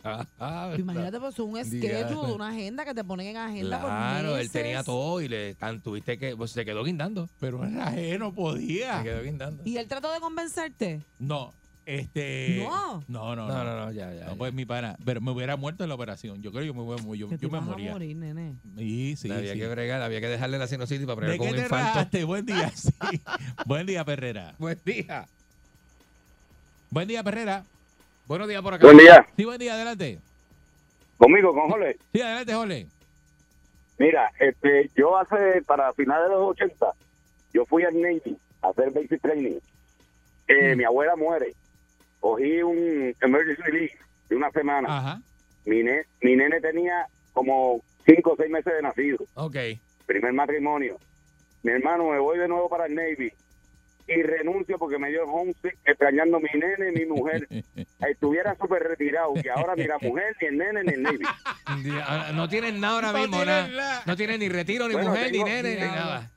Imagínate, 0.77 1.19
pues 1.19 1.39
un 1.39 1.55
schedule, 1.63 2.33
una 2.33 2.49
agenda 2.49 2.85
que 2.85 2.93
te 2.93 3.03
ponen 3.03 3.27
en 3.27 3.37
agenda 3.37 3.79
por 3.79 3.89
Claro, 3.89 4.37
él 4.37 4.51
tenía 4.51 4.83
todo 4.83 5.21
y 5.21 5.27
le 5.27 5.55
tan, 5.55 5.81
tuviste 5.81 6.17
que. 6.19 6.35
Pues 6.35 6.51
se 6.51 6.65
quedó 6.65 6.83
guindando. 6.83 7.29
Pero 7.39 7.61
rajé, 7.63 8.19
no 8.19 8.33
podía. 8.33 8.97
Se 8.99 9.03
quedó 9.05 9.23
guindando. 9.23 9.63
¿Y 9.65 9.77
él 9.77 9.87
trató 9.87 10.11
de 10.11 10.19
convencerte? 10.19 11.01
No, 11.19 11.53
este. 11.85 12.57
No. 12.63 13.03
No, 13.07 13.35
no, 13.35 13.47
No, 13.47 13.63
no. 13.63 13.63
no, 13.63 13.85
no, 13.85 13.91
ya, 13.91 14.13
ya. 14.13 14.25
No, 14.25 14.31
ya. 14.33 14.35
pues 14.37 14.53
mi 14.53 14.65
pana. 14.65 14.97
Pero 15.05 15.21
me 15.21 15.31
hubiera 15.31 15.55
muerto 15.55 15.83
en 15.83 15.89
la 15.89 15.95
operación. 15.95 16.41
Yo 16.43 16.51
creo 16.51 16.61
que 16.61 16.67
yo 16.67 16.73
me, 16.73 16.81
hubiera- 16.81 17.01
yo, 17.03 17.15
yo 17.31 17.37
te 17.37 17.45
me 17.47 17.51
vas 17.53 17.61
a 17.61 17.65
moría. 17.65 17.93
morir, 17.93 18.15
nene. 18.17 18.55
Sí, 18.77 19.15
sí, 19.15 19.31
había 19.31 19.53
sí. 19.53 19.59
que 19.59 19.67
bregar, 19.67 20.01
había 20.01 20.19
que 20.19 20.27
dejarle 20.27 20.59
la 20.59 20.67
sinusitis 20.67 21.05
para 21.05 21.15
bregar 21.15 21.31
¿De 21.33 21.37
con 21.37 21.47
qué 21.47 21.51
un 21.53 21.57
te 21.57 21.63
infarto. 21.63 21.87
rajaste? 21.87 22.23
Buen 22.25 22.45
día, 22.45 22.69
sí. 22.75 22.91
Buen 23.65 23.87
día, 23.87 24.03
Perrera. 24.05 24.53
Buen 24.59 24.77
día. 24.85 25.25
Buen 26.89 27.07
día, 27.07 27.23
Perrera. 27.23 27.63
Buenos 28.27 28.47
días 28.47 28.61
por 28.61 28.73
acá. 28.73 28.85
Buen 28.85 28.97
día. 28.97 29.25
Sí, 29.35 29.45
buen 29.45 29.59
día, 29.59 29.73
adelante. 29.73 30.19
Conmigo, 31.17 31.53
con 31.53 31.69
Jole. 31.69 31.97
Sí, 32.13 32.21
adelante, 32.21 32.53
Jole. 32.53 32.87
Mira, 33.97 34.31
este, 34.39 34.89
yo 34.95 35.17
hace, 35.17 35.61
para 35.65 35.93
finales 35.93 36.29
de 36.29 36.35
los 36.35 36.49
80, 36.49 36.91
yo 37.53 37.65
fui 37.65 37.83
al 37.83 37.99
Navy 37.99 38.37
a 38.61 38.69
hacer 38.69 38.91
basic 38.91 39.21
training. 39.21 39.57
Eh, 40.47 40.73
Mm. 40.73 40.77
Mi 40.77 40.83
abuela 40.83 41.15
muere. 41.15 41.53
Cogí 42.19 42.61
un 42.61 43.15
emergency 43.21 43.71
leave 43.71 43.91
de 44.29 44.35
una 44.35 44.51
semana. 44.51 44.97
Ajá. 44.97 45.21
Mi, 45.65 45.83
ne- 45.83 46.05
mi 46.21 46.35
nene 46.35 46.59
tenía 46.61 47.05
como 47.33 47.81
5 48.05 48.31
o 48.31 48.35
6 48.37 48.49
meses 48.49 48.73
de 48.73 48.81
nacido. 48.81 49.17
Ok. 49.35 49.55
Primer 50.05 50.33
matrimonio. 50.33 50.97
Mi 51.63 51.71
hermano, 51.71 52.09
me 52.11 52.19
voy 52.19 52.37
de 52.39 52.47
nuevo 52.47 52.69
para 52.69 52.85
el 52.85 52.95
Navy 52.95 53.31
y 54.07 54.21
renuncio 54.23 54.77
porque 54.77 54.97
me 54.97 55.09
dio 55.09 55.23
el 55.23 55.29
homesick 55.29 55.77
extrañando 55.85 56.37
a 56.37 56.39
mi 56.39 56.49
nene 56.59 56.91
y 56.91 56.99
mi 56.99 57.05
mujer. 57.05 57.47
Estuviera 58.09 58.55
súper 58.55 58.83
retirado 58.83 59.33
y 59.43 59.47
ahora 59.49 59.75
ni 59.75 59.85
la 59.85 59.97
mujer, 59.99 60.35
ni 60.41 60.47
el 60.47 60.57
nene, 60.57 60.83
ni 60.83 60.93
el 60.93 61.03
Navy. 61.03 61.25
Ah, 61.65 62.31
No 62.33 62.47
tienen 62.47 62.79
nada 62.79 62.95
ahora 62.95 63.11
No 63.11 63.17
mismo, 63.19 63.35
tienen 63.43 63.75
nada. 63.75 64.03
No 64.05 64.15
tienen 64.15 64.39
ni 64.39 64.49
retiro, 64.49 64.87
ni 64.87 64.93
Bueno, 64.93 65.09
mujer, 65.09 65.31
tengo- 65.31 65.45
ni 65.45 65.51
nene, 65.51 65.75
ni 65.75 65.81
nada. 65.81 66.31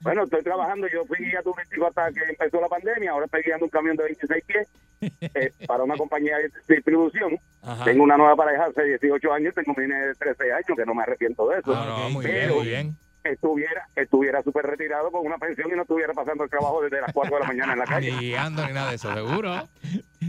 Bueno, 0.00 0.24
estoy 0.24 0.42
trabajando. 0.42 0.88
Yo 0.88 1.04
fui 1.04 1.18
guía 1.18 1.40
turístico 1.44 1.86
hasta 1.86 2.10
que 2.10 2.20
empezó 2.28 2.60
la 2.60 2.68
pandemia. 2.68 3.12
Ahora 3.12 3.26
estoy 3.26 3.42
guiando 3.44 3.66
un 3.66 3.70
camión 3.70 3.96
de 3.96 4.02
26 4.04 4.44
pies 4.44 4.68
eh, 5.34 5.52
para 5.66 5.84
una 5.84 5.96
compañía 5.96 6.36
de 6.38 6.50
distribución. 6.74 7.38
Ajá. 7.62 7.84
Tengo 7.84 8.02
una 8.02 8.16
nueva 8.16 8.34
pareja 8.34 8.64
hace 8.66 8.82
18 8.82 9.32
años. 9.32 9.54
Tengo 9.54 9.72
un 9.76 9.82
nene 9.86 10.06
de 10.08 10.14
13 10.16 10.52
años 10.52 10.76
que 10.76 10.84
no 10.84 10.94
me 10.94 11.04
arrepiento 11.04 11.48
de 11.48 11.60
eso. 11.60 11.72
Ah, 11.72 11.84
no, 12.00 12.10
muy 12.10 12.26
bien, 12.26 12.50
muy 12.50 12.66
bien. 12.66 12.96
Estuviera 13.24 13.88
estuviera 13.94 14.42
súper 14.42 14.66
retirado 14.66 15.10
con 15.10 15.24
una 15.26 15.38
pensión 15.38 15.70
y 15.72 15.76
no 15.76 15.82
estuviera 15.82 16.12
pasando 16.12 16.44
el 16.44 16.50
trabajo 16.50 16.82
desde 16.82 17.00
las 17.00 17.12
4 17.12 17.34
de 17.36 17.40
la 17.40 17.46
mañana 17.46 17.72
en 17.74 17.78
la 17.78 17.84
calle. 17.86 18.12
Ni 18.12 18.34
ando 18.34 18.66
ni 18.66 18.72
nada 18.72 18.90
de 18.90 18.96
eso, 18.96 19.14
seguro. 19.14 19.68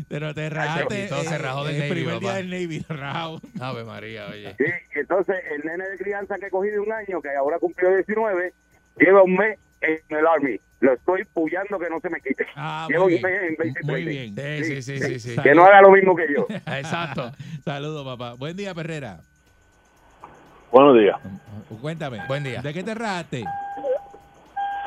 Pero 0.07 0.33
te 0.33 0.49
rajaste. 0.49 1.05
Y 1.05 1.09
todo 1.09 1.23
se 1.23 1.37
rajó 1.37 1.63
del 1.65 1.75
el 1.75 1.81
Navy, 1.81 1.91
primer 1.91 2.19
día 2.19 2.29
papá. 2.29 2.37
del 2.37 2.49
Navy, 2.49 2.85
rajado. 2.89 3.41
Ave 3.59 3.83
María, 3.83 4.27
oye. 4.27 4.55
Sí, 4.57 4.65
entonces 4.95 5.35
el 5.51 5.63
nene 5.65 5.87
de 5.89 5.97
crianza 5.97 6.37
que 6.37 6.49
cogí 6.49 6.69
de 6.69 6.79
un 6.79 6.91
año, 6.91 7.21
que 7.21 7.29
ahora 7.35 7.57
cumplió 7.59 7.93
19, 7.95 8.53
lleva 8.99 9.23
un 9.23 9.35
mes 9.35 9.57
en 9.81 9.99
el 10.17 10.27
Army. 10.27 10.59
Lo 10.79 10.93
estoy 10.93 11.23
puyando 11.33 11.79
que 11.79 11.89
no 11.89 11.99
se 12.01 12.09
me 12.09 12.19
quite. 12.19 12.45
Ah, 12.55 12.85
Llevo 12.89 13.05
muy 13.05 13.15
un 13.15 13.21
mes 13.21 13.41
en 13.43 13.55
basic 13.55 13.83
Muy 13.85 14.03
training. 14.03 14.35
bien. 14.35 14.63
Sí, 14.65 14.81
sí, 14.81 14.99
sí, 14.99 14.99
sí, 14.99 15.19
sí. 15.35 15.41
Que 15.41 15.55
no 15.55 15.65
haga 15.65 15.81
lo 15.81 15.91
mismo 15.91 16.13
que 16.15 16.25
yo. 16.33 16.45
Exacto. 16.67 17.31
Saludos, 17.63 18.05
papá. 18.05 18.33
Buen 18.33 18.55
día, 18.57 18.75
Perrera. 18.75 19.21
Buenos 20.73 20.97
días. 20.97 21.17
Cuéntame. 21.79 22.17
Buen 22.27 22.43
día. 22.43 22.61
¿De 22.63 22.73
qué 22.73 22.83
te 22.83 22.95
rajaste? 22.95 23.43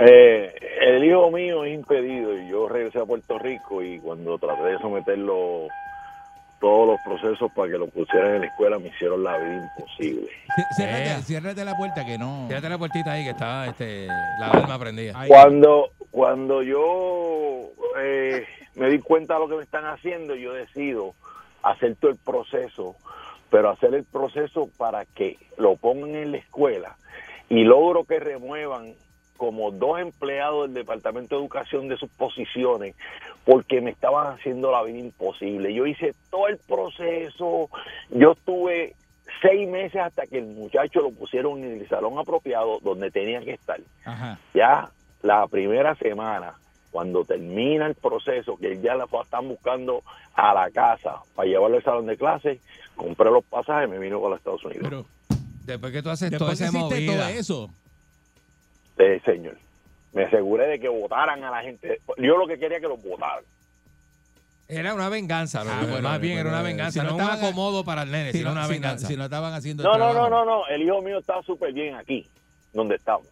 Eh, 0.01 0.53
el 0.81 1.05
hijo 1.05 1.31
mío 1.31 1.65
es 1.65 1.75
impedido 1.75 2.37
y 2.37 2.49
yo 2.51 2.69
regresé 2.69 2.99
a 2.99 3.05
Puerto 3.05 3.39
Rico 3.39 3.81
y 3.83 4.01
cuando 4.01 4.37
traté 4.37 4.65
de 4.65 4.79
someterlo 4.79 5.69
todos 6.61 6.89
los 6.89 7.01
procesos 7.05 7.53
para 7.55 7.71
que 7.71 7.79
lo 7.79 7.87
pusieran 7.87 8.35
en 8.35 8.41
la 8.41 8.47
escuela 8.49 8.79
me 8.81 8.89
hicieron 8.89 9.23
la 9.23 9.39
vida 9.39 9.71
imposible. 9.79 10.27
Ciérrate, 10.77 11.13
Eh. 11.13 11.23
ciérrate 11.23 11.65
la 11.65 11.77
puerta 11.77 12.05
que 12.05 12.19
no. 12.19 12.47
Fíjate 12.49 12.69
la 12.69 12.79
puertita 12.79 13.13
ahí 13.13 13.23
que 13.25 13.31
está 13.31 13.67
este, 13.67 14.07
la 14.07 14.49
alarma 14.51 14.79
prendida. 14.81 15.15
Cuando 15.29 15.91
cuando 16.11 16.63
yo 16.63 17.69
eh, 18.01 18.45
me 18.75 18.89
di 18.89 18.99
cuenta 18.99 19.35
de 19.35 19.41
lo 19.41 19.49
que 19.49 19.57
me 19.57 19.63
están 19.63 19.85
haciendo, 19.87 20.35
yo 20.35 20.53
decido 20.53 21.15
hacer 21.63 21.95
todo 21.97 22.11
el 22.11 22.17
proceso, 22.19 22.97
pero 23.51 23.71
hacer 23.71 23.95
el 23.95 24.05
proceso 24.05 24.69
para 24.77 25.05
que 25.05 25.39
lo 25.57 25.77
pongan 25.77 26.15
en 26.15 26.33
la 26.33 26.39
escuela 26.39 26.97
y 27.49 27.65
logro 27.65 28.05
que 28.05 28.19
remuevan 28.19 28.95
como 29.37 29.71
dos 29.71 30.01
empleados 30.01 30.65
del 30.65 30.75
Departamento 30.75 31.37
de 31.37 31.43
Educación 31.43 31.89
de 31.89 31.97
sus 31.97 32.11
posiciones 32.11 32.95
porque 33.45 33.81
me 33.81 33.91
estaban 33.91 34.35
haciendo 34.35 34.73
la 34.73 34.83
vida 34.83 34.99
imposible. 34.99 35.73
Yo 35.73 35.87
hice 35.87 36.15
todo 36.31 36.49
el 36.49 36.59
proceso, 36.59 37.69
yo 38.11 38.33
estuve 38.33 38.95
seis 39.43 39.69
meses 39.69 40.01
hasta 40.01 40.27
que 40.27 40.39
el 40.39 40.47
muchacho 40.47 41.01
lo 41.01 41.11
pusieron 41.11 41.63
en 41.63 41.81
el 41.81 41.89
salón 41.89 42.19
apropiado 42.19 42.79
donde 42.81 43.11
tenía 43.11 43.41
que 43.41 43.53
estar 43.53 43.79
Ajá. 44.05 44.39
ya 44.55 44.91
la 45.23 45.47
primera 45.47 45.95
semana, 45.97 46.55
cuando 46.97 47.27
termina 47.27 47.85
el 47.87 47.95
proceso, 47.95 48.57
que 48.57 48.81
ya 48.81 48.95
la 48.95 49.05
están 49.23 49.47
buscando 49.49 50.03
a 50.35 50.55
la 50.55 50.71
casa 50.71 51.17
para 51.35 51.47
llevarlo 51.47 51.77
al 51.77 51.83
salón 51.83 52.07
de 52.07 52.17
clase, 52.17 52.59
compré 52.95 53.31
los 53.31 53.45
pasajes 53.45 53.87
y 53.87 53.91
me 53.91 53.99
vino 53.99 54.19
con 54.19 54.31
los 54.31 54.39
Estados 54.39 54.65
Unidos. 54.65 54.83
Pero 54.89 55.05
Después 55.67 55.93
que 55.93 56.03
tú 56.03 56.09
haces 56.09 56.31
toda 56.39 56.55
esa 56.55 56.69
hiciste 56.69 56.79
todo 56.79 56.89
movida. 56.89 57.31
eso. 57.33 57.69
Eh, 58.97 59.21
señor, 59.27 59.59
me 60.15 60.25
aseguré 60.25 60.69
de 60.69 60.81
que 60.81 60.89
votaran 60.89 61.45
a 61.45 61.51
la 61.51 61.61
gente. 61.61 62.01
Yo 62.17 62.39
lo 62.39 62.47
que 62.47 62.59
quería 62.59 62.81
que 62.81 62.89
los 62.89 63.03
votaran. 63.03 63.45
Era 64.67 64.95
una 64.95 65.11
venganza, 65.11 65.63
¿no? 65.65 65.73
Ah, 65.73 65.83
bueno, 65.87 66.09
más 66.09 66.19
bien 66.19 66.39
era 66.39 66.49
una 66.49 66.63
venganza, 66.63 66.93
si 66.93 67.07
no 67.07 67.11
no 67.11 67.17
un 67.17 67.21
estaban- 67.21 67.45
acomodo 67.45 67.85
para 67.85 68.05
el 68.05 68.11
nene, 68.11 68.33
Si 68.33 68.39
sino 68.39 68.51
no, 68.51 68.53
una 68.55 68.63
si 68.63 68.69
no- 68.69 68.73
venganza. 68.73 69.07
si 69.07 69.17
no 69.19 69.25
estaban 69.25 69.53
haciendo 69.53 69.83
el 69.83 69.89
No, 69.91 69.99
no, 69.99 70.15
no, 70.15 70.31
no, 70.31 70.45
no. 70.47 70.67
El 70.69 70.81
hijo 70.81 71.03
mío 71.03 71.19
estaba 71.19 71.43
súper 71.43 71.75
bien 71.75 71.95
aquí, 71.95 72.27
donde 72.73 72.95
estamos. 72.95 73.27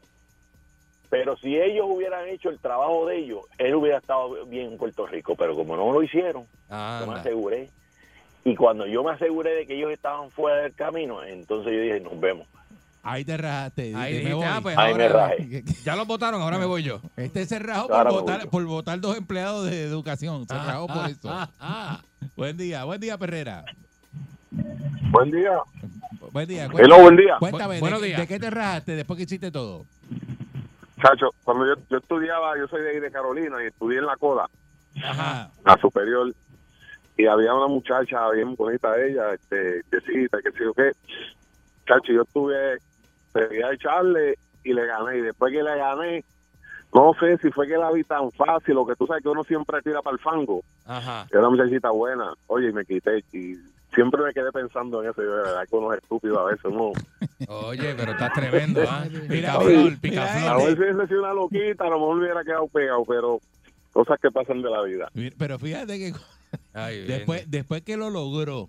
Pero 1.15 1.37
si 1.37 1.57
ellos 1.57 1.87
hubieran 1.89 2.27
hecho 2.29 2.51
el 2.51 2.59
trabajo 2.59 3.07
de 3.07 3.19
ellos, 3.19 3.43
él 3.59 3.77
hubiera 3.77 3.99
estado 3.99 4.45
bien 4.47 4.73
en 4.73 4.77
Puerto 4.77 5.07
Rico. 5.07 5.37
Pero 5.37 5.55
como 5.55 5.77
no 5.77 5.93
lo 5.93 6.03
hicieron, 6.03 6.45
yo 6.69 7.07
me 7.07 7.21
aseguré. 7.21 7.71
Y 8.45 8.57
cuando 8.57 8.85
yo 8.85 9.05
me 9.05 9.13
aseguré 9.13 9.55
de 9.55 9.65
que 9.65 9.77
ellos 9.77 9.93
estaban 9.93 10.33
fuera 10.33 10.63
del 10.63 10.75
camino, 10.75 11.23
entonces 11.23 11.73
yo 11.73 11.81
dije, 11.83 12.01
nos 12.01 12.19
vemos. 12.19 12.49
Ahí 13.05 13.25
te 13.25 13.37
rajaste. 13.37 13.95
Ahí 13.95 14.15
dijiste, 14.15 14.35
me 14.35 14.35
dijiste, 14.35 14.45
ah, 14.45 14.55
voy. 14.55 14.63
pues 14.63 14.79
Ahí 14.79 14.95
me 14.95 15.09
rajé. 15.09 15.65
ya 15.85 15.95
los 15.95 16.07
votaron, 16.09 16.43
ahora 16.43 16.59
me 16.59 16.67
voy 16.67 16.83
yo. 16.83 17.01
Este 17.17 17.47
se 17.47 17.61
rajó 17.61 17.87
por 17.87 18.05
me 18.07 18.11
votar, 18.11 18.49
por 18.49 18.65
votar 18.65 19.01
dos 19.01 19.17
empleados 19.17 19.71
de 19.71 19.85
educación. 19.85 20.49
Se 20.49 20.55
rajó 20.67 20.89
por 20.89 21.09
eso. 21.09 21.31
Ah, 21.31 21.49
ah. 21.61 22.03
Buen 22.35 22.57
día, 22.57 22.83
buen 22.83 23.01
día, 23.01 23.17
Perrera. 23.17 23.65
Buen 24.51 25.31
día. 25.31 25.61
Buen 26.33 26.49
día. 26.49 26.69
Hello, 26.77 27.03
buen 27.03 27.17
día. 27.17 27.37
Cuéntame, 27.39 27.77
Bu- 27.77 27.81
buenos 27.81 28.01
de, 28.01 28.09
días. 28.09 28.21
¿de 28.21 28.27
qué 28.27 28.41
te 28.41 28.51
rajaste 28.51 28.97
después 28.97 29.17
que 29.17 29.23
hiciste 29.23 29.53
todo? 29.53 29.87
Chacho, 31.05 31.35
cuando 31.45 31.67
yo, 31.67 31.75
yo 31.91 31.99
estudiaba, 31.99 32.57
yo 32.57 32.67
soy 32.67 32.81
de 32.81 32.91
ahí 32.91 33.01
de 33.01 33.11
Carolina 33.11 33.63
y 33.63 33.67
estudié 33.67 33.99
en 33.99 34.07
la 34.07 34.17
CODA. 34.17 34.49
la 34.95 35.79
superior, 35.79 36.33
y 37.19 37.27
había 37.27 37.53
una 37.53 37.67
muchacha 37.67 38.31
bien 38.31 38.55
bonita 38.55 38.97
ella, 38.99 39.35
este, 39.35 39.83
que 39.91 40.01
sé 40.01 40.65
yo 40.65 40.73
qué. 40.73 40.93
Chacho, 41.87 42.11
yo 42.11 42.23
estuve, 42.23 42.79
pedí 43.33 43.63
a 43.63 43.73
echarle 43.73 44.39
y 44.65 44.73
le 44.73 44.87
gané. 44.87 45.19
Y 45.19 45.21
después 45.21 45.53
que 45.53 45.63
le 45.63 45.77
gané, 45.77 46.25
no 46.95 47.13
sé 47.21 47.37
si 47.37 47.51
fue 47.51 47.69
que 47.69 47.77
la 47.77 47.93
vi 47.93 48.03
tan 48.05 48.33
fácil 48.33 48.79
o 48.79 48.87
que 48.87 48.97
tú 48.97 49.07
sabes 49.07 49.23
que 49.23 49.29
uno 49.29 49.45
siempre 49.45 49.83
tira 49.83 50.01
para 50.01 50.15
el 50.15 50.21
fango. 50.21 50.63
Ajá. 50.87 51.27
Era 51.31 51.41
una 51.41 51.51
muchachita 51.51 51.91
buena. 51.91 52.33
Oye, 52.47 52.71
y 52.71 52.73
me 52.73 52.87
quité. 52.87 53.23
Y 53.31 53.57
siempre 53.95 54.23
me 54.23 54.33
quedé 54.33 54.51
pensando 54.53 55.03
en 55.03 55.11
eso. 55.11 55.23
Y 55.23 55.27
de 55.27 55.31
verdad 55.31 55.63
que 55.69 55.77
uno 55.77 55.93
es 55.93 56.03
estúpido 56.03 56.41
a 56.41 56.45
veces. 56.51 56.65
Uno, 56.67 56.93
Oye, 57.49 57.95
pero 57.95 58.13
estás 58.13 58.33
tremendo, 58.33 58.83
¿ah? 58.89 59.03
a 59.05 59.29
Picaflor, 59.29 59.67
ver 59.67 59.99
picaflor. 59.99 60.61
si 60.75 60.79
hubiese 60.81 61.07
sido 61.09 61.21
una 61.21 61.33
loquita, 61.35 61.85
a 61.85 61.89
lo 61.91 61.99
mejor 62.01 62.19
hubiera 62.19 62.45
quedado 62.45 62.69
pegado, 62.69 63.05
pero 63.07 63.41
cosas 63.93 64.19
que 64.21 64.31
pasan 64.31 64.63
de 64.63 64.71
la 64.71 64.83
vida. 64.83 65.09
Pero 65.39 65.59
fíjate 65.59 65.99
que 65.99 66.13
Ay, 66.73 67.01
después, 67.07 67.51
después 67.51 67.83
que 67.83 67.97
lo 67.97 68.11
logró, 68.11 68.69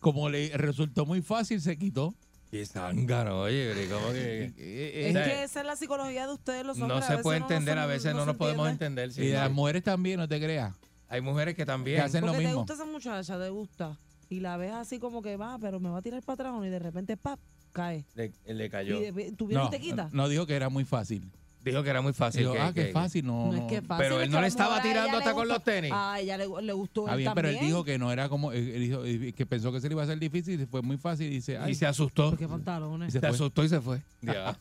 como 0.00 0.28
le 0.28 0.50
resultó 0.56 1.06
muy 1.06 1.22
fácil, 1.22 1.60
se 1.60 1.76
quitó. 1.76 2.14
Qué 2.50 2.64
zángano, 2.66 3.40
oye, 3.40 3.72
pero 3.74 3.96
¿cómo 3.96 4.12
que...? 4.12 4.44
Es 4.44 5.12
que 5.16 5.42
esa 5.42 5.60
es 5.60 5.66
la 5.66 5.74
psicología 5.74 6.28
de 6.28 6.34
ustedes 6.34 6.64
los 6.64 6.78
No 6.78 6.84
hombres. 6.86 7.10
a 7.10 7.16
se 7.16 7.22
puede 7.22 7.40
no 7.40 7.46
entender, 7.46 7.78
a 7.80 7.86
veces 7.86 8.14
no 8.14 8.24
nos 8.24 8.36
podemos 8.36 8.68
entender. 8.68 9.10
sí. 9.12 9.22
Y 9.22 9.26
de 9.28 9.34
las 9.34 9.50
mujeres 9.50 9.82
también, 9.82 10.20
no 10.20 10.28
te 10.28 10.38
creas. 10.40 10.72
Hay 11.08 11.20
mujeres 11.20 11.56
que 11.56 11.66
también. 11.66 11.96
Que 11.96 12.02
hacen 12.02 12.20
lo 12.20 12.28
Porque 12.28 12.42
te 12.42 12.46
mismo. 12.46 12.60
gusta 12.60 12.74
esa 12.74 12.84
muchacha, 12.84 13.38
te 13.40 13.48
gusta. 13.48 13.96
Y 14.34 14.40
la 14.40 14.56
ves 14.56 14.72
así 14.72 14.98
como 14.98 15.22
que 15.22 15.36
va, 15.36 15.58
pero 15.60 15.78
me 15.78 15.88
va 15.90 15.98
a 15.98 16.02
tirar 16.02 16.20
para 16.22 16.34
atrás 16.50 16.66
y 16.66 16.68
de 16.68 16.78
repente, 16.80 17.16
¡pap! 17.16 17.38
cae. 17.72 18.04
Le, 18.14 18.32
le 18.46 18.68
cayó. 18.70 19.00
Y 19.00 19.10
de- 19.10 19.32
tú 19.32 19.46
vienes 19.46 19.64
No, 19.64 19.68
y 19.68 19.70
te 19.70 19.80
quitas. 19.80 20.12
no 20.12 20.28
dijo 20.28 20.46
que 20.46 20.54
era 20.54 20.68
muy 20.68 20.84
fácil. 20.84 21.30
Dijo 21.64 21.82
que 21.82 21.88
era 21.90 22.02
muy 22.02 22.12
fácil. 22.12 22.42
Dijo, 22.42 22.52
que- 22.52 22.58
ah, 22.60 22.72
qué 22.74 22.86
que- 22.88 22.92
fácil, 22.92 23.24
no. 23.26 23.46
No 23.46 23.54
es 23.54 23.60
no. 23.62 23.66
que 23.68 23.80
fácil. 23.80 24.04
Pero 24.04 24.20
él 24.20 24.28
que 24.28 24.34
no 24.34 24.40
le 24.42 24.46
estaba 24.48 24.82
tirando 24.82 25.16
hasta 25.16 25.32
con 25.32 25.48
los 25.48 25.62
tenis. 25.64 25.90
A 25.94 26.20
ella 26.20 26.36
le, 26.36 26.46
le 26.62 26.72
gustó 26.74 27.08
él 27.08 27.16
bien, 27.16 27.32
pero 27.34 27.48
él 27.48 27.58
dijo 27.60 27.82
que 27.84 27.96
no 27.98 28.12
era 28.12 28.28
como. 28.28 28.52
Él 28.52 28.80
dijo 28.80 29.02
que 29.34 29.46
pensó 29.46 29.72
que 29.72 29.80
se 29.80 29.88
le 29.88 29.94
iba 29.94 30.02
a 30.02 30.04
hacer 30.04 30.18
difícil 30.18 30.60
y 30.60 30.66
fue 30.66 30.82
muy 30.82 30.98
fácil. 30.98 31.26
Y, 31.28 31.36
dice, 31.36 31.52
Y 31.52 31.56
ay, 31.56 31.74
se 31.74 31.86
asustó. 31.86 32.36
¿Qué 32.36 32.46
pantalones? 32.46 33.08
y 33.08 33.12
Se 33.12 33.20
se 33.20 33.26
asustó 33.26 33.64
y 33.64 33.68
se 33.70 33.80
fue. 33.80 34.02
Ya. 34.22 34.56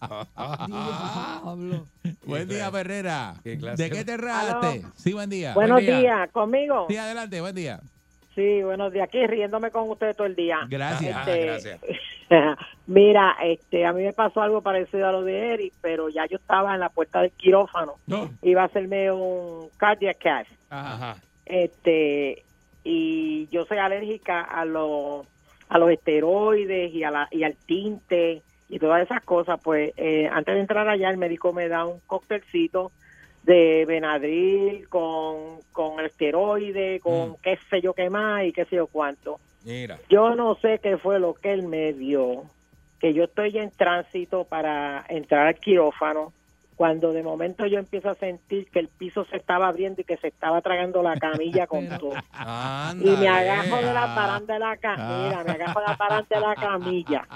Diablo. 0.68 1.86
Buen 2.26 2.48
día, 2.48 2.72
Ferrera. 2.72 3.36
¿De 3.44 3.90
qué 3.92 4.06
te 4.06 4.18
rajaste? 4.18 4.84
Sí, 4.96 5.14
buen 5.14 5.30
día. 5.30 5.54
Buenos 5.54 5.76
Buen 5.76 5.86
día. 5.86 6.00
días, 6.00 6.32
¿conmigo? 6.32 6.86
Sí, 6.90 6.96
adelante, 6.98 7.42
buen 7.42 7.56
día. 7.56 7.82
Sí, 8.36 8.64
buenos 8.64 8.92
días. 8.92 9.08
Aquí 9.08 9.26
riéndome 9.28 9.70
con 9.70 9.90
ustedes 9.90 10.16
todo 10.16 10.26
el 10.28 10.36
día. 10.36 10.60
Gracias. 10.68 11.16
Ah, 11.16 11.20
Este, 11.28 11.46
gracias. 11.46 11.80
Mira, 12.88 13.36
este, 13.44 13.86
a 13.86 13.94
mí 13.94 14.04
me 14.04 14.14
pasó 14.14 14.42
algo 14.42 14.62
parecido 14.62 15.08
a 15.08 15.12
lo 15.12 15.22
de 15.24 15.54
Eric, 15.54 15.74
pero 15.82 16.10
ya 16.10 16.26
yo 16.26 16.38
estaba 16.38 16.74
en 16.74 16.80
la 16.80 16.90
puerta 16.90 17.22
del 17.22 17.32
quirófano. 17.32 17.94
No. 18.08 18.30
Iba 18.42 18.64
a 18.64 18.66
hacerme 18.66 19.12
un 19.12 19.70
cardiac 19.78 20.18
cath. 20.18 20.48
Ajá. 20.70 21.18
Este, 21.46 22.44
y 22.84 23.48
yo 23.50 23.66
soy 23.66 23.78
alérgica 23.78 24.42
a 24.42 24.66
los 24.66 25.28
a 25.70 25.78
los 25.80 25.90
esteroides 25.90 26.94
y 26.94 27.04
a 27.04 27.10
la, 27.10 27.28
y 27.32 27.44
al 27.44 27.56
tinte 27.56 28.42
y 28.70 28.80
todas 28.80 29.02
esas 29.04 29.24
cosas. 29.24 29.60
Pues 29.64 29.94
eh, 29.98 30.28
antes 30.32 30.56
de 30.56 30.62
entrar 30.62 30.88
allá 30.88 31.10
el 31.10 31.18
médico 31.18 31.54
me 31.54 31.68
da 31.68 31.86
un 31.86 32.00
cóctelcito 32.08 32.92
de 33.44 33.86
Benadryl 33.86 34.88
con, 34.90 35.60
con 35.72 36.00
el 36.00 36.08
esteroide, 36.08 37.00
con 37.00 37.32
Mm. 37.32 37.36
qué 37.44 37.60
sé 37.70 37.82
yo 37.82 37.94
qué 37.94 38.10
más 38.10 38.46
y 38.46 38.54
qué 38.54 38.66
sé 38.66 38.78
yo 38.78 38.88
cuánto. 38.88 39.40
Mira. 39.66 40.00
Yo 40.10 40.36
no 40.36 40.56
sé 40.56 40.80
qué 40.80 40.98
fue 40.98 41.20
lo 41.20 41.34
que 41.34 41.54
él 41.54 41.64
me 41.64 41.94
dio, 41.94 42.44
que 43.00 43.14
yo 43.14 43.26
estoy 43.26 43.58
en 43.58 43.72
tránsito 43.72 44.46
para 44.46 45.06
entrar 45.10 45.48
al 45.48 45.56
quirófano, 45.56 46.32
cuando 46.76 47.14
de 47.14 47.22
momento 47.22 47.66
yo 47.68 47.78
empiezo 47.80 48.10
a 48.10 48.16
sentir 48.16 48.68
que 48.72 48.80
el 48.80 48.88
piso 48.88 49.26
se 49.26 49.38
estaba 49.38 49.68
abriendo 49.68 50.02
y 50.02 50.06
que 50.06 50.18
se 50.18 50.28
estaba 50.30 50.60
tragando 50.62 51.04
la 51.04 51.16
camilla 51.18 51.68
con 51.68 51.88
todo. 52.00 52.14
Y 53.00 53.10
me 53.18 53.28
agajo 53.28 53.76
de 53.78 53.94
la 53.94 54.16
paranda 54.16 54.54
de 54.56 54.60
la 54.60 54.78
camilla, 54.78 55.44
me 55.46 55.52
agajo 55.52 55.80
de 55.82 55.86
la 55.88 55.98
paranda 55.98 56.28
de 56.30 56.40
la 56.42 56.56
camilla 56.56 57.28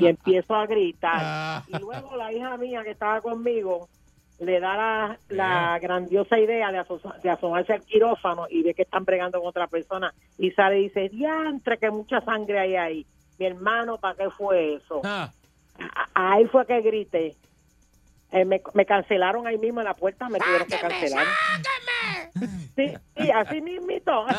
y 0.00 0.06
empiezo 0.06 0.54
a 0.54 0.66
gritar. 0.66 1.62
Y 1.68 1.78
luego 1.78 2.16
la 2.16 2.32
hija 2.32 2.56
mía 2.56 2.82
que 2.84 2.90
estaba 2.92 3.20
conmigo 3.20 3.88
le 4.44 4.60
da 4.60 4.76
la, 4.76 5.18
la 5.28 5.78
grandiosa 5.80 6.38
idea 6.38 6.70
de, 6.70 6.78
aso- 6.78 7.00
de 7.22 7.30
asomarse 7.30 7.72
al 7.72 7.82
quirófano 7.82 8.46
y 8.48 8.62
ve 8.62 8.74
que 8.74 8.82
están 8.82 9.04
bregando 9.04 9.40
con 9.40 9.48
otra 9.48 9.66
persona 9.66 10.12
y 10.38 10.50
sale 10.52 10.78
y 10.80 10.82
dice, 10.84 11.08
diantre, 11.08 11.78
que 11.78 11.90
mucha 11.90 12.20
sangre 12.20 12.58
hay 12.60 12.76
ahí. 12.76 13.06
Mi 13.38 13.46
hermano, 13.46 13.98
¿para 13.98 14.14
qué 14.16 14.30
fue 14.30 14.74
eso? 14.74 15.00
Ah. 15.04 15.30
Ahí 16.14 16.46
fue 16.46 16.66
que 16.66 16.80
grité. 16.82 17.34
Eh, 18.30 18.44
me, 18.44 18.60
me 18.74 18.84
cancelaron 18.86 19.46
ahí 19.46 19.58
mismo 19.58 19.80
en 19.80 19.86
la 19.86 19.94
puerta, 19.94 20.28
me 20.28 20.38
tuvieron 20.38 20.66
que 20.68 20.78
cancelar. 20.78 21.26
Sí, 22.76 22.94
sí, 23.16 23.30
así 23.30 23.60
mismito. 23.60 24.24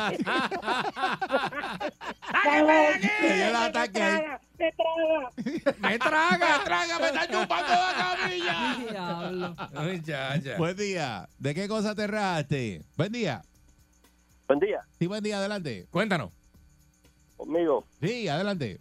Dio 3.22 3.48
el 3.50 3.56
ataque 3.56 4.02
ahí. 4.02 4.22
Me 4.58 4.72
traga. 4.72 5.30
Me 5.80 6.00
traga, 6.00 6.64
traga, 6.66 7.00
me 7.00 7.06
está 7.08 7.28
chupando 7.28 7.74
la 7.74 8.18
camilla. 8.18 8.76
Diablo. 8.90 9.56
Ay, 9.76 10.02
ya, 10.06 10.36
ya. 10.38 10.58
Buen 10.58 10.76
día. 10.78 11.28
¿De 11.40 11.54
qué 11.54 11.68
cosa 11.68 11.94
te 11.96 12.08
rajaste? 12.08 12.82
Buen 12.96 13.12
día. 13.12 13.42
Buen 14.48 14.60
día, 14.60 14.80
Sí, 15.00 15.08
buen 15.08 15.24
día, 15.24 15.38
adelante. 15.38 15.88
Cuéntanos. 15.90 16.32
conmigo. 17.36 17.84
Sí, 18.02 18.28
adelante. 18.28 18.80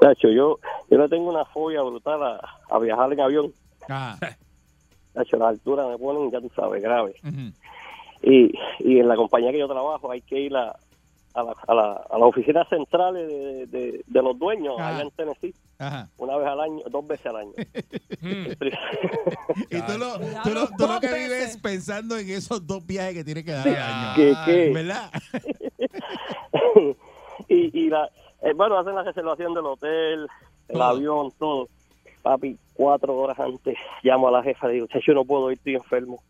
Nacho, 0.00 0.28
yo, 0.30 0.58
yo 0.90 0.98
le 0.98 1.08
tengo 1.08 1.30
una 1.30 1.44
fobia 1.44 1.82
brutal 1.82 2.22
a, 2.22 2.40
a 2.70 2.78
viajar 2.78 3.12
en 3.12 3.20
avión. 3.20 3.52
Ah, 3.88 4.16
Nacho, 5.14 5.36
las 5.36 5.48
alturas 5.50 5.86
me 5.88 5.98
ponen, 5.98 6.30
ya 6.32 6.40
tú 6.40 6.50
sabes, 6.56 6.82
grave. 6.82 7.14
Y, 8.22 8.52
y 8.78 8.98
en 9.00 9.08
la 9.08 9.16
compañía 9.16 9.50
que 9.52 9.58
yo 9.58 9.68
trabajo 9.68 10.10
hay 10.10 10.20
que 10.22 10.38
ir 10.40 10.56
a, 10.56 10.76
a, 11.34 11.42
la, 11.42 11.54
a, 11.66 11.74
la, 11.74 11.92
a 12.10 12.18
las 12.18 12.28
oficinas 12.28 12.68
centrales 12.68 13.26
de, 13.28 13.66
de, 13.66 14.04
de 14.06 14.22
los 14.22 14.38
dueños 14.38 14.76
Ah. 14.78 14.88
allá 14.88 15.02
en 15.02 15.10
Tennessee, 15.10 15.54
Ajá. 15.78 16.08
una 16.18 16.36
vez 16.36 16.46
al 16.46 16.60
año, 16.60 16.82
dos 16.90 17.06
veces 17.06 17.26
al 17.26 17.36
año. 17.36 17.52
Y 19.70 19.80
tú 19.82 19.98
lo, 19.98 20.18
tú 20.44 20.50
lo, 20.54 20.66
tú 20.76 20.86
lo 20.86 21.00
que 21.00 21.12
vives 21.12 21.56
pensando 21.58 22.16
en 22.16 22.30
esos 22.30 22.64
dos 22.66 22.86
viajes 22.86 23.14
que 23.14 23.24
tienes 23.24 23.44
que 23.44 23.52
dar 23.52 23.66
al 23.68 23.76
año. 23.76 24.12
¿Qué, 24.16 24.34
qué? 24.46 24.70
¿Verdad? 24.72 25.10
y 27.48 27.78
y 27.86 27.88
la, 27.90 28.08
eh, 28.42 28.52
bueno, 28.54 28.78
hacen 28.78 28.94
la 28.94 29.02
reservación 29.02 29.54
del 29.54 29.66
hotel, 29.66 30.20
el 30.68 30.74
Todo. 30.74 30.82
avión, 30.84 31.32
todo. 31.38 31.68
Papi, 32.22 32.56
cuatro 32.74 33.16
horas 33.16 33.38
antes 33.40 33.76
llamo 34.02 34.28
a 34.28 34.30
la 34.30 34.42
jefa 34.44 34.70
y 34.70 34.74
digo, 34.74 34.86
"Che, 34.86 35.00
yo 35.04 35.12
no 35.14 35.24
puedo 35.24 35.50
ir, 35.50 35.58
estoy 35.58 35.74
enfermo. 35.74 36.22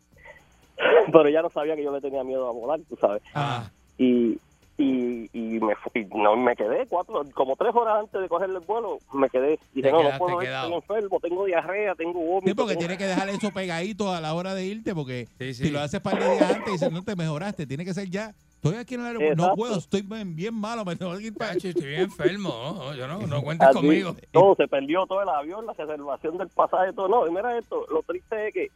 Pero 1.11 1.29
ya 1.29 1.41
no 1.41 1.49
sabía 1.49 1.75
que 1.75 1.83
yo 1.83 1.91
le 1.93 2.01
tenía 2.01 2.23
miedo 2.23 2.47
a 2.47 2.51
volar, 2.51 2.79
tú 2.89 2.95
sabes. 2.95 3.21
Ah, 3.33 3.69
Y, 3.97 4.37
y, 4.77 5.29
y 5.33 5.59
me 5.59 5.75
fui, 5.75 6.05
no, 6.15 6.35
me 6.35 6.55
quedé 6.55 6.87
cuatro, 6.87 7.23
como 7.35 7.55
tres 7.55 7.75
horas 7.75 7.99
antes 7.99 8.19
de 8.21 8.27
coger 8.27 8.49
el 8.49 8.59
vuelo, 8.59 8.97
me 9.13 9.29
quedé. 9.29 9.59
Dije, 9.73 9.87
Te 9.87 9.91
no, 9.91 10.01
no 10.11 10.17
puedo 10.17 10.41
ir, 10.41 10.49
estoy 10.49 10.73
enfermo, 10.73 11.19
tengo 11.21 11.45
diarrea, 11.45 11.93
tengo 11.95 12.19
vómito. 12.19 12.47
sí, 12.49 12.53
porque 12.55 12.73
tengo- 12.73 12.79
tienes 12.79 12.97
que 12.97 13.05
dejar 13.05 13.29
eso 13.29 13.51
pegadito 13.51 14.11
a 14.11 14.19
la 14.19 14.33
hora 14.33 14.55
de 14.55 14.65
irte, 14.65 14.95
porque 14.95 15.27
Sí, 15.37 15.53
sí. 15.53 15.65
si 15.65 15.69
lo 15.69 15.79
haces 15.79 16.01
para 16.01 16.17
el 16.25 16.37
día 16.37 16.49
antes 16.49 16.69
y 16.69 16.71
dices, 16.71 16.91
no 16.91 17.03
te 17.03 17.15
mejoraste, 17.15 17.67
tiene 17.67 17.85
que 17.85 17.93
ser 17.93 18.09
ya. 18.09 18.33
Estoy 18.55 18.75
aquí 18.79 18.95
en 18.95 19.01
el 19.01 19.07
aeropuerto, 19.07 19.45
no 19.47 19.55
puedo, 19.55 19.75
estoy 19.77 20.01
bien, 20.03 20.35
bien 20.37 20.53
malo, 20.55 20.85
me 20.85 20.95
tengo 20.95 21.15
que 21.17 21.25
ir 21.25 21.33
para 21.35 21.51
estoy 21.51 21.73
bien 21.73 22.01
enfermo. 22.03 22.49
No, 22.77 22.95
yo 22.95 23.07
no, 23.07 23.27
no 23.27 23.41
cuentes 23.43 23.67
Así, 23.67 23.77
conmigo. 23.77 24.15
Todo, 24.31 24.55
se 24.55 24.67
perdió 24.69 25.05
todo 25.05 25.21
el 25.21 25.27
avión, 25.29 25.65
la 25.65 25.73
reservación 25.73 26.37
del 26.37 26.47
pasaje, 26.47 26.93
todo. 26.93 27.09
No, 27.09 27.27
y 27.27 27.31
mira 27.31 27.57
esto, 27.57 27.85
lo 27.91 28.01
triste 28.03 28.47
es 28.47 28.53
que 28.53 28.67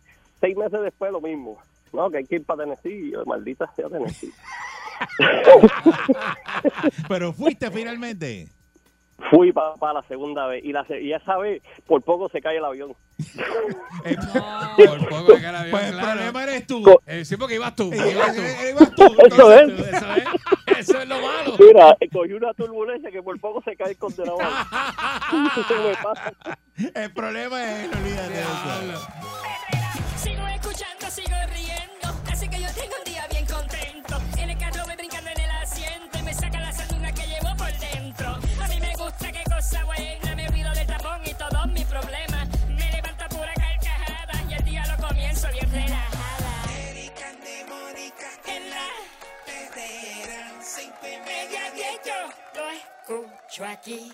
seis 0.41 0.55
meses 0.57 0.79
después 0.81 1.11
lo 1.11 1.21
mismo. 1.21 1.57
No, 1.97 2.09
que 2.11 2.17
hay 2.19 2.25
que 2.25 2.35
ir 2.35 2.45
para 2.45 2.63
Tennessee. 2.63 3.07
Y 3.07 3.11
yo, 3.11 3.25
maldita 3.25 3.69
sea 3.75 3.89
Tennessee. 3.89 4.31
Pero 7.09 7.33
fuiste 7.33 7.71
finalmente. 7.71 8.47
Fui 9.31 9.51
para 9.51 9.93
la 9.93 10.03
segunda 10.07 10.45
vez 10.45 10.63
y, 10.63 10.71
la, 10.71 10.85
se- 10.85 11.01
y 11.01 11.11
esa 11.11 11.37
vez 11.37 11.63
por 11.87 12.03
poco 12.03 12.29
se 12.29 12.39
cae 12.39 12.57
el 12.57 12.65
avión. 12.65 12.93
Por 14.77 15.09
poco 15.09 15.25
que 15.39 15.47
el 15.47 15.55
avión, 15.55 15.71
Pues 15.71 15.85
el 15.89 15.99
problema 15.99 16.43
eres 16.43 16.67
tú. 16.67 16.83
Eh, 17.07 17.25
sí, 17.25 17.35
porque 17.35 17.55
ibas 17.55 17.75
tú. 17.75 17.91
Eh, 17.91 18.11
Ibas 18.11 18.35
tú. 18.35 18.41
eh, 18.43 18.69
ibas 18.69 18.91
tú. 18.95 19.03
Eso 19.25 19.53
es. 19.53 19.69
Eso 19.69 20.13
es, 20.13 20.23
eso 20.77 21.01
es 21.01 21.07
lo 21.07 21.15
malo. 21.19 21.55
Mira, 21.57 21.97
eh, 21.99 22.07
cogí 22.13 22.33
una 22.33 22.53
turbulencia 22.53 23.09
que 23.09 23.23
por 23.23 23.39
poco 23.39 23.63
se 23.63 23.75
cae 23.75 23.89
el 23.91 23.97
condenado. 23.97 24.37
El 26.93 27.11
problema 27.11 27.63
es 27.63 27.85
él, 27.85 27.91
olvídate 27.97 28.29
de 28.33 28.41
eso. 28.41 29.07
Sigo 30.17 30.47
escuchando, 30.47 31.09
sigo 31.09 31.35
riendo. 31.55 31.86
Tengo 32.77 32.95
un 32.95 33.03
día 33.05 33.27
bien 33.31 33.45
contento. 33.45 34.21
En 34.37 34.49
el 34.51 34.57
carro 34.57 34.85
voy 34.85 34.95
brincando 34.95 35.29
en 35.31 35.39
el 35.39 35.49
asiento 35.49 36.19
y 36.19 36.21
me 36.21 36.33
saca 36.33 36.59
la 36.59 36.71
sanduna 36.71 37.11
que 37.11 37.25
llevo 37.25 37.55
por 37.57 37.73
dentro. 37.79 38.29
A 38.61 38.67
mí 38.67 38.79
me 38.79 38.93
gusta, 38.95 39.31
qué 39.31 39.43
cosa 39.43 39.83
buena. 39.85 40.35
Me 40.35 40.47
olvido 40.47 40.71
del 40.73 40.85
tapón 40.85 41.21
y 41.25 41.33
todos 41.33 41.67
mis 41.67 41.85
problemas. 41.85 42.47
Me 42.69 42.91
levanto 42.91 43.23
a 43.23 43.29
pura 43.29 43.53
carcajada 43.55 44.43
y 44.47 44.53
el 44.53 44.63
día 44.63 44.85
lo 44.85 45.07
comienzo 45.07 45.47
bien 45.51 45.71
relajada. 45.71 46.51
Erika 46.87 47.31
de 47.45 47.65
Mónica 47.65 48.29
en 48.45 48.69
la 48.69 48.87
perrera. 49.45 50.51
Cinco 50.61 51.07
y 51.07 52.07
yo 52.07 52.19
lo 52.53 52.69
escucho 52.69 53.65
aquí. 53.65 54.13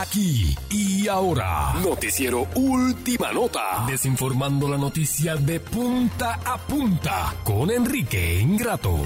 Aquí 0.00 0.54
y 0.70 1.08
ahora. 1.08 1.74
Noticiero 1.82 2.46
Última 2.54 3.32
Nota. 3.32 3.84
Desinformando 3.88 4.68
la 4.68 4.76
noticia 4.78 5.34
de 5.36 5.58
punta 5.58 6.34
a 6.44 6.56
punta 6.58 7.34
con 7.42 7.70
Enrique 7.70 8.38
Ingrato. 8.40 8.96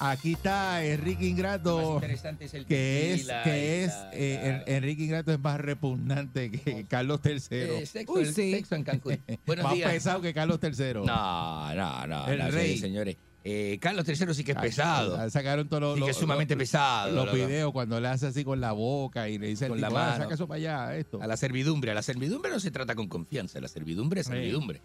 Aquí 0.00 0.34
está 0.34 0.84
Enrique 0.84 1.26
Ingrato, 1.26 1.94
interesante 1.96 2.44
es 2.44 2.54
el 2.54 2.64
que 2.66 3.14
es, 3.14 3.26
que 3.42 3.84
es 3.84 3.88
la- 3.92 4.10
eh, 4.12 4.62
En- 4.66 4.74
Enrique 4.76 5.02
Ingrato 5.02 5.32
es 5.32 5.40
más 5.40 5.60
repugnante 5.60 6.52
que 6.52 6.86
Carlos 6.86 7.20
III. 7.24 7.34
Eh, 7.50 7.84
sexo, 7.84 8.18
el 8.20 8.32
sexo 8.32 8.76
en 8.76 8.84
Cancún. 8.84 9.20
Buenos 9.44 9.64
más 9.64 9.74
días. 9.74 9.90
pesado 9.90 10.20
que 10.22 10.32
Carlos 10.32 10.60
III. 10.62 11.04
No, 11.04 11.74
no, 11.74 12.06
no. 12.06 12.26
El 12.28 12.38
no, 12.38 12.50
rey. 12.52 12.78
Señores. 12.78 13.16
Eh, 13.50 13.78
Carlos 13.80 14.06
III 14.06 14.34
sí 14.34 14.44
que 14.44 14.52
es 14.52 14.58
pesado. 14.58 15.30
Sacaron 15.30 15.66
todos 15.68 15.80
los, 15.82 15.94
Sí 15.98 16.04
que 16.04 16.10
es 16.10 16.16
sumamente 16.18 16.54
pesado. 16.54 17.12
Los 17.14 17.24
loco. 17.24 17.36
videos 17.36 17.72
cuando 17.72 17.98
le 17.98 18.08
hace 18.08 18.26
así 18.26 18.44
con 18.44 18.60
la 18.60 18.72
boca 18.72 19.28
y 19.30 19.38
le 19.38 19.46
dice 19.46 19.68
Con 19.68 19.80
la 19.80 19.88
tipo, 19.88 19.98
"Ah, 19.98 20.04
mano. 20.10 20.22
saca 20.24 20.34
eso 20.34 20.46
para 20.46 20.56
allá, 20.58 20.96
esto. 20.98 21.22
A 21.22 21.26
la 21.26 21.36
servidumbre. 21.38 21.90
A 21.90 21.94
la 21.94 22.02
servidumbre 22.02 22.50
no 22.50 22.60
se 22.60 22.70
trata 22.70 22.94
con 22.94 23.08
confianza. 23.08 23.58
La 23.60 23.68
servidumbre 23.68 24.20
es 24.20 24.26
Sí. 24.26 24.32
servidumbre. 24.34 24.82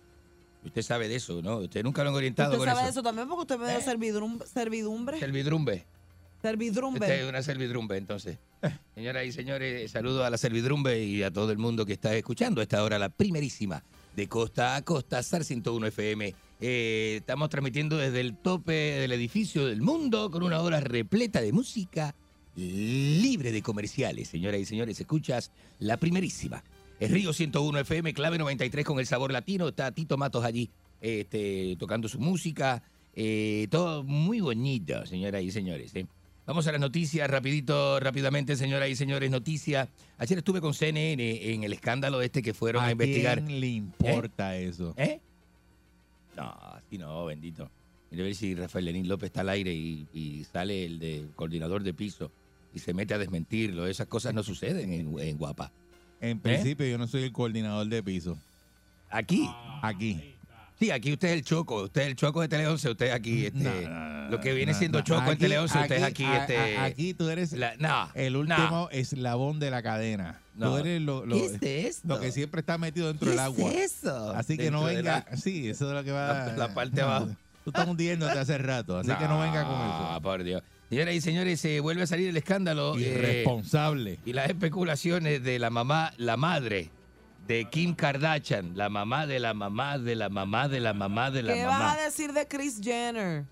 Usted 0.64 0.82
sabe 0.82 1.10
de 1.10 1.16
eso, 1.18 1.42
¿no? 1.42 1.58
Usted 1.58 1.84
nunca 1.84 2.04
lo 2.04 2.12
han 2.12 2.16
orientado 2.16 2.52
Usted 2.52 2.60
con 2.60 2.68
sabe 2.68 2.80
eso. 2.80 2.86
de 2.86 2.92
eso 2.92 3.04
también 3.04 3.28
porque 3.28 3.42
usted 3.42 3.58
me 3.60 3.70
dio 3.70 3.82
servidumbre. 3.82 4.48
Servidumbre. 4.48 5.20
servidumbre. 5.20 7.06
Usted 7.08 7.24
es 7.24 7.30
una 7.30 7.42
servidumbre, 7.44 7.98
entonces. 7.98 8.38
Señoras 8.96 9.26
y 9.26 9.32
señores, 9.34 9.92
saludo 9.92 10.24
a 10.24 10.30
la 10.30 10.38
servidumbre 10.38 11.04
y 11.04 11.22
a 11.24 11.32
todo 11.32 11.52
el 11.52 11.58
mundo 11.58 11.86
que 11.86 11.94
está 11.94 12.16
escuchando 12.16 12.62
a 12.62 12.64
esta 12.64 12.82
hora, 12.84 12.98
la 13.00 13.10
primerísima 13.10 13.84
de 14.16 14.28
costa 14.30 14.76
a 14.76 14.82
costa, 14.84 15.22
SAR 15.24 15.44
101 15.44 15.88
FM. 15.88 16.34
Eh, 16.66 17.18
estamos 17.18 17.50
transmitiendo 17.50 17.98
desde 17.98 18.22
el 18.22 18.38
tope 18.38 18.72
del 18.72 19.12
edificio 19.12 19.66
del 19.66 19.82
mundo 19.82 20.32
con 20.32 20.44
una 20.44 20.62
hora 20.62 20.80
repleta 20.80 21.42
de 21.42 21.52
música 21.52 22.16
libre 22.56 23.52
de 23.52 23.62
comerciales. 23.62 24.30
Señoras 24.30 24.62
y 24.62 24.66
señores, 24.66 24.98
escuchas 24.98 25.52
la 25.80 25.98
primerísima. 25.98 26.64
Es 27.02 27.12
Río 27.12 27.34
101 27.34 27.80
FM, 27.80 28.14
clave 28.14 28.38
93 28.38 28.86
con 28.86 28.98
el 29.00 29.06
sabor 29.06 29.34
latino. 29.34 29.68
Está 29.68 29.92
Tito 29.92 30.16
Matos 30.16 30.46
allí 30.46 30.70
este, 31.02 31.76
tocando 31.78 32.08
su 32.08 32.18
música. 32.22 32.82
Eh, 33.14 33.68
todo 33.70 34.06
muy 34.06 34.40
bonito, 34.40 35.06
señoras 35.06 35.44
y 35.44 35.52
señores. 35.52 35.94
¿eh? 35.96 36.06
Vamos 36.46 36.66
a 36.68 36.72
las 36.72 36.80
noticias, 36.80 37.30
rapidito, 37.30 38.00
rápidamente, 38.00 38.56
señoras 38.56 38.88
y 38.88 38.96
señores, 38.96 39.30
noticias. 39.30 39.90
Ayer 40.18 40.38
estuve 40.38 40.62
con 40.62 40.74
CNN 40.74 41.52
en 41.54 41.66
el 41.66 41.74
escándalo 41.74 42.22
este 42.22 42.42
que 42.42 42.54
fueron 42.54 42.86
a, 42.86 42.88
¿A 42.88 42.92
investigar. 42.94 43.44
quién 43.44 43.60
le 43.60 43.68
importa 43.68 44.56
eso? 44.56 44.94
¿Eh? 44.96 45.20
No, 46.36 46.50
así 46.50 46.98
no, 46.98 47.26
bendito. 47.26 47.70
Mira 48.12 48.24
a 48.24 48.26
ver 48.26 48.36
si 48.36 48.54
Rafael 48.56 48.86
Lenín 48.86 49.08
López 49.08 49.28
está 49.28 49.42
al 49.42 49.50
aire 49.50 49.74
y, 49.74 50.08
y 50.14 50.44
sale 50.44 50.86
el 50.86 51.00
de 51.00 51.28
coordinador 51.36 51.84
de 51.84 51.94
piso 51.94 52.32
y 52.74 52.80
se 52.80 52.94
mete 52.94 53.14
a 53.14 53.18
desmentirlo. 53.18 53.88
Esas 53.88 54.08
cosas 54.08 54.34
no 54.34 54.44
suceden 54.44 54.94
en, 54.94 55.20
en 55.20 55.38
Guapa. 55.38 55.72
En 56.22 56.40
principio 56.40 56.86
yo 56.86 56.98
no 56.98 57.08
soy 57.08 57.24
el 57.24 57.32
coordinador 57.32 57.88
de 57.88 58.02
piso. 58.02 58.38
¿Aquí? 59.10 59.50
Aquí. 59.82 60.33
Sí, 60.84 60.92
aquí 60.92 61.14
usted 61.14 61.30
es 61.30 61.34
el 61.36 61.44
Choco. 61.44 61.84
Usted 61.84 62.02
es 62.02 62.08
el 62.08 62.16
Choco 62.18 62.42
de 62.42 62.50
Tele 62.50 62.68
11. 62.68 62.90
Usted 62.90 63.12
aquí, 63.12 63.46
este, 63.46 63.88
lo 64.30 64.42
que 64.42 64.54
viene 64.54 64.74
No, 64.74 64.78
siendo 64.78 64.98
no, 65.00 65.04
Choco 65.06 65.32
en 65.32 65.38
Tele 65.38 65.58
11. 65.58 65.80
Usted 65.80 65.96
es 65.96 66.04
aquí, 66.04 66.26
a- 66.26 66.38
este. 66.42 66.78
a- 66.78 66.84
aquí 66.84 67.14
tú 67.14 67.30
eres 67.30 67.54
la- 67.54 67.76
no, 67.78 68.10
el 68.16 68.36
último 68.36 68.90
eslabón 68.92 69.60
de 69.62 69.72
la 69.72 69.82
cadena. 69.82 70.42
No. 70.56 70.72
Tú 70.72 70.78
eres 70.80 71.02
lo, 71.02 71.26
lo- 71.26 71.36
¿Qué 71.38 71.88
es 71.88 71.96
esto? 71.98 72.08
lo 72.10 72.20
que 72.20 72.34
siempre 72.34 72.60
está 72.60 72.78
metido 72.78 73.08
dentro 73.08 73.26
¿Qué 73.28 73.32
del 73.32 73.40
agua. 73.40 73.72
es 73.72 73.94
eso? 74.04 74.32
Así 74.32 74.58
que 74.58 74.64
Dentro 74.64 74.82
no 74.82 74.88
venga. 74.88 75.26
la- 75.32 75.38
Sí, 75.38 75.70
eso 75.70 75.88
es 75.88 75.94
lo 75.94 76.04
que 76.04 76.12
va. 76.12 76.48
La- 76.48 76.58
la 76.58 76.74
parte 76.74 76.98
de 76.98 77.02
abajo. 77.04 77.30
Tú 77.64 77.70
estás 77.70 77.88
hundiéndote 77.88 78.38
hace 78.38 78.58
rato, 78.58 78.98
así 78.98 79.08
que 79.16 79.26
no 79.30 79.40
venga 79.40 79.64
con 79.64 79.76
eso. 79.76 80.08
Ah, 80.12 80.20
por 80.22 80.44
Dios. 80.44 80.62
Señoras 80.90 81.16
y 81.16 81.22
señores, 81.22 81.62
se 81.62 81.80
vuelve 81.80 82.04
a 82.04 82.08
salir 82.08 82.28
el 82.28 82.36
escándalo. 82.36 82.98
eh, 82.98 83.02
Irresponsable. 83.04 84.20
y 84.26 84.34
las 84.34 84.50
especulaciones 84.50 85.42
de 85.44 85.60
la 85.60 85.70
mamá, 85.70 86.14
la 86.18 86.36
madre 86.36 86.90
de 87.48 87.66
Kim 87.70 87.94
Kardashian, 87.94 88.76
la 88.78 88.90
mamá 88.90 89.28
de 89.28 89.40
la 89.40 89.54
mamá 89.54 89.98
de 89.98 90.16
la 90.16 90.30
mamá 90.30 90.68
de 90.70 90.80
la 90.80 90.94
mamá 90.94 91.30
de 91.32 91.44
la 91.44 91.54
¿Qué 91.54 91.66
mamá. 91.66 91.80
vas 91.80 91.98
a 91.98 92.02
decir 92.04 92.32
de 92.34 92.48
Chris 92.48 92.80
Jenner? 92.82 93.44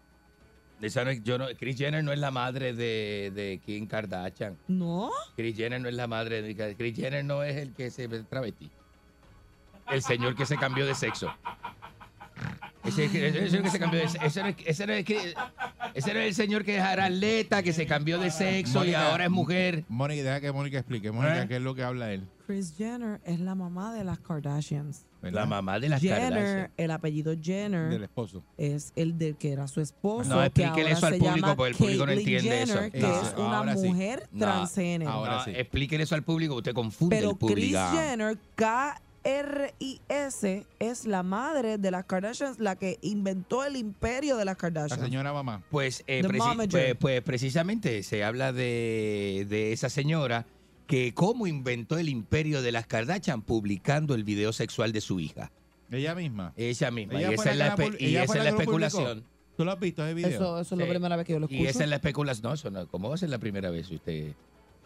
Esa 0.82 1.04
no 1.04 1.12
es- 1.12 1.22
yo 1.24 1.38
no, 1.38 1.46
Kris 1.60 1.78
Jenner 1.78 2.04
no 2.04 2.12
es 2.12 2.18
la 2.20 2.32
madre 2.32 2.74
de, 2.74 3.32
de 3.36 3.62
Kim 3.66 3.86
Kardashian. 3.88 4.58
¿No? 4.68 5.12
Kris 5.36 5.56
Jenner 5.56 5.80
no 5.82 5.90
es 5.90 5.94
la 5.96 6.08
madre 6.08 6.42
de 6.42 6.76
Kris 6.76 6.96
Jenner 6.96 7.24
no 7.24 7.44
es 7.44 7.56
el 7.58 7.74
que 7.74 7.92
se 7.92 8.08
ve 8.08 8.24
travesti. 8.24 8.72
El 9.92 10.02
señor 10.02 10.36
que 10.36 10.46
se 10.46 10.58
cambió 10.58 10.86
de 10.86 10.96
sexo. 10.96 11.32
Ese, 12.84 13.06
ese- 13.06 13.28
ese 13.28 13.50
señor 13.50 13.64
que 13.64 13.70
se 13.70 13.80
cambió 13.80 14.00
de 14.00 14.08
sexo. 14.10 14.26
Ese, 14.28 14.42
no 14.44 14.48
es- 14.50 14.56
ese 14.66 14.88
no 14.88 14.94
es 14.94 15.06
que- 15.06 15.34
ese 15.94 16.14
no 16.14 16.20
es 16.20 16.28
el 16.28 16.34
señor 16.36 16.64
que 16.66 16.76
era 16.76 17.06
atleta, 17.06 17.62
que 17.64 17.74
se 17.74 17.86
cambió 17.86 18.20
de 18.20 18.32
sexo 18.32 18.84
y 18.86 18.94
ahora 18.94 19.26
es 19.26 19.32
mujer. 19.32 19.86
Mónica, 19.88 20.24
deja 20.24 20.42
que 20.42 20.52
Mónica 20.52 20.78
explique. 20.80 21.12
Mónica, 21.12 21.44
¿Eh? 21.44 21.48
¿qué 21.48 21.56
es 21.58 21.62
lo 21.62 21.76
que 21.76 21.84
habla 21.84 22.12
él? 22.12 22.28
Chris 22.48 22.74
Jenner 22.78 23.22
es 23.24 23.40
la 23.40 23.56
mamá 23.56 23.94
de 23.94 24.04
las 24.04 24.20
Kardashians. 24.20 25.06
La 25.22 25.46
mamá 25.46 25.80
de 25.80 25.88
las 25.88 26.02
Jenner, 26.02 26.32
Kardashian. 26.34 26.72
el 26.78 26.92
apellido 26.92 27.34
Jenner 27.42 27.90
Del 27.92 28.04
esposo. 28.04 28.44
es 28.58 28.92
el 28.96 29.18
del 29.18 29.38
que 29.38 29.54
era 29.54 29.68
su 29.68 29.80
esposo. 29.80 30.28
No, 30.30 30.40
que 30.42 30.48
explíquele 30.48 30.82
ahora 30.94 30.98
eso 30.98 31.06
al 31.06 31.18
público, 31.18 31.56
porque 31.56 31.72
el 31.72 31.78
público 31.78 32.06
no 32.08 32.12
entiende 32.12 32.62
eso. 32.64 32.74
Jenner, 32.74 32.92
Que 32.92 33.00
No, 33.00 33.22
es 33.22 33.34
una 33.38 33.58
ahora 33.60 33.78
sí. 33.78 33.88
mujer 33.88 34.28
No, 34.32 34.40
transgénero. 34.40 35.12
No, 35.26 35.46
Explíquele 35.46 36.04
eso 36.04 36.16
al 36.16 36.24
público, 36.24 36.56
usted 36.56 36.74
confunde 36.74 37.16
Pero 37.16 37.30
el 37.32 37.38
público. 37.38 37.60
Kris 37.92 38.00
Jenner, 38.02 38.38
K-R-I-S, 39.24 40.66
es 40.80 41.06
la 41.06 41.24
madre 41.24 41.78
de 41.78 41.92
las 41.92 42.06
Kardashians, 42.06 42.60
la 42.60 42.76
que 42.76 42.98
inventó 43.02 43.64
el 43.64 43.76
imperio 43.76 44.38
de 44.38 44.46
las 44.46 44.54
La 44.54 44.58
Kardashians. 44.58 45.02
señora 45.04 45.34
mamá. 45.34 45.64
Pues, 45.70 46.04
eh, 46.08 46.24
preci- 46.24 46.70
pues, 46.70 46.96
pues 46.96 47.22
precisamente 47.22 48.04
se 48.04 48.24
habla 48.24 48.54
de, 48.54 49.46
de 49.50 49.72
esa 49.74 49.90
señora 49.90 50.46
que 50.88 51.14
cómo 51.14 51.48
inventó 51.48 51.98
el 51.98 52.10
imperio 52.10 52.62
de 52.62 52.72
las 52.72 52.86
Kardashian 52.88 53.42
publicando 53.42 54.14
el 54.16 54.24
video 54.24 54.54
sexual 54.54 54.92
de 54.92 55.02
su 55.02 55.20
hija. 55.20 55.52
Ella 55.90 56.16
misma. 56.16 56.54
Ella 56.56 56.92
misma. 56.92 57.20
Ella 57.20 57.32
y 57.32 57.34
esa 57.34 57.52
es 57.52 57.58
la, 57.58 57.68
la 57.68 57.76
la 57.78 57.86
y 58.00 58.16
esa 58.16 58.24
es 58.24 58.36
la 58.36 58.44
la 58.44 58.50
especulación. 58.52 59.24
¿Tú 59.58 59.66
lo 59.66 59.72
has 59.74 59.80
visto 59.80 60.04
ese 60.04 60.14
video? 60.14 60.30
Eso, 60.30 60.60
eso 60.60 60.76
es 60.76 60.80
la 60.82 60.88
primera 60.88 61.16
vez 61.16 61.26
que 61.26 61.34
yo 61.34 61.40
lo 61.40 61.46
escucho. 61.46 61.62
Y 61.62 61.68
esa 61.68 61.84
es 61.84 61.90
la 61.90 61.98
especulación. 61.98 62.44
No, 62.44 62.54
eso 62.54 62.72
no, 62.72 62.88
¿cómo 62.88 63.10
va 63.10 63.16
a 63.16 63.18
ser 63.18 63.30
la 63.30 63.38
primera 63.40 63.70
vez 63.70 63.92
usted, 63.92 64.32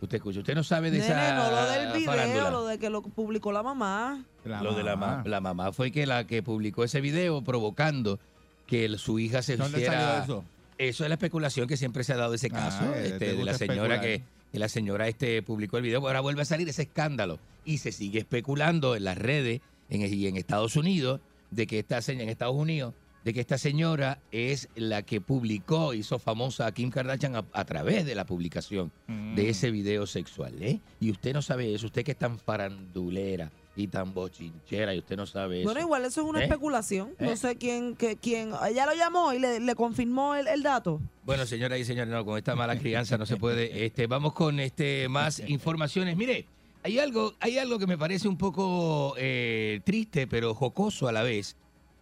usted 0.05 0.17
escucha? 0.17 0.39
Usted 0.39 0.55
no 0.55 0.63
sabe 0.63 0.89
de 0.89 0.99
Nene, 0.99 1.11
esa 1.11 1.35
no 1.35 1.51
lo 1.51 1.65
del 1.71 1.93
video, 1.93 2.05
farándula. 2.11 2.49
lo 2.49 2.65
de 2.65 2.79
que 2.79 2.89
lo 2.89 3.01
publicó 3.03 3.51
la 3.51 3.61
mamá. 3.63 4.23
lo 4.45 4.73
de 4.73 4.83
la 4.83 4.95
mamá. 4.95 5.23
La 5.25 5.41
mamá 5.41 5.71
fue 5.71 5.91
que 5.91 6.05
la 6.05 6.25
que 6.25 6.41
publicó 6.41 6.83
ese 6.83 7.01
video 7.01 7.41
provocando 7.43 8.19
que 8.67 8.85
el- 8.85 8.97
su 8.97 9.19
hija 9.19 9.41
se 9.41 9.57
¿Dónde 9.57 9.79
hiciera... 9.79 10.01
salió 10.19 10.23
eso? 10.23 10.43
Eso 10.77 11.03
es 11.03 11.09
la 11.09 11.15
especulación 11.15 11.67
que 11.67 11.77
siempre 11.77 12.03
se 12.03 12.13
ha 12.13 12.17
dado 12.17 12.33
ese 12.33 12.49
caso, 12.49 12.79
Ah, 12.81 12.93
eh, 12.97 13.01
este, 13.07 13.19
te 13.19 13.35
de 13.35 13.43
la 13.45 13.53
señora 13.53 13.95
especular. 13.95 14.01
que, 14.01 14.23
que 14.51 14.59
la 14.59 14.67
señora 14.69 15.07
este 15.07 15.41
publicó 15.41 15.77
el 15.77 15.83
video. 15.83 15.99
Ahora 15.99 16.19
vuelve 16.21 16.41
a 16.41 16.45
salir 16.45 16.67
ese 16.67 16.81
escándalo 16.83 17.39
y 17.63 17.77
se 17.77 17.91
sigue 17.91 18.19
especulando 18.19 18.95
en 18.95 19.03
las 19.05 19.17
redes 19.17 19.61
en, 19.89 20.01
y 20.01 20.27
en 20.27 20.35
Estados 20.35 20.75
Unidos 20.75 21.21
de 21.51 21.67
que 21.67 21.79
esta 21.79 22.01
señora 22.01 22.23
en 22.23 22.29
Estados 22.29 22.55
Unidos 22.55 22.93
de 23.25 23.33
que 23.33 23.41
esta 23.41 23.57
señora 23.57 24.19
es 24.31 24.69
la 24.75 25.01
que 25.01 25.19
publicó, 25.19 25.93
hizo 25.93 26.19
famosa 26.19 26.67
a 26.67 26.71
Kim 26.71 26.91
Kardashian 26.91 27.35
a, 27.35 27.43
a 27.51 27.65
través 27.65 28.05
de 28.05 28.15
la 28.15 28.25
publicación 28.25 28.91
Mm. 29.07 29.35
de 29.35 29.49
ese 29.49 29.71
video 29.71 30.05
sexual, 30.07 30.53
¿eh? 30.61 30.79
Y 30.99 31.11
usted 31.11 31.33
no 31.33 31.41
sabe 31.41 31.73
eso, 31.73 31.87
usted 31.87 32.03
que 32.05 32.11
es 32.11 32.17
tan 32.17 32.37
farandulera 32.39 33.51
y 33.75 33.87
tan 33.87 34.13
bochinchera 34.13 34.95
y 34.95 34.99
usted 34.99 35.17
no 35.17 35.25
sabe 35.25 35.59
eso. 35.61 35.65
Bueno, 35.65 35.81
igual 35.81 36.05
eso 36.05 36.21
es 36.21 36.27
una 36.27 36.39
¿Eh? 36.39 36.43
especulación. 36.43 37.09
¿Eh? 37.19 37.25
No 37.25 37.35
sé 37.35 37.57
quién, 37.57 37.95
que, 37.95 38.15
quién. 38.15 38.51
Ella 38.69 38.85
lo 38.85 38.93
llamó 38.93 39.33
y 39.33 39.39
le, 39.39 39.59
le 39.59 39.75
confirmó 39.75 40.35
el, 40.35 40.47
el 40.47 40.63
dato. 40.63 41.01
Bueno, 41.25 41.45
señoras 41.45 41.79
y 41.79 41.83
señores, 41.85 42.11
no, 42.13 42.23
con 42.23 42.37
esta 42.37 42.55
mala 42.55 42.77
crianza 42.79 43.17
no 43.17 43.25
se 43.25 43.35
puede. 43.37 43.85
Este, 43.85 44.07
vamos 44.07 44.33
con 44.33 44.59
este 44.59 45.09
más 45.09 45.39
informaciones. 45.47 46.15
Mire, 46.15 46.45
hay 46.83 46.99
algo, 46.99 47.33
hay 47.39 47.57
algo 47.57 47.77
que 47.79 47.87
me 47.87 47.97
parece 47.97 48.27
un 48.27 48.37
poco 48.37 49.15
eh, 49.17 49.81
triste, 49.83 50.25
pero 50.27 50.53
jocoso 50.53 51.07
a 51.07 51.11
la 51.11 51.23
vez, 51.23 51.55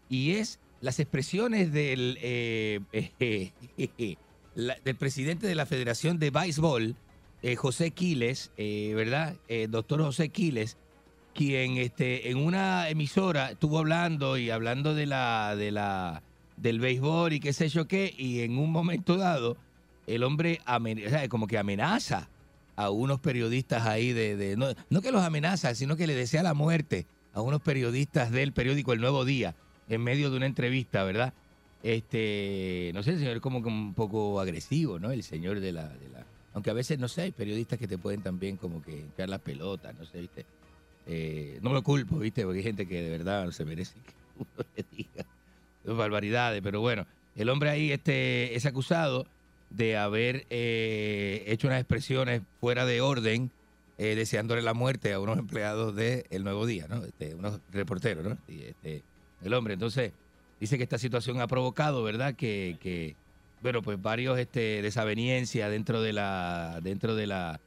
y 0.09 0.33
es 0.33 0.59
las 0.83 0.99
expresiones 0.99 1.71
del, 1.71 2.17
eh, 2.21 2.81
del 4.83 4.95
presidente 4.95 5.47
de 5.47 5.55
la 5.55 5.65
Federación 5.65 6.19
de 6.19 6.29
Béisbol, 6.29 6.95
eh, 7.41 7.55
José 7.55 7.91
Quiles, 7.91 8.51
eh, 8.57 8.93
¿verdad? 8.95 9.35
Doctor 9.69 10.01
José 10.01 10.29
Quiles, 10.29 10.77
quien 11.33 11.77
este, 11.77 12.29
en 12.29 12.37
una 12.37 12.89
emisora 12.89 13.51
estuvo 13.51 13.79
hablando 13.79 14.37
y 14.37 14.49
hablando 14.49 14.93
de 14.93 15.05
la, 15.07 15.55
de 15.55 15.71
la, 15.71 16.21
del 16.57 16.79
béisbol 16.79 17.33
y 17.33 17.39
qué 17.39 17.53
sé 17.53 17.69
yo 17.69 17.87
qué, 17.87 18.13
y 18.15 18.41
en 18.41 18.57
un 18.57 18.71
momento 18.71 19.17
dado, 19.17 19.57
el 20.05 20.23
hombre 20.23 20.59
amen- 20.65 21.05
o 21.05 21.09
sea, 21.09 21.27
como 21.29 21.47
que 21.47 21.57
amenaza 21.57 22.29
a 22.75 22.89
unos 22.89 23.19
periodistas 23.19 23.85
ahí 23.87 24.11
de, 24.13 24.35
de- 24.35 24.57
no, 24.57 24.67
no 24.89 25.01
que 25.01 25.11
los 25.11 25.23
amenaza, 25.23 25.73
sino 25.75 25.95
que 25.95 26.07
le 26.07 26.13
desea 26.15 26.43
la 26.43 26.53
muerte 26.53 27.07
a 27.33 27.41
unos 27.41 27.61
periodistas 27.61 28.31
del 28.31 28.51
periódico 28.53 28.93
El 28.93 29.01
Nuevo 29.01 29.25
Día 29.25 29.55
en 29.89 30.01
medio 30.01 30.29
de 30.31 30.37
una 30.37 30.45
entrevista, 30.45 31.03
¿verdad? 31.03 31.33
Este, 31.81 32.91
no 32.93 33.03
sé, 33.03 33.11
el 33.11 33.19
señor 33.19 33.35
es 33.35 33.41
como 33.41 33.61
que 33.61 33.67
un 33.67 33.93
poco 33.93 34.39
agresivo, 34.39 34.99
¿no? 34.99 35.11
El 35.11 35.23
señor 35.23 35.59
de 35.59 35.71
la, 35.71 35.89
de 35.89 36.09
la 36.09 36.25
aunque 36.53 36.69
a 36.69 36.73
veces 36.73 36.99
no 36.99 37.07
sé, 37.07 37.23
hay 37.23 37.31
periodistas 37.31 37.79
que 37.79 37.87
te 37.87 37.97
pueden 37.97 38.21
también 38.21 38.57
como 38.57 38.81
que 38.81 39.05
echar 39.05 39.27
las 39.27 39.41
pelotas, 39.41 39.95
no 39.97 40.05
sé, 40.05 40.21
¿viste? 40.21 40.45
Eh, 41.07 41.59
no 41.61 41.73
lo 41.73 41.83
culpo, 41.83 42.19
¿viste? 42.19 42.43
Porque 42.43 42.59
hay 42.59 42.63
gente 42.63 42.87
que 42.87 43.01
de 43.01 43.09
verdad 43.09 43.45
no 43.45 43.51
se 43.51 43.65
merece 43.65 43.95
que 43.95 44.13
uno 44.37 44.65
le 44.75 44.85
diga 44.91 45.25
barbaridades, 45.83 46.61
pero 46.61 46.79
bueno, 46.79 47.05
el 47.35 47.49
hombre 47.49 47.69
ahí 47.69 47.91
este, 47.91 48.55
es 48.55 48.65
acusado 48.65 49.27
de 49.69 49.97
haber 49.97 50.45
eh, 50.49 51.43
hecho 51.47 51.67
unas 51.67 51.79
expresiones 51.79 52.43
fuera 52.59 52.85
de 52.85 53.01
orden, 53.01 53.51
eh, 53.97 54.15
deseándole 54.15 54.61
la 54.61 54.73
muerte 54.73 55.11
a 55.13 55.19
unos 55.19 55.39
empleados 55.39 55.95
de 55.95 56.25
El 56.29 56.43
Nuevo 56.43 56.65
Día, 56.65 56.87
¿no? 56.87 57.03
Este, 57.03 57.35
unos 57.35 57.59
reporteros, 57.71 58.23
¿no? 58.23 58.37
Y, 58.47 58.61
este, 58.61 59.03
el 59.43 59.53
hombre. 59.53 59.73
Entonces, 59.73 60.13
dice 60.59 60.77
que 60.77 60.83
esta 60.83 60.97
situación 60.97 61.41
ha 61.41 61.47
provocado, 61.47 62.03
¿verdad? 62.03 62.35
Que, 62.35 63.15
bueno, 63.61 63.81
pues 63.81 64.01
varios 64.01 64.39
este, 64.39 64.81
desaveniencias 64.81 65.69
dentro 65.69 66.01
de 66.01 66.13
la, 66.13 66.79
dentro 66.81 67.15
de 67.15 67.27
la, 67.27 67.59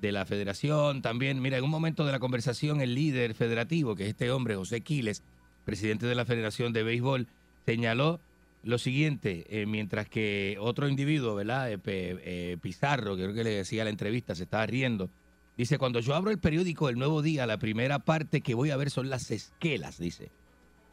de 0.00 0.12
la 0.12 0.26
federación. 0.26 1.02
También, 1.02 1.40
mira, 1.40 1.58
en 1.58 1.64
un 1.64 1.70
momento 1.70 2.04
de 2.04 2.12
la 2.12 2.18
conversación, 2.18 2.80
el 2.80 2.94
líder 2.94 3.34
federativo, 3.34 3.94
que 3.94 4.04
es 4.04 4.08
este 4.10 4.30
hombre, 4.30 4.56
José 4.56 4.80
Quiles, 4.80 5.22
presidente 5.64 6.06
de 6.06 6.14
la 6.14 6.24
Federación 6.24 6.72
de 6.72 6.82
Béisbol, 6.82 7.28
señaló 7.64 8.20
lo 8.64 8.78
siguiente, 8.78 9.46
eh, 9.48 9.66
mientras 9.66 10.08
que 10.08 10.56
otro 10.60 10.88
individuo, 10.88 11.34
¿verdad? 11.34 11.72
Eh, 11.72 11.78
eh, 11.86 12.56
Pizarro, 12.60 13.16
que 13.16 13.22
creo 13.24 13.34
que 13.34 13.44
le 13.44 13.50
decía 13.50 13.84
la 13.84 13.90
entrevista, 13.90 14.34
se 14.34 14.44
estaba 14.44 14.66
riendo. 14.66 15.10
Dice, 15.56 15.78
cuando 15.78 16.00
yo 16.00 16.14
abro 16.14 16.30
el 16.30 16.38
periódico 16.38 16.88
El 16.88 16.98
Nuevo 16.98 17.22
Día, 17.22 17.46
la 17.46 17.58
primera 17.58 17.98
parte 17.98 18.40
que 18.40 18.54
voy 18.54 18.70
a 18.70 18.76
ver 18.76 18.90
son 18.90 19.10
las 19.10 19.30
esquelas, 19.30 19.98
dice. 19.98 20.30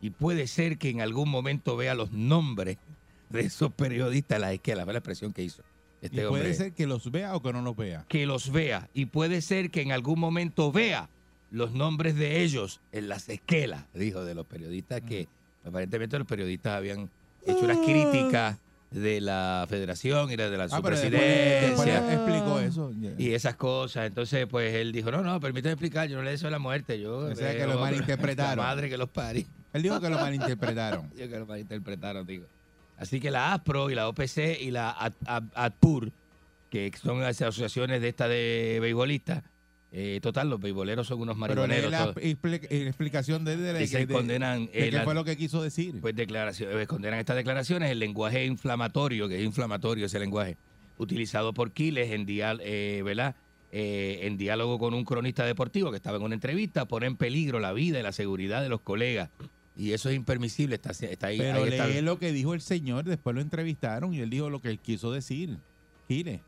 Y 0.01 0.11
puede 0.11 0.47
ser 0.47 0.77
que 0.77 0.89
en 0.89 1.01
algún 1.01 1.29
momento 1.29 1.75
vea 1.75 1.93
los 1.93 2.11
nombres 2.11 2.77
de 3.29 3.41
esos 3.41 3.71
periodistas, 3.73 4.39
las 4.39 4.53
esquelas, 4.53 4.85
fue 4.85 4.93
la 4.93 4.99
expresión 4.99 5.33
que 5.33 5.43
hizo 5.43 5.61
este 6.01 6.15
y 6.15 6.19
hombre 6.25 6.43
puede 6.43 6.53
ser 6.53 6.71
que 6.73 6.87
los 6.87 7.11
vea 7.11 7.35
o 7.35 7.41
que 7.41 7.51
no 7.51 7.61
los 7.61 7.75
vea. 7.75 8.05
que 8.07 8.25
los 8.25 8.51
vea 8.51 8.89
y 8.93 9.07
puede 9.07 9.41
ser 9.41 9.69
que 9.69 9.81
en 9.81 9.91
algún 9.91 10.17
momento 10.19 10.71
vea 10.71 11.09
los 11.51 11.73
nombres 11.73 12.15
de 12.15 12.41
ellos 12.41 12.79
en 12.93 13.09
las 13.09 13.27
esquelas, 13.27 13.83
dijo 13.93 14.23
de 14.23 14.33
los 14.35 14.45
periodistas 14.45 15.01
que 15.01 15.27
aparentemente 15.65 16.17
los 16.17 16.27
periodistas 16.27 16.73
habían 16.77 17.09
hecho 17.45 17.59
unas 17.65 17.79
críticas 17.79 18.57
de 18.91 19.21
la 19.21 19.65
federación 19.69 20.31
y 20.31 20.35
de 20.35 20.57
la 20.57 20.67
Ah, 20.71 20.81
presidencia 20.81 22.01
después 22.01 22.13
explicó 22.13 22.59
eso. 22.59 22.91
y 23.17 23.31
esas 23.33 23.55
cosas. 23.55 24.07
Entonces, 24.07 24.47
pues 24.47 24.73
él 24.73 24.91
dijo, 24.91 25.11
no, 25.11 25.21
no, 25.21 25.39
permíteme 25.39 25.73
explicar, 25.73 26.07
yo 26.09 26.17
no 26.17 26.23
le 26.23 26.31
deseo 26.31 26.49
la 26.49 26.57
muerte, 26.59 26.99
yo... 26.99 27.17
O 27.17 27.35
sea, 27.35 27.51
que 27.55 27.63
eh, 27.63 27.67
lo 27.67 27.79
malinterpretaron. 27.79 28.57
La 28.57 28.63
madre 28.63 28.89
que 28.89 28.97
los. 28.97 29.09
Él 29.73 29.83
dijo 29.83 29.99
que 30.01 30.09
lo 30.09 30.17
malinterpretaron. 30.17 31.09
Digo 31.15 31.29
que 31.29 31.39
lo 31.39 31.45
malinterpretaron, 31.45 32.25
digo. 32.25 32.45
Así 32.97 33.19
que 33.19 33.31
la 33.31 33.53
ASPRO 33.53 33.89
y 33.89 33.95
la 33.95 34.07
OPC 34.09 34.59
y 34.61 34.71
la 34.71 34.89
ADPUR, 35.55 36.11
que 36.69 36.91
son 37.01 37.21
las 37.21 37.41
asociaciones 37.41 38.01
de 38.01 38.09
esta 38.09 38.27
de 38.27 38.79
beisbolistas, 38.81 39.43
eh, 39.91 40.19
total, 40.21 40.49
los 40.49 40.59
beisboleros 40.59 41.07
son 41.07 41.21
unos 41.21 41.35
Pero 41.39 41.65
lee 41.65 41.81
marihuaneros. 41.81 41.91
la 41.91 42.13
eh, 42.21 42.87
explicación 42.87 43.43
de, 43.45 43.57
de, 43.57 43.73
de- 43.73 44.07
condenan, 44.07 44.65
de 44.67 44.71
eh, 44.73 44.89
qué 44.89 44.97
la- 44.97 45.03
fue 45.03 45.15
lo 45.15 45.23
que 45.23 45.35
quiso 45.37 45.63
decir. 45.63 45.99
Pues 46.01 46.15
declaraciones, 46.15 46.87
condenan 46.87 47.19
estas 47.19 47.37
declaraciones, 47.37 47.89
el 47.89 47.99
lenguaje 47.99 48.45
inflamatorio, 48.45 49.27
que 49.29 49.37
es 49.39 49.43
inflamatorio 49.43 50.05
ese 50.05 50.19
lenguaje, 50.19 50.57
utilizado 50.97 51.53
por 51.53 51.71
Quiles 51.71 52.11
en, 52.11 52.25
dial, 52.25 52.59
eh, 52.63 53.01
¿verdad? 53.03 53.35
Eh, 53.71 54.19
en 54.23 54.37
diálogo 54.37 54.77
con 54.77 54.93
un 54.93 55.05
cronista 55.05 55.45
deportivo 55.45 55.89
que 55.91 55.97
estaba 55.97 56.17
en 56.17 56.23
una 56.23 56.35
entrevista, 56.35 56.85
pone 56.85 57.05
en 57.07 57.15
peligro 57.15 57.59
la 57.59 57.71
vida 57.71 57.99
y 57.99 58.03
la 58.03 58.11
seguridad 58.11 58.61
de 58.61 58.69
los 58.69 58.81
colegas. 58.81 59.29
Y 59.79 59.93
eso 59.93 60.09
es 60.09 60.15
impermisible, 60.17 60.75
está, 60.75 60.91
está 60.91 61.27
ahí. 61.27 61.37
Pero 61.37 61.63
ahí 61.63 61.69
está. 61.71 61.87
lee 61.87 62.01
lo 62.01 62.19
que 62.19 62.33
dijo 62.33 62.53
el 62.53 62.59
señor, 62.59 63.05
después 63.05 63.33
lo 63.33 63.41
entrevistaron 63.41 64.13
y 64.13 64.19
él 64.19 64.29
dijo 64.29 64.49
lo 64.49 64.59
que 64.61 64.69
él 64.69 64.77
quiso 64.79 65.11
decir. 65.13 65.57
Gire. 66.09 66.41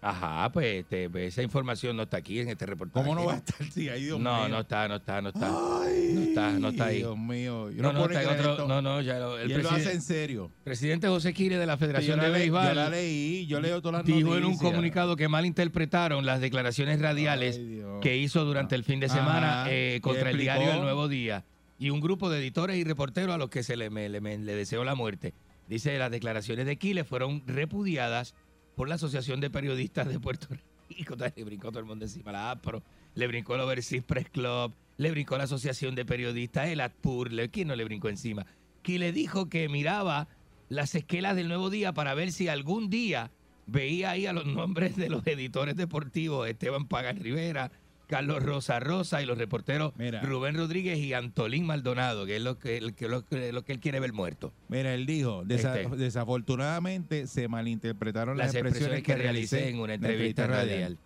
Ajá, 0.00 0.52
pues 0.52 0.82
este, 0.82 1.10
pues, 1.10 1.32
esa 1.32 1.42
información 1.42 1.96
no 1.96 2.04
está 2.04 2.18
aquí 2.18 2.38
en 2.38 2.48
este 2.48 2.64
reportaje. 2.64 3.02
¿Cómo 3.04 3.18
no 3.18 3.26
va 3.26 3.34
a 3.34 3.36
estar? 3.38 3.56
Sí, 3.72 3.88
ay, 3.88 4.04
Dios 4.04 4.20
no, 4.20 4.38
mío. 4.40 4.48
no 4.50 4.60
está, 4.60 4.86
no 4.86 4.96
está, 4.96 5.20
no 5.20 5.30
está. 5.30 5.48
no 5.48 5.84
está, 6.22 6.50
no 6.52 6.68
está 6.68 6.84
ahí. 6.86 6.98
Dios 6.98 7.18
mío. 7.18 7.70
Yo 7.72 7.82
no, 7.82 7.92
no, 7.92 8.06
no, 8.06 8.14
está 8.14 8.50
otro- 8.50 8.68
no, 8.68 8.80
no, 8.80 9.00
ya 9.00 9.18
lo, 9.18 9.36
el 9.36 9.50
y 9.50 9.54
él 9.54 9.62
lo 9.64 9.70
hace 9.70 9.92
en 9.92 10.02
serio. 10.02 10.52
Presidente 10.62 11.08
José 11.08 11.34
Quire 11.34 11.58
de 11.58 11.66
la 11.66 11.76
Federación 11.76 12.20
de 12.20 12.30
Béisbol. 12.30 12.68
Yo 12.68 12.74
la 12.74 12.88
leí, 12.88 13.46
yo 13.46 13.60
leo 13.60 13.82
todas 13.82 13.94
las 13.94 14.04
Dijo 14.04 14.20
noticias. 14.20 14.38
en 14.44 14.44
un 14.44 14.58
comunicado 14.58 15.16
que 15.16 15.26
malinterpretaron 15.26 16.24
las 16.24 16.40
declaraciones 16.40 17.00
radiales 17.00 17.56
Ay, 17.58 17.82
que 18.00 18.16
hizo 18.16 18.44
durante 18.44 18.76
el 18.76 18.84
fin 18.84 19.00
de 19.00 19.08
semana 19.08 19.62
Ajá, 19.62 19.72
eh, 19.72 19.98
contra 20.02 20.30
el 20.30 20.38
diario 20.38 20.72
El 20.72 20.82
Nuevo 20.82 21.08
Día 21.08 21.44
y 21.78 21.90
un 21.90 22.00
grupo 22.00 22.30
de 22.30 22.38
editores 22.38 22.76
y 22.76 22.84
reporteros 22.84 23.34
a 23.34 23.38
los 23.38 23.50
que 23.50 23.62
se 23.62 23.76
le, 23.76 23.90
me- 23.90 24.08
deseó 24.10 24.84
la 24.84 24.94
muerte. 24.94 25.34
Dice 25.68 25.98
las 25.98 26.10
declaraciones 26.10 26.66
de 26.66 26.76
Quiles 26.76 27.06
fueron 27.06 27.42
repudiadas 27.46 28.34
por 28.76 28.88
la 28.88 28.94
Asociación 28.96 29.40
de 29.40 29.50
Periodistas 29.50 30.08
de 30.08 30.20
Puerto 30.20 30.48
Rico. 30.88 31.16
Le 31.36 31.44
brincó 31.44 31.70
todo 31.70 31.80
el 31.80 31.84
mundo 31.86 32.04
encima 32.04 32.30
la 32.32 32.50
APRO, 32.52 32.82
le 33.16 33.26
brincó 33.26 33.54
el 33.56 33.60
Overseas 33.62 34.04
Press 34.04 34.28
Club, 34.30 34.72
le 34.96 35.10
brincó 35.10 35.36
la 35.36 35.44
Asociación 35.44 35.94
de 35.96 36.04
Periodistas, 36.04 36.68
el 36.68 36.80
ATPUR, 36.80 37.30
¿quién 37.50 37.68
no 37.68 37.74
le 37.76 37.84
brincó 37.84 38.08
encima? 38.08 38.46
Quiles 38.82 39.12
dijo 39.12 39.48
que 39.48 39.68
miraba 39.68 40.28
las 40.68 40.94
esquelas 40.94 41.34
del 41.34 41.48
Nuevo 41.48 41.70
Día 41.70 41.92
para 41.92 42.14
ver 42.14 42.30
si 42.32 42.46
algún 42.48 42.88
día 42.88 43.30
veía 43.66 44.10
ahí 44.12 44.26
a 44.26 44.32
los 44.32 44.46
nombres 44.46 44.94
de 44.96 45.08
los 45.08 45.26
editores 45.26 45.74
deportivos, 45.76 46.48
Esteban 46.48 46.86
Pagan 46.86 47.16
Rivera, 47.18 47.72
Carlos 48.06 48.42
Rosa 48.42 48.78
Rosa 48.80 49.20
y 49.22 49.26
los 49.26 49.36
reporteros 49.36 49.92
Rubén 50.22 50.56
Rodríguez 50.56 50.98
y 50.98 51.12
Antolín 51.12 51.66
Maldonado, 51.66 52.24
que 52.26 52.36
es 52.36 52.42
lo 52.42 52.58
que, 52.58 52.76
el 52.76 52.94
que- 52.94 53.08
lo, 53.08 53.24
que- 53.26 53.52
lo 53.52 53.64
que 53.64 53.72
él 53.72 53.80
quiere 53.80 53.98
ver 54.00 54.12
muerto. 54.12 54.52
Mira, 54.68 54.94
él 54.94 55.06
dijo, 55.06 55.42
desa- 55.44 55.76
Este. 55.80 55.96
desafortunadamente 55.96 57.26
se 57.26 57.48
malinterpretaron 57.48 58.36
las, 58.38 58.48
Las 58.48 58.54
expresiones 58.62 59.02
que 59.02 59.16
realicé 59.16 59.68
en 59.68 59.80
una 59.80 59.94
entrevista 59.94 60.46
radial. 60.46 60.96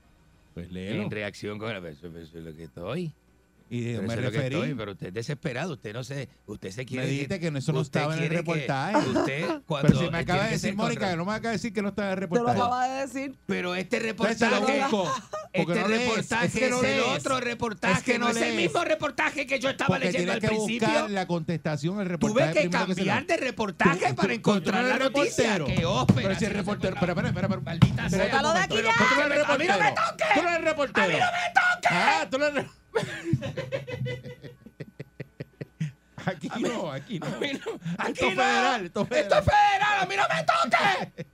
Pues 0.54 0.70
léelo. 0.72 1.02
En 1.04 1.10
reacción 1.10 1.58
con 1.58 1.70
eso, 1.86 2.08
eso 2.08 2.38
es 2.38 2.44
lo 2.44 2.54
que 2.54 2.64
estoy. 2.64 3.12
Y 3.72 3.84
Pero 3.94 4.02
me 4.02 4.14
que 4.16 4.20
referí. 4.20 4.54
estoy, 4.56 4.74
pero 4.74 4.92
usted 4.92 5.06
es 5.06 5.14
desesperado, 5.14 5.74
usted 5.74 5.92
no 5.92 6.02
se, 6.02 6.28
usted 6.46 6.70
se 6.72 6.84
quiere 6.84 7.04
Me 7.06 7.10
dijiste 7.12 7.38
que 7.38 7.46
eso 7.56 7.72
no 7.72 7.82
estaba 7.82 8.16
en 8.16 8.24
el 8.24 8.28
que- 8.28 8.36
reportaje. 8.38 9.08
usted 9.08 9.46
cuando 9.64 9.88
Pero 9.88 10.00
si 10.00 10.10
me 10.10 10.18
acaba 10.18 10.42
de 10.42 10.48
que 10.48 10.54
decir 10.56 10.74
Mónica, 10.74 11.10
que 11.10 11.16
no 11.16 11.24
me 11.24 11.30
acaba 11.32 11.50
de 11.50 11.52
decir 11.56 11.72
que 11.72 11.80
no 11.82 11.90
estaba 11.90 12.08
en 12.08 12.12
el 12.14 12.18
Te 12.18 12.20
lo 12.34 12.34
reportaje. 12.44 12.58
acaba 12.60 12.88
de 12.88 13.06
decir. 13.06 13.36
Pero 13.46 13.74
este 13.76 13.96
Pues 13.98 14.02
reportaje, 14.02 14.32
este 14.34 14.46
no 14.50 15.86
reportaje 15.86 16.46
es 16.46 16.52
que 16.52 16.70
no 16.70 16.82
es 16.82 16.84
el 16.84 17.00
otro 17.00 17.40
reportaje, 17.40 17.98
Es 17.98 18.02
que 18.04 18.18
no, 18.18 18.24
no 18.24 18.30
es 18.32 18.42
el 18.42 18.56
mismo 18.56 18.84
reportaje 18.84 19.46
que 19.46 19.60
yo 19.60 19.70
estaba 19.70 19.86
Porque 19.88 20.06
leyendo 20.06 20.32
al 20.32 20.40
que 20.40 20.48
principio. 20.48 20.88
buscar 20.88 21.10
la 21.10 21.26
contestación, 21.28 22.00
el 22.00 22.06
Tuve 22.06 22.10
reportaje. 22.10 22.52
que 22.54 22.60
primero 22.68 22.86
se 22.86 22.94
cambiar 22.96 23.26
de 23.26 23.36
reportaje 23.36 24.08
Tú- 24.08 24.14
para 24.16 24.28
tú- 24.28 24.34
encontrar 24.34 24.82
tú 24.82 24.88
la 24.88 24.98
noticia. 24.98 25.64
Que 25.64 25.84
ópera. 25.86 26.22
Pero 26.28 26.34
si 26.40 26.44
el 26.44 26.52
reportero. 26.54 26.94
Espera, 26.96 27.12
espera, 27.12 27.28
espera. 27.30 27.60
Maldita 27.60 28.10
sea. 28.10 28.30
Tú 28.30 28.42
no 28.42 28.52
eres 28.52 29.44
a 29.48 29.58
mí 29.58 29.64
no 29.66 29.78
me 29.78 29.90
reportero. 29.90 29.94
toques. 29.94 30.26
Tú 30.34 30.42
no 30.42 30.48
eres 30.50 30.64
reportero. 30.64 31.04
A 31.04 31.08
mí 31.08 31.14
no 31.14 31.26
me 31.26 31.52
toques. 31.54 31.90
Ah, 31.92 32.26
tú 32.30 32.38
no 32.38 32.46
eres. 32.46 32.66
Aquí 36.26 36.50
no, 36.60 36.92
aquí 36.92 37.18
no. 37.18 37.26
Aquí 37.26 38.12
Esto 38.12 38.28
es 38.28 38.36
no. 38.36 38.42
federal, 38.42 38.86
esto 38.86 39.00
es 39.10 39.10
Esto 39.10 39.36
federal. 39.36 39.38
es 39.38 39.44
federal, 39.44 40.00
a 40.00 40.06
mí 40.06 40.14
no 40.16 40.22
me 40.28 40.44
toque. 40.44 41.29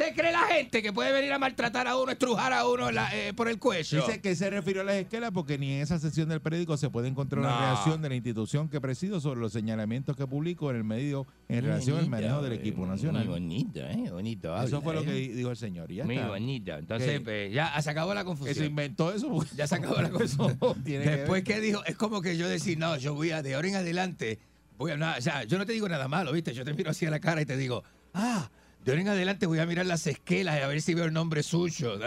Se 0.00 0.14
cree 0.14 0.32
la 0.32 0.46
gente 0.46 0.82
que 0.82 0.92
puede 0.94 1.12
venir 1.12 1.30
a 1.32 1.38
maltratar 1.38 1.86
a 1.86 1.96
uno, 1.98 2.10
estrujar 2.12 2.52
a 2.54 2.66
uno 2.66 2.90
la- 2.90 3.14
eh, 3.14 3.34
por 3.34 3.48
el 3.48 3.58
cuello. 3.58 4.04
Dice 4.06 4.20
que 4.22 4.34
se 4.34 4.48
refirió 4.48 4.80
a 4.80 4.84
las 4.84 4.94
esquelas 4.96 5.30
porque 5.30 5.58
ni 5.58 5.72
en 5.74 5.82
esa 5.82 5.98
sesión 5.98 6.28
del 6.28 6.40
periódico 6.40 6.76
se 6.78 6.88
puede 6.88 7.08
encontrar 7.08 7.40
una 7.40 7.50
No. 7.50 7.60
reacción 7.60 8.00
de 8.00 8.08
la 8.08 8.14
institución 8.14 8.68
que 8.70 8.80
presido 8.80 9.20
sobre 9.20 9.40
los 9.40 9.52
señalamientos 9.52 10.16
que 10.16 10.26
publicó 10.26 10.70
en 10.70 10.76
el 10.76 10.84
medio 10.84 11.26
en 11.48 11.64
relación 11.64 11.98
al 11.98 12.08
manejo 12.08 12.40
del 12.40 12.54
equipo 12.54 12.86
nacional. 12.86 13.24
Muy 13.26 13.34
bonito, 13.34 13.80
¿eh? 13.80 14.08
Bonito. 14.10 14.62
Eso 14.62 14.80
fue 14.80 14.94
lo 14.94 15.02
¿eh? 15.02 15.04
que 15.04 15.12
di- 15.12 15.28
dijo 15.28 15.50
el 15.50 15.56
señor. 15.58 15.92
y 15.92 15.96
ya 15.96 16.04
Muy 16.04 16.16
está. 16.16 16.28
bonito. 16.28 16.72
Entonces, 16.78 17.20
pues, 17.20 17.52
ya 17.52 17.80
se 17.82 17.90
acabó 17.90 18.14
la 18.14 18.24
confusión. 18.24 18.56
Eso 18.56 18.64
inventó 18.64 19.12
eso. 19.12 19.44
Ya 19.54 19.66
se 19.66 19.74
acabó 19.74 20.00
la 20.00 20.08
confusión. 20.10 20.58
que 20.84 20.98
Después 20.98 21.44
que, 21.44 21.60
dijo, 21.60 21.84
es 21.84 21.96
como 21.96 22.22
que 22.22 22.36
yo 22.38 22.48
decir, 22.48 22.78
no, 22.78 22.96
yo 22.96 23.14
voy 23.14 23.32
a, 23.32 23.42
de 23.42 23.54
ahora 23.54 23.68
en 23.68 23.74
adelante, 23.76 24.38
voy 24.78 24.92
a, 24.92 24.96
no, 24.96 25.12
o 25.16 25.20
sea, 25.20 25.44
yo 25.44 25.58
no 25.58 25.66
te 25.66 25.72
digo 25.72 25.88
nada 25.88 26.08
malo, 26.08 26.32
¿viste? 26.32 26.54
Yo 26.54 26.64
te 26.64 26.72
miro 26.72 26.90
así 26.90 27.04
a 27.04 27.10
la 27.10 27.20
cara 27.20 27.42
y 27.42 27.44
te 27.46 27.56
digo, 27.58 27.84
ah, 28.14 28.50
de 28.84 28.92
ahora 28.92 29.02
en 29.02 29.08
adelante 29.08 29.46
voy 29.46 29.58
a 29.58 29.66
mirar 29.66 29.86
las 29.86 30.06
esquelas 30.06 30.58
y 30.58 30.62
a 30.62 30.66
ver 30.66 30.80
si 30.82 30.94
veo 30.94 31.04
el 31.04 31.12
nombre 31.12 31.42
suyo. 31.42 31.98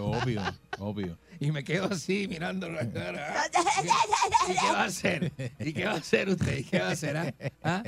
Obvio, 0.00 0.42
obvio. 0.78 1.18
Y 1.40 1.50
me 1.50 1.64
quedo 1.64 1.86
así 1.92 2.26
mirando 2.28 2.68
la 2.70 2.88
cara. 2.90 3.34
¿Y 4.48 4.52
qué 4.54 4.70
va 4.72 4.82
a 4.82 4.84
hacer? 4.84 5.32
¿Y 5.58 5.72
qué 5.72 5.84
va 5.84 5.92
a 5.92 5.96
hacer 5.96 6.28
usted? 6.28 6.58
¿Y 6.58 6.64
qué 6.64 6.78
va 6.80 6.88
a 6.88 6.92
hacer? 6.92 7.16
ah? 7.16 7.32
¿Ah? 7.62 7.82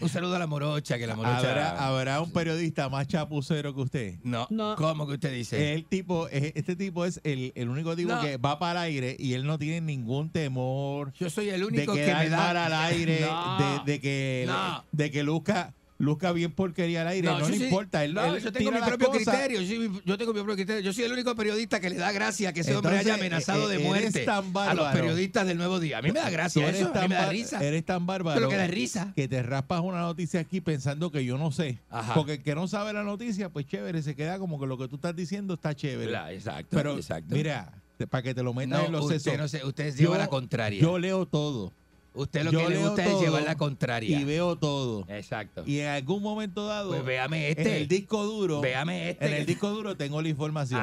Un 0.00 0.08
saludo 0.08 0.36
a 0.36 0.38
la 0.38 0.46
morocha, 0.46 0.96
que 0.96 1.08
la 1.08 1.16
morocha... 1.16 1.38
¿Habrá, 1.38 1.70
habrá 1.86 2.20
un 2.20 2.30
periodista 2.32 2.88
más 2.88 3.08
chapucero 3.08 3.74
que 3.74 3.80
usted? 3.80 4.14
No, 4.22 4.46
¿cómo 4.76 5.06
que 5.08 5.14
usted 5.14 5.32
dice? 5.32 5.74
El 5.74 5.86
tipo, 5.86 6.28
este 6.28 6.76
tipo 6.76 7.04
es 7.04 7.20
el, 7.24 7.52
el 7.56 7.68
único 7.68 7.96
tipo 7.96 8.12
No. 8.14 8.20
que 8.20 8.36
va 8.36 8.58
para 8.60 8.86
el 8.86 8.92
aire 8.92 9.16
y 9.18 9.32
él 9.34 9.44
no 9.44 9.58
tiene 9.58 9.80
ningún 9.80 10.30
temor. 10.30 11.12
Yo 11.14 11.28
soy 11.30 11.48
el 11.48 11.60
de 11.60 11.66
único 11.66 11.94
que 11.94 12.14
me 12.14 12.28
da- 12.28 12.66
al 12.66 12.72
aire, 12.92 13.22
No. 13.22 13.82
de, 13.84 13.92
de 13.92 14.00
que, 14.00 14.44
No. 14.46 14.84
de 14.92 15.10
que 15.10 15.22
luzca, 15.24 15.74
luzca 15.98 16.32
bien 16.32 16.52
porquería 16.52 17.02
al 17.02 17.08
aire. 17.08 17.26
No, 17.28 17.40
le 17.48 17.56
sí- 17.58 17.64
importa. 17.64 18.04
Él, 18.04 18.14
no, 18.14 18.34
él 18.34 18.42
yo 18.42 18.52
tengo 18.52 18.70
mi 18.70 18.78
propio 18.80 19.08
cosas. 19.08 19.34
criterio. 19.34 19.60
Yo, 20.04 20.16
tengo 20.16 20.32
mi 20.32 20.38
propio 20.40 20.54
criterio. 20.54 20.80
Yo 20.80 20.92
soy 20.92 21.04
el 21.04 21.12
único 21.12 21.34
periodista 21.34 21.80
que 21.80 21.90
le 21.90 21.96
da 21.96 22.12
gracia 22.12 22.52
que 22.52 22.60
ese 22.60 22.74
hombre 22.76 22.98
haya 22.98 23.14
amenazado 23.14 23.70
eh, 23.70 23.76
de 23.76 23.84
muerte 23.84 24.24
tan 24.24 24.56
a 24.56 24.74
los 24.74 24.88
periodistas 24.92 25.46
del 25.46 25.58
Nuevo 25.58 25.80
Día. 25.80 25.98
A 25.98 26.02
mí 26.02 26.12
me 26.12 26.20
da 26.20 26.30
gracia 26.30 26.68
eso. 26.68 26.92
A 26.94 27.02
mí 27.02 27.08
me 27.08 27.14
da 27.16 27.28
risa. 27.28 27.62
Eres 27.64 27.84
tan 27.84 28.06
bárbaro. 28.06 28.40
Lo 28.40 28.48
que 28.48 28.56
da 28.56 28.66
risa. 28.66 29.12
Que 29.16 29.28
te 29.28 29.42
raspas 29.42 29.80
una 29.80 30.00
noticia 30.00 30.40
aquí 30.40 30.60
pensando 30.60 31.10
que 31.10 31.24
yo 31.24 31.36
no 31.36 31.50
sé. 31.50 31.78
Ajá. 31.90 32.14
Porque 32.14 32.34
el 32.34 32.42
que 32.42 32.54
no 32.54 32.68
sabe 32.68 32.92
la 32.92 33.02
noticia, 33.02 33.48
pues 33.50 33.66
chévere, 33.66 34.00
se 34.02 34.14
queda 34.14 34.38
como 34.38 34.60
que 34.60 34.66
lo 34.66 34.78
que 34.78 34.88
tú 34.88 34.96
estás 34.96 35.16
diciendo 35.16 35.54
está 35.54 35.74
chévere. 35.74 36.12
La- 36.12 36.32
exacto, 36.32 36.76
Pero 36.76 36.96
exacto. 36.96 37.34
mira, 37.34 37.72
para 38.08 38.22
que 38.22 38.34
te 38.34 38.42
lo 38.44 38.54
metas 38.54 38.78
No, 38.80 38.86
en 38.86 38.92
los 38.92 39.04
usted 39.06 39.18
sesos. 39.18 39.38
no 39.38 39.48
sé, 39.48 39.64
usted 39.64 39.94
lleva 39.96 40.12
yo- 40.14 40.18
la 40.18 40.28
contraria. 40.28 40.80
Yo 40.80 40.98
leo 40.98 41.26
todo. 41.26 41.72
Usted 42.14 42.42
lo 42.44 42.50
Yo 42.50 42.58
que 42.60 42.68
le 42.70 42.74
leo 42.76 42.86
gusta 42.88 43.04
es 43.04 43.10
todo 43.10 43.20
llevar 43.22 43.42
la 43.44 43.56
contraria. 43.56 44.18
Y 44.20 44.24
veo 44.24 44.56
todo. 44.56 45.04
Exacto. 45.08 45.62
Y 45.66 45.78
en 45.80 45.88
algún 45.88 46.22
momento 46.22 46.66
dado, 46.66 46.90
Pues 46.90 47.04
véame 47.04 47.50
en 47.50 47.58
este. 47.58 47.76
el 47.78 47.86
disco 47.88 48.24
duro, 48.24 48.60
Véame 48.60 49.10
este. 49.10 49.26
en 49.26 49.34
el 49.34 49.46
disco 49.46 49.70
duro 49.70 49.96
tengo 49.96 50.20
la 50.20 50.28
información. 50.28 50.82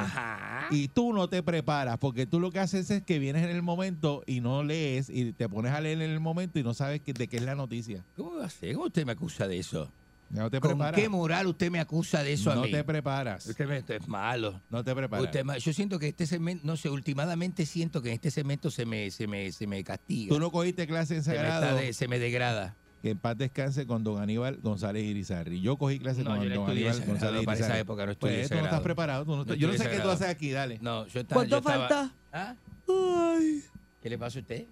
Y 0.71 0.87
tú 0.87 1.11
no 1.13 1.27
te 1.27 1.43
preparas, 1.43 1.97
porque 1.97 2.25
tú 2.25 2.39
lo 2.39 2.51
que 2.51 2.59
haces 2.59 2.89
es 2.89 3.03
que 3.03 3.19
vienes 3.19 3.43
en 3.43 3.49
el 3.49 3.61
momento 3.61 4.23
y 4.25 4.39
no 4.39 4.63
lees 4.63 5.09
y 5.09 5.33
te 5.33 5.49
pones 5.49 5.73
a 5.73 5.81
leer 5.81 6.01
en 6.01 6.11
el 6.11 6.19
momento 6.19 6.57
y 6.59 6.63
no 6.63 6.73
sabes 6.73 7.01
que- 7.01 7.13
de 7.13 7.27
qué 7.27 7.37
es 7.37 7.43
la 7.43 7.55
noticia. 7.55 8.03
¿Cómo 8.15 8.35
va 8.35 8.45
a 8.45 8.49
ser? 8.49 8.73
¿Cómo 8.73 8.85
usted 8.85 9.05
me 9.05 9.11
acusa 9.13 9.47
de 9.47 9.57
eso? 9.59 9.89
No 10.35 10.49
te 10.51 10.59
¿Con 10.59 10.71
preparas. 10.71 10.99
qué 10.99 11.09
moral 11.09 11.47
usted 11.47 11.71
me 11.71 11.79
acusa 11.79 12.21
de 12.23 12.33
eso 12.33 12.51
a 12.51 12.55
no 12.55 12.63
mí? 12.63 12.71
te 12.71 12.83
preparas. 12.83 13.45
Usted 13.47 13.67
me, 13.67 13.77
es 13.95 14.07
malo. 14.07 14.59
No 14.69 14.83
te 14.83 14.93
preparas. 14.93 15.25
Usted 15.25 15.43
yo 15.59 15.73
siento 15.73 15.97
que 15.99 16.09
este 16.09 16.25
segmento, 16.27 16.65
no 16.65 16.77
sé, 16.77 16.89
últimamente 16.89 17.65
siento 17.65 18.01
que 18.01 18.09
en 18.09 18.15
este 18.15 18.31
segmento 18.31 18.69
se 18.71 18.85
me, 18.85 19.09
se 19.11 19.27
me, 19.27 19.51
se 19.51 19.65
me 19.67 19.83
castiga. 19.83 20.29
Tú 20.33 20.39
no 20.39 20.51
cogiste 20.51 20.85
clase 20.87 21.15
en 21.17 21.23
se, 21.23 21.31
me 21.31 21.37
Sagrado. 21.37 21.75
de- 21.77 21.93
se 21.93 22.07
me 22.07 22.19
degrada. 22.19 22.75
Que 23.01 23.11
en 23.11 23.17
paz 23.19 23.37
descanse 23.37 23.85
con 23.85 24.03
don 24.03 24.19
Aníbal 24.21 24.57
González 24.63 25.03
Irizarri. 25.03 25.61
Yo 25.61 25.77
cogí 25.77 25.99
clase 25.99 26.23
No, 26.23 26.31
con 26.31 26.43
yo 26.43 26.49
no 26.49 26.55
don 26.61 26.69
Aníbal 26.71 26.93
Sagrado, 26.95 27.11
González 27.11 27.45
para 27.45 27.55
esa 27.57 27.63
Irizarri. 27.65 27.81
época 27.81 28.05
no 28.07 28.11
estudié 28.13 28.35
Pues 28.37 28.47
tú 28.49 28.53
no 28.53 28.57
estás 28.57 28.69
Sagrado. 28.71 28.83
preparado. 28.83 29.25
tú 29.25 29.35
no 29.35 29.41
estás- 29.43 29.55
No 29.57 29.61
yo 29.61 29.67
no 29.67 29.73
sé 29.73 29.79
qué 29.79 29.83
tú 29.85 29.91
Sagrado. 29.95 30.11
haces 30.13 30.27
aquí, 30.27 30.51
dale. 30.51 30.79
No, 30.81 31.05
yo 31.07 31.19
estaba, 31.21 31.39
¿Cuánto 31.41 31.51
yo 31.51 31.57
estaba- 31.57 31.87
falta? 31.87 32.11
¿Ah? 32.33 32.55
Ay. 32.87 33.63
¿Qué 34.01 34.09
le 34.09 34.17
pasa 34.17 34.39
a 34.39 34.41
usted? 34.41 34.65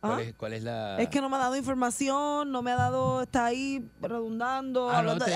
¿Ah? 0.00 0.08
¿Cuál, 0.14 0.20
es, 0.20 0.34
cuál 0.34 0.52
es 0.52 0.62
la...? 0.62 0.96
Es 0.98 1.08
que 1.08 1.20
no 1.20 1.28
me 1.28 1.36
ha 1.36 1.40
dado 1.40 1.56
información, 1.56 2.52
no 2.52 2.62
me 2.62 2.70
ha 2.70 2.76
dado, 2.76 3.22
está 3.22 3.46
ahí 3.46 3.84
redundando, 4.00 4.88
Ah, 4.90 5.02
no, 5.02 5.14
usted 5.14 5.32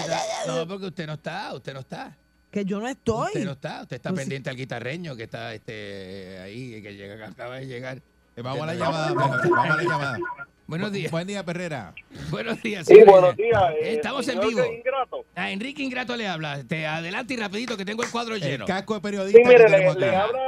no, 0.46 0.68
porque 0.68 0.86
usted 0.86 1.06
no 1.06 1.14
está, 1.14 1.52
usted 1.54 1.72
no 1.74 1.80
está. 1.80 2.16
Que 2.50 2.64
yo 2.64 2.78
no 2.80 2.86
estoy. 2.86 3.28
Usted 3.28 3.44
no 3.44 3.52
está, 3.52 3.82
usted 3.82 3.96
está 3.96 4.10
Pues 4.10 4.20
sí. 4.20 4.24
pendiente 4.24 4.50
al 4.50 4.56
guitarreño 4.56 5.16
que 5.16 5.24
está 5.24 5.54
este 5.54 6.38
ahí, 6.42 6.82
que 6.82 6.94
llega, 6.94 7.16
que 7.16 7.24
acaba 7.24 7.56
de 7.56 7.66
llegar. 7.66 7.98
Eh, 8.36 8.42
vamos 8.42 8.62
a 8.62 8.66
la 8.66 8.74
llamada, 8.74 9.12
vamos 9.14 9.40
a 9.40 9.76
la 9.76 9.82
llamada. 9.82 10.18
Buenos 10.66 10.92
días. 10.92 11.10
Buen 11.10 11.26
día, 11.26 11.44
Perrera. 11.44 11.94
Buenos 12.30 12.62
días. 12.62 12.86
Sí, 12.86 13.02
buenos 13.04 13.36
días, 13.36 13.62
eh, 13.82 13.94
Estamos 13.94 14.26
en 14.28 14.40
vivo. 14.40 14.64
Ingrato. 14.64 15.24
Ah, 15.34 15.50
Enrique 15.50 15.82
Ingrato 15.82 16.16
le 16.16 16.26
habla. 16.28 16.62
Te 16.64 16.86
adelante 16.86 17.34
y 17.34 17.36
rapidito 17.36 17.76
que 17.76 17.84
tengo 17.84 18.02
el 18.04 18.10
cuadro 18.10 18.36
lleno. 18.36 18.64
El 18.64 18.68
casco 18.68 18.94
de 18.94 18.98
Sí, 19.00 19.02
periodista 19.02 19.40
mire, 19.48 19.64
que 19.64 19.98
le, 19.98 20.16
habla 20.16 20.40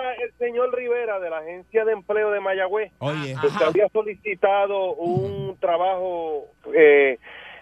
señor 0.45 0.75
Rivera 0.75 1.19
de 1.21 1.31
la 1.31 1.39
Agencia 1.39 1.85
de 1.85 1.93
Empleo 1.93 2.31
de 2.31 2.41
Mayagüez. 2.41 2.93
Oye. 2.99 3.35
Usted 3.35 3.67
había 3.67 3.89
solicitado 3.89 4.93
un 4.95 5.57
trabajo 5.59 6.49
eh, 6.75 7.19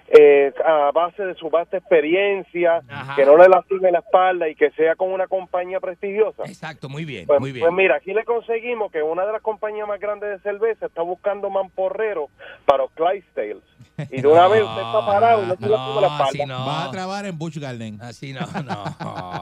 eh, 0.08 0.52
a 0.64 0.90
base 0.92 1.24
de 1.24 1.34
su 1.34 1.48
vasta 1.50 1.76
experiencia, 1.78 2.82
Ajá. 2.88 3.14
que 3.16 3.24
no 3.24 3.36
le 3.36 3.48
lastime 3.48 3.90
la 3.90 4.00
espalda 4.00 4.48
y 4.48 4.54
que 4.54 4.70
sea 4.72 4.94
con 4.96 5.10
una 5.12 5.26
compañía 5.26 5.80
prestigiosa. 5.80 6.42
Exacto, 6.44 6.88
muy 6.88 7.04
bien, 7.04 7.26
Pues, 7.26 7.40
muy 7.40 7.52
bien. 7.52 7.64
pues 7.64 7.72
mira, 7.74 7.96
aquí 7.96 8.12
le 8.12 8.24
conseguimos 8.24 8.90
que 8.92 9.02
una 9.02 9.24
de 9.24 9.32
las 9.32 9.42
compañías 9.42 9.86
más 9.88 9.98
grandes 10.00 10.30
de 10.30 10.38
cerveza 10.40 10.86
está 10.86 11.02
buscando 11.02 11.48
mamporrero 11.50 12.28
para 12.66 12.84
Clydesdales. 12.94 13.62
Y 14.10 14.20
de 14.22 14.26
una 14.28 14.48
vez 14.48 14.62
usted 14.62 14.82
está 14.82 15.06
parado 15.06 15.42
y 15.42 15.46
no 15.46 15.56
se 15.56 15.68
lastime 15.68 16.00
la 16.00 16.06
espalda. 16.06 16.24
así 16.24 16.46
no. 16.46 16.66
Va 16.66 16.84
a 16.84 16.90
trabajar 16.90 17.26
en 17.26 17.38
Bush 17.38 17.58
Garden. 17.58 17.98
Así 18.00 18.32
no, 18.32 18.40
no, 18.64 18.84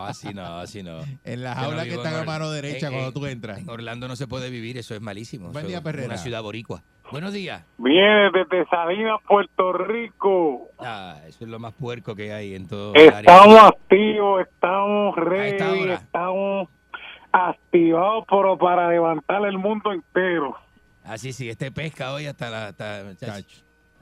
así 0.07 0.35
no, 0.35 0.59
así 0.59 0.83
no. 0.83 1.01
En 1.25 1.43
la 1.43 1.55
Yo 1.55 1.61
no 1.63 1.67
jaula 1.69 1.85
que 1.85 1.95
está 1.95 2.09
en 2.11 2.15
a 2.17 2.25
mano 2.25 2.51
derecha 2.51 2.87
en- 2.87 2.93
cuando 2.93 3.09
en- 3.09 3.15
tú 3.15 3.27
entras. 3.27 3.59
En 3.61 3.69
Orlando 3.71 4.09
no 4.09 4.17
se 4.17 4.27
puede 4.27 4.51
vivir, 4.51 4.77
eso 4.79 4.95
es 4.95 5.01
malísimo. 5.01 5.51
Buen 5.51 5.67
día, 5.67 5.83
Perrera. 5.83 6.07
Una 6.07 6.17
ciudad 6.17 6.43
boricua. 6.43 6.83
Buenos 7.11 7.33
días. 7.33 7.65
Viene 7.79 8.31
desde 8.33 8.67
Salinas, 8.69 9.19
Puerto 9.27 9.73
Rico. 9.73 10.69
Ah, 10.79 11.17
eso 11.27 11.45
es 11.45 11.51
lo 11.51 11.59
más 11.59 11.73
puerco 11.75 12.15
que 12.15 12.33
hay 12.33 12.55
en 12.55 12.69
todo 12.69 12.93
área. 12.95 13.19
Estamos 13.21 13.59
activos, 13.63 14.43
estamos 14.43 15.17
esta 15.19 15.29
ready, 15.29 15.91
estamos 15.91 16.69
activados 17.33 18.25
pero 18.29 18.59
para 18.59 18.89
levantar 18.89 19.45
el 19.47 19.59
mundo 19.59 19.93
entero. 19.93 20.55
Así 21.05 21.33
sí, 21.33 21.49
este 21.49 21.73
pesca 21.73 22.13
hoy 22.13 22.27
hasta 22.27 22.51
la... 22.51 22.67
Hasta, 22.69 23.01
hasta 23.11 23.27
la- 23.27 23.43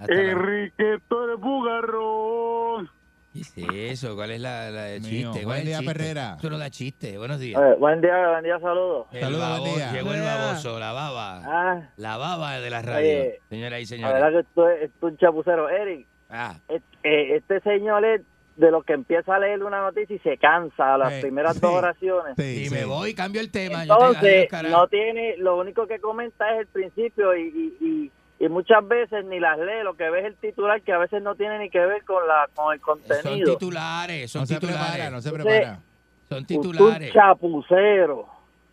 Enrique 0.08 0.98
Torres 1.08 1.38
Bugarrón. 1.40 2.90
¿Qué 3.32 3.86
es 3.90 4.02
eso? 4.04 4.16
¿Cuál 4.16 4.30
es 4.32 4.40
la, 4.40 4.70
la- 4.70 4.90
el 4.92 5.00
Mío. 5.02 5.10
chiste? 5.10 5.44
¿Cuál 5.44 5.44
Buen 5.44 5.56
es 5.58 5.60
el 5.62 5.66
día, 5.68 5.78
chiste? 5.78 5.92
Perrera. 5.94 6.36
Eso 6.38 6.50
no 6.50 6.58
da 6.58 6.70
chiste. 6.70 7.18
Buenos 7.18 7.38
días. 7.38 7.60
Eh, 7.62 7.74
buen 7.78 8.00
día, 8.00 8.28
buen 8.30 8.44
día, 8.44 8.58
saludos. 8.58 9.06
El 9.12 9.20
Saludos, 9.20 9.60
buen 9.60 9.74
día. 9.74 9.92
Llegó 9.92 10.12
el 10.14 10.20
baboso, 10.22 10.78
la 10.78 10.92
baba. 10.92 11.42
Ah, 11.44 11.88
La 11.96 12.16
baba 12.16 12.58
de 12.58 12.70
la 12.70 12.82
radio. 12.82 12.98
Oye, 13.00 13.40
Señoras 13.48 13.78
y 13.78 13.82
la 13.82 13.86
señores. 13.86 14.14
verdad 14.22 14.40
que 14.40 14.46
tú 14.54 14.62
eres 14.64 14.90
tú 15.00 15.06
un 15.08 15.16
chapucero. 15.18 15.68
Eric, 15.68 16.06
Ah, 16.30 16.56
et- 16.68 16.82
eh, 17.04 17.36
este 17.36 17.60
señor 17.60 18.04
es 18.04 18.22
de 18.56 18.70
los 18.72 18.84
que 18.84 18.92
empieza 18.94 19.36
a 19.36 19.38
leer 19.38 19.62
una 19.62 19.80
noticia 19.82 20.16
y 20.16 20.18
se 20.18 20.36
cansa 20.36 20.94
a 20.94 20.98
las 20.98 21.12
Eh, 21.12 21.20
primeras 21.20 21.54
sí. 21.54 21.60
dos 21.60 21.70
oraciones. 21.72 22.34
Sí, 22.36 22.42
y 22.42 22.68
sí. 22.68 22.74
me 22.74 22.84
voy, 22.86 23.14
cambio 23.14 23.40
el 23.40 23.50
tema. 23.52 23.84
yo 23.84 23.96
te- 23.96 24.04
Entonces, 24.04 24.24
adiós, 24.34 24.46
carajo. 24.50 24.76
no 24.76 24.88
tiene, 24.88 25.36
lo 25.38 25.56
único 25.58 25.86
que 25.86 26.00
comenta 26.00 26.52
es 26.54 26.60
el 26.60 26.66
principio 26.66 27.36
y, 27.36 27.42
y, 27.80 27.86
y, 27.86 28.12
y 28.40 28.48
muchas 28.48 28.86
veces 28.86 29.24
ni 29.24 29.40
las 29.40 29.58
lee, 29.58 29.82
lo 29.82 29.94
que 29.96 30.08
ve 30.10 30.20
es 30.20 30.24
el 30.26 30.36
titular 30.36 30.80
que 30.82 30.92
a 30.92 30.98
veces 30.98 31.22
no 31.22 31.34
tiene 31.34 31.58
ni 31.58 31.70
que 31.70 31.80
ver 31.80 32.04
con 32.04 32.26
la 32.26 32.48
con 32.54 32.72
el 32.72 32.80
Son 32.80 32.98
contenido. 32.98 33.52
titulares, 33.54 34.30
son 34.30 34.42
No 34.42 34.46
se 34.46 34.54
titulares. 34.54 34.82
prepara, 34.86 35.10
no 35.10 35.20
se 35.20 35.28
Entonces, 35.28 35.52
prepara. 35.60 35.80
Son 36.28 36.38
Usted 36.42 36.56
un 36.56 36.62
titulares. 36.62 37.12
chapucero. 37.12 38.28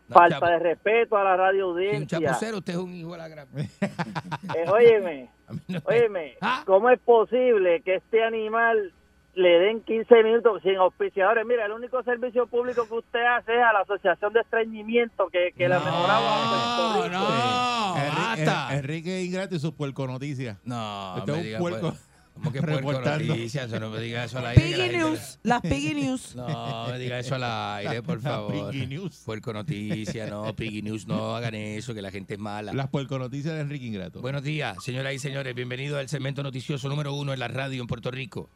No, 0.07 0.13
Falta 0.13 0.39
chapu- 0.39 0.49
de 0.51 0.59
respeto 0.59 1.17
a 1.17 1.23
la 1.23 1.35
radio 1.35 1.59
Si 1.61 1.63
un 1.63 1.71
audiencia. 1.71 2.19
chapucero, 2.19 2.57
usted 2.59 2.73
es 2.73 2.79
un 2.79 2.93
hijo 2.93 3.11
de 3.13 3.17
la 3.17 3.27
gran. 3.27 3.47
Eh, 4.55 4.69
óyeme, 4.69 5.29
óyeme, 5.85 6.35
Ah. 6.41 6.61
¿cómo 6.65 6.89
es 6.91 6.99
posible 6.99 7.81
que 7.81 7.95
este 7.95 8.23
animal 8.23 8.91
le 9.35 9.49
den 9.59 9.81
15 9.81 10.23
minutos 10.23 10.61
sin 10.63 10.75
auspiciadores? 10.77 11.45
Mira, 11.45 11.65
el 11.65 11.71
único 11.73 12.01
servicio 12.03 12.47
público 12.47 12.87
que 12.87 12.93
usted 12.95 13.23
hace 13.25 13.53
es 13.53 13.61
a 13.63 13.73
la 13.73 13.79
Asociación 13.81 14.33
de 14.33 14.39
Estreñimiento 14.41 15.27
que, 15.29 15.51
que 15.57 15.67
la 15.67 15.79
mejoraba 15.79 17.07
No, 17.09 17.09
no, 17.09 17.95
Enrique, 17.97 18.45
basta. 18.45 18.77
Enrique 18.77 19.23
Ingrato 19.23 19.55
y 19.55 19.59
sus 19.59 19.73
puerco 19.73 20.07
noticias. 20.07 20.57
No, 20.63 21.17
Este 21.17 21.31
me 21.31 21.37
es 21.37 21.41
un 21.43 21.45
diga, 21.47 21.59
puerco. 21.59 21.89
pues, 21.89 22.01
¿Cómo 22.35 22.51
que 22.51 22.61
puerco 22.61 22.77
reportando. 22.91 23.25
noticias? 23.27 23.67
Eso 23.67 23.79
no 23.79 23.89
me 23.89 23.99
diga 24.01 24.25
eso 24.25 24.39
al 24.39 24.47
aire. 24.47 24.61
la 24.61 24.67
Piggy 24.67 24.81
gente- 24.81 24.97
News, 24.97 25.39
las 25.43 25.61
Piggy 25.61 25.93
News. 25.95 26.35
No, 26.35 26.87
me 26.89 26.99
diga 26.99 27.19
eso 27.19 27.35
al 27.35 27.43
aire, 27.43 28.03
por 28.03 28.19
favor. 28.21 28.71
Piggy 28.71 28.87
News. 28.87 29.21
Puerco 29.25 29.53
Noticias, 29.53 30.29
no, 30.29 30.53
Piggy 30.53 30.81
News, 30.81 31.07
no 31.07 31.35
hagan 31.35 31.55
eso, 31.55 31.93
que 31.93 32.01
la 32.01 32.11
gente 32.11 32.33
es 32.33 32.39
mala. 32.39 32.73
Las 32.73 32.89
puerco 32.89 33.17
noticias 33.19 33.53
de 33.55 33.61
Enrique 33.61 33.85
Ingrato. 33.85 34.19
Buenos 34.21 34.43
días, 34.43 34.77
señoras 34.83 35.13
y 35.13 35.19
señores. 35.19 35.55
Bienvenidos 35.55 35.97
al 35.97 36.09
segmento 36.09 36.43
noticioso 36.43 36.89
número 36.89 37.13
uno 37.13 37.31
en 37.33 37.39
la 37.39 37.47
radio 37.47 37.81
en 37.81 37.87
Puerto 37.87 38.11
Rico. 38.11 38.49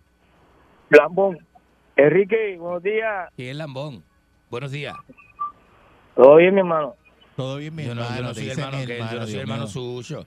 Lambón. 0.90 1.38
Enrique, 1.96 2.58
buenos 2.58 2.84
días. 2.84 3.30
¿Quién 3.36 3.50
es 3.50 3.56
Lambón? 3.58 4.04
Buenos 4.50 4.72
días. 4.72 4.96
Todo 6.16 6.38
bien, 6.38 6.54
mi 6.54 6.60
hermano. 6.62 6.96
Todo 7.36 7.58
bien, 7.58 7.76
mi 7.76 7.86
Yo 7.86 7.96
no, 7.96 8.02
hermano. 8.02 8.22
yo 8.22 8.28
no 8.28 8.34
soy 8.34 8.50
hermano, 8.50 8.78
que, 8.86 8.98
yo 8.98 9.04
no 9.04 9.10
soy 9.22 9.30
Dios 9.32 9.42
hermano 9.42 9.64
mío. 9.64 9.68
suyo. 9.68 10.26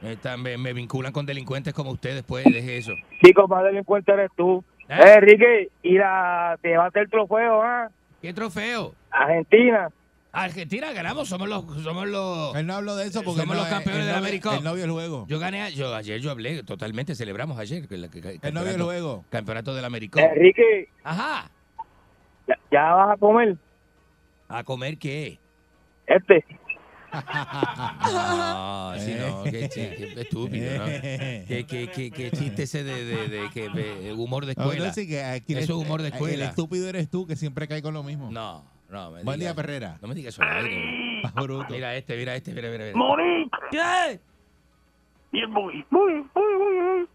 Me, 0.00 0.12
están- 0.12 0.42
me, 0.42 0.56
me 0.56 0.72
vinculan 0.72 1.12
con 1.12 1.26
delincuentes 1.26 1.74
como 1.74 1.90
ustedes, 1.90 2.22
pues, 2.22 2.44
deje 2.44 2.78
eso. 2.78 2.92
Chico, 3.22 3.46
más 3.48 3.64
delincuente 3.64 4.12
eres 4.12 4.30
tú. 4.36 4.64
¿Eh? 4.88 4.94
Eh, 4.96 5.14
Enrique, 5.16 5.68
y 5.82 5.98
la, 5.98 6.56
te 6.62 6.68
llevaste 6.68 7.00
el 7.00 7.10
trofeo, 7.10 7.62
¿ah? 7.62 7.90
¿Qué 8.22 8.32
trofeo? 8.32 8.94
Argentina. 9.10 9.88
Argentina 10.30 10.92
ganamos, 10.92 11.28
somos 11.28 11.48
los, 11.48 11.64
somos 11.82 12.06
los, 12.06 12.54
Él 12.54 12.66
no 12.66 12.74
habló 12.74 12.96
de 12.96 13.06
eso 13.06 13.22
porque 13.22 13.40
somos 13.40 13.56
los 13.56 13.66
campeones 13.66 14.06
del 14.06 14.14
América. 14.14 14.54
El 14.56 14.90
juego. 14.90 15.26
Yo 15.28 15.38
gané, 15.38 15.72
yo 15.72 15.94
ayer 15.94 16.20
yo 16.20 16.30
hablé, 16.30 16.62
totalmente 16.62 17.14
celebramos 17.14 17.58
ayer 17.58 17.88
que 17.88 17.96
la- 17.96 18.08
que- 18.08 18.20
que- 18.20 18.38
Él 18.42 18.54
no 18.54 18.60
vio 18.60 18.70
el 18.72 18.76
campeonato- 18.76 18.84
juego. 18.84 19.24
Campeonato 19.30 19.74
del 19.74 19.84
América. 19.84 20.20
Enrique, 20.22 20.88
Ajá. 21.02 21.50
ya, 22.46 22.54
ya 22.70 22.82
vas 22.94 23.14
a 23.14 23.16
comer. 23.16 23.56
¿A 24.48 24.62
comer 24.64 24.98
qué? 24.98 25.38
Este. 26.06 26.44
No, 27.10 28.90
así 28.90 29.14
no, 29.14 29.44
qué, 29.44 29.64
estúpido, 30.18 30.78
¿no? 30.78 30.84
¿Qué, 30.86 31.64
qué, 31.68 31.88
qué, 31.94 32.10
qué 32.10 32.30
chiste 32.30 32.64
ese 32.64 32.84
de, 32.84 33.04
de, 33.04 33.28
de 33.28 34.12
humor 34.12 34.44
de 34.44 34.52
escuela? 34.52 34.86
no, 34.88 34.92
sí, 34.92 35.08
que 35.08 35.24
aquí 35.24 35.54
Eso 35.54 35.60
es 35.62 35.68
el- 35.70 35.74
humor 35.76 36.02
de 36.02 36.08
El 36.08 36.14
escuela. 36.14 36.44
estúpido 36.46 36.86
eres 36.88 37.08
tú 37.08 37.26
que 37.26 37.34
siempre 37.36 37.66
cae 37.66 37.80
con 37.82 37.94
lo 37.94 38.02
mismo. 38.02 38.30
No, 38.30 38.64
no, 38.88 39.10
me 39.10 39.22
Buen 39.22 39.38
día, 39.40 39.54
Perrera. 39.54 39.98
No 40.00 40.08
me 40.08 40.14
digas 40.14 40.34
eso 40.34 40.42
al 40.42 40.64
aire. 40.64 41.22
Bruto. 41.34 41.66
Mira 41.70 41.94
este, 41.96 42.16
mira 42.16 42.34
este, 42.34 42.52
mira, 42.52 42.68
mira, 42.70 42.84
mira. 42.84 42.96
Monique. 42.96 43.50
¿Qué? 43.70 44.20
Bien, 45.32 45.50
muy, 45.50 45.84
muy, 45.90 46.12
muy, 46.34 46.54
muy. 46.54 47.08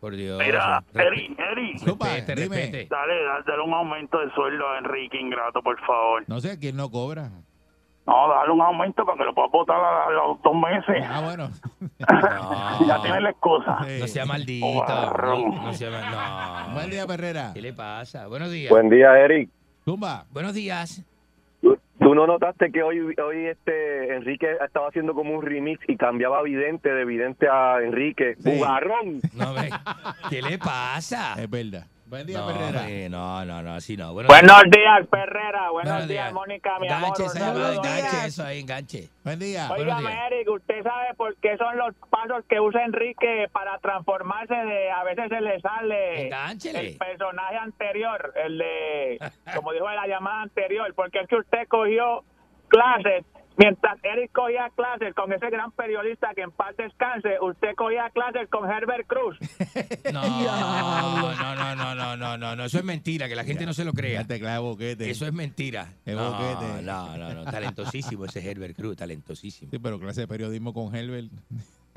Por 0.00 0.14
Dios. 0.14 0.38
Mira, 0.38 0.84
Eri, 0.94 1.34
Eri. 1.38 1.78
Zupa, 1.78 2.06
respete, 2.06 2.42
dime. 2.42 2.56
respete. 2.56 2.86
Dale, 2.88 3.24
dale, 3.24 3.44
dale 3.46 3.62
un 3.62 3.72
aumento 3.74 4.18
de 4.20 4.30
sueldo 4.34 4.68
a 4.68 4.78
Enrique 4.78 5.18
Ingrato, 5.18 5.62
por 5.62 5.78
favor. 5.84 6.22
No 6.28 6.38
sé, 6.40 6.58
¿quién 6.58 6.76
no 6.76 6.90
cobra? 6.90 7.30
No, 8.06 8.28
dale 8.28 8.52
un 8.52 8.60
aumento 8.60 9.04
para 9.04 9.18
que 9.18 9.24
lo 9.24 9.34
pueda 9.34 9.48
votar 9.48 9.80
a, 9.80 10.06
a 10.06 10.10
los 10.10 10.40
dos 10.42 10.54
meses. 10.54 11.04
Ah, 11.08 11.22
bueno. 11.24 11.50
ya 12.86 13.02
tiene 13.02 13.20
la 13.20 13.30
excusa. 13.30 13.78
Sí. 13.84 13.96
No 13.98 14.06
sea 14.06 14.26
maldito. 14.26 14.66
No, 14.66 15.48
no 15.64 15.72
sea 15.72 15.90
mal- 15.90 16.72
Buen 16.72 16.86
No. 16.86 16.90
día, 16.92 17.06
Perrera. 17.06 17.50
¿Qué 17.52 17.62
le 17.62 17.72
pasa? 17.72 18.28
Buenos 18.28 18.52
días. 18.52 18.70
Buen 18.70 18.88
día, 18.90 19.18
Eric. 19.18 19.50
Zumba. 19.84 20.26
Buenos 20.30 20.54
días. 20.54 21.04
¿Tú 22.06 22.14
no 22.14 22.24
notaste 22.24 22.70
que 22.70 22.84
hoy, 22.84 23.00
hoy 23.00 23.46
este 23.46 24.14
Enrique 24.14 24.46
estaba 24.64 24.86
haciendo 24.86 25.12
como 25.12 25.34
un 25.34 25.44
remix 25.44 25.80
y 25.88 25.96
cambiaba 25.96 26.40
vidente 26.44 26.88
de 26.88 27.04
vidente 27.04 27.48
a 27.48 27.82
Enrique? 27.82 28.36
Sí. 28.38 28.48
¡Bugarrón! 28.48 29.20
No. 29.34 29.52
¿Qué 30.30 30.40
le 30.40 30.56
pasa? 30.56 31.34
Es 31.36 31.50
verdad. 31.50 31.84
Buen 32.08 32.24
día, 32.24 32.38
no, 32.38 32.46
Perrera. 32.46 33.08
no, 33.10 33.44
no, 33.44 33.62
no, 33.64 33.74
así 33.74 33.96
no. 33.96 34.12
Buenos, 34.12 34.28
Buenos 34.28 34.62
días, 34.70 35.06
Perrera. 35.10 35.70
Buenos, 35.70 35.92
Buenos 35.92 36.08
días, 36.08 36.24
días. 36.26 36.32
Mónica, 36.32 36.78
mi 36.78 36.86
Enganche 36.86 37.22
amor. 37.24 37.36
esa 37.36 37.38
llamada, 37.46 37.74
enganche 37.74 38.26
eso 38.26 38.44
ahí, 38.44 38.60
enganche. 38.60 39.08
Buen 39.24 39.38
día. 39.40 39.68
Días. 39.76 40.02
Eric, 40.30 40.48
¿usted 40.48 40.82
sabe 40.84 41.14
por 41.16 41.34
qué 41.38 41.56
son 41.56 41.76
los 41.76 41.94
pasos 42.08 42.44
que 42.48 42.60
usa 42.60 42.84
Enrique 42.84 43.48
para 43.50 43.78
transformarse 43.80 44.54
de... 44.54 44.90
A 44.92 45.02
veces 45.02 45.28
se 45.28 45.40
le 45.40 45.60
sale 45.60 46.26
Engánchele. 46.26 46.90
el 46.90 46.96
personaje 46.96 47.56
anterior, 47.56 48.32
el 48.36 48.58
de... 48.58 49.18
Como 49.56 49.72
dijo 49.72 49.90
en 49.90 49.96
la 49.96 50.06
llamada 50.06 50.42
anterior, 50.42 50.92
porque 50.94 51.18
es 51.20 51.28
que 51.28 51.36
usted 51.36 51.66
cogió 51.66 52.22
clases... 52.68 53.24
Mientras 53.58 53.98
Eric 54.02 54.32
cogía 54.32 54.70
clases 54.74 55.14
con 55.14 55.32
ese 55.32 55.48
gran 55.48 55.72
periodista 55.72 56.28
que 56.34 56.42
en 56.42 56.50
paz 56.50 56.76
descanse, 56.76 57.40
usted 57.40 57.74
cogía 57.74 58.10
clases 58.10 58.48
con 58.50 58.70
Herbert 58.70 59.06
Cruz. 59.06 59.38
No, 60.12 60.22
no, 60.22 61.54
no, 61.54 61.74
no, 61.74 61.94
no, 61.94 62.16
no, 62.16 62.36
no, 62.38 62.56
no, 62.56 62.64
eso 62.64 62.78
es 62.78 62.84
mentira, 62.84 63.28
que 63.28 63.34
la 63.34 63.44
gente 63.44 63.66
no 63.66 63.72
se 63.74 63.84
lo 63.84 63.92
crea. 63.92 64.24
Te 64.24 64.38
boquete. 64.58 65.10
Eso 65.10 65.26
es 65.26 65.32
mentira. 65.32 65.92
Es 66.04 66.14
No, 66.14 66.30
boquete. 66.32 66.82
no, 66.82 67.16
no, 67.16 67.34
no, 67.34 67.44
talentosísimo 67.44 68.24
ese 68.24 68.48
Herbert 68.48 68.76
Cruz, 68.76 68.96
talentosísimo. 68.96 69.70
Sí, 69.70 69.78
pero 69.78 69.98
clase 69.98 70.22
de 70.22 70.28
periodismo 70.28 70.72
con 70.72 70.94
Herbert. 70.94 71.30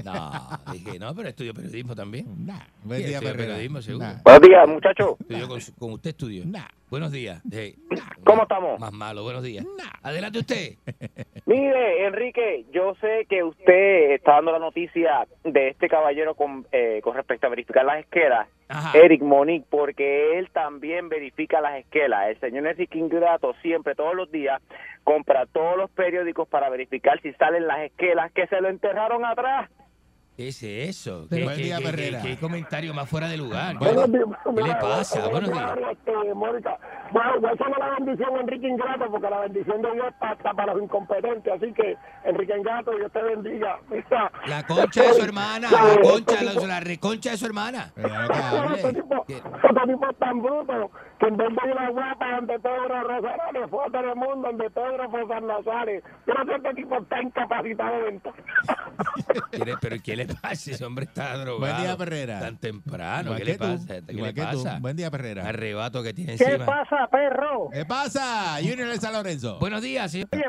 No, 0.03 0.31
dije, 0.71 0.99
no, 0.99 1.13
pero 1.15 1.29
estudio 1.29 1.53
periodismo 1.53 1.95
también. 1.95 2.25
Buen 2.83 3.01
Sí, 3.01 3.07
día, 3.07 3.17
estudio 3.17 3.31
Perrera. 3.33 3.53
periodismo, 3.53 3.81
seguro. 3.81 4.05
Nah. 4.05 4.21
Buenos 4.23 4.41
días, 4.41 4.67
muchachos. 4.67 5.15
Estudió 5.19 5.47
con, 5.47 5.91
usted 5.93 6.09
estudió. 6.11 6.43
Buenos 6.89 7.11
días. 7.11 7.41
Sí. 7.51 7.75
¿Cómo 8.23 8.43
estamos? 8.43 8.79
Más 8.79 8.91
malo, 8.91 9.23
buenos 9.23 9.43
días. 9.43 9.65
Adelante 10.01 10.39
usted. 10.39 10.73
Mire, 11.45 12.05
Enrique, 12.05 12.65
yo 12.71 12.95
sé 13.01 13.25
que 13.29 13.43
usted 13.43 14.11
está 14.11 14.33
dando 14.33 14.51
la 14.51 14.59
noticia 14.59 15.27
de 15.43 15.69
este 15.69 15.87
caballero 15.87 16.33
con, 16.35 16.65
eh, 16.71 16.99
con 17.03 17.15
respecto 17.15 17.45
a 17.47 17.49
verificar 17.49 17.85
las 17.85 17.99
esquelas, 17.99 18.47
Ajá. 18.67 18.97
Eric 18.97 19.21
Monique, 19.21 19.65
porque 19.69 20.37
él 20.39 20.49
también 20.51 21.09
verifica 21.09 21.61
las 21.61 21.77
esquelas. 21.79 22.29
El 22.29 22.39
señor 22.39 22.65
Enrique 22.67 22.97
Ingrato 22.97 23.53
siempre, 23.61 23.93
todos 23.95 24.15
los 24.15 24.31
días, 24.31 24.61
compra 25.03 25.45
todos 25.45 25.77
los 25.77 25.89
periódicos 25.91 26.47
para 26.47 26.69
verificar 26.69 27.21
si 27.21 27.33
salen 27.33 27.67
las 27.67 27.81
esquelas 27.81 28.31
que 28.31 28.47
se 28.47 28.61
lo 28.61 28.69
enterraron 28.69 29.25
atrás. 29.25 29.69
¿Qué 30.39 30.47
es 30.47 30.63
eso? 30.63 31.27
Buen 31.29 31.49
¿Qué, 31.49 31.53
qué- 31.53 31.61
día, 31.63 31.77
qué- 31.79 31.91
qué- 31.91 32.19
qué 32.23 32.37
comentario 32.37 32.93
más 32.93 33.09
fuera 33.09 33.27
de 33.27 33.35
lugar? 33.35 33.75
Buenos 33.77 34.09
días. 34.09 34.23
¿Qué 34.55 34.61
le 34.63 34.75
pasa? 34.75 35.27
Buenos 35.27 35.51
días. 35.51 35.71
Este, 35.91 36.33
Mónica, 36.33 36.77
bueno, 37.11 37.41
voy 37.41 37.49
a 37.49 37.53
echarle 37.55 37.75
la 37.77 37.89
bendición 37.99 38.37
a 38.37 38.39
Enrique 38.39 38.67
Ingrato 38.69 39.11
porque 39.11 39.29
la 39.29 39.39
bendición 39.41 39.81
de 39.81 39.91
Dios 39.91 40.05
está, 40.13 40.53
para 40.53 40.73
los 40.73 40.83
incompetentes. 40.83 41.51
Así 41.53 41.73
que, 41.73 41.97
Enrique 42.23 42.53
Ingrato, 42.57 42.91
Dios 42.91 43.11
te 43.11 43.21
bendiga. 43.21 43.79
Mira, 43.89 44.31
La 44.47 44.63
concha 44.65 45.03
de 45.03 45.13
su 45.13 45.21
hermana, 45.23 45.67
la 45.71 46.01
concha, 46.01 46.41
la, 46.41 46.53
la 46.53 46.79
reconcha 46.79 47.31
de 47.31 47.37
su 47.37 47.45
hermana. 47.45 47.91
Este 47.97 48.93
tipo, 48.93 49.25
este 49.27 49.91
tipo 49.91 50.09
es 50.09 50.17
tan 50.19 50.41
bruto 50.41 50.89
que 51.19 51.27
en 51.27 51.35
vez 51.35 51.49
de 51.49 51.69
ir 51.69 51.77
a 51.77 51.89
guapa 51.89 52.35
donde 52.37 52.59
Pedro 52.59 53.03
Rosarales 53.03 53.69
fue 53.69 53.83
a 53.85 53.89
Telemundo, 53.91 54.47
donde 54.47 54.69
Pedro 54.69 55.09
fue 55.11 55.27
San 55.27 55.47
Nazares. 55.47 56.01
Yo 56.25 56.33
no 56.33 56.45
sé 56.45 56.55
este 56.55 56.73
tipo 56.75 56.97
está 56.97 57.21
incapacitado 57.21 58.05
mental. 58.05 58.33
¿Quiere- 59.51 59.75
Pero 59.81 59.95
¿qué 60.01 60.15
le 60.15 60.28
pasa? 60.35 60.71
Ese 60.71 60.85
hombre 60.85 61.05
está 61.05 61.35
drogado. 61.37 61.59
Buen 61.59 61.77
día, 61.77 61.97
Perrera. 61.97 62.39
Tan 62.39 62.57
temprano. 62.57 63.21
Igual 63.31 63.39
¿Qué 63.39 63.45
le 63.45 63.53
tú, 63.57 63.59
pasa? 63.59 63.87
¿Qué 64.05 64.13
igual 64.13 64.27
le 64.29 64.33
que 64.33 64.41
tú. 64.41 64.63
pasa? 64.63 64.79
Buen 64.79 64.95
día, 64.97 65.11
Perrera. 65.11 65.47
Arrebato 65.47 66.03
que 66.03 66.13
tiene 66.13 66.35
¿Qué 66.37 66.43
encima. 66.43 66.65
pasa, 66.65 67.07
perro? 67.11 67.69
¿Qué 67.71 67.85
pasa? 67.85 68.55
Junior 68.61 68.87
de 68.89 68.97
San 68.97 69.13
Lorenzo. 69.13 69.59
Buenos 69.59 69.81
días, 69.81 70.11
señor. 70.11 70.29
Por- 70.29 70.39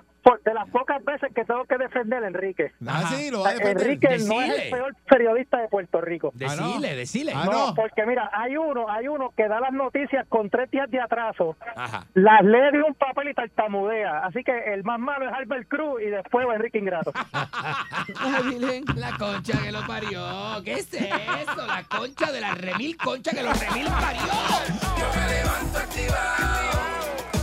de 0.44 0.54
las 0.54 0.68
pocas 0.70 1.02
veces 1.04 1.30
que 1.34 1.44
tengo 1.44 1.64
que 1.64 1.76
defender 1.78 2.22
a 2.22 2.28
Enrique. 2.28 2.72
Ah, 2.86 3.10
sí, 3.14 3.30
lo 3.30 3.40
va 3.40 3.50
a 3.50 3.54
defender. 3.54 3.86
Enrique 3.86 4.18
no 4.26 4.40
es 4.42 4.58
el 4.64 4.70
peor 4.70 4.94
periodista 5.08 5.58
de 5.58 5.68
Puerto 5.68 6.00
Rico. 6.00 6.30
Decile, 6.34 6.94
decile. 6.94 7.32
Ah, 7.34 7.48
no, 7.50 7.74
porque 7.74 8.04
mira, 8.06 8.30
hay 8.32 8.56
uno, 8.56 8.88
hay 8.90 9.08
uno 9.08 9.32
que 9.36 9.48
da 9.48 9.60
las 9.60 9.72
noticias 9.72 10.26
con 10.28 10.50
tres 10.50 10.70
días 10.70 10.90
de 10.90 11.00
atraso, 11.00 11.56
Ajá. 11.74 12.06
las 12.14 12.42
lee 12.44 12.70
de 12.72 12.82
un 12.82 12.94
papel 12.94 13.28
y 13.28 13.34
tartamudea. 13.34 14.20
Así 14.24 14.44
que 14.44 14.74
el 14.74 14.84
más 14.84 14.98
malo 14.98 15.26
es 15.28 15.32
Albert 15.32 15.68
Cruz 15.68 16.02
y 16.02 16.06
después 16.06 16.46
va 16.46 16.54
Enrique 16.54 16.78
Ingrato. 16.78 17.12
La 18.96 19.16
concha 19.18 19.62
que 19.62 19.72
lo 19.72 19.86
parió. 19.86 20.22
¿Qué 20.64 20.74
es 20.74 20.92
eso? 20.92 21.66
La 21.66 21.82
concha 21.84 22.30
de 22.32 22.40
la 22.40 22.54
remil 22.54 22.96
concha 22.96 23.30
que 23.32 23.42
lo 23.42 23.52
remil 23.52 23.86
parió. 23.88 24.22
Yo 24.22 25.20
me 25.20 25.28
levanto 25.34 25.78
activado, 25.78 26.70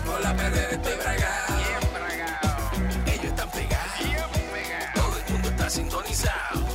con 0.05 0.23
la 0.23 0.33
perrera 0.35 0.69
estoy 0.71 0.93
bragado. 0.97 1.46
Está 5.68 5.69
sintonizado. 5.69 6.65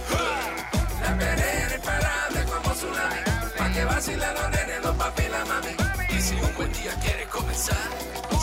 La 1.01 1.19
perrera 1.19 1.74
imparable 1.77 2.44
como 2.44 2.74
tsunami, 2.74 3.20
pa' 3.59 3.73
que 3.73 3.85
vacilan 3.85 4.35
los 4.35 4.51
nenes, 4.51 4.82
los 4.85 4.97
papi 4.97 5.23
y 5.23 5.28
la 5.28 5.44
mami. 5.44 6.16
Y 6.16 6.20
si 6.20 6.35
un 6.35 6.55
buen 6.55 6.73
día 6.73 6.94
quieres 7.01 7.28
comenzar, 7.28 7.89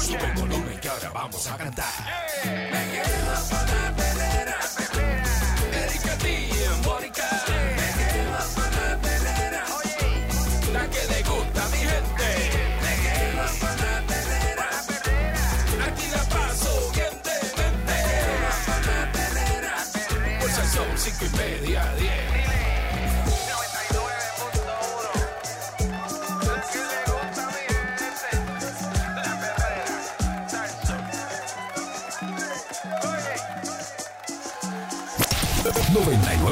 sube 0.04 0.26
el 0.26 0.34
volumen 0.34 0.80
que 0.80 0.90
ahora 0.90 1.10
vamos 1.12 1.48
a 1.48 1.58
cantar. 1.58 1.94
Me 2.46 2.92
quedo 2.92 3.34
con 3.50 3.66
la 3.68 4.09